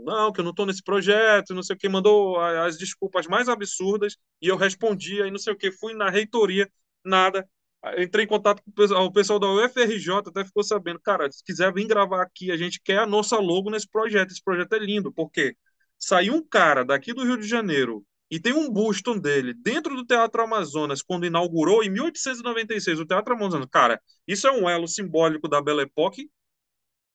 [0.05, 3.49] não, que eu não estou nesse projeto, não sei o que, mandou as desculpas mais
[3.49, 6.70] absurdas e eu respondi, aí não sei o que, fui na reitoria,
[7.05, 7.49] nada
[7.98, 11.42] entrei em contato com o pessoal, o pessoal da UFRJ, até ficou sabendo, cara, se
[11.44, 14.31] quiser vir gravar aqui, a gente quer a nossa logo nesse projeto.
[14.31, 15.57] Esse projeto é lindo, porque
[15.98, 20.05] saiu um cara daqui do Rio de Janeiro e tem um busto dele dentro do
[20.05, 23.68] Teatro Amazonas, quando inaugurou em 1896 o Teatro Amazonas.
[23.70, 26.31] Cara, isso é um elo simbólico da Belle Époque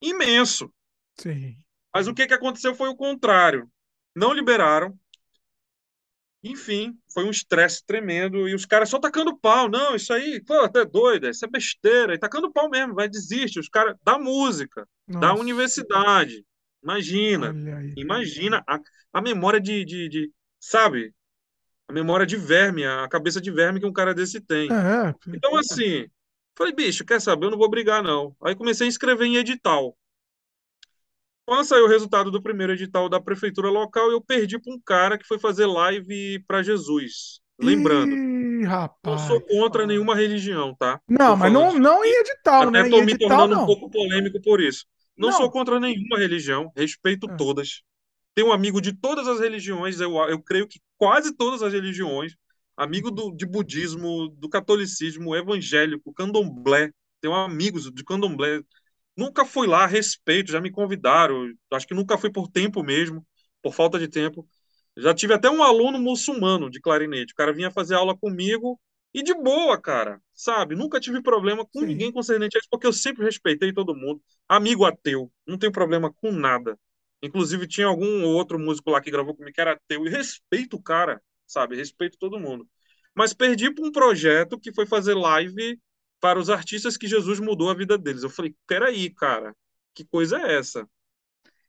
[0.02, 0.74] imenso.
[1.18, 1.56] Sim.
[1.94, 3.70] Mas o que, que aconteceu foi o contrário.
[4.16, 4.98] Não liberaram,
[6.44, 9.70] enfim, foi um estresse tremendo e os caras só tacando pau.
[9.70, 12.14] Não, isso aí, pô, até doido, isso é besteira.
[12.14, 13.60] E tacando pau mesmo, vai desistir.
[13.60, 15.20] Os caras da música, Nossa.
[15.20, 16.46] da universidade.
[16.84, 17.56] Imagina,
[17.96, 18.78] imagina a,
[19.14, 21.14] a memória de, de, de, sabe?
[21.88, 24.70] A memória de verme, a cabeça de verme que um cara desse tem.
[24.70, 26.08] É, então, assim,
[26.58, 27.46] falei, bicho, quer saber?
[27.46, 28.36] Eu não vou brigar, não.
[28.44, 29.98] Aí comecei a escrever em edital.
[31.46, 35.18] Quando saiu o resultado do primeiro edital da prefeitura local, eu perdi para um cara
[35.18, 37.42] que foi fazer live para Jesus.
[37.60, 39.22] Lembrando, Ih, rapaz.
[39.22, 41.00] não sou contra nenhuma religião, tá?
[41.08, 42.82] Não, mas não, não em edital, Até né?
[42.84, 43.64] Estou me edital, tornando não.
[43.64, 44.86] um pouco polêmico por isso.
[45.18, 45.38] Não, não.
[45.38, 47.36] sou contra nenhuma religião, respeito é.
[47.36, 47.84] todas.
[48.34, 52.36] Tenho um amigo de todas as religiões, eu, eu creio que quase todas as religiões,
[52.76, 56.92] amigo do, de budismo, do catolicismo, evangélico, candomblé,
[57.22, 58.62] tenho amigos de candomblé.
[59.16, 61.52] Nunca fui lá, respeito, já me convidaram.
[61.72, 63.26] Acho que nunca fui por tempo mesmo,
[63.62, 64.48] por falta de tempo.
[64.98, 67.34] Já tive até um aluno muçulmano de clarinete.
[67.34, 68.80] O cara vinha fazer aula comigo
[69.14, 70.76] e de boa, cara, sabe?
[70.76, 71.88] Nunca tive problema com Sim.
[71.88, 74.22] ninguém concernente a isso, porque eu sempre respeitei todo mundo.
[74.48, 76.78] Amigo ateu, não tenho problema com nada.
[77.22, 80.82] Inclusive, tinha algum outro músico lá que gravou comigo que era ateu, e respeito o
[80.82, 81.76] cara, sabe?
[81.76, 82.68] Respeito todo mundo.
[83.16, 85.80] Mas perdi para um projeto que foi fazer live
[86.24, 88.24] para os artistas que Jesus mudou a vida deles.
[88.24, 89.54] Eu falei, peraí, cara,
[89.94, 90.88] que coisa é essa?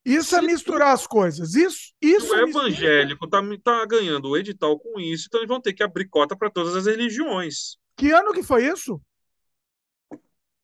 [0.04, 1.56] Isso é misturar as coisas.
[1.56, 5.60] Isso, isso o é evangélico está tá ganhando o edital com isso, então eles vão
[5.60, 7.78] ter que abrir cota para todas as religiões.
[7.96, 9.02] Que ano que foi isso?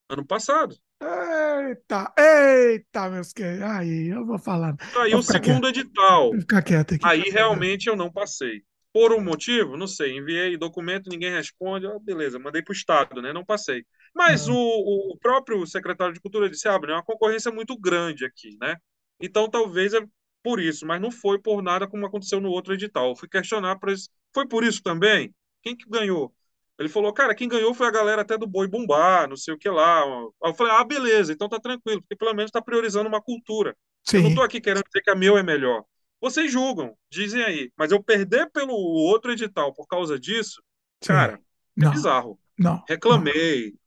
[0.08, 0.76] Ano passado.
[1.02, 3.62] Eita, eita, meus queridos.
[3.62, 4.76] Aí, eu vou falar.
[4.98, 5.80] Aí o segundo quieto.
[5.80, 6.30] edital.
[6.30, 7.04] Vou ficar quieto aqui.
[7.04, 8.62] Aí realmente eu não passei.
[8.92, 13.22] Por um motivo, não sei, enviei documento, ninguém responde, oh, beleza, mandei para o Estado,
[13.22, 13.32] né?
[13.32, 13.84] Não passei.
[14.14, 14.54] Mas uhum.
[14.54, 18.76] o, o próprio secretário de Cultura disse: ah, é uma concorrência muito grande aqui, né?
[19.20, 20.00] Então talvez é
[20.42, 23.10] por isso, mas não foi por nada como aconteceu no outro edital.
[23.10, 23.94] Eu fui questionar para
[24.34, 25.34] foi por isso também?
[25.62, 26.34] Quem que ganhou?
[26.78, 29.58] Ele falou, cara, quem ganhou foi a galera até do Boi Bumbá, não sei o
[29.58, 30.02] que lá.
[30.42, 33.76] Eu falei, ah, beleza, então tá tranquilo, porque pelo menos está priorizando uma cultura.
[34.02, 34.18] Sim.
[34.18, 35.84] Eu não tô aqui querendo dizer que a meu é melhor.
[36.20, 37.72] Vocês julgam, dizem aí.
[37.76, 40.62] Mas eu perder pelo outro edital por causa disso,
[41.02, 41.08] Sim.
[41.08, 41.38] cara, é
[41.84, 41.90] não.
[41.90, 42.38] bizarro.
[42.58, 42.84] Não.
[42.88, 43.70] Reclamei.
[43.72, 43.80] Não.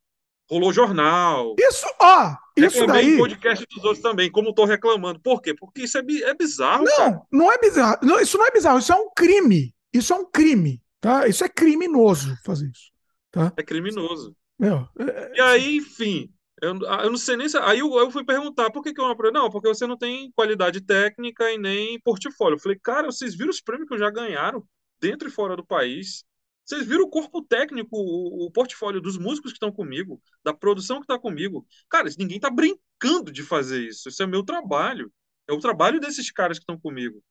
[0.50, 1.54] Rolou jornal.
[1.58, 3.16] Isso, ó, isso Reclamei daí.
[3.16, 5.18] podcast dos outros também, como estou reclamando.
[5.20, 5.54] Por quê?
[5.54, 6.84] Porque isso é, é bizarro.
[6.84, 7.22] Não, cara.
[7.32, 7.98] não é bizarro.
[8.02, 9.74] Não, isso não é bizarro, isso é um crime.
[9.92, 10.82] Isso é um crime.
[11.00, 11.26] Tá?
[11.28, 12.90] Isso é criminoso fazer isso.
[13.30, 13.52] Tá?
[13.56, 14.36] É criminoso.
[14.58, 15.32] Meu, é...
[15.34, 16.30] E aí, enfim,
[16.62, 17.58] eu, eu, não sei nem se.
[17.58, 19.32] Aí eu, eu, fui perguntar por que, que eu não.
[19.32, 22.56] Não, porque você não tem qualidade técnica e nem portfólio.
[22.56, 24.66] Eu falei, cara, vocês viram os prêmios que eu já ganharam
[25.00, 26.24] dentro e fora do país?
[26.64, 30.98] Vocês viram o corpo técnico, o, o portfólio dos músicos que estão comigo, da produção
[30.98, 31.66] que está comigo.
[31.90, 34.08] Cara, ninguém está brincando de fazer isso.
[34.08, 35.12] Isso é meu trabalho.
[35.48, 37.22] É o trabalho desses caras que estão comigo.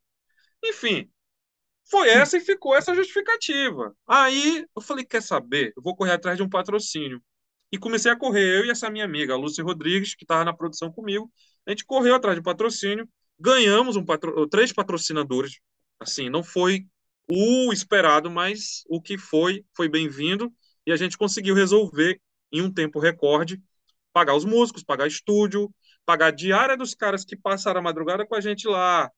[0.63, 1.09] Enfim,
[1.89, 3.95] foi essa e ficou essa justificativa.
[4.07, 5.73] Aí eu falei: quer saber?
[5.75, 7.21] Eu vou correr atrás de um patrocínio.
[7.73, 10.53] E comecei a correr, eu e essa minha amiga, a Lúcia Rodrigues, que estava na
[10.53, 11.33] produção comigo.
[11.65, 14.47] A gente correu atrás de patrocínio, ganhamos um patro...
[14.47, 15.59] três patrocinadores.
[15.99, 16.85] Assim, não foi
[17.27, 20.53] o esperado, mas o que foi, foi bem-vindo
[20.85, 22.21] e a gente conseguiu resolver
[22.51, 23.59] em um tempo recorde
[24.13, 25.73] pagar os músicos, pagar estúdio,
[26.05, 29.09] pagar a diária dos caras que passaram a madrugada com a gente lá.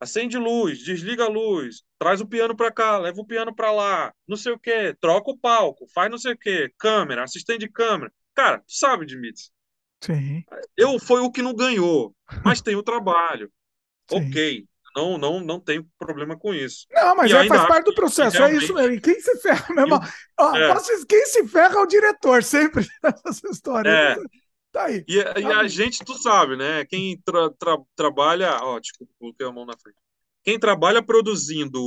[0.00, 4.14] Acende luz, desliga a luz, traz o piano para cá, leva o piano para lá,
[4.28, 7.68] não sei o quê, troca o palco, faz não sei o quê, câmera, assistente de
[7.68, 8.12] câmera.
[8.34, 9.44] Cara, tu sabe, Dimitri.
[10.00, 10.44] Sim.
[10.76, 13.50] Eu foi o que não ganhou, mas tem o trabalho.
[14.08, 14.28] Sim.
[14.28, 14.68] Ok.
[14.96, 16.86] Não, não, não tenho problema com isso.
[16.90, 18.94] Não, mas é, faz parte do processo, é isso mesmo.
[18.94, 19.94] E quem se ferra mesmo?
[19.94, 20.00] Eu,
[20.40, 20.74] Ó, é.
[21.08, 22.86] quem se ferra é o diretor, sempre
[23.24, 23.90] nessa história.
[23.90, 24.16] É.
[24.72, 25.04] Tá aí.
[25.08, 26.84] E, tá e a gente, tu sabe, né?
[26.84, 28.58] Quem tra, tra, trabalha.
[28.62, 29.98] Ó, desculpa, coloquei a mão na frente.
[30.44, 31.80] Quem trabalha produzindo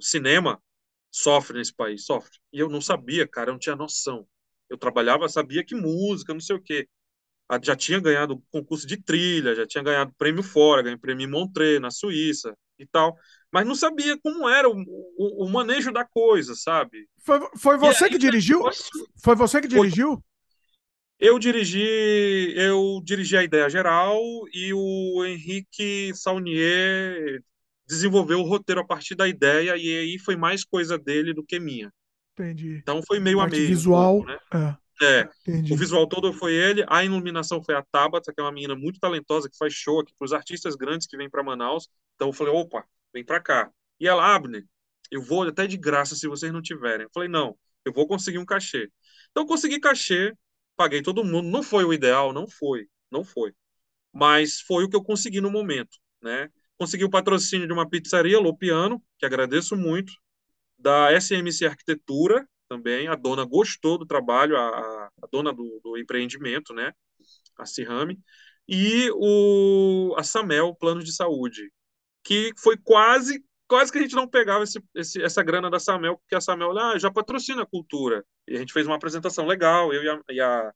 [0.00, 0.60] cinema
[1.10, 2.38] sofre nesse país, sofre.
[2.52, 4.26] E eu não sabia, cara, eu não tinha noção.
[4.68, 6.88] Eu trabalhava, sabia que música, não sei o quê
[7.62, 11.80] já tinha ganhado concurso de trilha, já tinha ganhado prêmio fora, ganhei prêmio em Montreux,
[11.80, 13.16] na Suíça e tal,
[13.52, 14.74] mas não sabia como era o,
[15.16, 17.06] o, o manejo da coisa, sabe?
[17.24, 18.62] Foi, foi você que dirigiu?
[19.22, 20.22] Foi você que dirigiu?
[21.18, 24.20] Eu dirigi, eu dirigi a ideia geral
[24.52, 27.42] e o Henrique Saunier
[27.86, 31.60] desenvolveu o roteiro a partir da ideia e aí foi mais coisa dele do que
[31.60, 31.92] minha.
[32.32, 32.78] Entendi.
[32.82, 33.66] Então foi meio a meio.
[33.66, 34.38] Visual, pouco, né?
[34.52, 34.84] é.
[35.02, 35.72] É, Entendi.
[35.72, 39.00] o visual todo foi ele, a iluminação foi a Tabata, que é uma menina muito
[39.00, 41.88] talentosa, que faz show aqui para os artistas grandes que vêm para Manaus.
[42.14, 43.70] Então eu falei, opa, vem para cá.
[43.98, 44.64] E ela, Abner,
[45.10, 47.04] eu vou até de graça se vocês não tiverem.
[47.04, 48.88] Eu falei, não, eu vou conseguir um cachê.
[49.30, 50.32] Então eu consegui cachê,
[50.76, 51.48] paguei todo mundo.
[51.48, 53.52] Não foi o ideal, não foi, não foi.
[54.12, 56.50] Mas foi o que eu consegui no momento, né?
[56.76, 60.12] Consegui o patrocínio de uma pizzaria, Lopiano, que agradeço muito,
[60.78, 63.08] da SMC Arquitetura, também.
[63.08, 66.92] A dona gostou do trabalho, a, a dona do, do, empreendimento, né?
[67.58, 68.18] A Cirrame.
[68.68, 71.70] E o, a Samel, Plano de Saúde,
[72.22, 73.44] que foi quase
[73.74, 76.78] quase que a gente não pegava esse, esse, essa grana da Samel, porque a Samel
[76.78, 78.24] ah, já patrocina a cultura.
[78.46, 80.72] E a gente fez uma apresentação legal, eu e a, e a,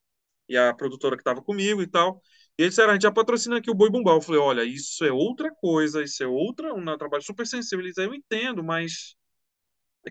[0.49, 2.21] e a produtora que estava comigo e tal.
[2.59, 4.11] E eles disseram, a gente já patrocina aqui o Boi Bumbá.
[4.15, 7.85] Eu falei, olha, isso é outra coisa, isso é outra, um trabalho super sensível.
[7.85, 9.15] Eles eu entendo, mas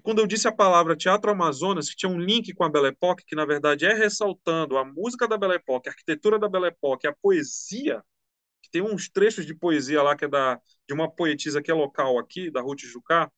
[0.01, 3.25] quando eu disse a palavra Teatro Amazonas, que tinha um link com a Belle Époque,
[3.25, 7.05] que na verdade é ressaltando a música da Belle Époque, a arquitetura da Belle Époque,
[7.05, 8.01] a poesia,
[8.61, 11.73] que tem uns trechos de poesia lá que é da, de uma poetisa que é
[11.73, 13.31] local aqui, da Ruth Jucá,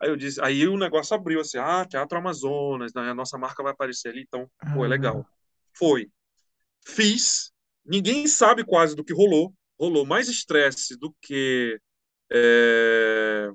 [0.00, 3.10] Aí eu disse, aí o negócio abriu assim, ah, Teatro Amazonas, né?
[3.10, 4.90] a nossa marca vai aparecer ali, então, pô, é Ah.
[4.90, 5.26] legal.
[5.76, 6.08] Foi.
[6.86, 7.52] Fiz,
[7.84, 9.52] ninguém sabe quase do que rolou.
[9.78, 11.80] Rolou mais estresse do que
[12.32, 13.48] é,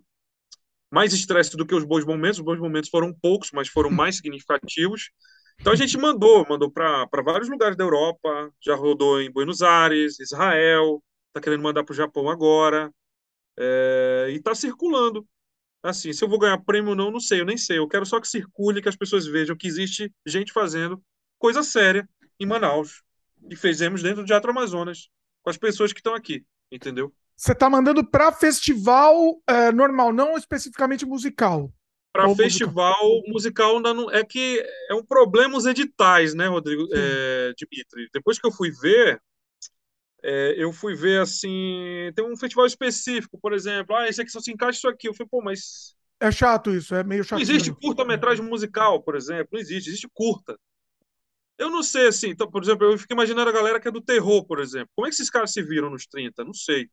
[0.92, 2.40] mais estresse do que os bons momentos.
[2.40, 5.12] Os bons momentos foram poucos, mas foram mais significativos.
[5.60, 10.20] Então a gente mandou, mandou para vários lugares da Europa, já rodou em Buenos Aires,
[10.20, 11.02] Israel,
[11.32, 12.92] tá querendo mandar para o Japão agora,
[13.58, 15.26] é, e tá circulando.
[15.82, 17.78] Assim, se eu vou ganhar prêmio ou não, não sei, eu nem sei.
[17.78, 21.02] Eu quero só que circule, que as pessoas vejam que existe gente fazendo
[21.38, 22.08] coisa séria
[22.40, 23.04] em Manaus.
[23.50, 25.10] E fizemos dentro do Teatro Amazonas,
[25.42, 27.14] com as pessoas que estão aqui, entendeu?
[27.36, 31.70] Você tá mandando para festival é, normal, não especificamente musical.
[32.14, 37.54] Para festival musical, ainda não, é que é um problema os editais, né, Rodrigo, é,
[37.58, 38.08] Dimitri?
[38.14, 39.20] Depois que eu fui ver,
[40.24, 44.40] é, eu fui ver assim, tem um festival específico, por exemplo, ah, esse aqui só
[44.40, 45.08] se encaixa isso aqui.
[45.08, 47.42] Eu falei, pô, mas É chato isso, é meio não chato.
[47.42, 50.58] existe curta-metragem musical, por exemplo, não existe, existe curta.
[51.58, 54.02] Eu não sei, assim, então, por exemplo, eu fico imaginando a galera que é do
[54.02, 54.90] terror, por exemplo.
[54.96, 56.44] Como é que esses caras se viram nos 30?
[56.44, 56.90] Não sei.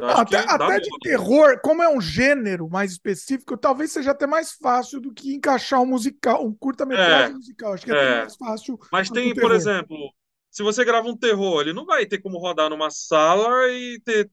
[0.00, 5.00] Até, até de terror, como é um gênero mais específico, talvez seja até mais fácil
[5.00, 7.72] do que encaixar um musical, um curta-metragem É, musical.
[7.72, 8.18] Acho que é, até é.
[8.20, 8.78] mais fácil.
[8.92, 9.96] Mas tem, por exemplo,
[10.50, 14.30] se você grava um terror, ele não vai ter como rodar numa sala e ter,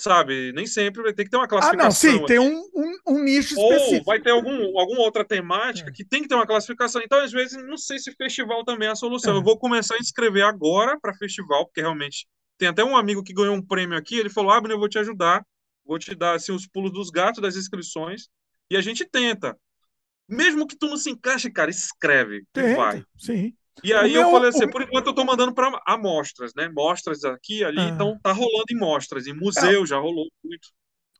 [0.00, 2.12] sabe, nem sempre vai ter que ter uma Ah, classificação.
[2.12, 4.04] não, sim, tem um, um, um nicho Ou específico.
[4.04, 5.92] vai ter algum, alguma outra temática É.
[5.92, 7.02] que tem que ter uma classificação.
[7.04, 9.34] Então, às vezes, não sei se festival também é a solução.
[9.34, 9.36] É.
[9.38, 12.26] Eu vou começar a inscrever agora para festival, porque realmente
[12.58, 14.16] tem até um amigo que ganhou um prêmio aqui.
[14.18, 15.44] Ele falou: Abner, eu vou te ajudar,
[15.84, 18.28] vou te dar assim, os pulos dos gatos das inscrições
[18.70, 19.56] e a gente tenta.
[20.28, 23.04] Mesmo que tu não se encaixe, cara, escreve Tenta, vai.
[23.16, 23.54] sim.
[23.82, 26.68] E aí meu- eu falei assim, o- por enquanto eu tô mandando para amostras, né?
[26.68, 27.88] Mostras aqui, ali, Ah.
[27.88, 30.68] então tá rolando em mostras, em museu já rolou muito.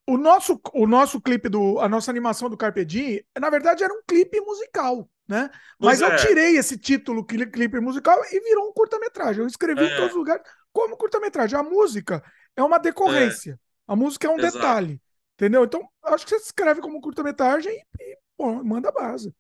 [0.07, 1.79] O nosso, o nosso clipe do.
[1.81, 5.51] A nossa animação do Carpe Diem, na verdade, era um clipe musical, né?
[5.79, 6.17] Mas Pois eu é.
[6.17, 9.43] tirei esse título, cli- clipe musical, e virou um curta-metragem.
[9.43, 9.97] Eu escrevi em É.
[9.97, 11.59] todos os lugares como curta-metragem.
[11.59, 12.23] A música
[12.57, 13.59] é uma decorrência.
[13.87, 14.57] A música é um Exato.
[14.57, 15.01] detalhe.
[15.35, 15.65] Entendeu?
[15.65, 19.35] Então, acho que você escreve como curta-metragem e, e pô, manda base.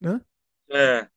[0.00, 0.20] Né?
[0.70, 1.08] É.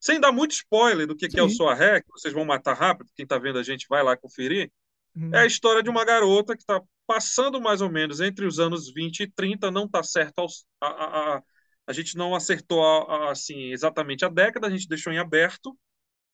[0.00, 3.10] Sem dar muito spoiler do que, que é o Ré, que vocês vão matar rápido,
[3.14, 4.70] quem tá vendo a gente vai lá conferir.
[5.16, 5.30] Hum.
[5.32, 8.92] É a história de uma garota que está passando mais ou menos entre os anos
[8.92, 11.42] 20 e 30, não está certo aos, a, a, a,
[11.86, 12.82] a gente não acertou
[13.28, 15.76] assim exatamente a década, a gente deixou em aberto.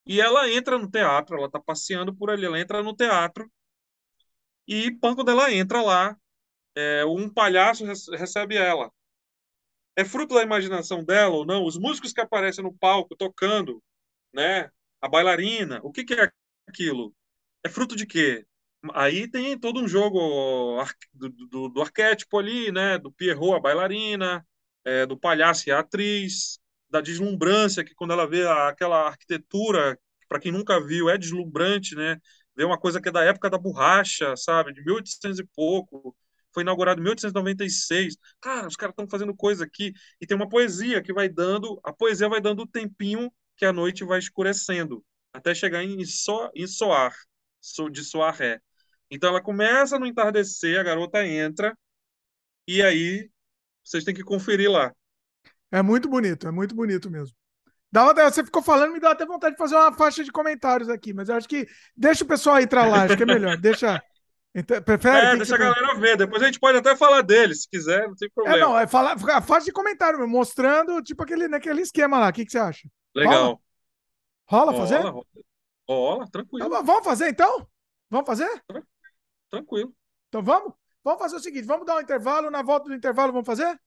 [0.05, 3.51] E ela entra no teatro, ela está passeando por ali, ela entra no teatro
[4.67, 6.17] e quando ela entra lá,
[6.75, 8.91] é, um palhaço rece- recebe ela.
[9.95, 11.65] É fruto da imaginação dela ou não?
[11.65, 13.81] Os músicos que aparecem no palco tocando,
[14.33, 14.69] né?
[15.01, 16.31] A bailarina, o que que é
[16.67, 17.15] aquilo?
[17.63, 18.45] É fruto de quê?
[18.93, 20.83] Aí tem todo um jogo
[21.13, 22.97] do, do- do arquétipo ali, né?
[22.99, 24.47] Do Pierrot, a bailarina,
[24.85, 26.59] é, do palhaço e a atriz,
[26.93, 29.99] da deslumbrância, que quando ela vê aquela arquitetura,
[30.29, 32.19] para quem nunca viu, é deslumbrante, né?
[32.55, 34.71] Ver uma coisa que é da época da borracha, sabe?
[34.73, 36.15] De 1800 e pouco.
[36.53, 38.15] Foi inaugurado em 1896.
[38.39, 39.91] Cara, os caras estão fazendo coisa aqui.
[40.21, 43.73] E tem uma poesia que vai dando, a poesia vai dando o tempinho que a
[43.73, 47.13] noite vai escurecendo, até chegar em, em soar,
[47.59, 48.59] so, de soar ré.
[49.09, 51.75] Então ela começa no entardecer, a garota entra,
[52.67, 53.29] e aí
[53.83, 54.93] vocês têm que conferir lá.
[55.73, 57.35] É muito bonito, é muito bonito mesmo.
[57.95, 61.13] Até- você ficou falando, me dá até vontade de fazer uma faixa de comentários aqui,
[61.13, 63.57] mas eu acho que deixa o pessoal entrar lá, acho que é melhor.
[63.61, 64.01] Deixa.
[64.55, 65.17] Então, Prefere?
[65.17, 66.15] É, Quem que deixa a galera ver.
[66.15, 68.59] Depois a gente pode até falar dele, se quiser, não tem É, problema.
[68.59, 72.29] não, é falar, a faixa de comentário, mostrando tipo aquele, naquele esquema lá.
[72.29, 72.87] O que, que você acha?
[73.15, 73.59] Legal.
[74.47, 74.99] Rola fazer?
[74.99, 75.25] Rola, rola,
[75.89, 77.67] rola, tranquilo, Então, vamos fazer então?
[78.11, 78.49] Vamos fazer?
[79.49, 79.93] tranquilo.
[80.29, 80.73] Então vamos?
[81.03, 83.79] Vamos fazer o seguinte: vamos dar um intervalo, na volta do intervalo vamos fazer?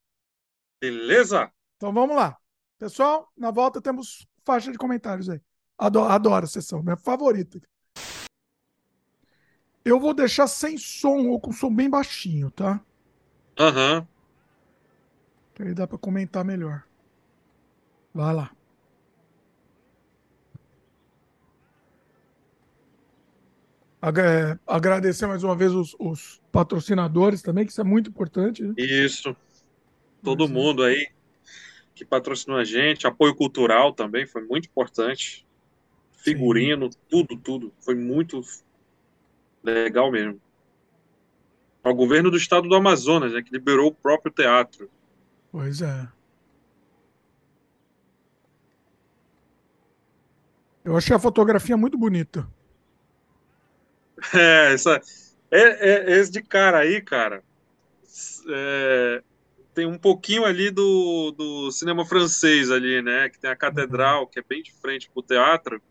[0.80, 1.52] Beleza?
[1.76, 2.36] Então vamos lá.
[2.78, 5.40] Pessoal, na volta temos faixa de comentários aí.
[5.78, 7.60] Adoro, adoro a sessão, minha favorita.
[9.84, 12.80] Eu vou deixar sem som ou com som bem baixinho, tá?
[13.58, 14.06] Aham.
[15.54, 16.82] Que aí dá pra comentar melhor.
[18.12, 18.50] Vai lá.
[24.00, 28.62] Agra- Agradecer mais uma vez os, os patrocinadores também, que isso é muito importante.
[28.62, 28.74] Né?
[28.76, 29.36] Isso.
[30.22, 30.48] Todo é.
[30.48, 31.15] mundo aí
[31.96, 35.46] que patrocinou a gente, apoio cultural também foi muito importante.
[36.12, 37.72] Figurino, tudo, tudo.
[37.80, 38.42] Foi muito
[39.64, 40.38] legal mesmo.
[41.82, 44.90] Ao governo do estado do Amazonas, né, que liberou o próprio teatro.
[45.50, 46.06] Pois é.
[50.84, 52.46] Eu achei a fotografia muito bonita.
[54.34, 54.98] É, essa,
[55.50, 57.44] é, é- esse de cara aí, cara,
[58.48, 59.22] é,
[59.76, 63.28] tem um pouquinho ali do, do cinema francês ali, né?
[63.28, 65.82] Que tem a catedral, que é bem de frente pro teatro.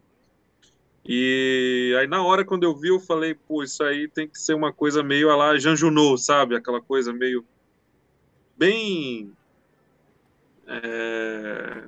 [1.05, 4.55] E aí na hora quando eu vi, eu falei, pô, isso aí tem que ser
[4.55, 6.55] uma coisa meio a lá Jean Junot, sabe?
[6.55, 7.45] Aquela coisa meio
[8.57, 9.31] bem
[10.65, 11.83] é...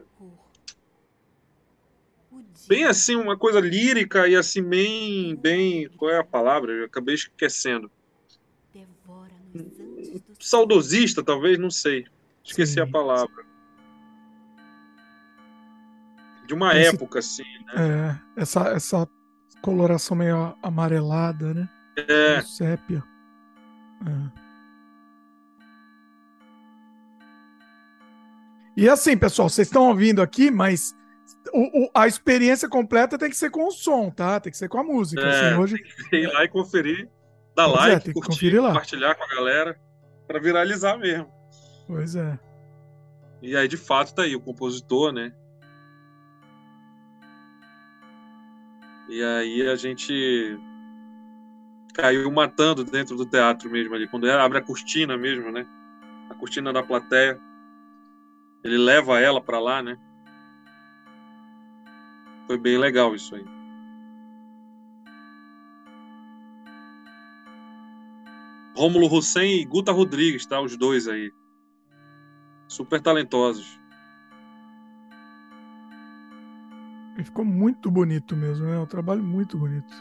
[2.67, 6.73] bem assim uma coisa lírica e assim bem bem qual é a palavra?
[6.73, 7.89] Eu acabei esquecendo.
[10.39, 12.05] Saudosista, talvez, não sei.
[12.43, 12.81] Esqueci Sim.
[12.81, 13.45] a palavra.
[16.45, 18.19] De uma Esse, época, assim, né?
[18.37, 19.07] É, essa, essa
[19.61, 21.69] coloração meio amarelada, né?
[21.97, 22.41] É.
[22.41, 23.03] sépia.
[24.05, 24.47] É.
[28.77, 30.95] E assim, pessoal, vocês estão ouvindo aqui, mas
[31.51, 34.39] o, o, a experiência completa tem que ser com o som, tá?
[34.39, 35.21] Tem que ser com a música.
[35.21, 35.77] É, assim, hoje...
[36.11, 37.09] Tem que ir lá e conferir,
[37.57, 39.79] dar pois é, like, é, curtir, compartilhar com a galera,
[40.27, 41.27] para viralizar mesmo.
[41.87, 42.39] Pois é.
[43.41, 45.33] E aí, de fato, tá aí o compositor, né?
[49.09, 50.59] E aí a gente
[51.93, 55.65] caiu matando dentro do teatro mesmo ali, quando abre a cortina mesmo, né?
[56.29, 57.39] A cortina da plateia.
[58.63, 59.97] Ele leva ela para lá, né?
[62.45, 63.56] Foi bem legal isso aí.
[68.77, 70.61] Rômulo Hussein e Guta Rodrigues, tá?
[70.61, 71.31] Os dois aí.
[72.67, 73.79] Super talentosos.
[77.23, 79.91] Ficou muito bonito mesmo, é um trabalho muito bonito.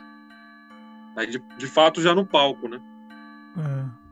[1.16, 2.78] Aí, de, de fato, já no palco, né?
[3.56, 4.06] É.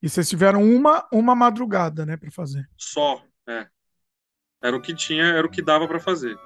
[0.00, 2.70] E vocês tiveram uma, uma madrugada, né, para fazer?
[2.76, 3.66] Só, é.
[4.62, 6.38] Era o que tinha, era o que dava para fazer.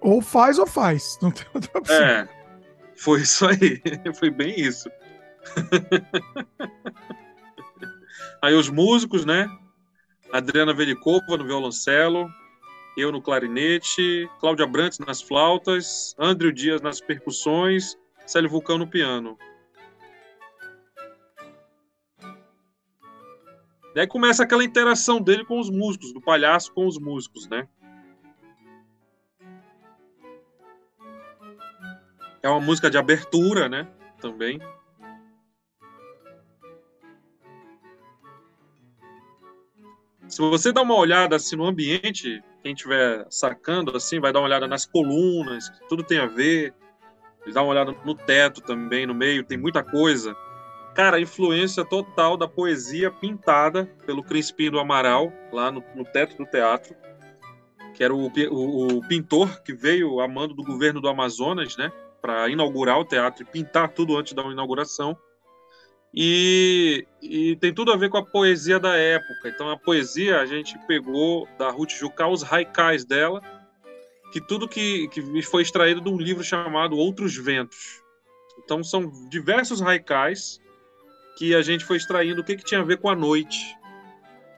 [0.00, 1.96] Ou faz ou faz, não tem outra opção.
[1.96, 2.41] É,
[3.02, 3.82] foi isso aí,
[4.14, 4.88] foi bem isso.
[8.40, 9.48] aí os músicos, né?
[10.32, 12.30] Adriana Velikova no violoncelo,
[12.96, 19.36] eu no clarinete, Cláudia Brantes nas flautas, Andrew Dias nas percussões, Célio Vulcão no piano.
[23.94, 27.68] Daí começa aquela interação dele com os músicos, do palhaço com os músicos, né?
[32.42, 33.86] É uma música de abertura, né?
[34.20, 34.60] Também.
[40.28, 44.46] Se você dá uma olhada assim no ambiente, quem estiver sacando assim, vai dar uma
[44.46, 46.74] olhada nas colunas, tudo tem a ver.
[47.52, 50.34] Dá uma olhada no teto também, no meio, tem muita coisa.
[50.94, 56.46] Cara, influência total da poesia pintada pelo Crispim do Amaral, lá no, no teto do
[56.46, 56.94] teatro,
[57.94, 61.90] que era o, o, o, pintor que veio a mando do governo do Amazonas, né,
[62.22, 65.18] para inaugurar o teatro e pintar tudo antes da inauguração.
[66.14, 69.48] E, e, tem tudo a ver com a poesia da época.
[69.48, 73.42] Então, a poesia a gente pegou da Ruth Jucá os haikais dela,
[74.30, 78.00] que tudo que, que foi extraído de um livro chamado Outros Ventos.
[78.62, 80.60] Então, são diversos haikais
[81.36, 83.76] que a gente foi extraindo o que, que tinha a ver com a noite.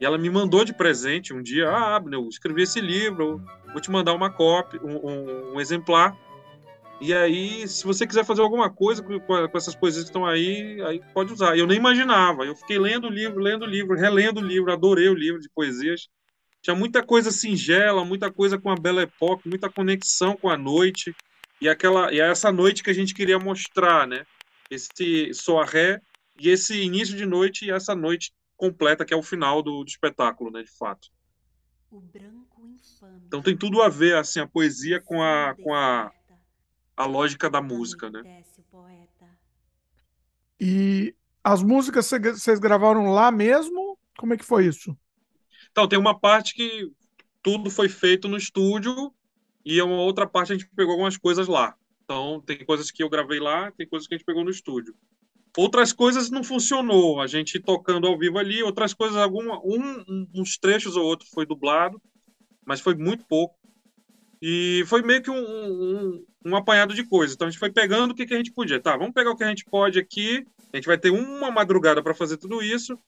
[0.01, 3.41] E ela me mandou de presente um dia, ah, Abner, eu escrevi esse livro,
[3.73, 6.17] vou te mandar uma cópia, um, um, um exemplar.
[7.01, 10.81] E aí, se você quiser fazer alguma coisa com, com, essas poesias que estão aí,
[10.83, 11.57] aí pode usar.
[11.57, 12.45] Eu nem imaginava.
[12.45, 15.51] Eu fiquei lendo o livro, lendo o livro, relendo o livro, adorei o livro de
[15.51, 16.09] poesias.
[16.63, 21.15] Tinha muita coisa singela, muita coisa com a Belle Époque, muita conexão com a noite.
[21.61, 24.25] E aquela e é essa noite que a gente queria mostrar, né?
[24.71, 26.01] Esse soirée
[26.39, 29.89] e esse início de noite e essa noite completa, que é o final do, do
[29.89, 31.09] espetáculo, né, de fato.
[33.27, 36.11] Então tem tudo a ver, assim, a poesia com a, com a,
[36.97, 38.23] a lógica da música, né?
[40.61, 43.99] E as músicas vocês gravaram lá mesmo?
[44.17, 44.97] Como é que foi isso?
[45.71, 46.93] Então, tem uma parte que
[47.43, 49.13] tudo foi feito no estúdio
[49.65, 51.77] e uma outra parte a gente pegou algumas coisas lá.
[52.05, 54.95] Então, tem coisas que eu gravei lá, tem coisas que a gente pegou no estúdio.
[55.57, 60.59] Outras coisas não funcionou, a gente tocando ao vivo ali, outras coisas, alguma, um, uns
[60.59, 62.01] trechos ou outro foi dublado,
[62.65, 63.57] mas foi muito pouco.
[64.47, 67.35] E foi meio que um, um, um apanhado de coisas.
[67.35, 68.79] Então a gente foi pegando o que, que a gente podia.
[68.79, 72.03] Tá, vamos pegar o que a gente pode aqui, a gente vai ter uma madrugada
[72.03, 72.99] para fazer tudo isso,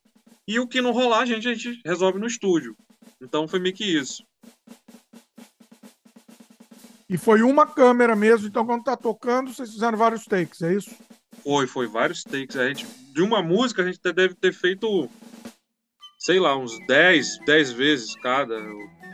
[0.49, 2.75] e o que não rolar, a gente, a gente resolve no estúdio.
[3.21, 4.25] Então foi meio que isso.
[7.07, 10.97] E foi uma câmera mesmo, então quando tá tocando, vocês fizeram vários takes, é isso?
[11.45, 12.57] Foi, foi vários takes.
[12.57, 15.07] A gente, de uma música, a gente deve ter feito,
[16.19, 18.59] sei lá, uns 10, 10 vezes cada,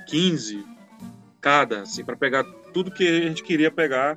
[0.07, 0.72] 15
[1.43, 4.17] cada, assim, para pegar tudo que a gente queria pegar,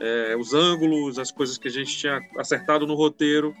[0.00, 3.54] é, os ângulos, as coisas que a gente tinha acertado no roteiro.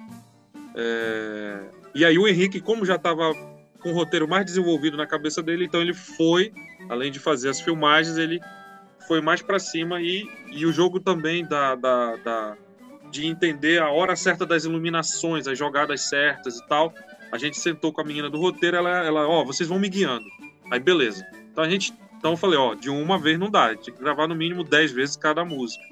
[0.74, 1.60] É...
[1.94, 3.34] E aí o Henrique, como já estava
[3.80, 6.52] com o roteiro mais desenvolvido na cabeça dele, então ele foi,
[6.88, 8.40] além de fazer as filmagens, ele
[9.08, 12.56] foi mais para cima e, e o jogo também da, da, da,
[13.10, 16.94] de entender a hora certa das iluminações, as jogadas certas e tal.
[17.32, 20.26] A gente sentou com a menina do roteiro, ela, ela ó, vocês vão me guiando.
[20.70, 21.26] Aí beleza.
[21.50, 24.28] Então a gente, então eu falei, ó, de uma vez não dá, tinha que gravar
[24.28, 25.82] no mínimo 10 vezes cada música.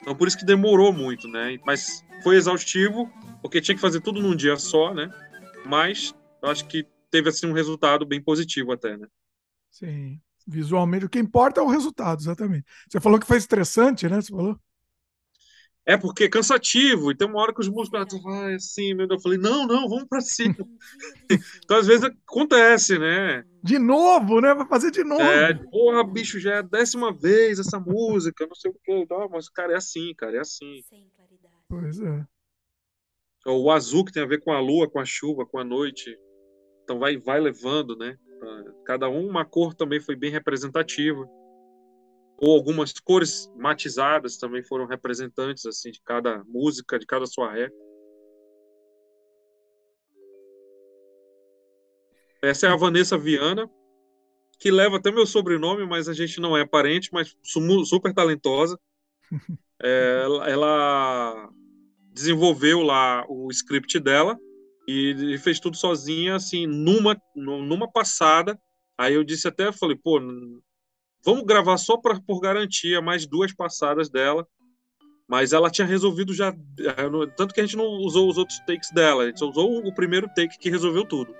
[0.00, 1.58] Então por isso que demorou muito, né?
[1.66, 3.10] Mas foi exaustivo,
[3.42, 5.12] porque tinha que fazer tudo num dia só, né?
[5.66, 9.08] Mas eu acho que teve assim um resultado bem positivo até, né?
[9.72, 10.20] Sim.
[10.46, 12.64] Visualmente, o que importa é o resultado, exatamente.
[12.88, 14.20] Você falou que foi estressante, né?
[14.20, 14.56] Você falou?
[15.84, 19.18] É porque é cansativo, e tem uma hora que os músicos vai assim, meu Deus,
[19.18, 20.54] eu falei, não, não, vamos para cima.
[21.64, 23.44] então, às vezes, acontece, né?
[23.64, 24.54] De novo, né?
[24.54, 25.22] Vai fazer de novo.
[25.22, 29.06] É, porra, bicho, já é a décima vez essa música, não sei o que.
[29.10, 30.82] Não, mas, cara, é assim, cara, é assim.
[31.68, 32.24] Pois é.
[33.44, 36.16] O azul que tem a ver com a lua, com a chuva, com a noite.
[36.84, 38.16] Então vai, vai levando, né?
[38.84, 41.28] Cada um, uma cor também foi bem representativa
[42.42, 47.70] ou algumas cores matizadas também foram representantes assim de cada música, de cada sua ré.
[52.42, 53.70] Essa é a Vanessa Viana,
[54.58, 57.36] que leva até meu sobrenome, mas a gente não é parente, mas
[57.84, 58.78] super talentosa.
[59.84, 61.50] É, ela
[62.12, 64.38] desenvolveu lá o script dela
[64.86, 68.56] e fez tudo sozinha, assim, numa, numa passada.
[68.96, 70.20] Aí eu disse até, falei, pô,
[71.24, 74.46] Vamos gravar só pra, por garantia mais duas passadas dela.
[75.28, 76.48] Mas ela tinha resolvido já.
[76.48, 79.22] É, tanto que a gente não usou os outros takes dela.
[79.22, 81.34] A gente só usou o primeiro take que resolveu tudo.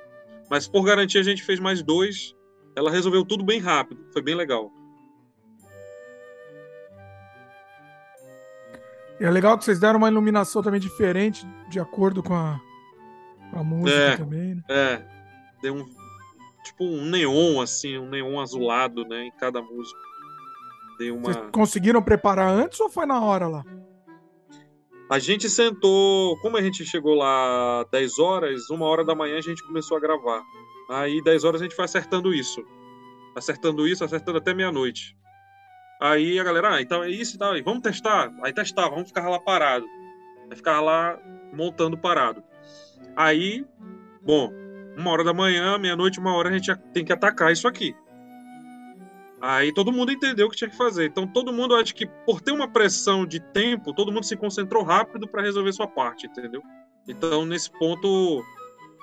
[0.49, 2.35] Mas por garantia a gente fez mais dois.
[2.75, 4.07] Ela resolveu tudo bem rápido.
[4.13, 4.71] Foi bem legal.
[9.21, 12.61] E é legal que vocês deram uma iluminação também diferente, de acordo com a,
[13.51, 14.55] com a música é, também.
[14.55, 14.63] Né?
[14.69, 15.07] É.
[15.63, 15.87] Deu um,
[16.63, 20.01] tipo um neon, assim, um neon azulado, né, em cada música.
[20.99, 21.33] Tem uma...
[21.33, 23.65] Vocês conseguiram preparar antes ou foi na hora lá?
[25.11, 29.43] A gente sentou, como a gente chegou lá 10 horas, uma hora da manhã a
[29.43, 30.43] gente começou a gravar.
[30.89, 32.65] Aí 10 horas a gente foi acertando isso.
[33.37, 35.17] Acertando isso, acertando até meia-noite.
[36.01, 38.33] Aí a galera, ah, então é isso e tal, vamos testar.
[38.43, 39.87] Aí testava, vamos ficar lá parado.
[40.51, 41.19] Aí ficava lá
[41.53, 42.43] montando parado.
[43.15, 43.67] Aí,
[44.23, 44.51] bom,
[44.97, 47.95] uma hora da manhã, meia-noite, uma hora, a gente tem que atacar isso aqui.
[49.41, 51.07] Aí todo mundo entendeu o que tinha que fazer.
[51.07, 54.85] Então todo mundo, acho que por ter uma pressão de tempo, todo mundo se concentrou
[54.85, 56.63] rápido para resolver sua parte, entendeu?
[57.09, 58.45] Então nesse ponto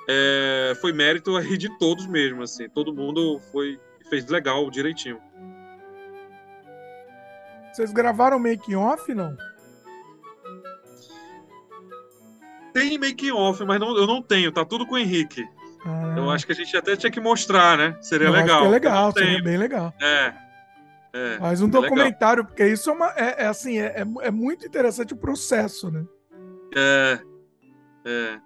[0.08, 2.70] é, foi mérito aí de todos mesmo, assim.
[2.70, 3.78] Todo mundo foi
[4.10, 5.20] fez legal, direitinho.
[7.74, 9.36] Vocês gravaram making off, não?
[12.74, 14.52] Tem making off, mas não, eu não tenho.
[14.52, 15.46] Tá tudo com o Henrique.
[15.86, 16.16] Ah.
[16.18, 17.98] Eu acho que a gente até tinha que mostrar, né?
[18.02, 18.66] Seria eu legal.
[18.66, 19.94] é legal, seria bem legal.
[20.02, 20.34] É.
[21.14, 22.46] é Mas um documentário, legal.
[22.46, 26.06] porque isso é, uma, é, é assim, é, é, é, muito interessante o processo, né?
[26.76, 27.20] É.
[28.06, 28.40] É.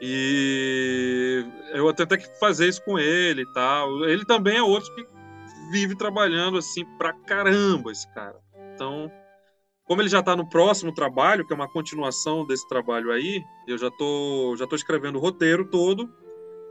[0.00, 1.44] E
[1.74, 4.04] eu até tenho que fazer isso com ele e tal.
[4.08, 5.06] Ele também é outro que
[5.70, 8.36] vive trabalhando assim pra caramba, esse cara.
[8.74, 9.12] Então,
[9.84, 13.76] como ele já está no próximo trabalho, que é uma continuação desse trabalho aí, eu
[13.76, 16.08] já tô, já tô escrevendo o roteiro todo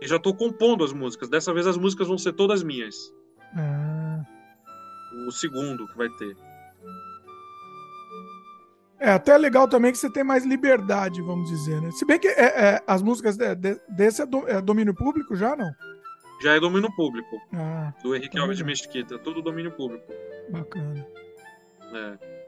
[0.02, 1.30] e já estou compondo as músicas.
[1.30, 2.96] Dessa vez as músicas vão ser todas minhas.
[3.56, 4.24] Ah.
[5.28, 6.36] O segundo que vai ter.
[9.00, 11.90] É até legal também que você tem mais liberdade, vamos dizer, né?
[11.92, 15.36] Se bem que é, é, as músicas de, de, desse é, do, é, domínio público
[15.36, 15.72] já, não?
[16.42, 17.38] Já é domínio público.
[17.54, 19.18] Ah, do Henrique tá Alves de Mesquita.
[19.20, 20.06] Tudo domínio público.
[20.50, 21.06] Bacana.
[21.94, 22.39] É.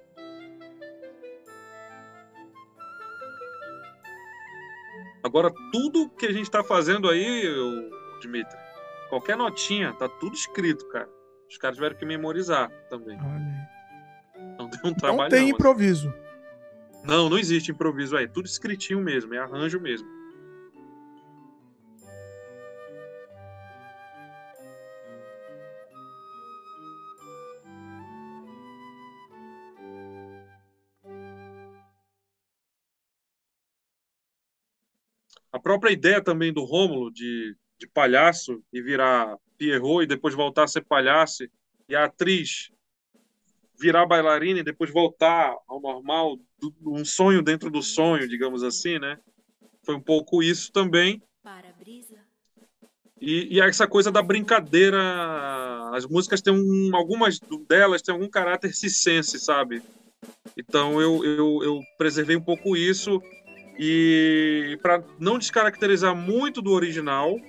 [5.23, 7.43] Agora, tudo que a gente está fazendo aí,
[8.19, 8.57] Dimitri,
[9.09, 11.09] qualquer notinha, tá tudo escrito, cara.
[11.49, 13.17] Os caras tiveram que memorizar também.
[13.19, 14.57] Olha.
[14.57, 15.21] Não tem um trabalho.
[15.23, 16.13] Não tem não, improviso.
[17.03, 18.27] Não, não existe improviso aí.
[18.27, 20.07] Tudo escritinho mesmo, é arranjo mesmo.
[35.51, 40.63] A própria ideia também do Rômulo de, de palhaço e virar Pierrot e depois voltar
[40.63, 41.43] a ser palhaço
[41.89, 42.71] e a atriz
[43.77, 46.37] virar bailarina e depois voltar ao normal,
[46.85, 49.17] um sonho dentro do sonho, digamos assim, né?
[49.83, 51.21] Foi um pouco isso também.
[53.19, 54.99] E, e essa coisa da brincadeira,
[55.93, 59.81] as músicas têm um, algumas delas têm algum caráter circense, sabe?
[60.55, 63.21] Então eu, eu, eu preservei um pouco isso
[63.77, 67.39] E para não descaracterizar muito do original,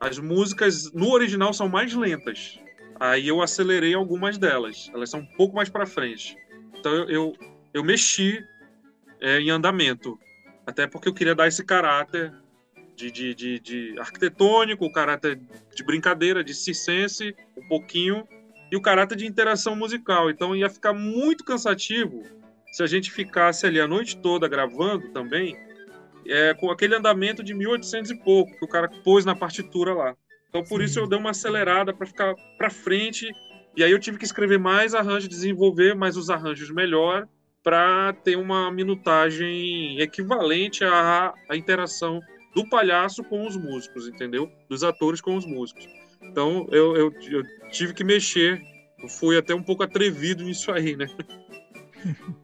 [0.00, 2.60] as músicas no original são mais lentas.
[2.98, 4.90] Aí eu acelerei algumas delas.
[4.94, 6.36] Elas são um pouco mais para frente.
[6.78, 7.32] Então eu, eu,
[7.72, 8.38] eu mexi
[9.20, 10.18] é, em andamento.
[10.66, 12.32] Até porque eu queria dar esse caráter
[12.94, 15.40] de, de, de, de arquitetônico, o caráter
[15.74, 18.26] de brincadeira, de circense, um pouquinho,
[18.70, 20.30] e o caráter de interação musical.
[20.30, 22.22] Então ia ficar muito cansativo
[22.74, 25.56] se a gente ficasse ali a noite toda gravando também,
[26.26, 30.16] é, com aquele andamento de 1800 e pouco que o cara pôs na partitura lá.
[30.48, 30.86] Então por Sim.
[30.86, 33.30] isso eu dei uma acelerada para ficar para frente
[33.76, 37.28] e aí eu tive que escrever mais arranjos, desenvolver mais os arranjos melhor
[37.62, 42.20] para ter uma minutagem equivalente à, à interação
[42.56, 44.50] do palhaço com os músicos, entendeu?
[44.68, 45.86] Dos atores com os músicos.
[46.20, 48.60] Então eu, eu, eu tive que mexer,
[49.00, 51.06] eu fui até um pouco atrevido nisso aí, né?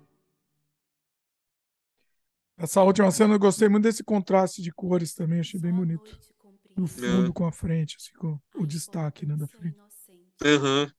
[2.62, 6.20] Essa última cena eu gostei muito desse contraste de cores também, achei bem bonito.
[6.76, 7.32] O fundo é.
[7.32, 9.78] com a frente, assim, com o destaque né, da frente.
[10.44, 10.90] Uhum.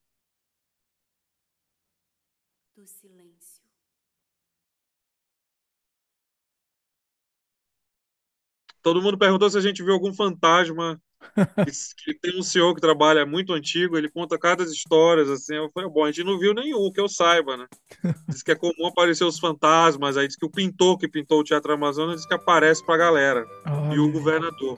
[8.82, 11.00] Todo mundo perguntou se a gente viu algum fantasma
[12.22, 16.04] tem um senhor que trabalha muito antigo, ele conta cada histórias, assim, eu falei, bom,
[16.04, 17.68] a gente não viu nenhum, que eu saiba, né?
[18.28, 21.44] Diz que é comum aparecer os fantasmas, aí diz que o pintor que pintou o
[21.44, 23.46] Teatro Amazonas diz que aparece pra galera,
[23.94, 24.78] e o governador.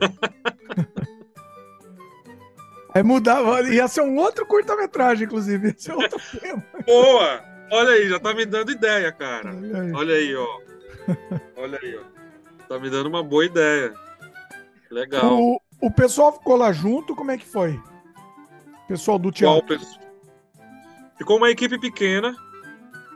[2.94, 6.64] Aí mudava, ia ser um outro curta-metragem, inclusive, ia ser outro tema.
[6.86, 7.44] Boa!
[7.70, 9.50] Olha aí, já tá me dando ideia, cara.
[9.50, 10.60] Olha aí, Olha aí ó.
[11.56, 12.66] Olha aí, ó.
[12.66, 13.92] Tá me dando uma boa ideia.
[14.90, 15.38] Legal.
[15.38, 17.72] O, o pessoal ficou lá junto, como é que foi?
[18.84, 19.78] O pessoal do teatro.
[21.16, 22.34] Ficou uma equipe pequena.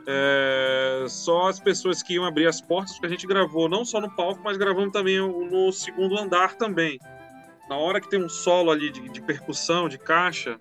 [0.05, 4.01] É, só as pessoas que iam abrir as portas, porque a gente gravou não só
[4.01, 6.99] no palco, mas gravamos também no segundo andar também.
[7.69, 10.57] Na hora que tem um solo ali de, de percussão, de caixa,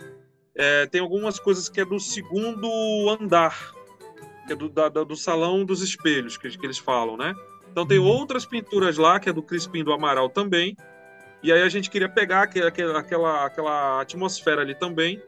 [0.54, 2.68] é, tem algumas coisas que é do segundo
[3.10, 3.72] andar,
[4.46, 7.34] que é do, da, do salão dos espelhos, que, que eles falam, né?
[7.70, 8.06] Então tem uhum.
[8.06, 10.76] outras pinturas lá, que é do Crispim do Amaral também,
[11.42, 15.20] e aí a gente queria pegar aquela, aquela, aquela atmosfera ali também.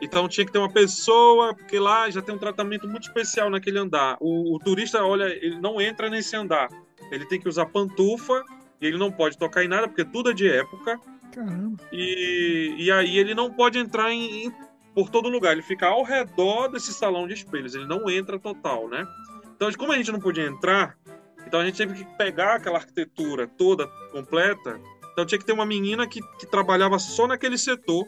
[0.00, 3.78] Então tinha que ter uma pessoa, porque lá já tem um tratamento muito especial naquele
[3.78, 4.16] andar.
[4.20, 6.68] O, o turista, olha, ele não entra nesse andar.
[7.12, 8.42] Ele tem que usar pantufa
[8.80, 10.98] e ele não pode tocar em nada, porque tudo é de época.
[11.32, 11.76] Caramba.
[11.92, 14.54] E, e aí ele não pode entrar em, em,
[14.92, 15.52] por todo lugar.
[15.52, 17.76] Ele fica ao redor desse salão de espelhos.
[17.76, 19.06] Ele não entra total, né?
[19.54, 20.98] Então, como a gente não podia entrar,
[21.46, 24.80] então a gente teve que pegar aquela arquitetura toda completa
[25.12, 28.06] então tinha que ter uma menina que, que trabalhava só naquele setor,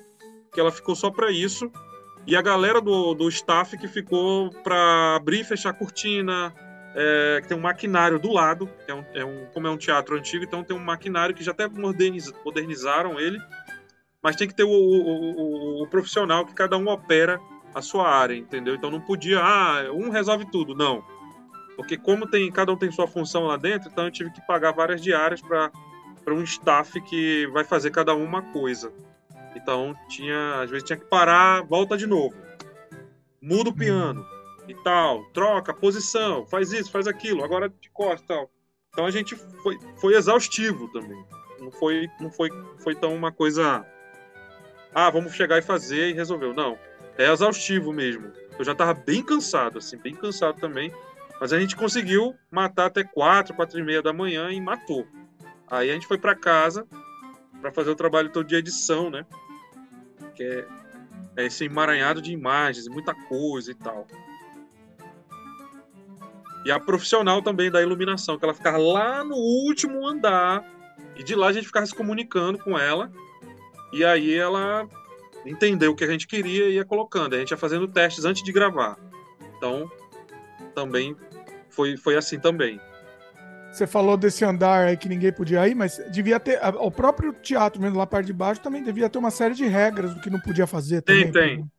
[0.53, 1.71] que ela ficou só para isso,
[2.27, 6.55] e a galera do, do staff que ficou para abrir e fechar a cortina,
[6.95, 10.17] é, que tem um maquinário do lado, é um, é um, como é um teatro
[10.17, 13.39] antigo, então tem um maquinário que já até moderniz, modernizaram ele,
[14.23, 17.39] mas tem que ter o, o, o, o, profissional que cada um opera
[17.75, 18.75] a sua área, entendeu?
[18.75, 21.05] Então não podia, ah, um resolve tudo, não.
[21.77, 24.73] Porque como tem cada um tem sua função lá dentro, então eu tive que pagar
[24.73, 25.71] várias diárias para
[26.25, 28.93] para um staff que vai fazer cada uma coisa.
[29.55, 32.35] Então tinha, às vezes tinha que parar, volta de novo.
[33.41, 34.25] Muda o piano
[34.67, 38.51] e tal, troca posição, faz isso, faz aquilo, agora de costa tal.
[38.91, 41.23] Então a gente foi, foi exaustivo também.
[41.61, 43.85] Não foi, não foi, foi tão uma coisa.
[44.95, 46.55] Ah, vamos chegar e fazer e resolveu.
[46.55, 46.79] Não,
[47.19, 48.31] é exaustivo mesmo.
[48.59, 50.93] Eu já estava bem cansado, assim, bem cansado também.
[51.41, 55.07] Mas a gente conseguiu matar até quatro, quatro e meia da manhã e matou.
[55.71, 56.87] Aí a gente foi para casa
[57.61, 59.25] para fazer o trabalho todo de edição, né?
[60.35, 60.67] Que é,
[61.37, 64.07] é esse emaranhado de imagens, muita coisa e tal.
[66.65, 70.65] E a profissional também da iluminação, que ela ficava lá no último andar.
[71.17, 73.11] E de lá a gente ficava se comunicando com ela.
[73.93, 74.89] E aí ela
[75.45, 77.35] entendeu o que a gente queria e ia colocando.
[77.35, 78.99] A gente ia fazendo testes antes de gravar.
[79.57, 79.91] Então,
[80.75, 81.17] também
[81.69, 82.81] foi, foi assim também.
[83.75, 86.61] Você falou desse andar aí que ninguém podia ir, mas devia ter.
[86.77, 90.15] O próprio teatro, mesmo lá parte de baixo, também devia ter uma série de regras
[90.15, 91.03] do que não podia fazer.
[91.03, 91.73] Tem, também, tem.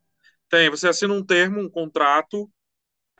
[0.50, 0.70] Tem.
[0.70, 2.50] Você assina um termo, um contrato.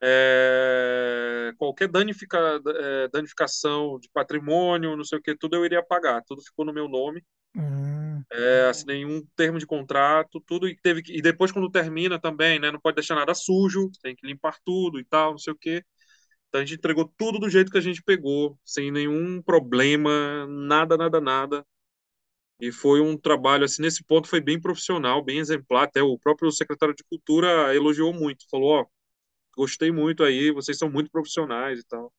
[0.03, 1.55] É...
[1.57, 2.61] qualquer danifica...
[2.67, 6.23] é, danificação de patrimônio, não sei o que, tudo eu iria pagar.
[6.27, 7.25] Tudo ficou no meu nome.
[7.57, 8.23] Uhum.
[8.31, 11.17] É, assinei um termo de contrato, tudo e teve que...
[11.17, 15.01] e depois quando termina também, né, não pode deixar nada sujo, tem que limpar tudo
[15.01, 15.83] e tal, não sei o que.
[16.57, 20.97] Então a gente entregou tudo do jeito que a gente pegou, sem nenhum problema, nada,
[20.97, 21.67] nada, nada.
[22.59, 25.85] E foi um trabalho, assim, nesse ponto foi bem profissional, bem exemplar.
[25.85, 28.87] Até o próprio secretário de Cultura elogiou muito, falou: Ó, oh,
[29.55, 32.11] gostei muito aí, vocês são muito profissionais e tal.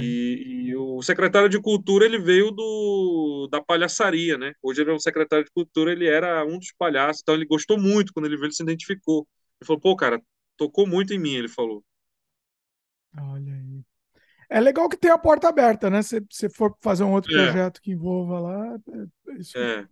[0.00, 4.52] E, e, o secretário de cultura ele veio do da palhaçaria, né?
[4.62, 7.78] Hoje ele é um secretário de cultura, ele era um dos palhaços, então ele gostou
[7.78, 9.26] muito quando ele veio, ele se identificou.
[9.60, 10.20] Ele falou, pô, cara,
[10.56, 11.84] tocou muito em mim, ele falou.
[13.20, 13.84] Olha aí.
[14.48, 16.02] É legal que tem a porta aberta, né?
[16.02, 17.44] Se você for fazer um outro é.
[17.44, 19.88] projeto que envolva lá, é, é isso é.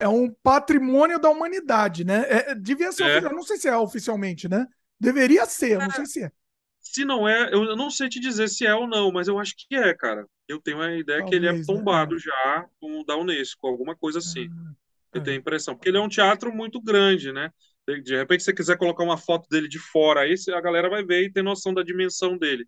[0.00, 2.24] é um patrimônio da humanidade, né?
[2.28, 3.18] É, devia ser, é.
[3.18, 4.66] eu não sei se é oficialmente, né?
[4.98, 6.32] Deveria ser, não sei se é.
[6.80, 9.54] Se não é, eu não sei te dizer se é ou não, mas eu acho
[9.56, 10.26] que é, cara.
[10.48, 11.62] Eu tenho a ideia Talvez, que ele é né?
[11.64, 12.20] tombado né?
[12.20, 14.48] já com o da Unesco, alguma coisa assim.
[14.50, 14.72] Ah,
[15.14, 15.74] eu tenho a impressão.
[15.74, 17.52] Porque ele é um teatro muito grande, né?
[18.02, 21.04] De repente, se você quiser colocar uma foto dele de fora aí, a galera vai
[21.04, 22.66] ver e ter noção da dimensão dele.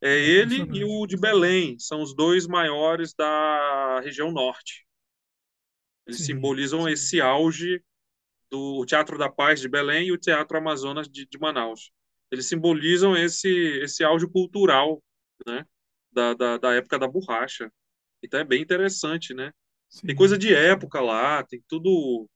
[0.00, 4.84] É ele e o de Belém, são os dois maiores da região norte.
[6.06, 6.90] Eles sim, simbolizam sim.
[6.90, 7.82] esse auge
[8.50, 11.92] do Teatro da Paz de Belém e o Teatro Amazonas de, de Manaus
[12.32, 13.50] eles simbolizam esse,
[13.82, 15.02] esse auge cultural,
[15.46, 15.66] né?
[16.10, 17.70] Da, da, da, época da borracha.
[18.22, 19.52] Então é bem interessante, né?
[19.90, 20.06] Sim.
[20.06, 22.26] Tem coisa de época lá, tem tudo.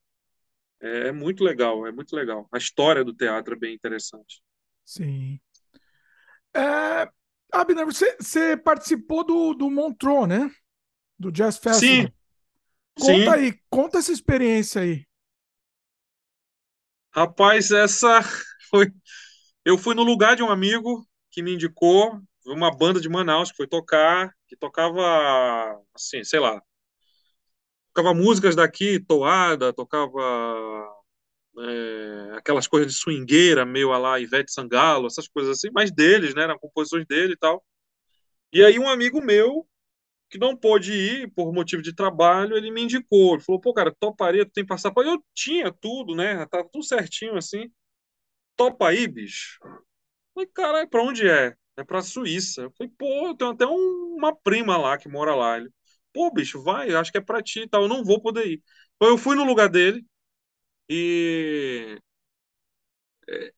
[0.80, 2.48] É, é, muito legal, é muito legal.
[2.52, 4.42] A história do teatro é bem interessante.
[4.84, 5.40] Sim.
[6.54, 7.08] É,
[7.52, 10.50] Abner, você, você participou do, do Montreux, né?
[11.18, 12.06] Do Jazz Festival.
[12.06, 12.12] Sim.
[12.98, 13.28] Conta Sim.
[13.28, 15.06] aí, conta essa experiência aí.
[17.14, 18.20] Rapaz, essa
[18.70, 18.90] foi
[19.66, 23.56] eu fui no lugar de um amigo que me indicou uma banda de Manaus que
[23.56, 25.02] foi tocar, que tocava,
[25.92, 26.62] assim, sei lá,
[27.96, 30.92] tocava músicas daqui, toada, tocava
[31.58, 36.34] é, aquelas coisas de swingueira, meio a lá Ivete Sangalo, essas coisas assim, mas deles,
[36.34, 37.64] né, eram composições dele e tal.
[38.52, 39.66] E aí um amigo meu,
[40.30, 43.94] que não pôde ir por motivo de trabalho, ele me indicou, ele falou, pô, cara,
[43.98, 45.10] toparia, tu tem passaporte?
[45.10, 47.70] Eu tinha tudo, né, tava tudo certinho, assim
[48.56, 49.58] topa aí, bicho?
[49.62, 49.70] Eu
[50.34, 51.54] falei, caralho, pra onde é?
[51.76, 52.62] É pra Suíça.
[52.62, 55.58] Eu falei, pô, tenho até um, uma prima lá que mora lá.
[55.58, 55.70] Ele,
[56.16, 57.82] pô, bicho, vai, acho que é pra ti e tal.
[57.82, 58.62] Eu não vou poder ir.
[58.96, 60.04] Então eu fui no lugar dele
[60.90, 61.98] e.
[63.28, 63.52] É,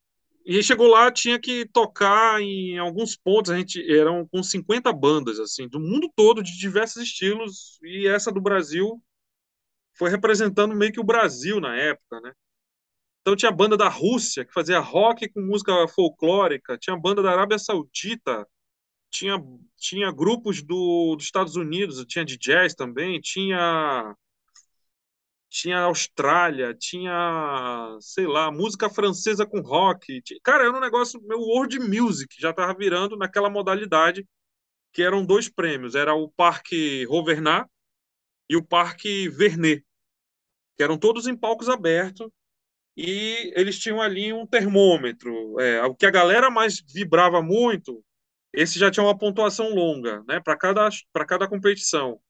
[0.47, 3.51] e chegou lá, tinha que tocar em alguns pontos.
[3.53, 7.79] A gente eram com 50 bandas, assim, do mundo todo, de diversos estilos.
[7.83, 9.03] E essa do Brasil
[9.97, 12.33] foi representando meio que o Brasil na época, né?
[13.23, 17.59] Então tinha banda da Rússia que fazia rock com música folclórica, tinha banda da Arábia
[17.59, 18.47] Saudita,
[19.11, 19.37] tinha,
[19.79, 24.15] tinha grupos do, dos Estados Unidos, tinha de jazz também, tinha
[25.51, 30.21] tinha Austrália, tinha, sei lá, música francesa com rock.
[30.23, 34.27] Tinha, cara, era um negócio, meu world music já estava virando naquela modalidade
[34.93, 37.69] que eram dois prêmios, era o Parque Rovernat
[38.49, 39.85] e o Parque Vernet,
[40.77, 42.29] que eram todos em palcos abertos
[42.97, 45.61] e eles tinham ali um termômetro.
[45.61, 48.05] É, o que a galera mais vibrava muito,
[48.53, 50.89] esse já tinha uma pontuação longa, né, para cada,
[51.27, 52.21] cada competição.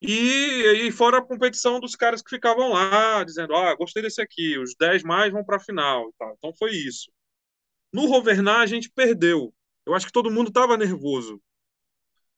[0.00, 4.58] E, e fora a competição dos caras que ficavam lá, dizendo: ah, gostei desse aqui,
[4.58, 6.08] os 10 mais vão para a final.
[6.08, 6.34] E tal.
[6.38, 7.10] Então foi isso.
[7.92, 9.54] No Rovernat, a gente perdeu.
[9.86, 11.40] Eu acho que todo mundo estava nervoso.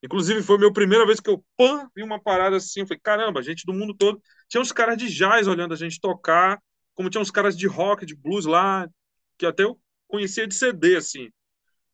[0.03, 2.81] Inclusive, foi a minha primeira vez que eu pã, vi uma parada assim.
[2.81, 4.21] Eu falei: caramba, gente do mundo todo.
[4.49, 6.59] Tinha uns caras de jazz olhando a gente tocar
[6.95, 8.89] como tinha uns caras de rock, de blues lá,
[9.37, 11.29] que até eu conhecia de CD, assim.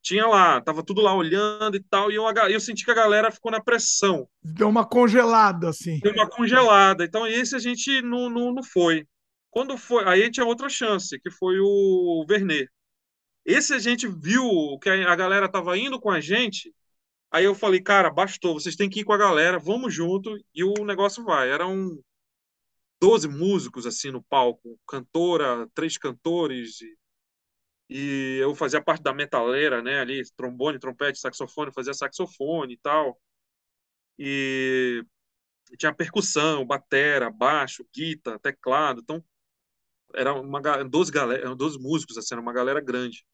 [0.01, 3.31] Tinha lá, tava tudo lá olhando e tal, e eu, eu senti que a galera
[3.31, 4.27] ficou na pressão.
[4.43, 5.99] Deu uma congelada, assim.
[5.99, 7.03] Deu uma congelada.
[7.03, 9.07] Então, esse a gente não, não, não foi.
[9.51, 12.67] Quando foi, aí tinha outra chance, que foi o Vernet.
[13.45, 16.73] Esse a gente viu que a galera tava indo com a gente,
[17.31, 20.63] aí eu falei, cara, bastou, vocês têm que ir com a galera, vamos junto, e
[20.63, 21.49] o negócio vai.
[21.49, 21.99] Era um
[23.01, 26.95] 12 músicos assim no palco, cantora, três cantores e,
[27.91, 33.19] e eu fazia parte da metaleira, né, ali, trombone, trompete, saxofone, fazia saxofone e tal.
[34.17, 35.03] E,
[35.77, 39.23] tinha percussão, batera, baixo, guitarra, teclado, então
[40.15, 43.25] era uma 12 galera, 12 músicos assim, era uma galera grande.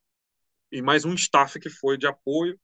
[0.72, 2.60] E mais um staff que foi de apoio.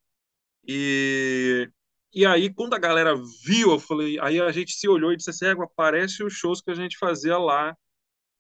[0.68, 1.70] E
[2.14, 3.16] e aí, quando a galera
[3.46, 6.72] viu, eu falei, aí a gente se olhou e disse assim, parece os shows que
[6.72, 7.76] a gente fazia lá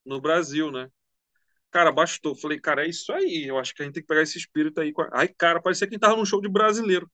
[0.05, 0.89] no Brasil, né?
[1.73, 2.35] Cara, bastou.
[2.35, 3.45] Falei, cara, é isso aí.
[3.47, 4.93] Eu acho que a gente tem que pegar esse espírito aí.
[5.11, 7.09] Aí, cara, parecia que tava num show de brasileiro.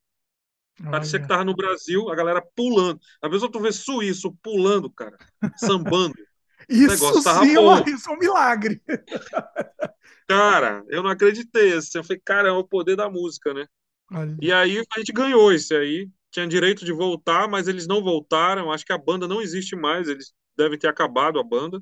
[0.81, 0.91] Olha.
[0.91, 2.99] Parecia que tava no Brasil, a galera pulando.
[3.21, 5.17] Às vezes eu tô vendo suíço pulando, cara,
[5.55, 6.13] sambando.
[6.69, 8.81] isso sim, uma, isso é um milagre.
[10.27, 11.73] Cara, eu não acreditei.
[11.73, 11.97] Assim.
[11.97, 13.65] Eu falei, cara, é o poder da música, né?
[14.11, 14.37] Olha.
[14.39, 18.71] E aí a gente ganhou esse aí tinha direito de voltar, mas eles não voltaram.
[18.71, 21.81] Acho que a banda não existe mais, eles devem ter acabado a banda.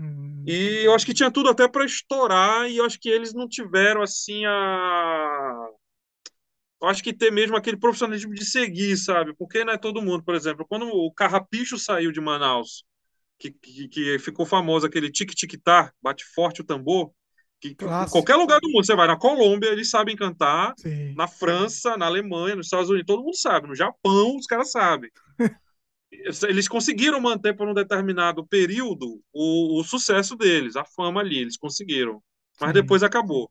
[0.00, 0.44] Hum.
[0.46, 3.48] E eu acho que tinha tudo até para estourar, e eu acho que eles não
[3.48, 5.68] tiveram assim a
[6.80, 9.34] eu acho que ter mesmo aquele profissionalismo de seguir, sabe?
[9.36, 12.84] Porque não é todo mundo, por exemplo, quando o Carrapicho saiu de Manaus,
[13.38, 17.10] que, que, que ficou famoso aquele tic-tic-tá, bate forte o tambor,
[17.60, 17.74] que,
[18.10, 21.14] qualquer lugar do mundo, você vai na Colômbia, eles sabem cantar, Sim.
[21.16, 25.10] na França, na Alemanha, nos Estados Unidos, todo mundo sabe, no Japão os caras sabem.
[26.10, 31.56] eles conseguiram manter por um determinado período o, o sucesso deles, a fama ali, eles
[31.56, 32.22] conseguiram.
[32.60, 32.74] Mas Sim.
[32.74, 33.50] depois acabou.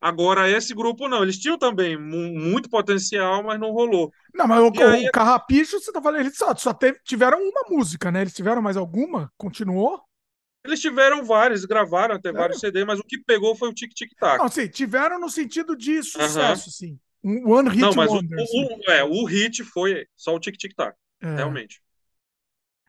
[0.00, 4.10] Agora, esse grupo não, eles tinham também muito potencial, mas não rolou.
[4.32, 7.64] Não, mas o, aí, o Carrapicho, você tá falando, eles só, só teve, tiveram uma
[7.68, 8.22] música, né?
[8.22, 9.30] Eles tiveram mais alguma?
[9.36, 10.00] Continuou?
[10.64, 14.12] Eles tiveram vários, gravaram até vários CDs, mas o que pegou foi o Tic Tic
[14.18, 14.38] Tac.
[14.38, 16.98] Não, sim, tiveram no sentido de sucesso, sim.
[17.22, 20.56] Um one hit Não, mas wonder, o, o, é, o hit foi só o Tic
[20.56, 21.34] Tic Tac, é.
[21.36, 21.82] realmente.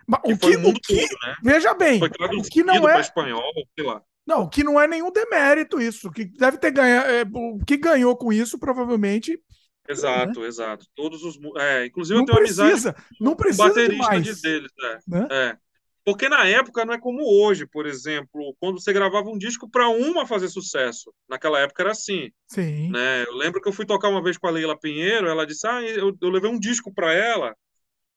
[0.07, 1.35] O que, o que né?
[1.43, 4.01] veja bem, o que não é espanhol, sei lá.
[4.25, 6.11] Não, que não é nenhum demérito isso.
[6.11, 7.09] Que deve ter ganhado.
[7.09, 9.39] É, o que ganhou com isso, provavelmente.
[9.87, 10.47] Exato, né?
[10.47, 10.85] exato.
[10.95, 11.37] Todos os.
[11.57, 14.71] É, inclusive não eu tenho precisa, amizade não precisa baterista de, de deles.
[14.83, 15.27] É, né?
[15.31, 15.57] é.
[16.03, 19.87] Porque na época não é como hoje, por exemplo, quando você gravava um disco para
[19.89, 21.13] uma fazer sucesso.
[21.29, 22.31] Naquela época era assim.
[22.47, 22.89] Sim.
[22.89, 23.23] Né?
[23.27, 25.81] Eu lembro que eu fui tocar uma vez com a Leila Pinheiro, ela disse: Ah,
[25.81, 27.55] eu, eu levei um disco para ela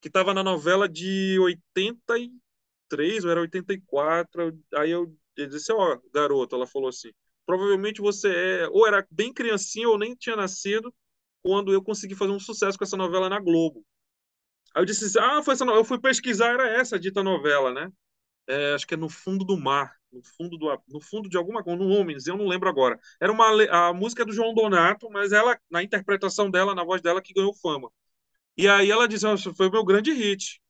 [0.05, 4.55] que estava na novela de 83 ou era 84.
[4.75, 7.11] Aí eu ele disse, ó, oh, garoto, ela falou assim,
[7.47, 10.95] provavelmente você é, ou era bem criancinha ou nem tinha nascido
[11.43, 13.83] quando eu consegui fazer um sucesso com essa novela na Globo.
[14.75, 17.91] Aí eu disse, ah, foi essa, eu fui pesquisar, era essa dita novela, né?
[18.47, 21.65] É, acho que é no fundo do mar, no fundo do, no fundo de alguma
[21.65, 23.01] coisa, no Homens, eu não lembro agora.
[23.19, 27.23] Era uma a música do João Donato, mas ela na interpretação dela, na voz dela
[27.23, 27.91] que ganhou fama.
[28.57, 30.61] E aí ela disse, oh, foi o meu grande hit.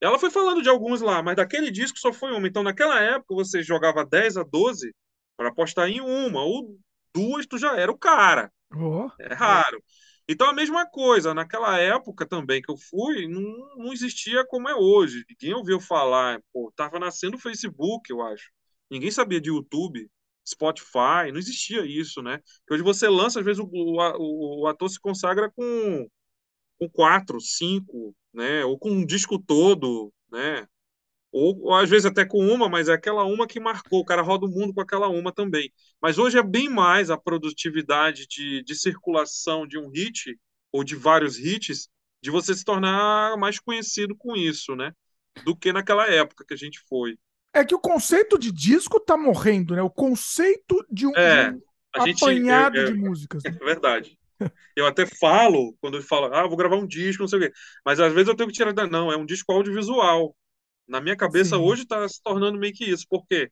[0.00, 2.48] Ela foi falando de alguns lá, mas daquele disco só foi uma.
[2.48, 4.94] Então, naquela época, você jogava 10 a 12
[5.36, 6.78] para apostar em uma, ou
[7.14, 8.50] duas, tu já era o cara.
[8.74, 9.10] Oh.
[9.18, 9.82] É raro.
[10.28, 13.42] Então, a mesma coisa, naquela época também que eu fui, não,
[13.76, 15.24] não existia como é hoje.
[15.28, 16.40] Ninguém ouviu falar.
[16.52, 18.48] Pô, tava nascendo o Facebook, eu acho.
[18.90, 20.08] Ninguém sabia de YouTube,
[20.46, 22.38] Spotify, não existia isso, né?
[22.60, 26.08] Porque hoje você lança, às vezes o, o, o ator se consagra com,
[26.80, 28.64] com quatro, cinco, né?
[28.64, 30.66] Ou com um disco todo, né?
[31.30, 34.00] Ou, ou, às vezes até com uma, mas é aquela uma que marcou.
[34.00, 35.70] O cara roda o mundo com aquela uma também.
[36.00, 40.38] Mas hoje é bem mais a produtividade de, de circulação de um hit
[40.72, 41.88] ou de vários hits,
[42.22, 44.92] de você se tornar mais conhecido com isso, né?
[45.44, 47.16] Do que naquela época que a gente foi.
[47.52, 49.82] É que o conceito de disco tá morrendo, né?
[49.82, 51.54] O conceito de um, é,
[51.92, 53.42] apanhado gente, é, é, de músicas.
[53.42, 53.50] Né?
[53.60, 54.19] É verdade.
[54.76, 57.52] Eu até falo, quando eu falo, ah, vou gravar um disco, não sei o quê.
[57.84, 58.86] Mas às vezes eu tenho que tirar da.
[58.86, 60.34] Não, é um disco audiovisual.
[60.88, 61.62] Na minha cabeça Sim.
[61.62, 63.06] hoje está se tornando meio que isso.
[63.08, 63.50] Por quê?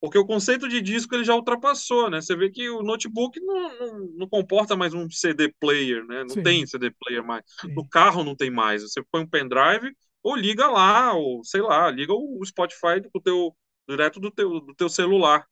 [0.00, 2.22] Porque o conceito de disco ele já ultrapassou, né?
[2.22, 6.22] Você vê que o notebook não, não, não comporta mais um CD player, né?
[6.22, 6.42] Não Sim.
[6.42, 7.44] tem CD player mais.
[7.60, 7.74] Sim.
[7.74, 8.82] No carro não tem mais.
[8.82, 13.54] Você põe um pendrive ou liga lá, ou sei lá, liga o Spotify do teu,
[13.88, 15.46] direto do teu, do teu celular.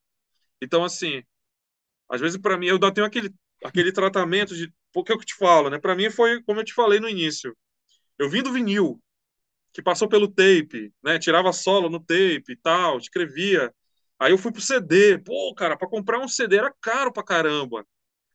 [0.61, 1.23] Então, assim,
[2.09, 4.73] às vezes para mim, eu ainda tenho aquele aquele tratamento de.
[4.93, 5.79] Porque é o que eu te falo, né?
[5.79, 7.55] Para mim foi como eu te falei no início.
[8.17, 9.01] Eu vim do vinil,
[9.73, 11.19] que passou pelo tape, né?
[11.19, 13.73] Tirava solo no tape e tal, escrevia.
[14.19, 15.17] Aí eu fui pro CD.
[15.19, 17.85] Pô, cara, para comprar um CD era caro pra caramba.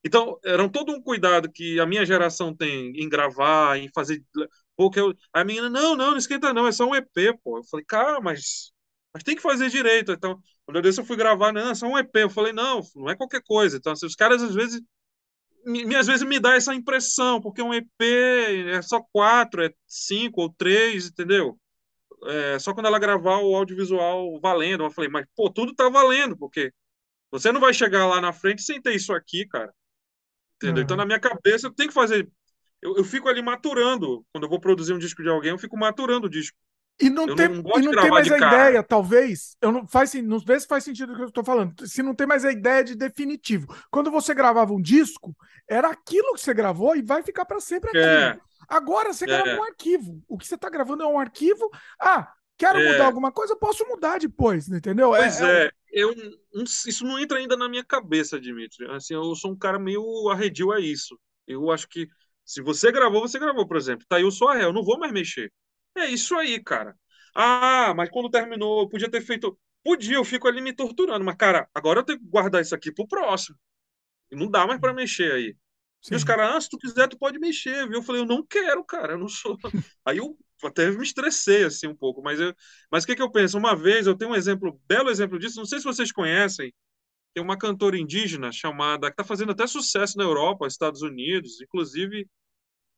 [0.05, 4.23] Então, era todo um cuidado que a minha geração tem em gravar, em fazer.
[4.77, 5.15] Pô, que eu...
[5.33, 7.59] A menina, não, não, não esquenta não, é só um EP, pô.
[7.59, 8.73] Eu falei, cara, mas,
[9.15, 10.13] mas tem que fazer direito.
[10.13, 12.15] Então, quando eu disse, eu fui gravar, não, é só um EP.
[12.17, 13.77] Eu falei, não, não é qualquer coisa.
[13.79, 14.83] Então, assim, os caras às vezes
[15.65, 20.43] me, às vezes me dá essa impressão, porque um EP é só quatro, é cinco
[20.43, 21.59] ou três, entendeu?
[22.27, 24.85] É, só quando ela gravar o audiovisual valendo.
[24.85, 26.73] Eu falei, mas pô, tudo tá valendo, porque
[27.31, 29.73] você não vai chegar lá na frente sem ter isso aqui, cara.
[30.57, 30.77] Entendeu?
[30.77, 30.85] Uhum.
[30.85, 32.31] Então, na minha cabeça, eu tenho que fazer.
[32.81, 34.25] Eu, eu fico ali maturando.
[34.33, 36.57] Quando eu vou produzir um disco de alguém, eu fico maturando o disco.
[37.01, 38.55] E não eu tem, não, e não tem mais a cara.
[38.55, 39.57] ideia, talvez.
[39.61, 41.87] Eu não faz não vê se faz sentido o que eu estou falando.
[41.87, 43.67] Se não tem mais a ideia de definitivo.
[43.91, 45.35] Quando você gravava um disco,
[45.69, 48.05] era aquilo que você gravou e vai ficar para sempre aquilo.
[48.05, 48.39] É.
[48.69, 49.27] Agora você é.
[49.27, 50.23] grava um arquivo.
[50.29, 51.69] O que você está gravando é um arquivo.
[52.01, 52.93] Ah, quero é.
[52.93, 55.15] mudar alguma coisa, posso mudar depois, entendeu?
[55.17, 55.67] É, pois é.
[55.67, 55.71] é.
[55.93, 56.15] Eu,
[56.87, 58.89] isso não entra ainda na minha cabeça, Dimitri.
[58.91, 61.19] Assim, eu sou um cara meio arredio a isso.
[61.47, 62.09] Eu acho que
[62.45, 64.05] se você gravou, você gravou, por exemplo.
[64.09, 65.53] Tá aí o réu, eu não vou mais mexer.
[65.97, 66.97] É isso aí, cara.
[67.35, 69.59] Ah, mas quando terminou, eu podia ter feito.
[69.83, 72.93] Podia, eu fico ali me torturando, mas, cara, agora eu tenho que guardar isso aqui
[72.93, 73.57] pro próximo.
[74.31, 75.57] E não dá mais para mexer aí.
[76.03, 76.15] Sim.
[76.15, 77.99] E os caras, ah, se tu quiser, tu pode mexer, viu?
[77.99, 79.59] Eu falei, eu não quero, cara, eu não sou.
[80.05, 82.55] aí eu até me estressei assim um pouco, mas eu,
[82.91, 83.59] mas o que que eu penso?
[83.59, 86.73] Uma vez eu tenho um exemplo, belo exemplo disso, não sei se vocês conhecem,
[87.35, 92.29] tem uma cantora indígena chamada, que está fazendo até sucesso na Europa, Estados Unidos, inclusive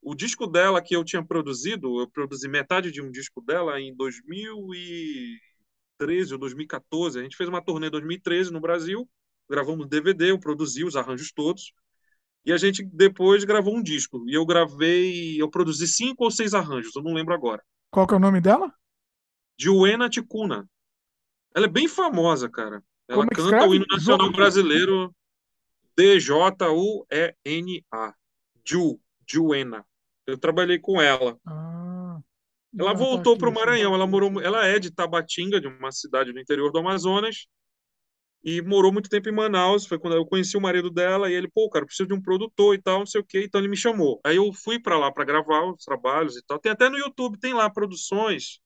[0.09, 3.93] o disco dela que eu tinha produzido, eu produzi metade de um disco dela em
[3.97, 7.18] 2013 ou 2014.
[7.18, 9.09] A gente fez uma turnê em 2013 no Brasil,
[9.51, 11.73] gravamos DVD, eu produzi os arranjos todos.
[12.44, 14.25] E a gente depois gravou um disco.
[14.28, 17.60] E eu gravei, eu produzi cinco ou seis arranjos, eu não lembro agora.
[17.91, 18.73] Qual que é o nome dela?
[19.59, 20.70] Juena Ticuna.
[21.52, 22.81] Ela é bem famosa, cara.
[23.09, 23.67] Ela Como é canta escreve?
[23.67, 25.12] o hino nacional Ju- brasileiro
[25.97, 28.15] D-J-U-E-N-A.
[28.65, 29.85] Ju, Juena.
[30.26, 31.38] Eu trabalhei com ela.
[31.46, 32.20] Ah,
[32.78, 33.94] Ela ah, tá voltou para o Maranhão.
[33.94, 37.46] Ela morou, ela é de Tabatinga, de uma cidade do interior do Amazonas,
[38.44, 39.86] e morou muito tempo em Manaus.
[39.86, 42.74] Foi quando eu conheci o marido dela e ele, pô, cara, preciso de um produtor
[42.74, 43.42] e tal, não sei o quê.
[43.44, 44.20] Então ele me chamou.
[44.24, 46.58] Aí eu fui para lá para gravar os trabalhos e tal.
[46.58, 48.60] Tem até no YouTube, tem lá produções.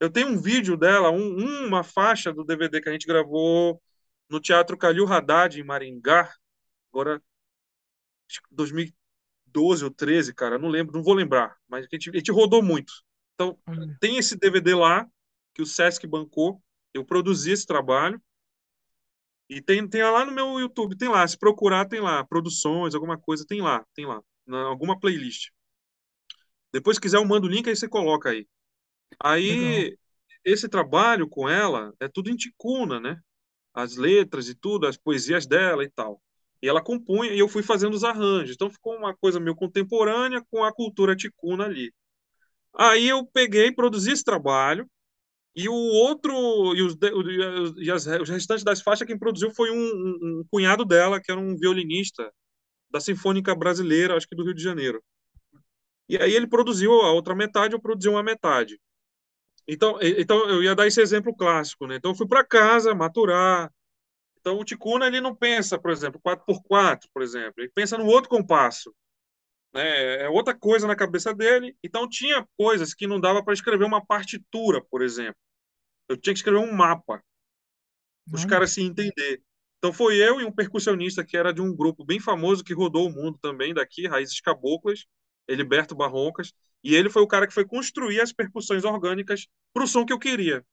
[0.00, 3.80] Eu tenho um vídeo dela, um- uma faixa do DVD que a gente gravou
[4.30, 6.32] no Teatro Calil Haddad, em Maringá.
[6.92, 7.22] Agora,
[8.28, 8.40] acho
[9.50, 12.30] que 2012 ou 13, cara, não lembro, não vou lembrar, mas a gente, a gente
[12.30, 12.92] rodou muito.
[13.34, 13.96] Então, Olha.
[14.00, 15.06] tem esse DVD lá,
[15.54, 16.62] que o Sesc bancou,
[16.94, 18.20] eu produzi esse trabalho,
[19.48, 23.18] e tem, tem lá no meu YouTube, tem lá, se procurar, tem lá, produções, alguma
[23.18, 25.50] coisa, tem lá, tem lá, na, alguma playlist.
[26.72, 28.46] Depois, se quiser, eu mando o link, aí você coloca aí.
[29.18, 29.98] Aí,
[30.44, 33.20] esse trabalho com ela é tudo em ticuna, né?
[33.74, 36.22] As letras e tudo, as poesias dela e tal.
[36.62, 38.54] E ela compunha e eu fui fazendo os arranjos.
[38.54, 41.92] Então ficou uma coisa meio contemporânea com a cultura ticuna ali.
[42.76, 44.86] Aí eu peguei, produzi esse trabalho
[45.56, 46.32] e o outro
[46.76, 46.96] e os,
[47.78, 51.30] e as, os restantes das faixas quem produziu foi um, um- um cunhado dela que
[51.32, 52.32] era um violinista
[52.90, 55.02] da Sinfônica Brasileira, acho que do Rio de Janeiro.
[56.08, 58.80] E aí ele produziu a outra metade, eu produzi uma metade.
[59.68, 61.96] Então, então eu ia dar esse exemplo clássico, né?
[61.96, 63.72] Então eu fui para casa maturar.
[64.40, 68.30] Então o Ticuna ele não pensa, por exemplo, 4x4, por exemplo, ele pensa no outro
[68.30, 68.94] compasso,
[69.72, 70.22] né?
[70.22, 71.76] É outra coisa na cabeça dele.
[71.82, 75.40] Então tinha coisas que não dava para escrever uma partitura, por exemplo.
[76.08, 77.22] Eu tinha que escrever um mapa
[78.28, 79.42] para os caras se entender.
[79.78, 83.08] Então foi eu e um percussionista que era de um grupo bem famoso que rodou
[83.08, 85.06] o mundo também daqui, Raízes Caboclas,
[85.48, 86.52] Eliberto Barroncas,
[86.84, 90.12] e ele foi o cara que foi construir as percussões orgânicas para o som que
[90.12, 90.64] eu queria.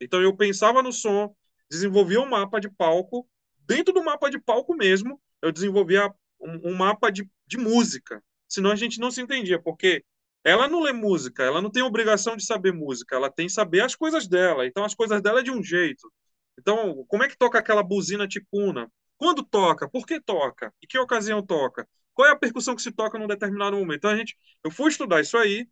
[0.00, 1.34] Então eu pensava no som,
[1.70, 3.28] desenvolvia um mapa de palco,
[3.66, 8.22] dentro do mapa de palco mesmo, eu desenvolvia um, um mapa de, de música.
[8.48, 10.04] Senão a gente não se entendia, porque
[10.44, 13.80] ela não lê música, ela não tem obrigação de saber música, ela tem que saber
[13.80, 14.66] as coisas dela.
[14.66, 16.10] Então as coisas dela é de um jeito.
[16.58, 18.90] Então, como é que toca aquela buzina ticuna?
[19.18, 19.88] Quando toca?
[19.88, 20.72] Por que toca?
[20.82, 21.88] Em que ocasião toca?
[22.14, 23.98] Qual é a percussão que se toca num determinado momento?
[23.98, 25.68] Então a gente, eu fui estudar isso aí,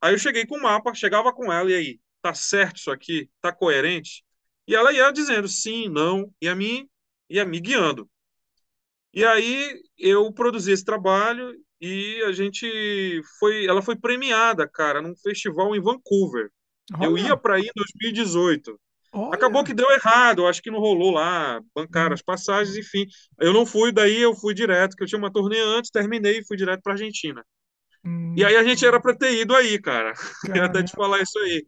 [0.00, 3.30] aí eu cheguei com o mapa, chegava com ela e aí, tá certo isso aqui?
[3.40, 4.25] Tá coerente?
[4.66, 6.88] E ela ia dizendo sim, não, e a mim
[7.28, 8.08] ia me guiando.
[9.12, 12.66] E aí eu produzi esse trabalho e a gente
[13.38, 16.50] foi, ela foi premiada, cara, num festival em Vancouver.
[17.00, 18.78] Eu Olha, ia para ir em 2018.
[19.12, 19.48] olha.
[19.48, 23.06] Acabou que deu errado, acho que não rolou lá, bancaram as passagens, enfim.
[23.40, 26.46] Eu não fui, daí eu fui direto, que eu tinha uma turnê antes, terminei e
[26.46, 27.44] fui direto para Argentina.
[28.04, 30.12] Hum, E aí a gente era para ter ido aí, cara.
[30.44, 31.66] Queria até te falar isso aí.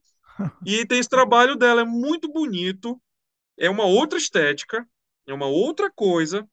[0.65, 3.01] E tem esse trabalho dela, é muito bonito,
[3.59, 4.87] é uma outra estética,
[5.27, 6.49] é uma outra coisa,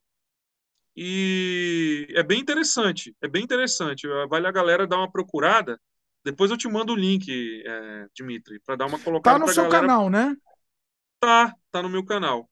[0.96, 4.08] e é bem interessante, é bem interessante.
[4.30, 5.80] Vale a galera dar uma procurada.
[6.24, 7.30] Depois eu te mando o link,
[7.66, 9.88] é, Dimitri, para dar uma colocada Tá no seu galera.
[9.88, 10.36] canal, né?
[11.20, 12.50] Tá, tá no meu canal.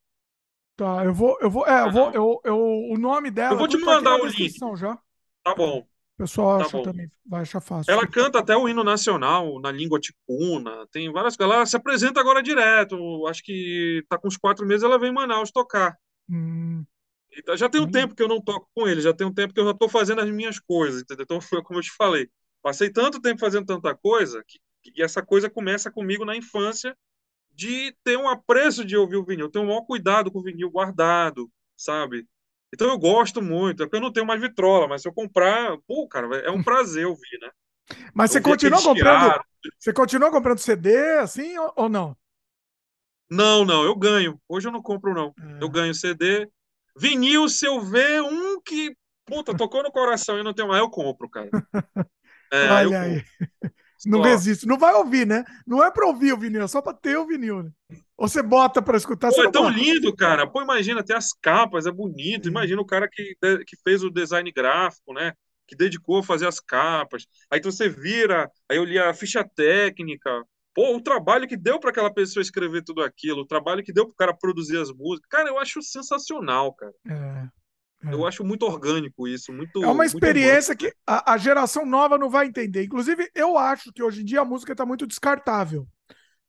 [0.75, 2.57] Tá, eu vou, eu vou, é, eu vou, eu, eu,
[2.91, 3.53] o nome dela.
[3.55, 4.53] Eu vou te mandar o link.
[4.75, 4.97] já.
[5.43, 5.87] Tá bom.
[6.16, 6.83] O pessoal Tá acha bom.
[6.83, 7.92] também, vai achar fácil.
[7.92, 10.88] Ela canta até o hino nacional na língua ticuna.
[10.92, 11.38] Tem várias.
[11.40, 13.25] Ela se apresenta agora direto.
[13.27, 15.98] Acho que tá com uns quatro meses ela vem em Manaus tocar.
[16.30, 16.85] Hum,
[17.35, 17.92] E tá- já tem um Hum.
[17.92, 19.01] tempo que eu não toco com ele.
[19.01, 21.01] Já tem um tempo que eu já tô fazendo as minhas coisas.
[21.01, 21.24] Entendeu?
[21.24, 22.30] Então foi como eu te falei.
[22.61, 24.59] Passei tanto tempo fazendo tanta coisa que,
[24.92, 26.95] que essa coisa começa comigo na infância
[27.51, 29.50] de ter um apreço de ouvir o vinil.
[29.50, 32.27] Tenho o maior cuidado com o vinil guardado, sabe?
[32.74, 33.84] Então eu gosto muito.
[33.84, 36.64] É porque eu não tenho mais vitrola, mas se eu comprar, pô, cara, é um
[36.64, 37.50] prazer ouvir, né?
[38.14, 39.42] Mas você Ouvir continua aquele comprando,
[39.80, 42.18] você continua comprando CD assim ou, não?
[43.30, 44.40] Não, não, eu ganho.
[44.50, 45.34] Hoje eu não compro, não.
[45.40, 45.64] É.
[45.64, 46.50] Eu ganho CD.
[46.98, 48.95] Vinil, se eu ver um que,
[49.26, 51.50] puta, tocou no coração e não tem mais, eu compro, cara.
[52.52, 53.26] É, eu Olha aí.
[54.06, 54.65] Não Ó, resiste.
[54.67, 55.43] Não vai ouvir, né?
[55.65, 57.72] Não é pra ouvir o vinil, é só pra ter o vinil, né?
[58.17, 59.77] Ou você bota pra escutar, Pô, é tão bota.
[59.77, 60.45] lindo, cara.
[60.48, 62.48] Pô, imagina, tem as capas, é bonito.
[62.48, 65.33] Imagina o cara que, de- que fez o design gráfico, né?
[65.67, 67.25] Que dedicou a fazer as capas.
[67.51, 70.30] Aí então você vira, aí eu li a ficha técnica.
[70.75, 74.06] Pô, o trabalho que deu para aquela pessoa escrever tudo aquilo, o trabalho que deu
[74.06, 75.30] para o cara produzir as músicas.
[75.30, 76.93] Cara, eu acho sensacional, cara.
[77.07, 77.48] É,
[78.06, 78.14] é.
[78.14, 79.83] Eu acho muito orgânico isso, muito.
[79.83, 82.83] É uma experiência que a, a, geração nova não vai entender.
[82.83, 85.88] Inclusive, eu acho que hoje em dia a música está muito descartável.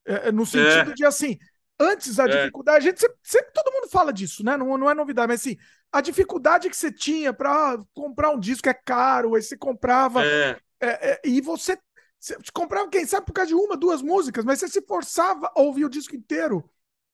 [0.07, 0.94] É, é no sentido é.
[0.94, 1.39] de assim,
[1.78, 2.28] antes a é.
[2.28, 4.57] dificuldade, a gente sempre, sempre, todo mundo fala disso, né?
[4.57, 5.57] Não, não é novidade, mas assim,
[5.92, 10.24] a dificuldade que você tinha para comprar um disco é caro, aí você comprava.
[10.24, 10.58] É.
[10.81, 11.78] É, e você
[12.24, 15.60] você comprava, quem sabe, por causa de uma, duas músicas, mas você se forçava a
[15.60, 16.65] ouvir o disco inteiro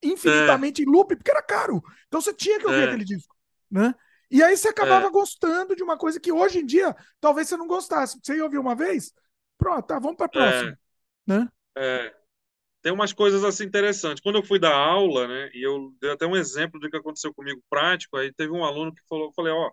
[0.00, 0.84] infinitamente é.
[0.84, 1.82] em loop, porque era caro.
[2.06, 2.84] Então você tinha que ouvir é.
[2.84, 3.34] aquele disco,
[3.68, 3.92] né?
[4.30, 5.10] E aí você acabava é.
[5.10, 8.18] gostando de uma coisa que hoje em dia talvez você não gostasse.
[8.22, 9.12] Você ia ouvir uma vez,
[9.58, 10.78] pronto, tá, vamos para a próxima,
[11.26, 11.48] né?
[11.76, 12.14] É.
[12.82, 14.22] Tem umas coisas assim interessantes.
[14.22, 17.34] Quando eu fui dar aula, né, e eu dei até um exemplo do que aconteceu
[17.34, 19.70] comigo prático, aí teve um aluno que falou, falei, ó,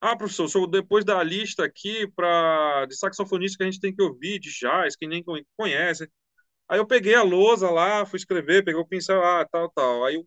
[0.00, 4.02] ah, professor, sou depois da lista aqui pra, de saxofonista que a gente tem que
[4.02, 5.24] ouvir, de jazz, que nem
[5.56, 6.10] conhece.
[6.68, 10.04] Aí eu peguei a lousa lá, fui escrever, peguei o pincel, ah, tal, tal.
[10.04, 10.26] Aí eu,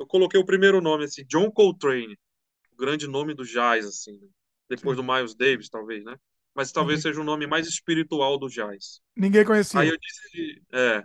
[0.00, 2.18] eu coloquei o primeiro nome, assim, John Coltrane,
[2.82, 4.28] grande nome do jazz, assim, né?
[4.68, 5.04] depois Sim.
[5.04, 6.16] do Miles Davis, talvez, né?
[6.54, 9.00] Mas talvez seja o nome mais espiritual do jazz.
[9.16, 9.80] Ninguém conhecia.
[9.80, 10.98] Aí eu disse, é.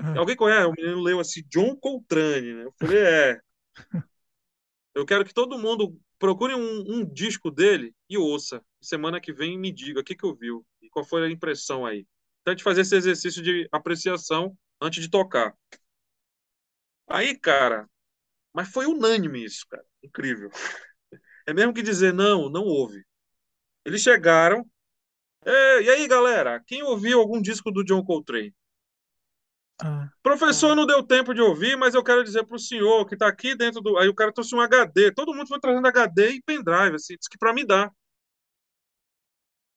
[0.00, 0.18] Uhum.
[0.18, 0.66] Alguém conhece?
[0.66, 2.64] O menino leu assim, John Coltrane, né?
[2.64, 3.40] Eu falei, é.
[4.94, 8.62] Eu quero que todo mundo procure um, um, disco dele e ouça.
[8.78, 12.06] Semana que vem me diga o que, que ouviu e qual foi a impressão aí.
[12.44, 15.56] Tente fazer esse exercício de apreciação antes de tocar.
[17.08, 17.88] Aí, cara,
[18.52, 19.84] mas foi unânime isso, cara.
[20.02, 20.50] Incrível.
[21.46, 23.04] É mesmo que dizer não, não houve.
[23.84, 24.64] Eles chegaram.
[25.44, 28.54] e aí, galera, quem ouviu algum disco do John Coltrane?
[29.82, 30.74] Ah, Professor, ah.
[30.76, 33.56] não deu tempo de ouvir, mas eu quero dizer para o senhor que está aqui
[33.56, 33.98] dentro do.
[33.98, 35.12] Aí o cara trouxe um HD.
[35.12, 37.90] Todo mundo foi trazendo HD e pendrive, assim, disse que para me dar.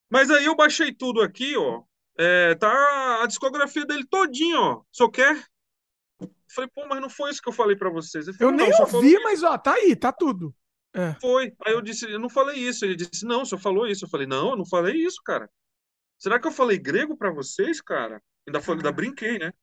[0.09, 1.83] Mas aí eu baixei tudo aqui, ó.
[2.17, 4.83] É, tá a discografia dele todinho, ó.
[4.91, 5.43] Só quer?
[6.47, 8.25] falei, pô, mas não foi isso que eu falei para vocês.
[8.25, 10.55] Falei, eu nem ouvi, mas ó, tá aí, tá tudo.
[10.95, 11.13] É.
[11.19, 11.53] Foi.
[11.65, 12.85] Aí eu disse, eu não falei isso.
[12.85, 14.05] Ele disse, não, o senhor falou isso.
[14.05, 15.49] Eu falei, não, eu não falei isso, cara.
[16.17, 18.21] Será que eu falei grego para vocês, cara?
[18.47, 19.53] Ainda, foi, ainda brinquei, né?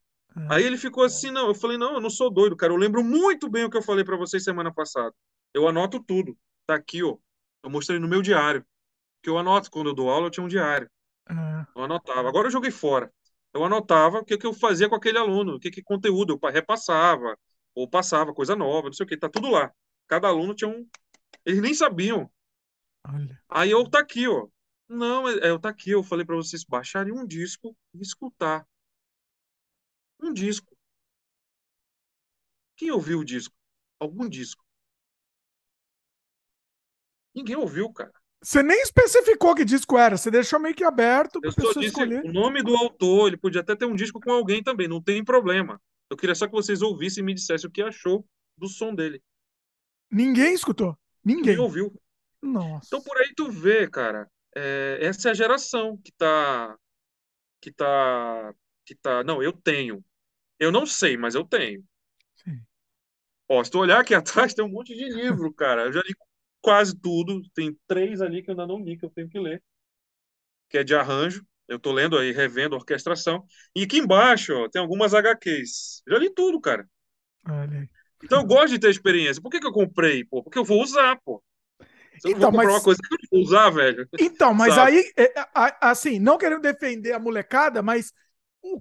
[0.49, 1.49] Aí ele ficou assim, não.
[1.49, 2.73] Eu falei, não, eu não sou doido, cara.
[2.73, 5.15] Eu lembro muito bem o que eu falei para vocês semana passada.
[5.55, 6.37] Eu anoto tudo.
[6.67, 7.17] Tá aqui, ó.
[7.63, 8.65] Eu mostrei no meu diário.
[9.23, 9.71] Que eu anoto.
[9.71, 10.91] Quando eu dou aula, eu tinha um diário.
[11.31, 11.67] Uhum.
[11.77, 12.29] Eu anotava.
[12.29, 13.13] Agora eu joguei fora.
[13.55, 16.51] Eu anotava o que, que eu fazia com aquele aluno, o que, que conteúdo eu
[16.51, 17.37] repassava,
[17.75, 19.17] ou passava, coisa nova, não sei o que.
[19.17, 19.71] Tá tudo lá.
[20.09, 20.87] Cada aluno tinha um.
[21.45, 22.31] Eles nem sabiam.
[23.07, 23.43] Olha.
[23.49, 24.49] Aí eu tá aqui, ó.
[24.89, 25.91] Não, é, eu tá aqui.
[25.91, 28.67] Eu falei para vocês baixarem um disco e escutar
[30.21, 30.77] um disco.
[32.77, 33.55] Quem ouviu o disco?
[33.99, 34.65] Algum disco.
[37.35, 38.13] Ninguém ouviu, cara.
[38.43, 42.25] Você nem especificou que disco era, você deixou meio que aberto para pessoa escolher.
[42.25, 45.25] O nome do autor, ele podia até ter um disco com alguém também, não tem
[45.25, 45.81] problema.
[46.11, 48.27] Eu queria só que vocês ouvissem e me dissessem o que achou
[48.59, 49.23] do som dele.
[50.11, 50.99] Ninguém escutou.
[51.25, 51.43] Ninguém.
[51.45, 51.93] Ninguém ouviu.
[52.43, 52.87] Nossa.
[52.87, 56.77] Então por aí tu vê, cara, é, essa é a geração que tá
[57.61, 58.55] que tá
[58.87, 60.05] que tá, não, eu tenho.
[60.59, 61.85] Eu não sei, mas eu tenho.
[62.35, 62.67] Sim.
[63.49, 65.83] Ó, se tu olhar aqui atrás, tem um monte de livro, cara.
[65.85, 66.15] Eu já li
[66.61, 67.43] quase tudo.
[67.55, 69.63] Tem três ali que eu ainda não li, que eu tenho que ler.
[70.69, 71.47] Que é de arranjo.
[71.69, 73.45] Eu tô lendo aí, revendo a orquestração.
[73.75, 76.03] E aqui embaixo, ó, tem algumas HQs.
[76.07, 76.87] Eu já li tudo, cara.
[77.49, 77.89] Olha.
[78.23, 79.43] Então eu gosto de ter experiência.
[79.43, 80.43] Por que, que eu comprei, pô?
[80.43, 81.43] Porque eu vou usar, pô.
[82.19, 82.75] Você então, vou comprar mas...
[82.75, 84.09] uma coisa que eu não vou usar, velho.
[84.21, 84.93] Então, mas Sabe?
[84.93, 85.47] aí, é, é,
[85.81, 88.13] assim, não querendo defender a molecada, mas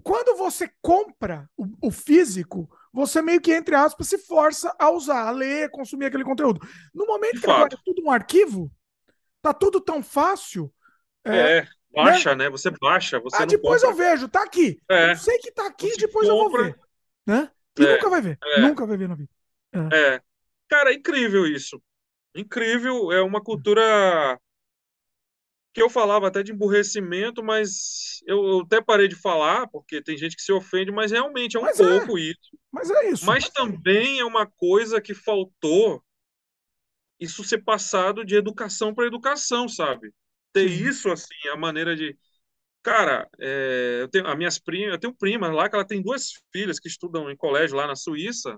[0.03, 5.27] quando você compra o, o, físico, você meio que, entre aspas, se força a usar,
[5.27, 6.61] a ler, consumir aquele conteúdo.
[6.93, 8.71] No momento De que agora é tudo um arquivo,
[9.41, 10.71] tá tudo tão fácil.
[11.25, 12.45] É, é baixa, né?
[12.45, 12.49] né?
[12.51, 14.03] Você baixa, você Ah, depois compra.
[14.03, 14.79] eu vejo, tá aqui.
[14.89, 15.11] É.
[15.11, 16.61] Eu sei que tá aqui, você depois compra.
[16.61, 16.79] eu vou ver.
[17.25, 17.51] Né?
[17.81, 17.93] E é.
[17.95, 18.37] nunca vai ver.
[18.43, 18.61] É.
[18.61, 19.29] Nunca vai ver na vida.
[19.73, 20.15] É.
[20.15, 20.21] é.
[20.69, 21.81] Cara, é incrível isso.
[22.35, 24.39] Incrível, é uma cultura
[25.73, 30.17] que eu falava até de emburrecimento, mas eu, eu, até parei de falar, porque tem
[30.17, 31.99] gente que se ofende, mas realmente é um mas é.
[31.99, 32.21] pouco é.
[32.21, 32.57] isso.
[32.71, 33.25] Mas é isso.
[33.25, 36.03] Mas também é uma coisa que faltou
[37.19, 40.11] isso ser passado de educação para educação, sabe?
[40.51, 40.87] Ter Sim.
[40.87, 42.17] isso assim, a maneira de.
[42.83, 46.31] Cara, é, eu tenho, a minhas primas, eu tenho primas lá que ela tem duas
[46.51, 48.57] filhas que estudam em colégio lá na Suíça.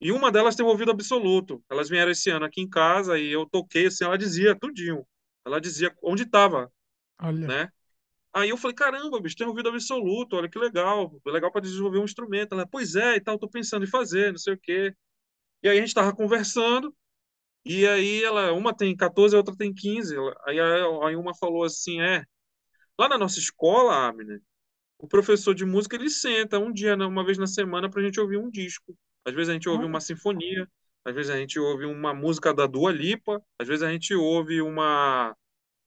[0.00, 1.62] E uma delas tem um ouvido absoluto.
[1.70, 5.06] Elas vieram esse ano aqui em casa e eu toquei assim, ela dizia tudinho.
[5.44, 6.72] Ela dizia onde estava,
[7.46, 7.68] né?
[8.34, 11.98] Aí eu falei, caramba, bicho, tem ouvido absoluto, olha que legal, é legal para desenvolver
[11.98, 12.54] um instrumento.
[12.54, 14.94] Ela, pois é, e tal, tô pensando em fazer, não sei o quê.
[15.62, 16.94] E aí a gente estava conversando,
[17.64, 20.16] e aí ela, uma tem 14, a outra tem 15.
[20.46, 22.24] Aí, aí uma falou assim, é,
[23.00, 24.42] lá na nossa escola, Abner,
[24.98, 28.20] o professor de música ele senta um dia, uma vez na semana, para a gente
[28.20, 28.96] ouvir um disco.
[29.24, 30.68] Às vezes a gente ouve uma sinfonia,
[31.04, 34.62] às vezes a gente ouve uma música da Dua Lipa, às vezes a gente ouve
[34.62, 35.36] uma,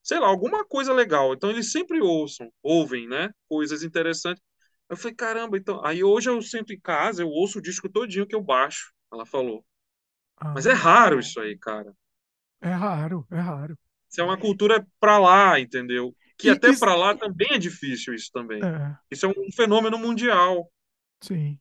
[0.04, 1.34] sei lá, alguma coisa legal.
[1.34, 3.32] Então eles sempre ouçam, ouvem, né?
[3.50, 4.44] Coisas interessantes.
[4.90, 5.84] Eu falei, caramba, então.
[5.86, 9.26] Aí hoje eu sento em casa, eu ouço o disco todinho que eu baixo, ela
[9.26, 9.66] falou.
[10.38, 11.94] Ah, Mas é raro isso aí, cara.
[12.62, 13.78] É raro, é raro.
[14.10, 16.16] Isso é uma cultura pra lá, entendeu?
[16.44, 16.80] Que até isso...
[16.80, 18.64] para lá também é difícil isso também.
[18.64, 18.96] É.
[19.10, 20.72] Isso é um fenômeno mundial.
[21.22, 21.58] Sim.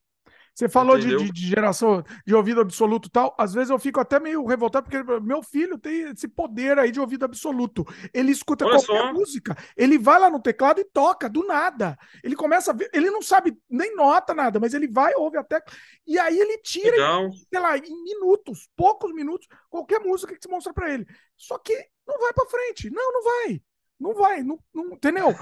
[0.55, 3.35] Você falou de, de, de, geração de ouvido absoluto tal.
[3.39, 7.01] Às vezes eu fico até meio revoltado, porque meu filho tem esse poder aí de
[7.01, 7.87] ouvido absoluto.
[8.13, 9.13] Ele escuta Olha qualquer só.
[9.15, 11.99] música, ele vai lá no teclado e toca, do nada.
[12.23, 15.45] Ele começa a ver, ele não sabe nem nota nada, mas ele vai, ouve a
[15.45, 15.75] tecla,
[16.07, 20.51] e aí ele tira, em, sei lá, em minutos, poucos minutos, qualquer música que se
[20.51, 21.07] mostra para ele.
[21.35, 21.75] Só que
[22.07, 22.91] não vai para frente.
[22.91, 23.63] Não, não vai.
[24.03, 25.33] Não vai, não, não entendeu?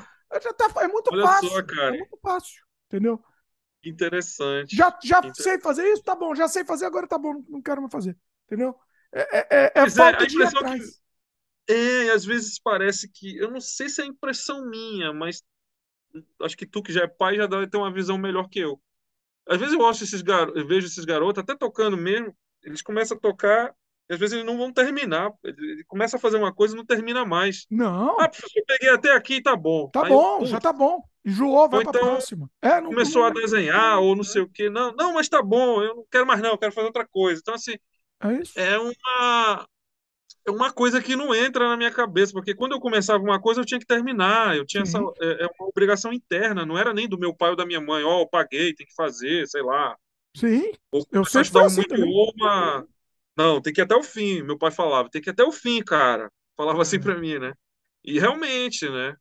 [0.43, 1.49] Já tá, é muito Olha fácil.
[1.49, 3.25] Só, é muito fácil, entendeu?
[3.83, 4.77] Interessante.
[4.77, 5.43] Já, já Interessante.
[5.43, 6.03] sei fazer isso?
[6.03, 6.35] Tá bom.
[6.35, 7.43] Já sei fazer, agora tá bom.
[7.49, 8.17] Não quero mais fazer.
[8.47, 8.79] Entendeu?
[9.13, 11.01] É, é, é, é, é falta de ir atrás.
[11.67, 13.37] Que, é, às vezes parece que.
[13.39, 15.43] Eu não sei se é impressão minha, mas
[16.43, 18.81] acho que tu que já é pai já deve ter uma visão melhor que eu.
[19.49, 20.49] Às vezes eu, esses gar...
[20.51, 23.75] eu vejo esses garotos até tocando mesmo, eles começam a tocar
[24.11, 25.33] às vezes eles não vão terminar.
[25.45, 27.67] Ele começa a fazer uma coisa e não termina mais.
[27.71, 28.21] Não.
[28.21, 29.89] Ah, professor, eu peguei até aqui, tá bom.
[29.89, 31.03] Tá Aí, bom, já tá bom.
[31.25, 32.51] Enjoou, vai então, pra próxima.
[32.61, 33.29] É, não, começou não...
[33.29, 34.69] a desenhar ou não sei o quê.
[34.69, 37.41] Não, não, mas tá bom, eu não quero mais não, eu quero fazer outra coisa.
[37.41, 37.77] Então, assim,
[38.57, 39.67] é, é uma
[40.47, 43.61] é uma coisa que não entra na minha cabeça, porque quando eu começava uma coisa,
[43.61, 44.97] eu tinha que terminar, eu tinha Sim.
[44.97, 47.81] essa é, é, uma obrigação interna, não era nem do meu pai ou da minha
[47.81, 49.97] mãe, ó, oh, eu paguei, tem que fazer, sei lá.
[50.35, 52.87] Sim, ou, eu sei que assim muito uma,
[53.41, 54.43] não, tem que ir até o fim.
[54.43, 56.31] Meu pai falava, tem que ir até o fim, cara.
[56.57, 57.01] Falava assim é.
[57.01, 57.53] pra mim, né?
[58.05, 59.15] E realmente, né?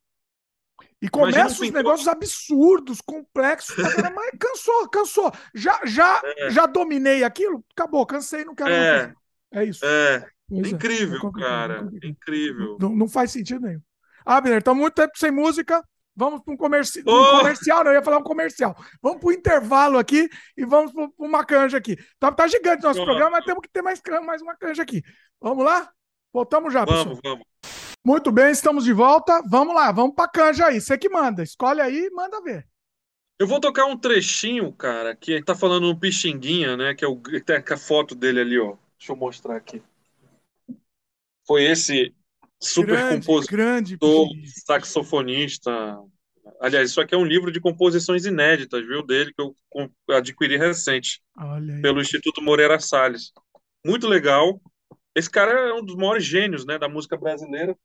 [1.01, 3.75] E começa os negócios absurdos, complexos.
[4.15, 5.31] Mas cansou, cansou.
[5.55, 6.49] Já, já, é.
[6.49, 9.07] já dominei aquilo, acabou, cansei, não quero é.
[9.07, 9.13] mais.
[9.51, 9.85] É isso.
[9.85, 10.27] É.
[10.49, 10.69] Pois é.
[10.69, 11.39] incrível, é.
[11.39, 11.89] cara.
[12.03, 12.77] Incrível.
[12.79, 13.81] Não, não, faz sentido nenhum.
[14.25, 15.83] Abner, estamos muito tempo sem música.
[16.19, 17.01] Vamos para um, comerci...
[17.05, 17.11] oh!
[17.11, 18.75] um comercial, não, eu ia falar um comercial.
[19.01, 21.95] Vamos para o intervalo aqui e vamos para uma canja aqui.
[22.19, 23.05] Tá, tá gigante nosso oh!
[23.05, 25.01] programa, mas temos que ter mais, mais uma canja aqui.
[25.39, 25.89] Vamos lá?
[26.33, 27.21] Voltamos já, vamos, pessoal.
[27.23, 27.45] Vamos,
[28.05, 29.41] Muito bem, estamos de volta.
[29.49, 30.81] Vamos lá, vamos para canja aí.
[30.81, 31.41] Você que manda.
[31.41, 32.67] Escolhe aí e manda ver.
[33.39, 36.93] Eu vou tocar um trechinho, cara, que tá falando um Pixinguinha, né?
[36.93, 38.75] Que é o tem a foto dele ali, ó.
[38.97, 39.81] Deixa eu mostrar aqui.
[41.47, 42.13] Foi esse
[42.59, 43.97] super grande, compositor, grande
[44.65, 45.97] saxofonista.
[46.59, 49.55] Aliás, isso aqui é um livro de composições inéditas, viu, dele, que eu
[50.09, 51.21] adquiri recente,
[51.81, 53.31] pelo Instituto Moreira Salles.
[53.85, 54.61] Muito legal.
[55.15, 57.77] Esse cara é um dos maiores gênios né, da música brasileira.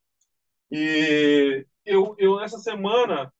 [0.70, 3.32] E eu, eu essa semana,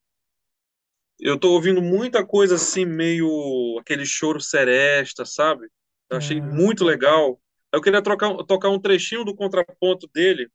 [1.19, 5.67] eu tô ouvindo muita coisa assim, meio aquele choro seresta, sabe?
[6.11, 6.41] Eu achei é.
[6.41, 7.41] muito legal.
[7.73, 10.49] Eu queria trocar, tocar um trechinho do contraponto dele,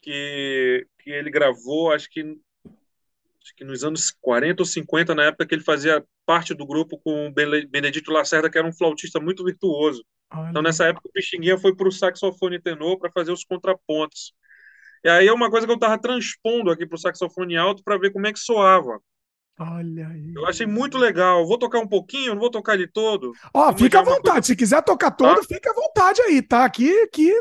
[0.00, 5.46] que, que ele gravou, acho que, acho que nos anos 40 ou 50, na época
[5.46, 9.44] que ele fazia parte do grupo com o Benedito Lacerda, que era um flautista muito
[9.44, 10.04] virtuoso.
[10.32, 10.50] Olha.
[10.50, 14.34] Então, nessa época, o Pixinguinha foi para o saxofone tenor para fazer os contrapontos.
[15.04, 17.98] E aí é uma coisa que eu estava transpondo aqui para o saxofone alto para
[17.98, 19.00] ver como é que soava.
[19.58, 20.34] Olha aí.
[20.34, 21.46] Eu achei muito legal.
[21.46, 23.32] Vou tocar um pouquinho, não vou tocar ele todo.
[23.54, 24.22] Ó, fica à vontade.
[24.22, 24.42] Coisa...
[24.42, 25.54] Se quiser tocar todo, tá?
[25.54, 26.64] fica à vontade aí, tá?
[26.64, 27.32] Aqui, aqui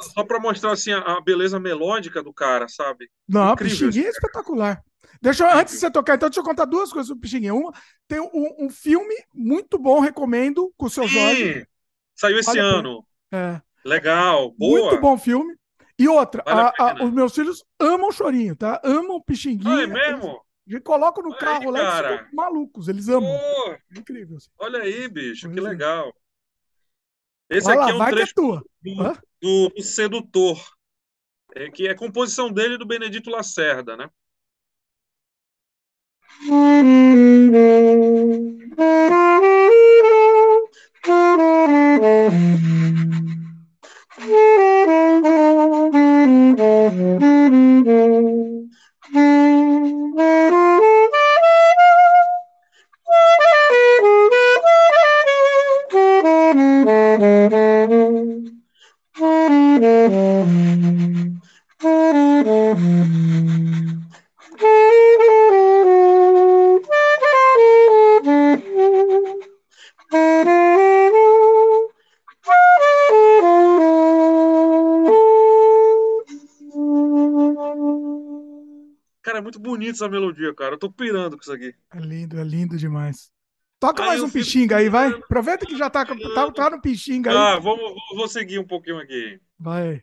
[0.00, 3.10] só para mostrar assim a, beleza melódica do cara, sabe?
[3.28, 4.82] Não, Incrível, Pixinguinha é espetacular.
[5.20, 7.54] Deixa eu, antes de você tocar, então, deixa eu contar duas coisas sobre Pixinguinha.
[7.54, 7.72] Uma,
[8.06, 11.66] tem um, um filme muito bom, recomendo, com o seu Jorge.
[12.14, 13.04] Saiu esse ano.
[13.32, 13.60] É.
[13.84, 14.90] Legal, boa.
[14.90, 15.54] Muito bom filme.
[15.98, 18.80] E outra, vale a, a, os meus filhos amam chorinho, tá?
[18.84, 19.76] Amam Pixinguinha.
[19.76, 20.40] Ah, é mesmo?
[20.66, 23.30] Eles colocam no Olha carro aí, lá e ficam malucos, eles amam.
[23.30, 24.36] É incrível.
[24.36, 24.48] Assim.
[24.58, 25.68] Olha aí, bicho, pois que é.
[25.68, 26.12] legal.
[27.48, 28.66] Esse Olha aqui lá, é um trecho é do,
[29.40, 30.60] do, do, Sedutor,
[31.54, 34.10] é, que é composição dele do Benedito Lacerda, né?
[79.76, 80.74] bonita essa melodia, cara.
[80.74, 81.74] Eu tô pirando com isso aqui.
[81.92, 83.30] É lindo, é lindo demais.
[83.78, 85.10] Toca aí mais um pixinga aí, vai.
[85.10, 87.36] Aproveita que já tá, tá, tá no pixinga aí.
[87.36, 89.38] Ah, vamos, vou seguir um pouquinho aqui.
[89.58, 90.02] Vai.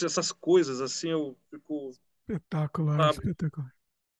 [0.04, 1.90] essas coisas, assim, eu fico.
[2.28, 3.18] Espetacular, sabe?
[3.18, 3.74] espetacular.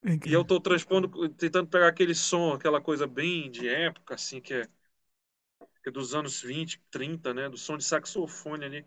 [0.05, 4.41] É e eu estou transpondo, tentando pegar aquele som, aquela coisa bem de época, assim,
[4.41, 4.67] que é,
[5.83, 7.49] que é dos anos 20, 30, né?
[7.49, 8.87] Do som de saxofone ali.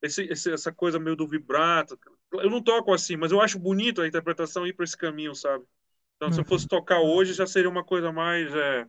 [0.00, 1.98] Esse, esse, essa coisa meio do vibrato.
[2.32, 5.64] Eu não toco assim, mas eu acho bonito a interpretação ir para esse caminho, sabe?
[6.20, 8.54] Então, se eu fosse tocar hoje, já seria uma coisa mais.
[8.54, 8.86] É...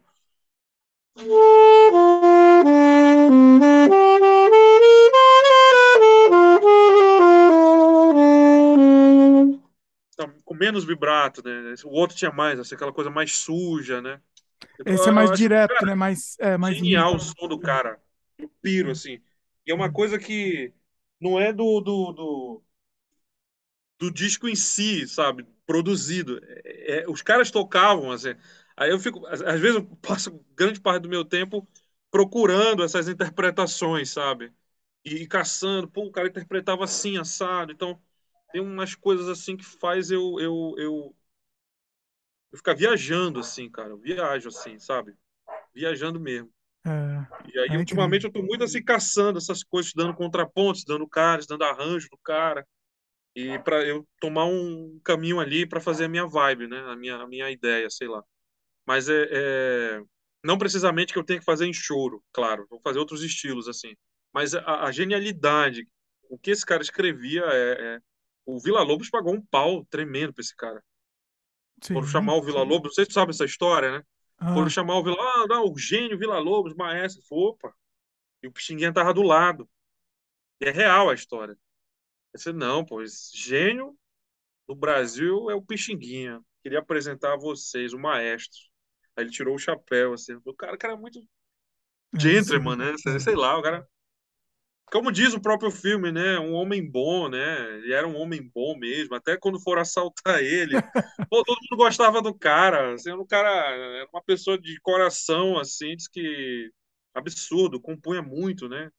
[10.14, 11.74] Então, com menos vibrato, né?
[11.86, 14.20] O outro tinha mais, assim, aquela coisa mais suja, né?
[14.78, 15.96] Então, Esse é mais direto, cara, né?
[15.96, 17.24] Mais, é, mais genial limpo.
[17.24, 17.98] o som do cara.
[18.38, 19.22] Eu piro, assim.
[19.66, 20.74] E é uma coisa que
[21.18, 22.64] não é do, do, do,
[24.02, 25.46] do disco em si, sabe?
[25.66, 26.42] produzido.
[26.66, 28.36] É, é, os caras tocavam, assim.
[28.76, 31.68] Aí eu fico, às vezes eu passo grande parte do meu tempo
[32.10, 34.52] procurando essas interpretações, sabe?
[35.06, 37.72] E, e caçando, pô, o cara interpretava assim, assado.
[37.72, 38.02] Então,
[38.52, 41.16] tem umas coisas assim que faz eu eu, eu,
[42.52, 43.90] eu ficar viajando assim, cara.
[43.90, 45.16] Eu viajo assim, sabe?
[45.74, 46.52] Viajando mesmo.
[46.86, 51.08] É, e aí, é ultimamente, eu tô muito assim caçando essas coisas, dando contrapontos, dando
[51.08, 52.66] caras, dando arranjo do cara
[53.36, 56.80] e para eu tomar um caminho ali para fazer a minha vibe, né?
[56.88, 58.24] A minha, a minha ideia, sei lá.
[58.86, 60.02] Mas é, é,
[60.44, 63.96] não precisamente que eu tenha que fazer em choro, claro, vou fazer outros estilos assim.
[64.34, 65.88] Mas a, a genialidade,
[66.30, 68.00] o que esse cara escrevia é, é...
[68.46, 70.84] o Vila Lobos pagou um pau tremendo para esse cara.
[71.82, 74.04] Sim, Foram chamar o Vila Lobos, vocês sabem essa história, né?
[74.38, 74.54] Ah.
[74.54, 77.74] Foram chamar o Vila, ah, não, o gênio Vila Lobos, maestro, opa.
[78.44, 79.70] E o Pixinguinha tava do lado.
[80.60, 81.58] E é real a história.
[82.34, 83.96] Eu disse, não, pois gênio
[84.68, 86.42] no Brasil é o Pixinguinha.
[86.64, 88.60] Queria apresentar a vocês o maestro.
[89.16, 90.40] Aí ele tirou o chapéu, assim.
[90.46, 91.20] O cara, o cara é muito
[92.16, 92.96] é, gentleman, né?
[93.20, 93.86] Sei lá, o cara.
[94.86, 96.38] Como diz o próprio filme, né?
[96.40, 97.78] Um homem bom, né?
[97.78, 99.16] Ele era um homem bom mesmo.
[99.16, 100.74] Até quando foram assaltar ele,
[101.30, 102.94] pô, todo mundo gostava do cara.
[102.94, 106.70] Assim, o cara era uma pessoa de coração, assim, diz que
[107.14, 108.90] absurdo, compunha muito, né?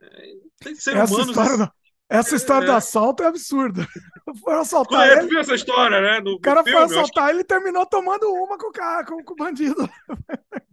[0.00, 1.28] É, tem ser Essa humanos.
[1.30, 1.81] História, assim.
[2.12, 2.68] Essa história é.
[2.68, 3.86] do assalto é absurda.
[4.44, 5.28] Foi assaltar ele.
[5.28, 6.30] viu essa história, né?
[6.30, 7.30] o cara filme, foi assaltar que...
[7.32, 9.88] ele terminou tomando uma com o cara, com, com o bandido.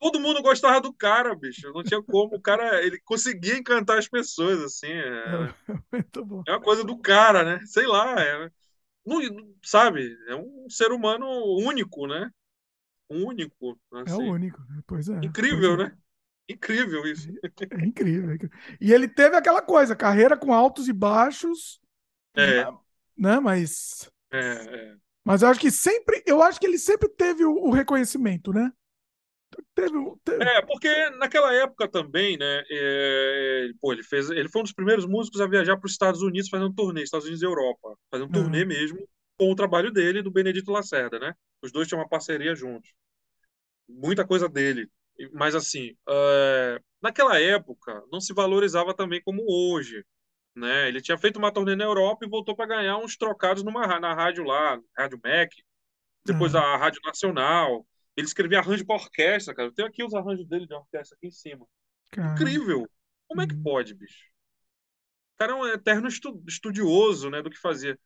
[0.00, 1.70] Todo mundo gostava do cara, bicho.
[1.72, 2.36] Não tinha como.
[2.36, 4.90] O cara, ele conseguia encantar as pessoas, assim.
[4.90, 5.54] É,
[5.92, 6.42] Muito bom.
[6.48, 7.60] é uma coisa do cara, né?
[7.66, 8.18] Sei lá.
[8.18, 8.50] É,
[9.04, 9.20] não,
[9.62, 10.16] sabe?
[10.28, 11.26] É um ser humano
[11.58, 12.30] único, né?
[13.10, 13.78] Único.
[13.92, 14.12] Assim.
[14.12, 15.18] É o único, pois é.
[15.22, 15.90] Incrível, pois é.
[15.90, 15.98] né?
[16.50, 17.28] Incrível isso.
[17.70, 18.58] É incrível, é incrível.
[18.80, 21.80] E ele teve aquela coisa, carreira com altos e baixos.
[22.34, 22.64] É.
[23.16, 23.38] Né?
[23.38, 24.10] Mas.
[24.32, 24.96] É, é.
[25.24, 26.22] Mas eu acho que sempre.
[26.26, 28.72] Eu acho que ele sempre teve o, o reconhecimento, né?
[29.74, 30.44] Teve, teve...
[30.44, 32.62] É, porque naquela época também, né?
[32.68, 36.22] É, pô, ele, fez, ele foi um dos primeiros músicos a viajar para os Estados
[36.22, 40.20] Unidos fazendo turnê, Estados Unidos e Europa, fazendo um turnê mesmo, com o trabalho dele
[40.20, 41.34] e do Benedito Lacerda, né?
[41.62, 42.92] Os dois tinham uma parceria juntos.
[43.88, 44.88] Muita coisa dele
[45.32, 50.04] Mas assim, é, naquela época não se valorizava também como hoje.
[50.54, 50.88] Né?
[50.88, 54.14] Ele tinha feito uma turnê na Europa e voltou para ganhar uns trocados numa, na
[54.14, 55.50] rádio lá, Rádio Mac,
[56.24, 56.60] depois uhum.
[56.60, 57.86] a Rádio Nacional.
[58.16, 59.68] Ele escrevia arranjo para orquestra, cara.
[59.68, 61.66] Eu tenho aqui os arranjos dele de orquestra aqui em cima.
[62.10, 62.34] Caramba.
[62.34, 62.88] Incrível!
[63.28, 63.62] Como é que uhum.
[63.62, 64.24] pode, bicho?
[65.34, 67.98] O cara é um eterno estudioso né, do que fazia.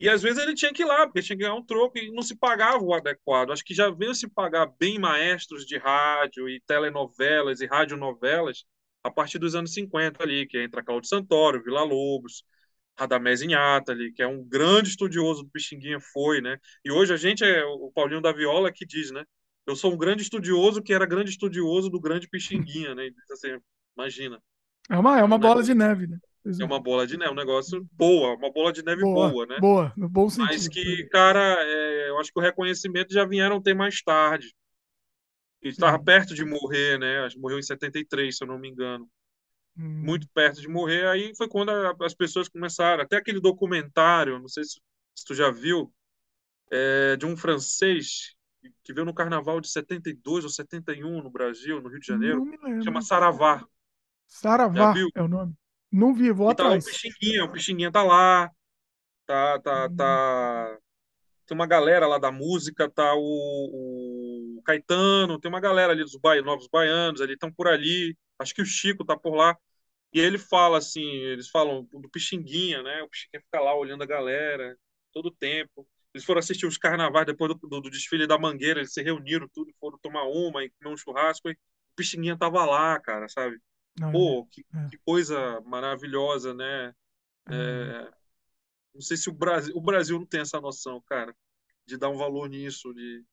[0.00, 2.10] E às vezes ele tinha que ir lá, porque tinha que ganhar um troco e
[2.12, 3.50] não se pagava o adequado.
[3.50, 8.64] Acho que já veio se pagar bem maestros de rádio e telenovelas e radionovelas
[9.02, 12.44] a partir dos anos 50 ali, que entra Claudio Santoro, Vila Lobos,
[12.98, 16.58] Radamés Inhatali, que é um grande estudioso do Pixinguinha, foi, né?
[16.84, 19.24] E hoje a gente é o Paulinho da Viola que diz, né?
[19.66, 23.10] Eu sou um grande estudioso que era grande estudioso do grande Pixinguinha, né?
[23.30, 23.56] Assim,
[23.96, 24.40] imagina.
[24.90, 26.18] É uma, é uma bola de neve, né?
[26.44, 29.58] É uma bola de neve, um negócio boa, uma bola de neve boa, boa né?
[29.60, 30.52] Boa, no bom sentido.
[30.52, 34.54] Mas que, cara, é, eu acho que o reconhecimento já vieram ter mais tarde.
[35.60, 37.20] Ele estava perto de morrer, né?
[37.20, 39.08] Acho que morreu em 73, se eu não me engano.
[39.76, 40.02] Hum.
[40.04, 41.06] Muito perto de morrer.
[41.08, 43.02] Aí foi quando a, as pessoas começaram.
[43.02, 44.80] Até aquele documentário, não sei se,
[45.14, 45.92] se tu já viu,
[46.70, 48.36] é, de um francês
[48.82, 52.44] que veio no carnaval de 72 ou 71 no Brasil, no Rio de Janeiro.
[52.82, 53.64] Chama Saravá.
[54.26, 55.54] Saravá é o nome.
[55.90, 56.84] Não vi, vou tá atrás.
[56.84, 58.50] o Pixinguinha, o Pixinguinha tá lá.
[59.26, 59.96] Tá, tá, hum.
[59.96, 60.78] tá.
[61.46, 66.16] Tem uma galera lá da música, tá o, o Caetano, tem uma galera ali dos
[66.16, 66.40] ba...
[66.42, 68.16] novos baianos, ali estão por ali.
[68.38, 69.56] Acho que o Chico tá por lá.
[70.12, 73.02] E ele fala assim, eles falam do Pixinguinha, né?
[73.02, 74.76] O Pixinguinha fica lá olhando a galera
[75.12, 75.86] todo o tempo.
[76.14, 79.48] Eles foram assistir os carnavais depois do, do, do, desfile da Mangueira, eles se reuniram
[79.48, 81.48] tudo, foram tomar uma e comer um churrasco.
[81.50, 81.56] E o
[81.96, 83.58] Pixinguinha tava lá, cara, sabe?
[83.98, 84.88] Não, Pô, que, é.
[84.90, 86.94] que, coisa maravilhosa, né?
[87.48, 87.54] É.
[87.54, 88.10] é,
[88.94, 91.34] não sei se o Brasil, o Brasil não tem essa noção, cara,
[91.86, 93.24] de dar um valor nisso, de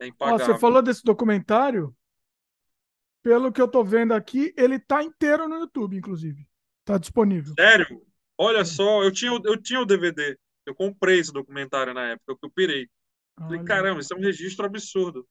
[0.00, 0.46] é impagável.
[0.46, 1.96] Ó, você falou desse documentário?
[3.22, 6.44] Pelo que eu tô vendo aqui, ele tá inteiro no YouTube, inclusive.
[6.84, 7.54] Tá disponível.
[7.58, 8.04] Sério?
[8.36, 10.36] Olha só, eu tinha, eu tinha o DVD.
[10.66, 12.88] Eu comprei esse documentário na época, que eu pirei.
[13.38, 15.26] Falei, caramba, isso é um registro absurdo.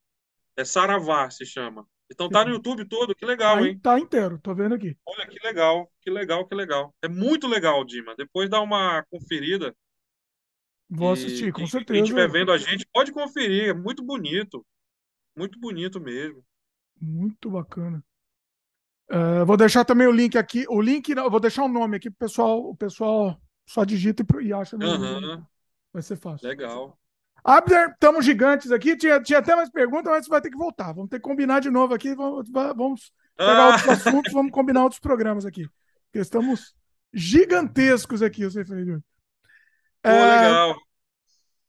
[0.56, 1.86] É Saravá, se chama.
[2.12, 3.80] Então tá no YouTube todo, que legal, tá, hein?
[3.80, 4.98] Tá inteiro, tô vendo aqui.
[5.06, 6.94] Olha que legal, que legal, que legal.
[7.02, 8.14] É muito legal, Dima.
[8.16, 9.74] Depois dá uma conferida.
[10.90, 11.94] Vou assistir, com certeza.
[11.94, 14.66] Quem estiver vendo a gente, pode conferir, é muito bonito.
[15.38, 16.44] Muito bonito mesmo.
[17.00, 18.04] Muito bacana.
[19.10, 20.66] Uh, vou deixar também o link aqui.
[20.70, 22.60] O link, vou deixar o nome aqui pro pessoal.
[22.60, 24.78] O pessoal só digita e acha.
[24.78, 25.46] No uhum.
[25.94, 26.48] Vai ser fácil.
[26.48, 26.98] Legal.
[27.44, 28.96] Abner, estamos gigantes aqui.
[28.96, 30.94] Tinha, tinha até mais perguntas, mas você vai ter que voltar.
[30.94, 32.14] Vamos ter que combinar de novo aqui.
[32.14, 33.68] Vamos, vamos pegar ah.
[33.68, 35.68] outros assuntos, vamos combinar outros programas aqui.
[36.06, 36.76] Porque estamos
[37.14, 39.02] gigantescos aqui, eu sei, Felipe.
[40.04, 40.76] É, legal.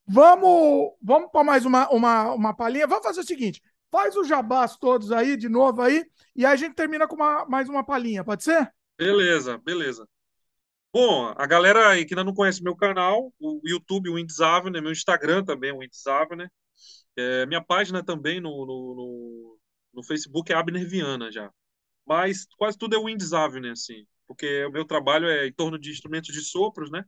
[0.06, 2.86] Vamos, vamos para mais uma, uma, uma palhinha.
[2.86, 6.56] Vamos fazer o seguinte: faz os jabás todos aí, de novo aí, e aí a
[6.56, 8.72] gente termina com uma, mais uma palhinha, pode ser?
[8.98, 10.06] Beleza, beleza.
[10.92, 14.82] Bom, a galera aí que ainda não conhece meu canal, o YouTube, o Winds Avenue,
[14.82, 16.48] meu Instagram também, o Winds Avenue.
[17.16, 19.58] É, minha página também no, no, no,
[19.94, 21.50] no, Facebook é Abner Viana já.
[22.06, 25.90] Mas quase tudo é Winds Avenue, assim, porque o meu trabalho é em torno de
[25.90, 27.04] instrumentos de sopros, né?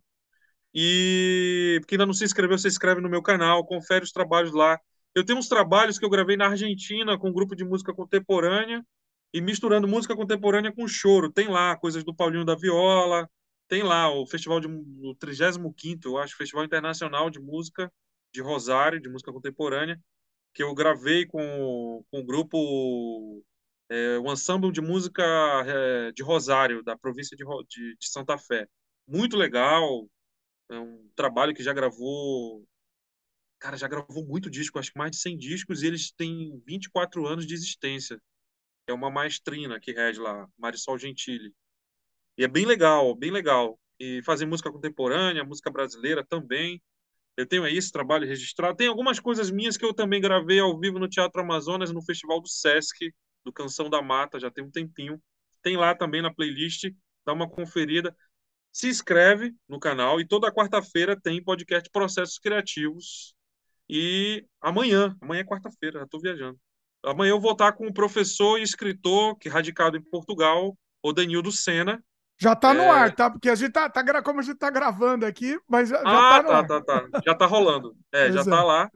[0.74, 4.78] E quem ainda não se inscreveu, se inscreve no meu canal, confere os trabalhos lá.
[5.14, 8.84] Eu tenho uns trabalhos que eu gravei na Argentina com um grupo de música contemporânea
[9.32, 11.32] e misturando música contemporânea com choro.
[11.32, 13.28] Tem lá coisas do Paulinho da Viola,
[13.74, 17.92] tem lá o festival de o 35 eu acho, Festival Internacional de Música
[18.32, 20.00] de Rosário, de música contemporânea,
[20.54, 23.44] que eu gravei com, com o grupo
[23.88, 25.24] é, o ensemble de música
[25.66, 28.68] é, de Rosário, da província de, de, de, Santa Fé.
[29.08, 30.08] Muito legal,
[30.70, 32.64] é um trabalho que já gravou,
[33.58, 37.26] cara, já gravou muito disco, acho que mais de 100 discos, e eles têm 24
[37.26, 38.22] anos de existência.
[38.86, 41.52] É uma maestrina que rege lá, Marisol Gentili.
[42.36, 43.78] E é bem legal, bem legal.
[43.98, 46.82] E fazer música contemporânea, música brasileira também.
[47.36, 48.76] Eu tenho aí esse trabalho registrado.
[48.76, 52.40] Tem algumas coisas minhas que eu também gravei ao vivo no Teatro Amazonas, no Festival
[52.40, 53.12] do Sesc,
[53.44, 55.20] do Canção da Mata, já tem um tempinho.
[55.62, 56.90] Tem lá também na playlist,
[57.26, 58.14] dá uma conferida.
[58.72, 63.34] Se inscreve no canal e toda quarta-feira tem podcast Processos Criativos.
[63.88, 66.58] E amanhã, amanhã é quarta-feira, já estou viajando.
[67.04, 71.12] Amanhã eu vou estar com o professor e escritor, que é radicado em Portugal, o
[71.12, 72.02] Danildo Sena,
[72.38, 72.90] já tá no é...
[72.90, 73.30] ar, tá?
[73.30, 76.30] Porque a gente tá, tá como a gente tá gravando aqui, mas já, ah, já
[76.30, 76.66] tá no tá, ar.
[76.66, 77.20] tá, tá.
[77.24, 77.94] Já tá rolando.
[78.12, 78.90] É, já tá lá.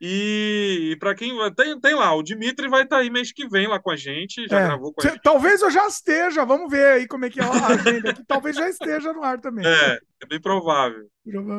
[0.00, 3.48] E, e para quem tem, tem lá, o Dimitri vai estar tá aí mês que
[3.48, 4.66] vem lá com a gente, já é.
[4.66, 5.22] gravou com a gente.
[5.22, 8.22] Talvez eu já esteja, vamos ver aí como é que é a agenda aqui.
[8.26, 9.64] Talvez já esteja no ar também.
[9.66, 11.08] É, é bem provável.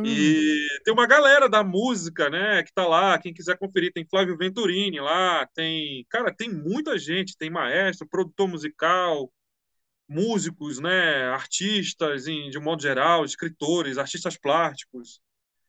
[0.05, 4.37] E tem uma galera da música, né, que tá lá, quem quiser conferir, tem Flávio
[4.37, 9.31] Venturini lá, tem, cara, tem muita gente, tem maestro, produtor musical,
[10.07, 15.19] músicos, né, artistas em, de modo geral, escritores, artistas plásticos,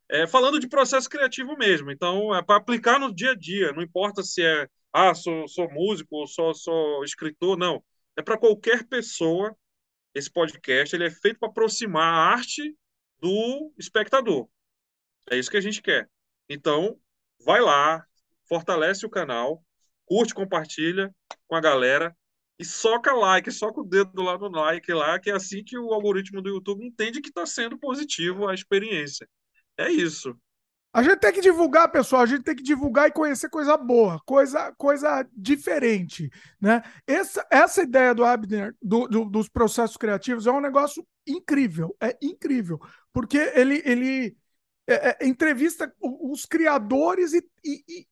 [0.08, 1.90] é, falando de processo criativo mesmo.
[1.90, 3.72] Então, é para aplicar no dia a dia.
[3.72, 7.82] Não importa se é, ah, sou, sou músico ou sou, sou escritor, não.
[8.16, 9.56] É para qualquer pessoa.
[10.14, 12.74] Esse podcast ele é feito para aproximar a arte
[13.20, 14.48] do espectador.
[15.30, 16.08] É isso que a gente quer.
[16.48, 16.98] Então,
[17.44, 18.06] vai lá,
[18.48, 19.62] fortalece o canal,
[20.06, 21.14] curte, compartilha
[21.46, 22.16] com a galera
[22.58, 25.92] e soca like, soca o dedo lá no like lá, que é assim que o
[25.92, 29.28] algoritmo do YouTube entende que está sendo positivo a experiência.
[29.78, 30.34] É isso.
[30.92, 32.22] A gente tem que divulgar, pessoal.
[32.22, 36.82] A gente tem que divulgar e conhecer coisa boa, coisa, coisa diferente, né?
[37.06, 41.94] Essa, essa ideia do Abner, do, do, dos processos criativos, é um negócio incrível.
[42.00, 42.80] É incrível,
[43.12, 44.36] porque ele, ele
[44.86, 48.06] é, é, entrevista os criadores e, e,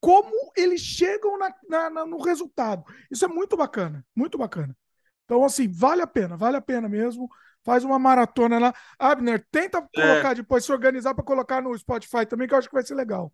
[0.00, 2.84] como eles chegam na, na, na, no resultado.
[3.10, 4.76] Isso é muito bacana, muito bacana.
[5.24, 7.28] Então, assim, vale a pena, vale a pena mesmo
[7.62, 8.74] faz uma maratona lá.
[8.98, 10.00] Abner, tenta é.
[10.00, 12.94] colocar depois, se organizar para colocar no Spotify também, que eu acho que vai ser
[12.94, 13.32] legal.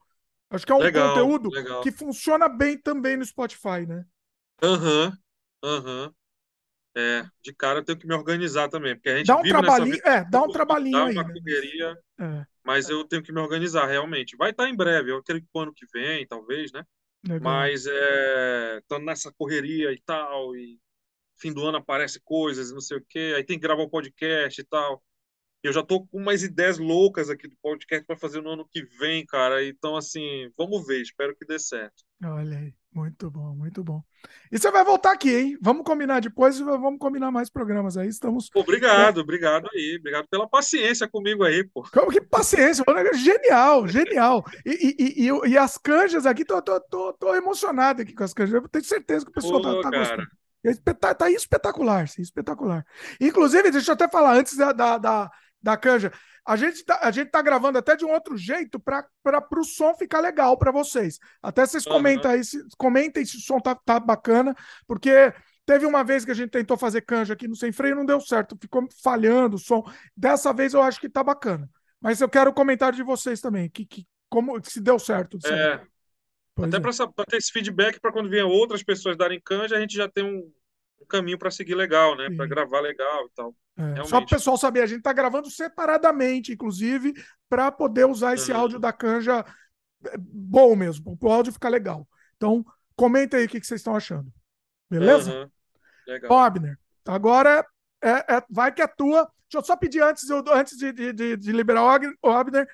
[0.50, 1.82] Acho que é um legal, conteúdo legal.
[1.82, 4.04] que funciona bem também no Spotify, né?
[4.62, 5.06] Aham,
[5.62, 6.04] uhum, aham.
[6.06, 6.12] Uhum.
[6.98, 10.00] É, de cara eu tenho que me organizar também, porque a gente dá um trabalhinho,
[10.02, 11.34] é, dá um trabalhinho dá aí, uma né?
[11.34, 12.46] correria, é.
[12.66, 14.36] Mas eu tenho que me organizar realmente.
[14.36, 16.84] Vai estar em breve, eu acredito que ano que vem, talvez, né?
[17.24, 17.40] Legal.
[17.40, 20.78] Mas é, tô nessa correria e tal, e
[21.38, 23.90] fim do ano aparece coisas, não sei o quê, aí tem que gravar o um
[23.90, 25.02] podcast e tal.
[25.62, 28.84] Eu já tô com umas ideias loucas aqui do podcast para fazer no ano que
[28.98, 29.64] vem, cara.
[29.64, 32.04] Então, assim, vamos ver, espero que dê certo.
[32.22, 34.02] Olha aí, muito bom, muito bom.
[34.50, 35.58] E você vai voltar aqui, hein?
[35.60, 38.08] Vamos combinar depois e vamos combinar mais programas aí.
[38.08, 38.49] Estamos.
[38.55, 39.97] Obrigado, obrigado aí.
[40.00, 41.83] Obrigado pela paciência comigo aí, pô.
[41.92, 42.83] Como que paciência?
[43.12, 44.42] Genial, genial.
[44.65, 48.33] E, e, e, e, as canjas aqui, tô, tô, tô, tô emocionado aqui com as
[48.33, 48.55] canjas.
[48.55, 50.26] Eu tenho certeza que o pessoal pô, tá, tá gostando.
[50.99, 52.84] Tá, tá espetacular, espetacular.
[53.20, 55.31] Inclusive, deixa eu até falar antes da, da, da,
[55.62, 56.10] da canja.
[56.47, 59.08] A gente, tá, a gente tá gravando até de um outro jeito para
[59.52, 61.18] o som ficar legal para vocês.
[61.42, 61.92] Até vocês uhum.
[61.92, 64.55] comentem aí, se, comentem se o som tá, tá bacana,
[64.86, 65.33] porque
[65.65, 68.07] teve uma vez que a gente tentou fazer canja aqui no Sem Freio e não
[68.07, 69.83] deu certo, ficou falhando o som.
[70.16, 71.68] Dessa vez eu acho que tá bacana.
[72.00, 75.39] Mas eu quero o comentário de vocês também, que, que como se deu certo.
[75.47, 75.81] É,
[76.57, 76.81] Pois Até é.
[76.81, 80.25] para ter esse feedback para quando vier outras pessoas darem canja, a gente já tem
[80.25, 80.50] um,
[81.02, 82.31] um caminho para seguir legal, né?
[82.34, 83.55] Para gravar legal e tal.
[83.76, 87.12] É, só para o pessoal saber, a gente está gravando separadamente, inclusive,
[87.48, 88.58] para poder usar esse uhum.
[88.58, 89.44] áudio da canja
[90.06, 92.08] é, bom mesmo, para o áudio ficar legal.
[92.36, 92.64] Então,
[92.94, 94.32] comenta aí o que, que vocês estão achando.
[94.90, 95.32] Beleza?
[95.32, 95.50] Uhum.
[96.06, 96.28] Legal.
[96.28, 97.66] Bom, Abner, agora
[98.02, 99.24] é, é, vai que é tua.
[99.48, 101.82] Deixa eu só pedir antes, antes de, de, de liberar
[102.22, 102.66] o Abner,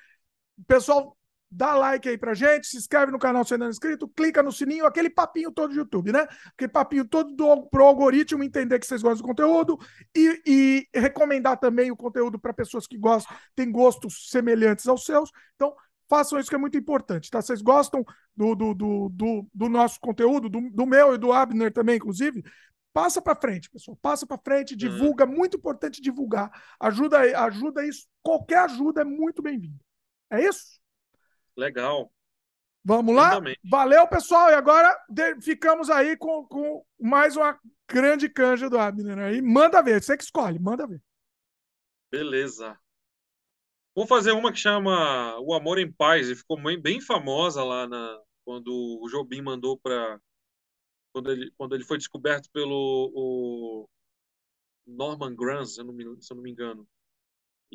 [0.67, 1.17] pessoal
[1.53, 4.41] dá like aí pra gente, se inscreve no canal se ainda não é inscrito, clica
[4.41, 6.27] no sininho, aquele papinho todo do YouTube, né?
[6.47, 9.77] Aquele papinho todo do, pro algoritmo entender que vocês gostam do conteúdo
[10.15, 15.31] e, e recomendar também o conteúdo para pessoas que gostam, têm gostos semelhantes aos seus.
[15.55, 15.75] Então,
[16.09, 17.41] façam isso que é muito importante, tá?
[17.41, 18.03] Vocês gostam
[18.35, 22.43] do, do, do, do, do nosso conteúdo, do, do meu e do Abner também, inclusive,
[22.93, 23.97] passa para frente, pessoal.
[24.01, 25.31] Passa para frente, divulga, uhum.
[25.31, 26.51] muito importante divulgar.
[26.79, 28.07] Ajuda, ajuda isso.
[28.21, 29.79] Qualquer ajuda é muito bem-vinda.
[30.31, 30.82] É isso?
[31.57, 32.11] Legal.
[32.83, 33.39] Vamos lá?
[33.63, 34.49] Valeu, pessoal.
[34.49, 34.97] E agora
[35.41, 37.57] ficamos aí com, com mais uma
[37.87, 39.17] grande canja do Abner.
[39.19, 41.01] Aí manda ver, você que escolhe, manda ver.
[42.11, 42.77] Beleza.
[43.95, 47.87] Vou fazer uma que chama O Amor em Paz e ficou bem, bem famosa lá
[47.87, 48.69] na quando
[49.01, 50.19] o Jobim mandou para
[51.13, 53.89] quando ele quando ele foi descoberto pelo o
[54.85, 56.87] Norman Granz, se eu não me, se eu não me engano.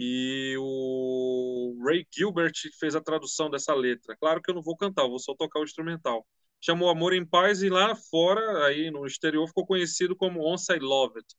[0.01, 4.17] E o Ray Gilbert fez a tradução dessa letra.
[4.17, 6.25] Claro que eu não vou cantar, eu vou só tocar o instrumental.
[6.60, 10.78] Chamou Amor em Paz e lá fora, aí no exterior, ficou conhecido como Once I
[10.78, 11.35] Love It.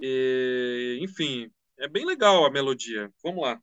[0.00, 3.12] E, enfim, é bem legal a melodia.
[3.22, 3.60] Vamos lá.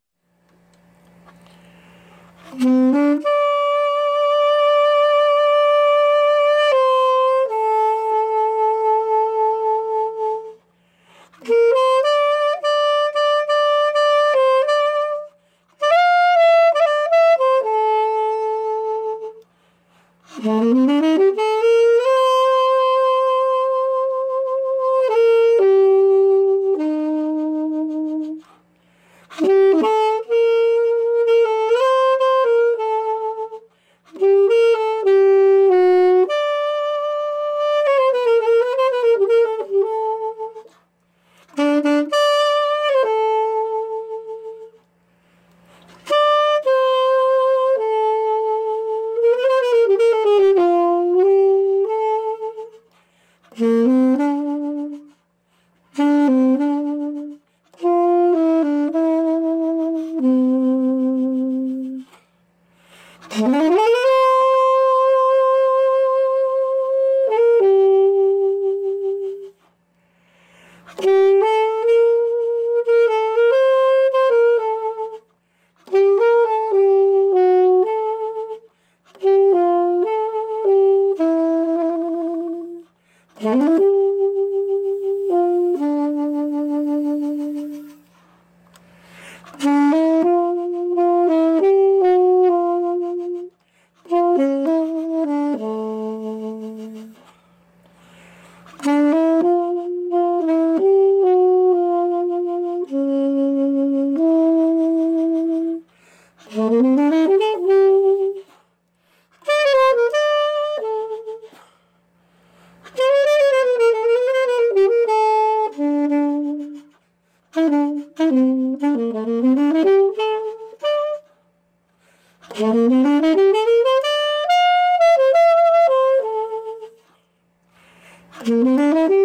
[128.46, 129.14] Aí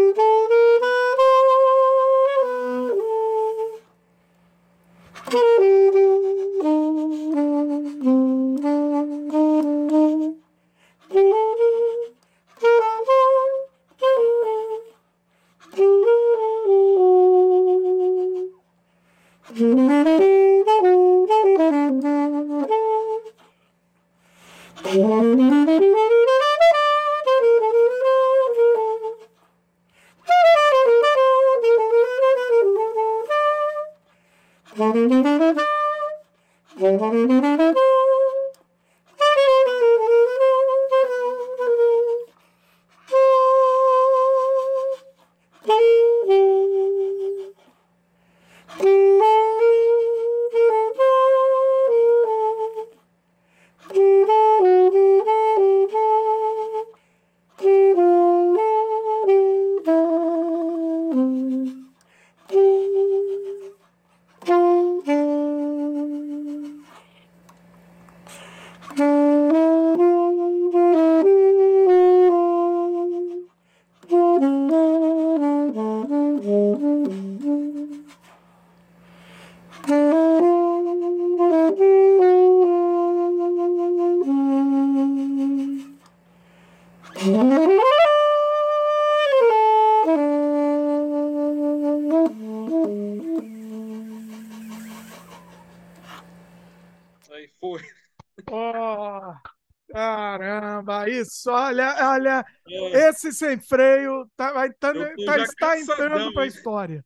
[101.20, 106.47] isso, olha, olha, É, esse sem freio tá, vai, tá, tá- está entrando para a
[106.47, 107.05] história.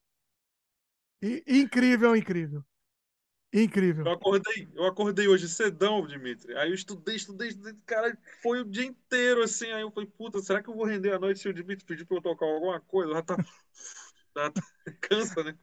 [1.22, 2.64] I- incrível, incrível.
[3.52, 4.04] Incrível.
[4.06, 6.56] Eu acordei, eu acordei hoje cedão, Dimitri.
[6.56, 7.74] Aí eu estudei, estudei, estudei.
[7.86, 9.70] Cara, foi o dia inteiro assim.
[9.70, 12.04] Aí eu falei, puta, será que eu vou render a noite se o Dimitri pedir
[12.04, 13.12] pra eu tocar alguma coisa?
[13.12, 13.36] Já tá.
[14.36, 14.62] Já tá-
[15.02, 15.58] Cansa, né?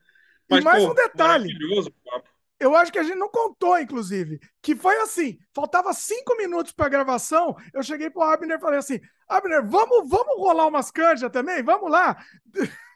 [0.49, 1.45] E mais pô, um detalhe.
[1.45, 2.28] Maravilhoso o papo.
[2.59, 6.87] Eu acho que a gente não contou, inclusive, que foi assim: faltava cinco minutos para
[6.87, 7.55] a gravação.
[7.73, 11.63] Eu cheguei pro Abner e falei assim: Abner, vamos, vamos rolar umas canjas também?
[11.63, 12.17] Vamos lá.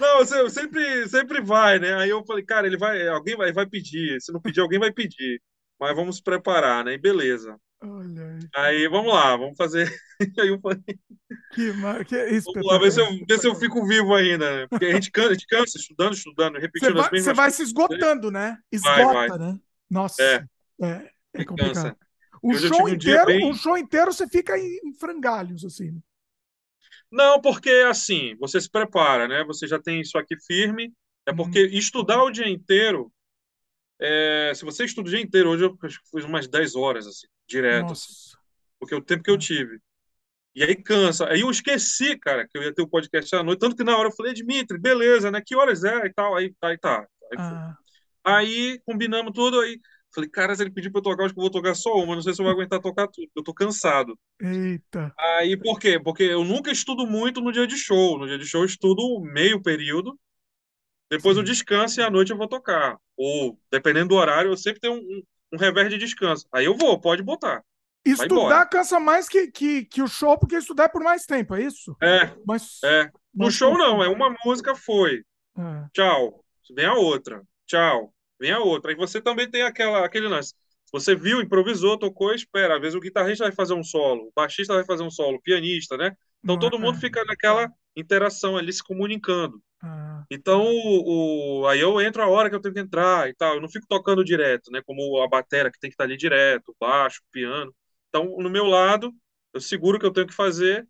[0.00, 1.94] Não, você sempre, sempre vai, né?
[1.94, 4.20] Aí eu falei, cara, ele vai, alguém vai, vai pedir.
[4.20, 5.40] Se não pedir, alguém vai pedir.
[5.78, 6.94] Mas vamos preparar, né?
[6.94, 7.58] E beleza.
[7.82, 9.86] Olha aí, Aí vamos lá, vamos fazer.
[10.40, 10.82] Aí eu falei,
[11.54, 12.04] que, mar...
[12.04, 14.66] que vamos lá, ver se eu, ver se eu fico vivo ainda, né?
[14.68, 17.36] Porque a gente cansa, a gente cansa estudando, estudando, Você repetindo as vai, você mesmas
[17.36, 18.58] vai se esgotando, né?
[18.82, 19.38] Vai, Esgota, vai.
[19.38, 19.60] né?
[19.90, 20.22] Nossa.
[20.22, 20.44] É.
[20.80, 21.74] É, é complicado.
[21.74, 21.96] cansa.
[22.42, 26.00] Eu já show um inteiro, bem- um show inteiro você fica em, frangalhos, assim.
[27.10, 29.44] Não, porque assim, você se prepara, né?
[29.44, 30.92] Você já tem isso aqui firme.
[31.26, 31.36] É Uhum.
[31.36, 33.12] porque estudar o dia inteiro,
[34.00, 37.06] é, se você estuda o dia inteiro, hoje eu acho que fiz umas 10 horas,
[37.06, 38.36] assim, direto, assim,
[38.78, 39.80] porque é o tempo que eu tive.
[40.54, 41.28] E aí cansa.
[41.28, 43.96] Aí eu esqueci, cara, que eu ia ter o podcast à noite, tanto que na
[43.96, 45.42] hora eu falei, Dimitri, beleza, né?
[45.44, 46.34] Que horas é e tal?
[46.34, 47.06] Aí, aí tá.
[47.30, 47.38] Aí.
[47.38, 47.76] Ah,
[48.24, 49.78] Aí combinamos tudo, aí
[50.12, 52.14] falei, cara, se ele pedir pra eu tocar, acho que eu vou tocar só uma,
[52.14, 54.18] não sei se eu vou aguentar tocar tudo, eu tô cansado.
[54.40, 55.14] eita.
[55.18, 56.00] Aí por quê?
[56.00, 58.18] Porque eu nunca estudo muito no dia de show.
[58.18, 60.18] No dia de show eu estudo meio período,
[61.10, 61.52] depois eu Sim.
[61.52, 62.96] descanso e à noite eu vou tocar.
[63.16, 66.46] Ou, dependendo do horário, eu sempre tenho um, um, revés de descanso.
[66.52, 67.62] Aí eu vou, pode botar.
[68.04, 71.62] Estudar cansa mais que, que, que o show, porque estudar é por mais tempo, é
[71.62, 71.96] isso?
[72.00, 73.10] É, Mas, é.
[73.34, 75.24] No show não, é uma música, foi.
[75.58, 75.86] É.
[75.92, 76.44] Tchau.
[76.74, 77.42] Vem a outra.
[77.66, 78.14] Tchau.
[78.40, 78.92] Vem a outra.
[78.92, 80.54] Aí você também tem aquela, aquele lance.
[80.92, 82.76] Você viu, improvisou, tocou, espera.
[82.76, 85.42] Às vezes o guitarrista vai fazer um solo, o baixista vai fazer um solo, o
[85.42, 86.16] pianista, né?
[86.42, 89.60] Então Não todo é- mundo fica naquela interação ali, se comunicando.
[89.80, 93.34] Ah, Então, o, o- aí eu entro a hora que eu tenho que entrar e
[93.34, 93.54] tal.
[93.56, 94.82] Eu não fico tocando direto, né?
[94.84, 97.74] Como a batera que tem que estar ali direto, baixo, piano.
[98.08, 99.12] Então, no meu lado,
[99.54, 100.86] eu seguro o que eu tenho que fazer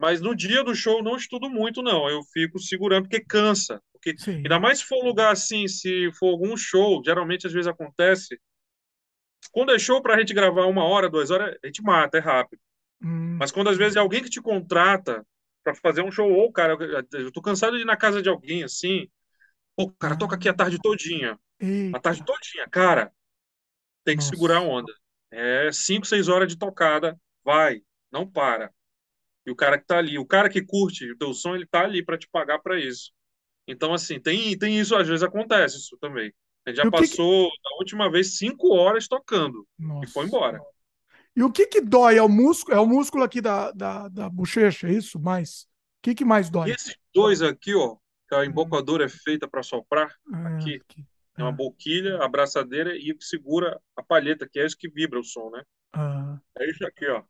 [0.00, 2.08] Mas no dia do show não estudo muito, não.
[2.10, 3.82] Eu fico segurando, porque cansa.
[3.92, 4.44] Porque, Sim.
[4.44, 8.40] ainda mais se for um lugar assim, se for algum show, geralmente às vezes acontece.
[9.52, 12.60] Quando é show pra gente gravar uma hora, duas horas, a gente mata, é rápido.
[13.02, 15.26] Hum, Mas quando às vezes é alguém que te contrata
[15.74, 18.28] pra fazer um show, ou, cara, eu, eu tô cansado de ir na casa de
[18.28, 19.08] alguém assim.
[19.76, 21.38] Pô, cara, toca aqui a tarde todinha.
[21.92, 23.12] A eita, tarde todinha, cara.
[24.04, 24.24] Tem que Nossa.
[24.24, 24.92] segurar a onda.
[25.30, 28.72] É cinco, seis horas de tocada, vai, não para.
[29.46, 31.82] E o cara que tá ali, o cara que curte o teu som, ele tá
[31.84, 33.12] ali para te pagar para isso.
[33.68, 36.32] Então, assim, tem, tem isso, às vezes acontece isso também.
[36.66, 40.02] A gente já o que que- passou, da última vez, cinco horas tocando nossa.
[40.02, 40.64] e foi embora.
[41.38, 42.16] E o que que dói?
[42.18, 45.20] É o músculo, é o músculo aqui da, da, da bochecha, é isso?
[45.20, 45.62] Mais?
[45.62, 46.70] O que que mais E dói?
[46.70, 47.96] esses dois aqui, ó,
[48.28, 50.76] que a embocadura é feita para soprar, É, aqui.
[50.76, 51.06] aqui.
[51.36, 51.52] é uma Ah.
[51.52, 55.24] boquilha, a braçadeira e o que segura a palheta, que é isso que vibra o
[55.24, 55.62] som, né?
[55.92, 57.22] Ah, É isso aqui, ó.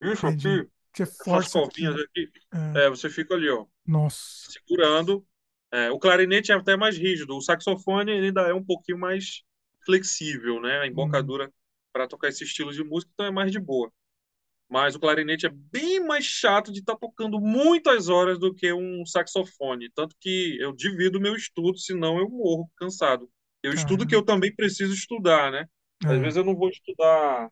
[0.00, 0.48] Isso Entendi.
[0.48, 1.82] aqui, você essas força aqui.
[1.82, 3.64] corvinhas aqui, É, é, você fica ali, ó.
[3.86, 4.50] Nossa.
[4.50, 5.26] segurando.
[5.70, 9.42] É, o clarinete é até mais rígido, o saxofone ainda é um pouquinho mais
[9.86, 10.80] flexível, né?
[10.80, 11.52] A embocadura
[11.92, 13.92] para tocar esse estilo de música então é mais de boa.
[14.68, 19.04] Mas o clarinete é bem mais chato de estar tocando muitas horas do que um
[19.04, 23.30] saxofone, tanto que eu divido meu estudo, senão eu morro cansado.
[23.62, 25.66] Eu estudo que eu também preciso estudar, né?
[26.04, 27.50] Às É, vezes eu não vou estudar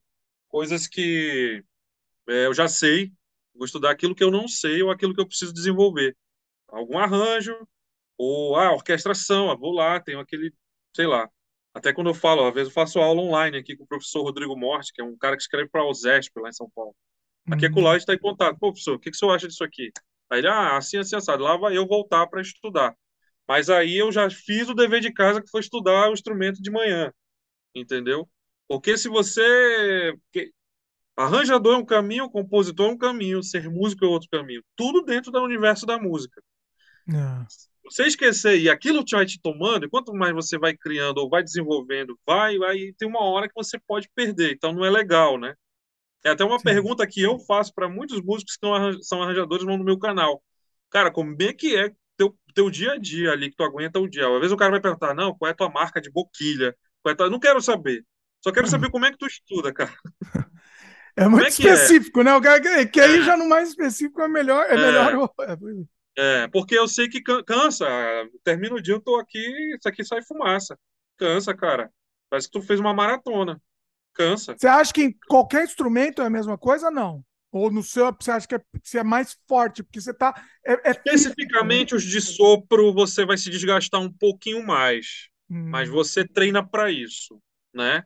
[0.49, 1.65] coisas que
[2.29, 3.13] é, eu já sei,
[3.55, 6.17] vou estudar aquilo que eu não sei ou aquilo que eu preciso desenvolver.
[6.69, 7.55] Algum arranjo,
[8.19, 10.55] ou ah, orquestração, eu vou lá, tenho aquele,
[10.97, 11.29] sei lá.
[11.75, 14.57] Até quando eu falo, às vezes eu faço aula online aqui com o professor Rodrigo
[14.57, 16.95] Morte, que é um cara que escreve para a USESP lá em São Paulo.
[17.51, 18.59] Aqui é hum, com lá está em contato.
[18.59, 19.91] Pô, professor, o que, que o senhor acha disso aqui?
[20.31, 21.43] Aí ele, ah, assim, assim, assado.
[21.45, 22.95] Lá vai eu voltar para estudar.
[23.49, 26.71] Mas aí eu já fiz o dever de casa, que foi estudar o instrumento de
[26.71, 27.13] manhã,
[27.75, 28.29] entendeu?
[28.69, 30.15] Porque se você.
[31.17, 34.63] Arranjador é um caminho, compositor é um caminho, ser músico é outro caminho.
[34.75, 36.43] Tudo dentro do universo da música.
[37.09, 37.47] é,
[37.91, 41.43] Você esquecer e aquilo vai te tomando, e quanto mais você vai criando ou vai
[41.43, 44.53] desenvolvendo, vai, vai, tem uma hora que você pode perder.
[44.55, 45.55] Então não é legal, né?
[46.25, 46.65] É até uma Sim.
[46.65, 49.99] pergunta que eu faço para muitos músicos que são arran- são arranjadores vão no meu
[49.99, 50.43] canal.
[50.91, 54.09] Cara, como é que é teu, teu dia a dia ali que tu aguenta o
[54.09, 54.27] dia?
[54.29, 56.77] Às vezes o cara vai perguntar, não, qual é a tua marca de boquilha?
[57.03, 57.31] Qual é tua...
[57.31, 58.05] Não quero saber.
[58.43, 59.93] Só quero saber como é que tu estuda, cara.
[61.17, 61.49] É muito é é?
[61.49, 62.35] específico, né?
[62.35, 63.23] O cara que, que aí É.
[63.23, 64.65] já no mais específico é melhor.
[64.67, 64.77] É É.
[64.77, 65.31] melhor.
[66.17, 67.87] é, porque eu sei que can- cansa.
[68.45, 69.39] Termina o dia, eu tô aqui,
[69.77, 70.79] isso aqui sai fumaça.
[71.17, 71.93] Cansa, cara.
[72.29, 73.61] Parece que tu fez uma maratona.
[74.15, 74.59] Cansa.
[74.59, 76.91] Você acha que em qualquer instrumento é a mesma coisa?
[76.91, 77.25] Não.
[77.53, 79.83] Ou no seu, você acha que é, você é mais forte?
[79.83, 80.35] Porque você tá.
[80.65, 85.29] É, é Especificamente os de sopro, você vai se desgastar um pouquinho mais.
[85.49, 85.57] né?
[85.73, 87.41] mas Hum, você treina para isso,
[87.73, 88.05] né?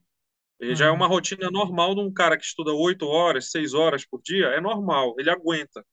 [0.61, 0.93] E já é Ah.
[0.93, 4.61] uma rotina normal de um cara que estuda oito horas, seis horas por dia, é
[4.61, 5.85] normal, ele aguenta,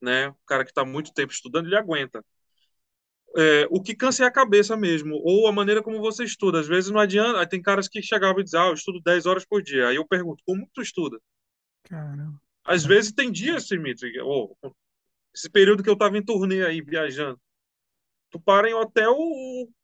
[0.00, 0.28] né?
[0.28, 2.24] O cara que está muito tempo estudando, ele aguenta.
[3.36, 6.60] É, o que cansa é a cabeça mesmo, ou a maneira como você estuda.
[6.60, 9.26] Às vezes não adianta, aí tem caras que chegavam e diziam, ah, eu estudo 10
[9.26, 9.88] horas por dia.
[9.88, 11.18] Aí eu pergunto, como tu estuda?
[11.84, 12.40] Caramba.
[12.64, 14.56] Às vezes tem dias, Dimitri, ou
[15.34, 17.40] esse período que eu estava em turnê aí, viajando,
[18.30, 19.16] tu para em hotel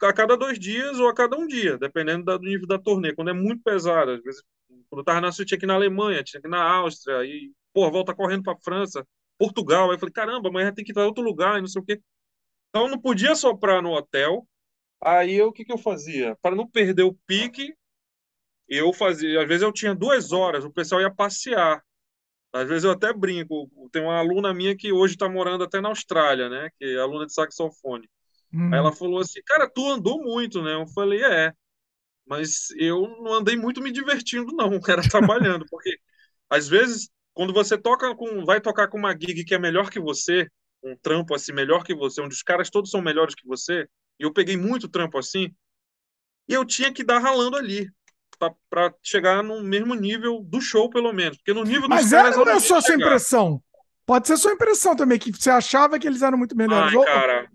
[0.02, 3.14] a cada dois dias ou a cada um dia, dependendo do nível da turnê.
[3.14, 4.42] Quando é muito pesado, às vezes,
[4.88, 7.18] quando eu tava na eu tinha que ir na Alemanha, tinha que ir na Áustria,
[7.18, 9.06] aí, pô, volta correndo para França,
[9.38, 9.90] Portugal.
[9.90, 11.84] Aí eu falei, caramba, amanhã tem que ir para outro lugar, e não sei o
[11.84, 12.00] quê.
[12.70, 14.46] Então não podia soprar no hotel.
[15.02, 16.36] Aí o que que eu fazia?
[16.42, 17.74] Para não perder o pique,
[18.68, 19.42] eu fazia.
[19.42, 21.82] Às vezes eu tinha duas horas, o pessoal ia passear.
[22.52, 23.70] Às vezes eu até brinco.
[23.92, 26.70] Tem uma aluna minha que hoje está morando até na Austrália, né?
[26.78, 28.08] Que é aluna de saxofone.
[28.52, 30.74] Hum, Aí ela falou assim, cara, tu andou muito, né?
[30.74, 31.52] Eu falei, é,
[32.26, 35.98] mas eu não andei muito me divertindo, não, era trabalhando, porque
[36.50, 40.00] às vezes, quando você toca com, vai tocar com uma gig que é melhor que
[40.00, 40.48] você,
[40.82, 43.88] um trampo assim melhor que você, onde os caras todos são melhores que você,
[44.18, 45.52] e eu peguei muito trampo assim,
[46.48, 47.90] e eu tinha que dar ralando ali,
[48.70, 52.16] para chegar no mesmo nível do show, pelo menos, porque no nível dos Mas é,
[52.16, 53.62] caras eu ou não é só sua impressão?
[54.06, 56.94] Pode ser sua impressão também, que você achava que eles eram muito melhores.
[56.94, 57.50] Ai, cara,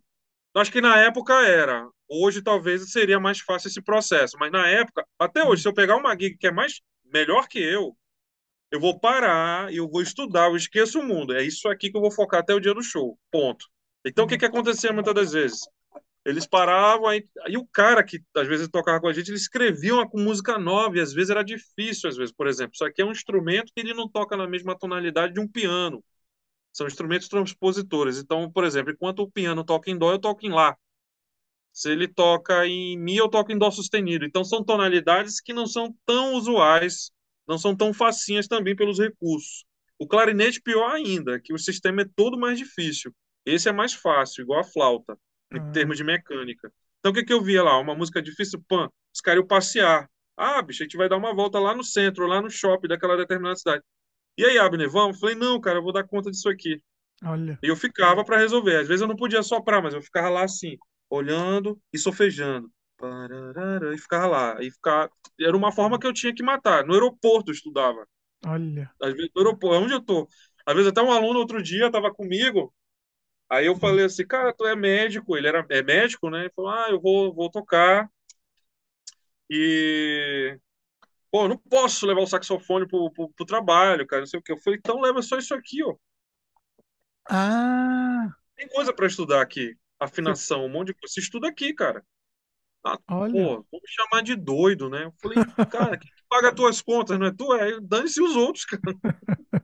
[0.55, 1.87] acho que na época era.
[2.09, 5.95] Hoje talvez seria mais fácil esse processo, mas na época, até hoje, se eu pegar
[5.95, 7.95] uma gig que é mais melhor que eu,
[8.71, 11.33] eu vou parar e eu vou estudar, eu esqueço o mundo.
[11.33, 13.17] É isso aqui que eu vou focar até o dia do show.
[13.31, 13.65] Ponto.
[14.05, 15.59] Então o que que acontecia muitas das vezes?
[16.25, 19.95] Eles paravam aí, aí o cara que às vezes tocava com a gente, ele escrevia
[19.95, 23.05] uma música nova e às vezes era difícil, às vezes, por exemplo, isso aqui é
[23.05, 26.03] um instrumento que ele não toca na mesma tonalidade de um piano.
[26.71, 28.17] São instrumentos transpositores.
[28.19, 30.77] Então, por exemplo, enquanto o piano toca em dó, eu toco em lá.
[31.73, 34.25] Se ele toca em mi, eu toco em dó sustenido.
[34.25, 37.11] Então, são tonalidades que não são tão usuais,
[37.49, 39.65] não são tão facinhas também pelos recursos.
[39.97, 43.13] O clarinete, pior ainda, que o sistema é todo mais difícil.
[43.45, 45.17] Esse é mais fácil, igual a flauta,
[45.53, 45.71] em Ah.
[45.71, 46.71] termos de mecânica.
[46.99, 47.77] Então, o que, que eu via lá?
[47.79, 50.09] Uma música difícil, pan, os caras iam passear.
[50.37, 53.17] Ah, bicho, a gente vai dar uma volta lá no centro, lá no shopping daquela
[53.17, 53.83] determinada cidade.
[54.37, 55.19] E aí, Abner, vamos?
[55.19, 56.81] Falei, não, cara, eu vou dar conta disso aqui.
[57.23, 57.59] Olha.
[57.61, 58.77] E eu ficava para resolver.
[58.77, 60.77] Às vezes eu não podia soprar, mas eu ficava lá assim,
[61.09, 62.71] olhando e sofejando.
[62.99, 64.57] Pararara, E ficava lá.
[64.63, 65.11] E ficava...
[65.39, 66.85] Era uma forma que eu tinha que matar.
[66.85, 68.07] No aeroporto eu estudava.
[68.45, 68.93] Olha.
[69.01, 70.27] Às vezes no aeroporto, onde eu tô.
[70.65, 72.73] Às vezes até um aluno outro dia estava comigo.
[73.49, 75.37] Aí eu falei assim, cara, tu é médico.
[75.37, 76.41] Ele era é médico, né?
[76.41, 78.09] Ele falou, ah, eu vou, vou tocar.
[79.49, 80.57] E
[81.31, 84.43] pô, eu não posso levar o saxofone pro, pro, pro trabalho, cara, não sei o
[84.43, 84.51] que.
[84.53, 85.95] Eu falei, então leva só isso aqui, ó.
[87.29, 89.75] Ah, Tem coisa para estudar aqui.
[89.99, 91.13] Afinação, um monte de coisa.
[91.13, 92.03] Você estuda aqui, cara.
[92.83, 93.25] Ah, pô,
[93.73, 95.05] me chamar de doido, né?
[95.05, 95.37] Eu falei,
[95.69, 97.53] cara, quem que paga as tuas contas, não é tu?
[97.53, 98.81] É, dane-se os outros, cara.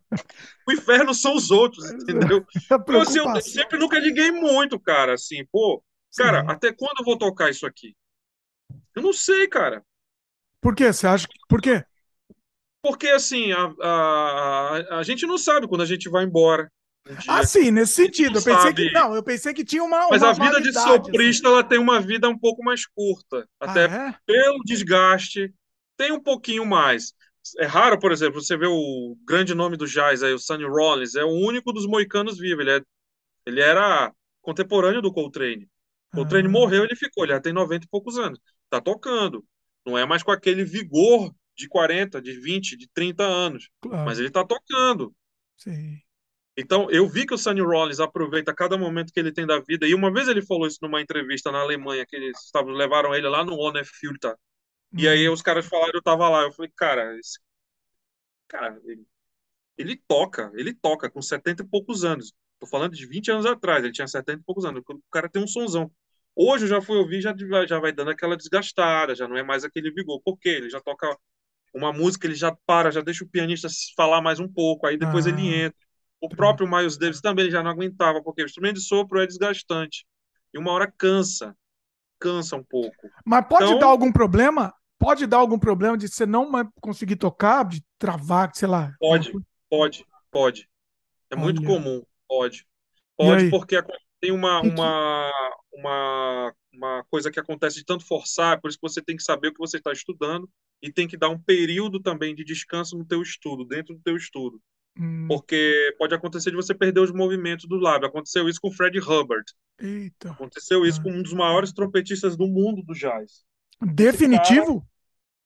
[0.68, 2.46] O inferno são os outros, entendeu?
[2.72, 5.84] A Então, assim, eu sempre nunca liguei muito, cara, assim, pô,
[6.18, 6.48] cara, Sim.
[6.50, 7.96] até quando eu vou tocar isso aqui?
[8.96, 9.84] Eu não sei, cara.
[10.62, 10.92] Por quê?
[10.92, 11.38] Você acha que.
[11.48, 11.84] Por quê?
[12.82, 16.72] Porque, assim, a, a, a gente não sabe quando a gente vai embora.
[17.14, 17.34] Dia.
[17.34, 18.40] Ah, sim, nesse sentido.
[18.40, 18.88] Eu pensei sabe.
[18.88, 18.92] que.
[18.92, 20.08] Não, eu pensei que tinha uma.
[20.10, 20.88] Mas uma a vida de validade, assim.
[20.88, 23.48] soprista, ela tem uma vida um pouco mais curta.
[23.60, 24.16] Até Ah, é?
[24.26, 25.54] pelo desgaste,
[25.98, 27.14] tem um pouquinho mais.
[27.60, 31.14] É raro, por exemplo, você vê o grande nome do jazz aí, o Sonny Rollins,
[31.16, 32.62] é o único dos moicanos vivos.
[32.62, 32.82] Ele, é,
[33.46, 34.12] ele era
[34.42, 35.70] contemporâneo do Coltrane.
[36.14, 36.52] Coltrane Ah.
[36.52, 38.40] morreu, ele ficou, ele já tem 90 e poucos anos.
[38.70, 39.46] Tá tocando.
[39.86, 43.70] Não é mais com aquele vigor de 40, de 20, de 30 anos.
[43.82, 45.14] Claro, Mas ele tá tocando.
[45.58, 46.02] sim.
[46.58, 49.86] Então, eu vi que o Sonny Rollins aproveita cada momento que ele tem da vida.
[49.88, 53.28] E uma vez ele falou isso numa entrevista na Alemanha, que eles estavam, levaram ele
[53.28, 54.36] lá no Honor Filter.
[54.98, 55.34] E aí Hum.
[55.34, 56.44] os caras falaram, eu tava lá.
[56.44, 57.40] Eu falei, cara, esse
[58.48, 59.06] cara, ele,
[59.78, 62.34] ele toca, ele toca com 70 e poucos anos.
[62.60, 64.84] Tô falando de 20 anos atrás, ele tinha 70 e poucos anos.
[64.88, 65.92] O cara tem um sonzão.
[66.36, 67.36] Hoje eu já fui ouvir, já,
[67.68, 70.22] já vai dando aquela desgastada, já não é mais aquele vigor.
[70.24, 70.50] Por quê?
[70.50, 71.18] Ele já toca
[71.74, 73.68] uma música, ele já para, já deixa o pianista
[73.98, 75.78] falar mais um pouco, aí depois Ah, ele entra.
[76.22, 76.36] O entendi.
[76.38, 80.06] próprio Miles Davis também já não aguentava, porque o instrumento de sopro é desgastante.
[80.54, 81.56] E uma hora cansa,
[82.20, 82.96] cansa um pouco.
[83.26, 84.74] Mas pode Então- dar algum problema?
[84.98, 86.50] Pode dar algum problema de você não
[86.82, 88.94] conseguir tocar, de travar, sei lá.
[89.00, 89.32] Pode.
[89.70, 90.70] Pode, pode.
[91.30, 91.68] É muito Olha.
[91.68, 92.66] comum, pode.
[93.18, 93.82] Pode, porque
[94.22, 95.32] tem uma, uma,
[95.74, 99.50] uma, uma coisa que acontece de tanto forçar, por isso que você tem que saber
[99.50, 100.50] o que você está estudando
[100.82, 104.16] e tem que dar um período também de descanso no teu estudo, dentro do teu
[104.16, 104.62] estudo.
[104.98, 108.08] Hum, Porque pode acontecer de você perder os movimentos do lábio.
[108.08, 109.46] Aconteceu isso com o Fred Hubbard.
[109.80, 110.32] eita.
[110.32, 113.44] Aconteceu isso com um dos maiores trompetistas do mundo do jazz.
[113.82, 114.88] Definitivo?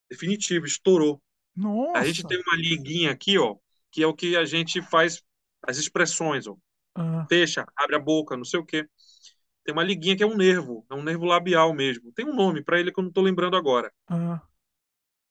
[0.10, 1.22] Definitivo, estourou.
[1.56, 2.00] Nossa.
[2.00, 3.56] A gente tem uma liguinha aqui, ó,
[3.92, 5.22] que é o que a gente faz
[5.64, 6.56] as expressões, ó.
[6.96, 8.88] Ah, Fecha, abre a boca, não sei o quê.
[9.64, 12.12] Tem uma liguinha que é um nervo, é um nervo labial mesmo.
[12.14, 13.92] Tem um nome para ele que eu não tô lembrando agora.
[14.08, 14.42] ah,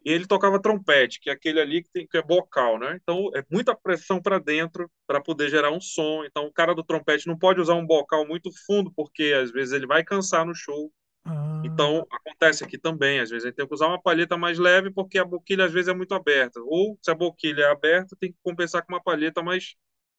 [0.05, 2.99] E ele tocava trompete, que é aquele ali que, tem, que é bocal, né?
[3.03, 6.25] Então é muita pressão para dentro para poder gerar um som.
[6.25, 9.75] Então o cara do trompete não pode usar um bocal muito fundo, porque às vezes
[9.75, 10.93] ele vai cansar no show.
[11.25, 11.63] ah.
[11.63, 14.93] Então acontece aqui também, às vezes a gente tem que usar uma palheta mais leve,
[14.93, 16.61] porque a boquilha às vezes é muito aberta.
[16.63, 19.75] Ou se a boquilha é aberta, tem que compensar com uma palheta mais,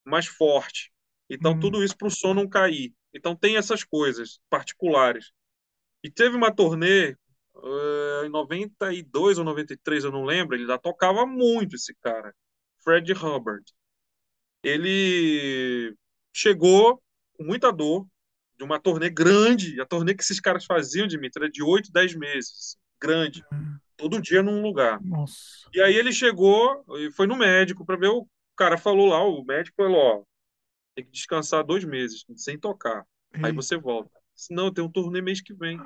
[0.05, 0.91] mais forte.
[1.29, 1.59] Então Hum.
[1.59, 2.93] tudo isso para o som não cair.
[3.13, 5.31] Então tem essas coisas particulares.
[6.03, 7.15] E teve uma turnê
[8.25, 12.33] em 92 ou 93, eu não lembro, ele já tocava muito esse cara,
[12.83, 13.63] Fred Hubbard.
[14.63, 15.95] Ele
[16.33, 17.01] chegou
[17.33, 18.07] com muita dor
[18.57, 22.15] de uma turnê grande, a turnê que esses caras faziam, Dimitri, era de 8, 10
[22.15, 23.77] meses, grande, Hum.
[23.95, 25.01] todo dia num lugar.
[25.01, 25.69] Nossa.
[25.73, 29.43] E aí ele chegou e foi no médico para ver, o cara falou lá, o
[29.43, 30.23] médico falou, ó,
[30.95, 33.05] tem que descansar dois meses, sem tocar.
[33.43, 34.11] Aí você volta.
[34.35, 35.79] Disse, não, tem um turnê mês que vem.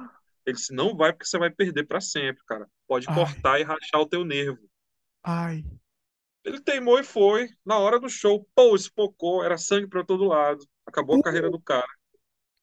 [0.45, 2.67] Ele disse, não vai porque você vai perder para sempre, cara.
[2.87, 3.15] Pode Ai.
[3.15, 4.59] cortar e rachar o teu nervo.
[5.23, 5.63] Ai.
[6.43, 7.49] Ele teimou e foi.
[7.65, 10.65] Na hora do show, pô, espocou, era sangue para todo lado.
[10.85, 11.87] Acabou a Uh, carreira do cara.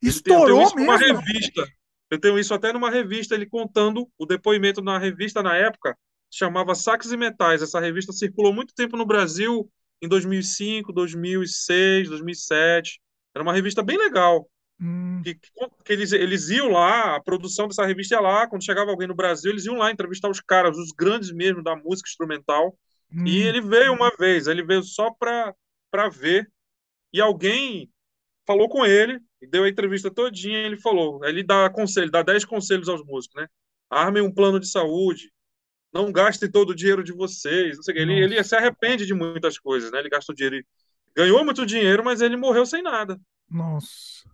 [0.02, 0.96] Ele tem- eu tenho Estourou isso mesmo?
[0.98, 1.66] revista.
[2.10, 5.96] Eu tenho isso até numa revista, ele contando o depoimento na revista na época,
[6.30, 7.62] chamava Saques e Metais.
[7.62, 9.70] Essa revista circulou muito tempo no Brasil,
[10.02, 13.00] em 2005, 2006, 2007.
[13.34, 14.50] Era uma revista bem legal.
[14.80, 15.34] Hum, que,
[15.84, 19.14] que eles, eles iam lá, a produção dessa revista ia lá, quando chegava alguém no
[19.14, 22.76] Brasil, eles iam lá entrevistar os caras, os grandes mesmo da música instrumental.
[23.12, 23.26] hum.
[23.26, 25.54] E ele veio uma vez, ele veio só pra,
[25.90, 26.50] pra ver.
[27.12, 27.90] E alguém
[28.46, 32.88] falou com ele, deu a entrevista todinha, ele falou, ele dá conselho, dá 10 conselhos
[32.88, 33.48] aos músicos, né?
[33.90, 35.32] Armem um plano de saúde,
[35.92, 37.98] não gastem todo o dinheiro de vocês, não sei.
[37.98, 39.98] Ele, ele se arrepende de muitas coisas, né?
[39.98, 40.64] Ele gasta o dinheiro
[41.14, 43.20] ganhou muito dinheiro, mas ele morreu sem nada.
[43.48, 44.29] Nossa.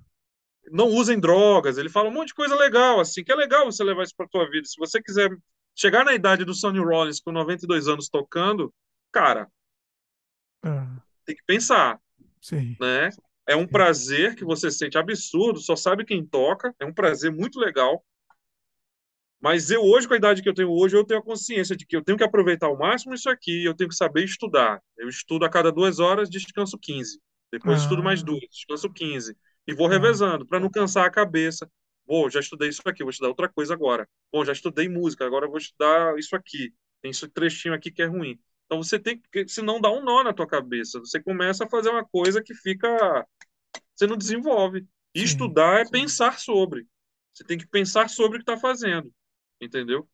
[0.70, 1.78] Não usem drogas.
[1.78, 4.28] Ele fala um monte de coisa legal, assim, que é legal você levar isso para
[4.28, 4.66] tua vida.
[4.66, 5.30] Se você quiser
[5.74, 8.72] chegar na idade do Sonny Rollins com 92 anos tocando,
[9.12, 9.48] cara,
[10.62, 12.00] Ah, tem que pensar,
[12.40, 12.76] sim.
[12.80, 13.10] né?
[13.46, 17.58] É um prazer que você sente absurdo, só sabe quem toca, é um prazer muito
[17.60, 18.04] legal.
[19.40, 21.86] Mas eu hoje, com a idade que eu tenho hoje, eu tenho a consciência de
[21.86, 24.82] que eu tenho que aproveitar ao máximo isso aqui, eu tenho que saber estudar.
[24.96, 27.20] Eu estudo a cada duas horas, descanso 15.
[27.52, 29.36] Depois estudo mais Ah, duas, descanso 15.
[29.66, 31.70] E vou ah, revezando, para não cansar a cabeça.
[32.06, 34.08] Bom, já estudei isso aqui, vou estudar outra coisa agora.
[34.32, 36.72] Bom, já estudei música, agora eu vou estudar isso aqui.
[37.02, 38.38] Tem esse trechinho aqui que é ruim.
[38.66, 41.00] Então você tem que, senão dá um nó na tua cabeça.
[41.00, 43.26] Você começa a fazer uma coisa que fica,
[43.94, 44.86] você não desenvolve.
[45.14, 45.24] E sim.
[45.24, 46.86] estudar é pensar sobre.
[47.32, 49.12] Você tem que pensar sobre o que está fazendo,
[49.60, 50.08] entendeu?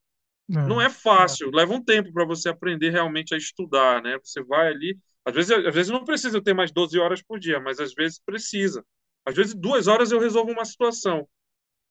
[0.47, 4.17] Não É, é fácil, leva um tempo para você aprender realmente a estudar, né?
[4.23, 7.59] Você vai ali, às vezes, às vezes não precisa ter mais 12 horas por dia,
[7.59, 8.85] mas às vezes precisa.
[9.25, 11.27] Às vezes duas horas eu resolvo uma situação.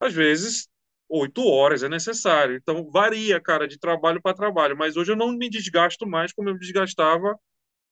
[0.01, 0.69] Às vezes,
[1.09, 2.57] oito horas é necessário.
[2.57, 4.77] Então, varia, cara, de trabalho para trabalho.
[4.77, 7.39] Mas hoje eu não me desgasto mais como eu me desgastava,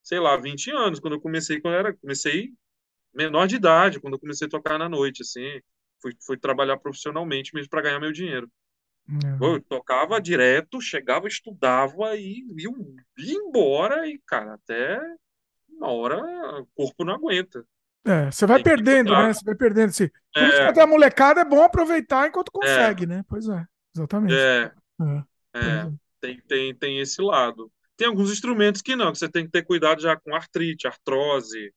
[0.03, 2.53] sei lá, 20 anos, quando eu comecei, quando eu era, comecei
[3.15, 5.61] menor de idade, quando eu comecei a tocar na noite, assim.
[6.03, 8.51] Fui, fui trabalhar profissionalmente mesmo para ganhar meu dinheiro.
[9.09, 9.45] é.
[9.45, 12.45] Eu tocava direto, chegava, estudava e
[13.19, 15.01] ia embora e, cara, até
[15.69, 16.19] uma hora
[16.61, 17.65] o corpo não aguenta.
[18.05, 19.33] É, você vai que perdendo, né?
[19.33, 20.11] Você vai perdendo esse.
[20.33, 23.25] Por isso que É, até a molecada é bom aproveitar enquanto é, consegue, né?
[23.29, 23.65] Pois é,
[23.95, 24.35] exatamente.
[24.35, 24.73] é.
[25.53, 27.71] É, tem, tem, tem esse lado.
[27.97, 31.73] Tem alguns instrumentos que não, que você tem que ter cuidado já com artrite, artrose,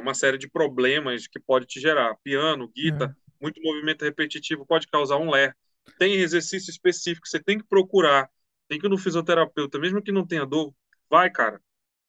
[0.00, 2.14] uma série de problemas que pode te gerar.
[2.22, 5.56] Piano, guitarra, muito movimento repetitivo pode causar um ler.
[5.98, 8.30] Tem exercício específico, você tem que procurar.
[8.68, 10.72] Tem que ir no fisioterapeuta, mesmo que não tenha dor,
[11.10, 11.60] vai, cara,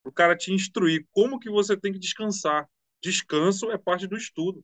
[0.03, 2.67] o cara te instruir como que você tem que descansar.
[3.03, 4.63] Descanso é parte do estudo,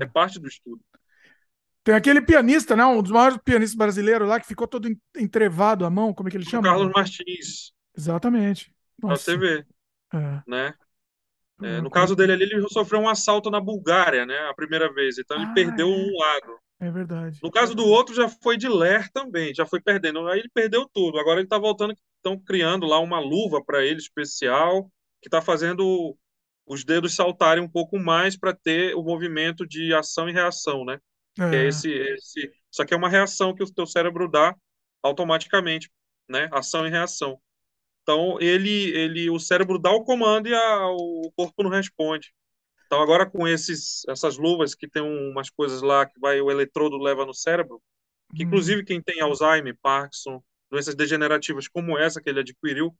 [0.00, 0.08] é é.
[0.08, 0.82] parte do estudo.
[1.82, 2.84] Tem aquele pianista, né?
[2.84, 6.30] Um dos maiores pianistas brasileiros lá que ficou todo en- entrevado a mão, como é
[6.30, 6.66] que ele O chama?
[6.66, 8.72] Carlos Martins, Exatamente.
[9.06, 9.66] pra você Nossa, ver,
[10.14, 10.74] é, né?
[11.62, 15.18] É, no caso dele ali, ele sofreu um assalto na Bulgária, né, a primeira vez,
[15.18, 16.58] então ele Ah, perdeu um lado.
[16.80, 17.42] é, é verdade.
[17.42, 20.26] No caso do outro, já foi de ler também, já foi perdendo.
[20.28, 21.18] Aí ele perdeu tudo.
[21.18, 24.84] Agora ele está voltando, estão criando lá uma luva para ele especial,
[25.20, 26.16] que está fazendo
[26.66, 30.98] os dedos saltarem um pouco mais para ter o movimento de ação e reação, né?
[31.48, 32.52] Que é É, esse, esse.
[32.70, 34.54] Só que é uma reação que o teu cérebro dá
[35.02, 35.90] automaticamente,
[36.28, 36.48] né?
[36.52, 37.40] Ação e reação.
[38.02, 42.32] Então ele, ele, o cérebro dá o comando e a, o corpo não responde.
[42.86, 46.96] Então, agora com esses, essas luvas que tem umas coisas lá que vai o eletrodo
[46.98, 47.82] leva no cérebro,
[48.34, 52.96] que hum, inclusive quem tem Alzheimer, Parkinson, doenças degenerativas como essa que ele adquiriu,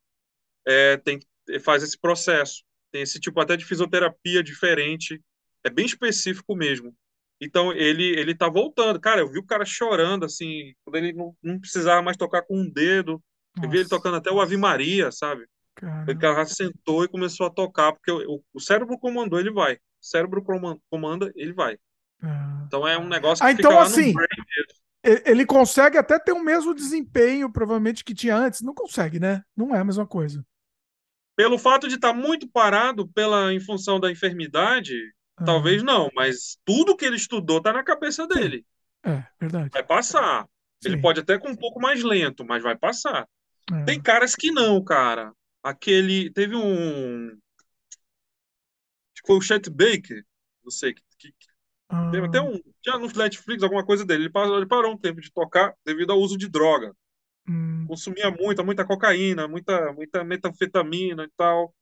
[0.67, 1.21] é, tem
[1.63, 2.65] faz esse processo.
[2.95, 5.21] Tem esse tipo até de fisioterapia diferente,
[5.65, 6.95] é bem específico mesmo.
[7.41, 9.01] Então ele ele tá voltando.
[9.01, 12.57] Cara, eu vi o cara chorando assim, quando ele não, não precisava mais tocar com
[12.57, 13.21] um dedo.
[13.61, 15.43] Eu vi ele nossa, tocando até o Ave Maria, sabe?
[15.43, 16.15] O caramba.
[16.15, 19.75] cara sentou e começou a tocar, porque o, o cérebro comandou, ele vai.
[19.75, 20.41] O cérebro
[20.89, 21.75] comanda, ele vai.
[22.23, 22.29] É.
[22.65, 24.15] Então é um negócio Ah, que fica então assim,
[25.03, 28.61] ele consegue até ter o mesmo desempenho, provavelmente, que tinha antes.
[28.61, 29.43] Não consegue, né?
[29.57, 30.47] Não é a mesma coisa.
[31.37, 34.95] Pelo fato de estar muito parado pela em função da enfermidade,
[35.37, 38.65] Ah, talvez não, mas tudo que ele estudou está na cabeça dele.
[39.03, 39.71] é verdade.
[39.73, 40.47] Vai passar.
[40.85, 41.03] Ele Sim.
[41.03, 43.29] pode até com um pouco mais lento, mas vai passar.
[43.85, 44.03] Tem É.
[44.03, 45.33] caras que não, cara.
[45.63, 47.39] Aquele teve um, acho
[49.23, 50.25] que foi o Chet Baker,
[50.63, 51.35] não sei que, que
[52.11, 52.59] Teve até Ah, um.
[52.83, 54.25] Tinha no Netflix alguma coisa dele.
[54.25, 56.95] Ele parou, ele parou um tempo de tocar devido ao uso de droga.
[57.49, 61.75] Hum, Consumia muita, muita cocaína, muita, muita metanfetamina e tal.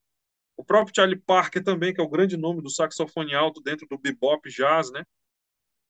[0.56, 3.98] O próprio Charlie Parker também, que é o grande nome do saxofone alto dentro do
[3.98, 5.04] bebop jazz, né?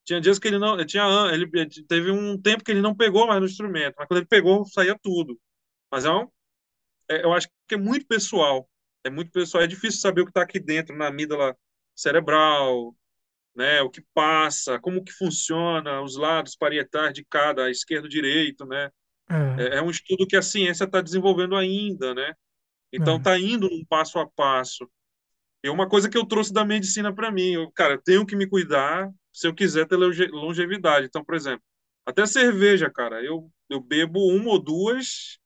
[0.05, 0.85] Tinha dias que ele não.
[0.85, 1.47] Tinha, ele
[1.87, 4.99] teve um tempo que ele não pegou mais no instrumento, mas quando ele pegou, saía
[5.01, 5.41] tudo.
[5.91, 6.29] Mas é um,
[7.09, 8.69] é, eu acho que é muito pessoal.
[9.05, 9.63] É muito pessoal.
[9.65, 11.57] É difícil saber o que está aqui dentro, na amígdala
[11.95, 12.95] cerebral,
[13.55, 18.91] né, o que passa, como que funciona os lados parietais de cada, esquerdo, direito, né?
[19.33, 22.35] É, É, é um estudo que a ciência está desenvolvendo ainda, né?
[22.93, 24.91] Então é, está indo um passo a passo.
[25.65, 28.37] E uma coisa que eu trouxe da medicina para mim, eu, cara, eu tenho que
[28.37, 31.07] me cuidar se eu quiser ter longe- longevidade.
[31.07, 31.63] Então, por exemplo,
[32.07, 35.39] até cerveja, cara, eu, eu bebo uma ou duas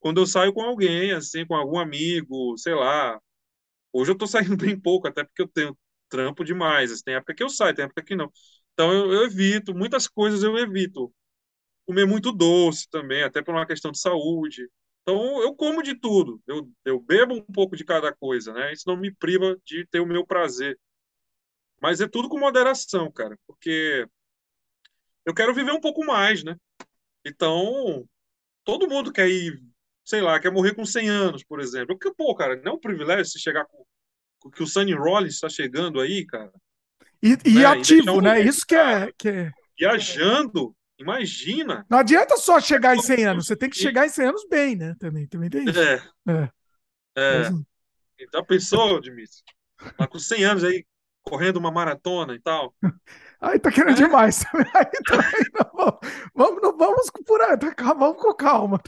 [0.00, 3.20] quando eu saio com alguém, assim, com algum amigo, sei lá.
[3.92, 7.02] Hoje eu tô saindo bem pouco, até porque eu tenho trampo demais.
[7.02, 8.30] Tem época que eu saio, tem época que não.
[8.74, 11.12] Então eu, eu evito, muitas coisas eu evito.
[11.86, 14.68] Comer muito doce também, até por uma questão de saúde.
[15.02, 18.72] Então, eu como de tudo, eu, eu bebo um pouco de cada coisa, né?
[18.72, 20.76] Isso não me priva de ter o meu prazer.
[21.80, 24.04] Mas é tudo com moderação, cara, porque
[25.24, 26.56] eu quero viver um pouco mais, né?
[27.24, 28.04] Então,
[28.64, 29.62] todo mundo quer ir,
[30.04, 31.96] sei lá, quer morrer com 100 anos, por exemplo.
[31.96, 33.84] Porque, pô, cara, não é um privilégio se chegar com,
[34.40, 36.52] com que o Sunny Rollins está chegando aí, cara.
[37.22, 37.64] E, e né?
[37.64, 38.40] ativo, e né?
[38.40, 39.52] Isso que é, que é.
[39.78, 41.84] Viajando Imagina.
[41.90, 44.76] Não adianta só chegar em 100 anos, você tem que chegar em 100 anos bem,
[44.76, 44.94] né?
[44.98, 45.78] Também, também tem isso.
[45.78, 46.02] É.
[46.28, 46.50] é.
[47.16, 47.50] é.
[48.18, 49.42] Então pensou, Dimitri?
[49.96, 50.84] Tá com 100 anos aí,
[51.22, 52.74] correndo uma maratona e tal.
[53.38, 54.06] Aí tá querendo é.
[54.06, 54.44] demais.
[54.74, 54.86] Aí,
[55.54, 56.00] não,
[56.34, 58.80] vamos, não vamos por aí, tá, vamos com calma.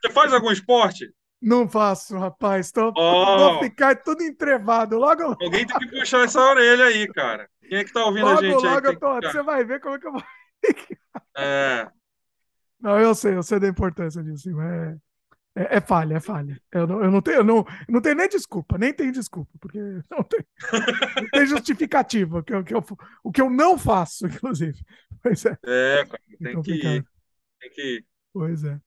[0.00, 1.12] Você faz algum esporte?
[1.40, 2.72] Não faço, rapaz.
[2.72, 3.38] Tô, oh.
[3.38, 4.96] Vou ficar tudo entrevado.
[4.98, 7.46] Logo, Alguém tem que puxar essa orelha aí, cara.
[7.60, 8.98] Quem é que tá ouvindo logo, a gente logo, aí?
[9.00, 10.22] Logo, você vai ver como é que eu vou.
[11.36, 11.88] É.
[12.80, 14.48] Não, eu sei, eu sei da importância disso.
[14.60, 14.96] É,
[15.54, 16.60] é, é falha, é falha.
[16.72, 19.50] Eu não, eu não tenho, eu não, eu não tenho nem desculpa, nem tenho desculpa,
[19.60, 19.78] porque
[20.10, 20.44] não tem,
[21.16, 22.84] não tem justificativa que que eu,
[23.24, 24.80] o que eu não faço, inclusive.
[25.24, 26.00] É.
[26.00, 27.06] É, cara, tem que ir.
[27.60, 28.06] Tem que ir.
[28.32, 28.80] Pois é.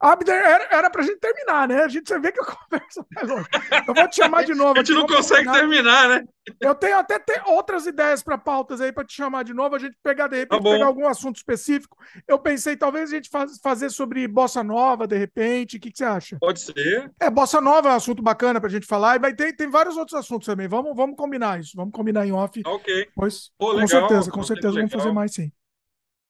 [0.00, 1.82] Abner, era, era pra gente terminar, né?
[1.82, 3.46] A gente, você vê que a conversa vai longe.
[3.86, 4.72] Eu vou te chamar de novo.
[4.80, 5.60] a gente não consegue terminar.
[5.60, 6.28] terminar, né?
[6.58, 9.76] Eu tenho até ter outras ideias para pautas aí para te chamar de novo.
[9.76, 11.98] A gente pegar, de repente, tá pegar algum assunto específico.
[12.26, 15.76] Eu pensei, talvez a gente faz, fazer sobre Bossa Nova, de repente.
[15.76, 16.38] O que, que, você acha?
[16.40, 17.12] Pode ser.
[17.20, 19.16] É, Bossa Nova é um assunto bacana pra gente falar.
[19.16, 20.66] E vai ter, tem vários outros assuntos também.
[20.66, 21.72] Vamos, vamos combinar isso.
[21.76, 22.62] Vamos combinar em off.
[22.64, 23.08] Ok.
[23.14, 24.88] Pois, Pô, com certeza, com certeza legal.
[24.88, 25.52] vamos fazer mais sim.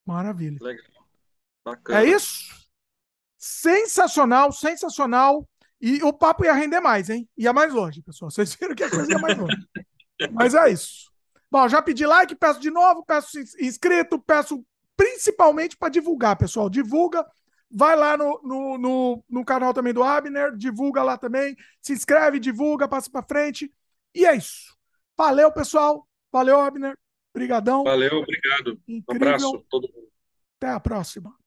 [0.05, 0.57] Maravilha.
[0.61, 0.85] Legal.
[1.63, 2.01] Bacana.
[2.01, 2.60] É isso?
[3.41, 5.49] Sensacional, sensacional.
[5.81, 7.27] E o papo ia render mais, hein?
[7.35, 8.29] Ia mais longe, pessoal.
[8.29, 9.57] Vocês viram que a coisa ia mais longe.
[10.31, 11.11] Mas é isso.
[11.49, 14.63] Bom, já pedi like, peço de novo, peço inscrito, peço
[14.95, 16.69] principalmente para divulgar, pessoal.
[16.69, 17.25] Divulga.
[17.73, 21.55] Vai lá no, no, no, no, canal também do Abner, divulga lá também.
[21.81, 23.73] Se inscreve, divulga, passa para frente.
[24.13, 24.77] E é isso.
[25.17, 26.07] Valeu, pessoal.
[26.31, 26.95] Valeu, Abner.
[27.33, 27.83] Obrigadão.
[27.85, 28.79] Valeu, obrigado.
[28.87, 29.05] Incrível.
[29.09, 30.11] Um abraço a todo mundo.
[30.59, 31.40] Até a próxima.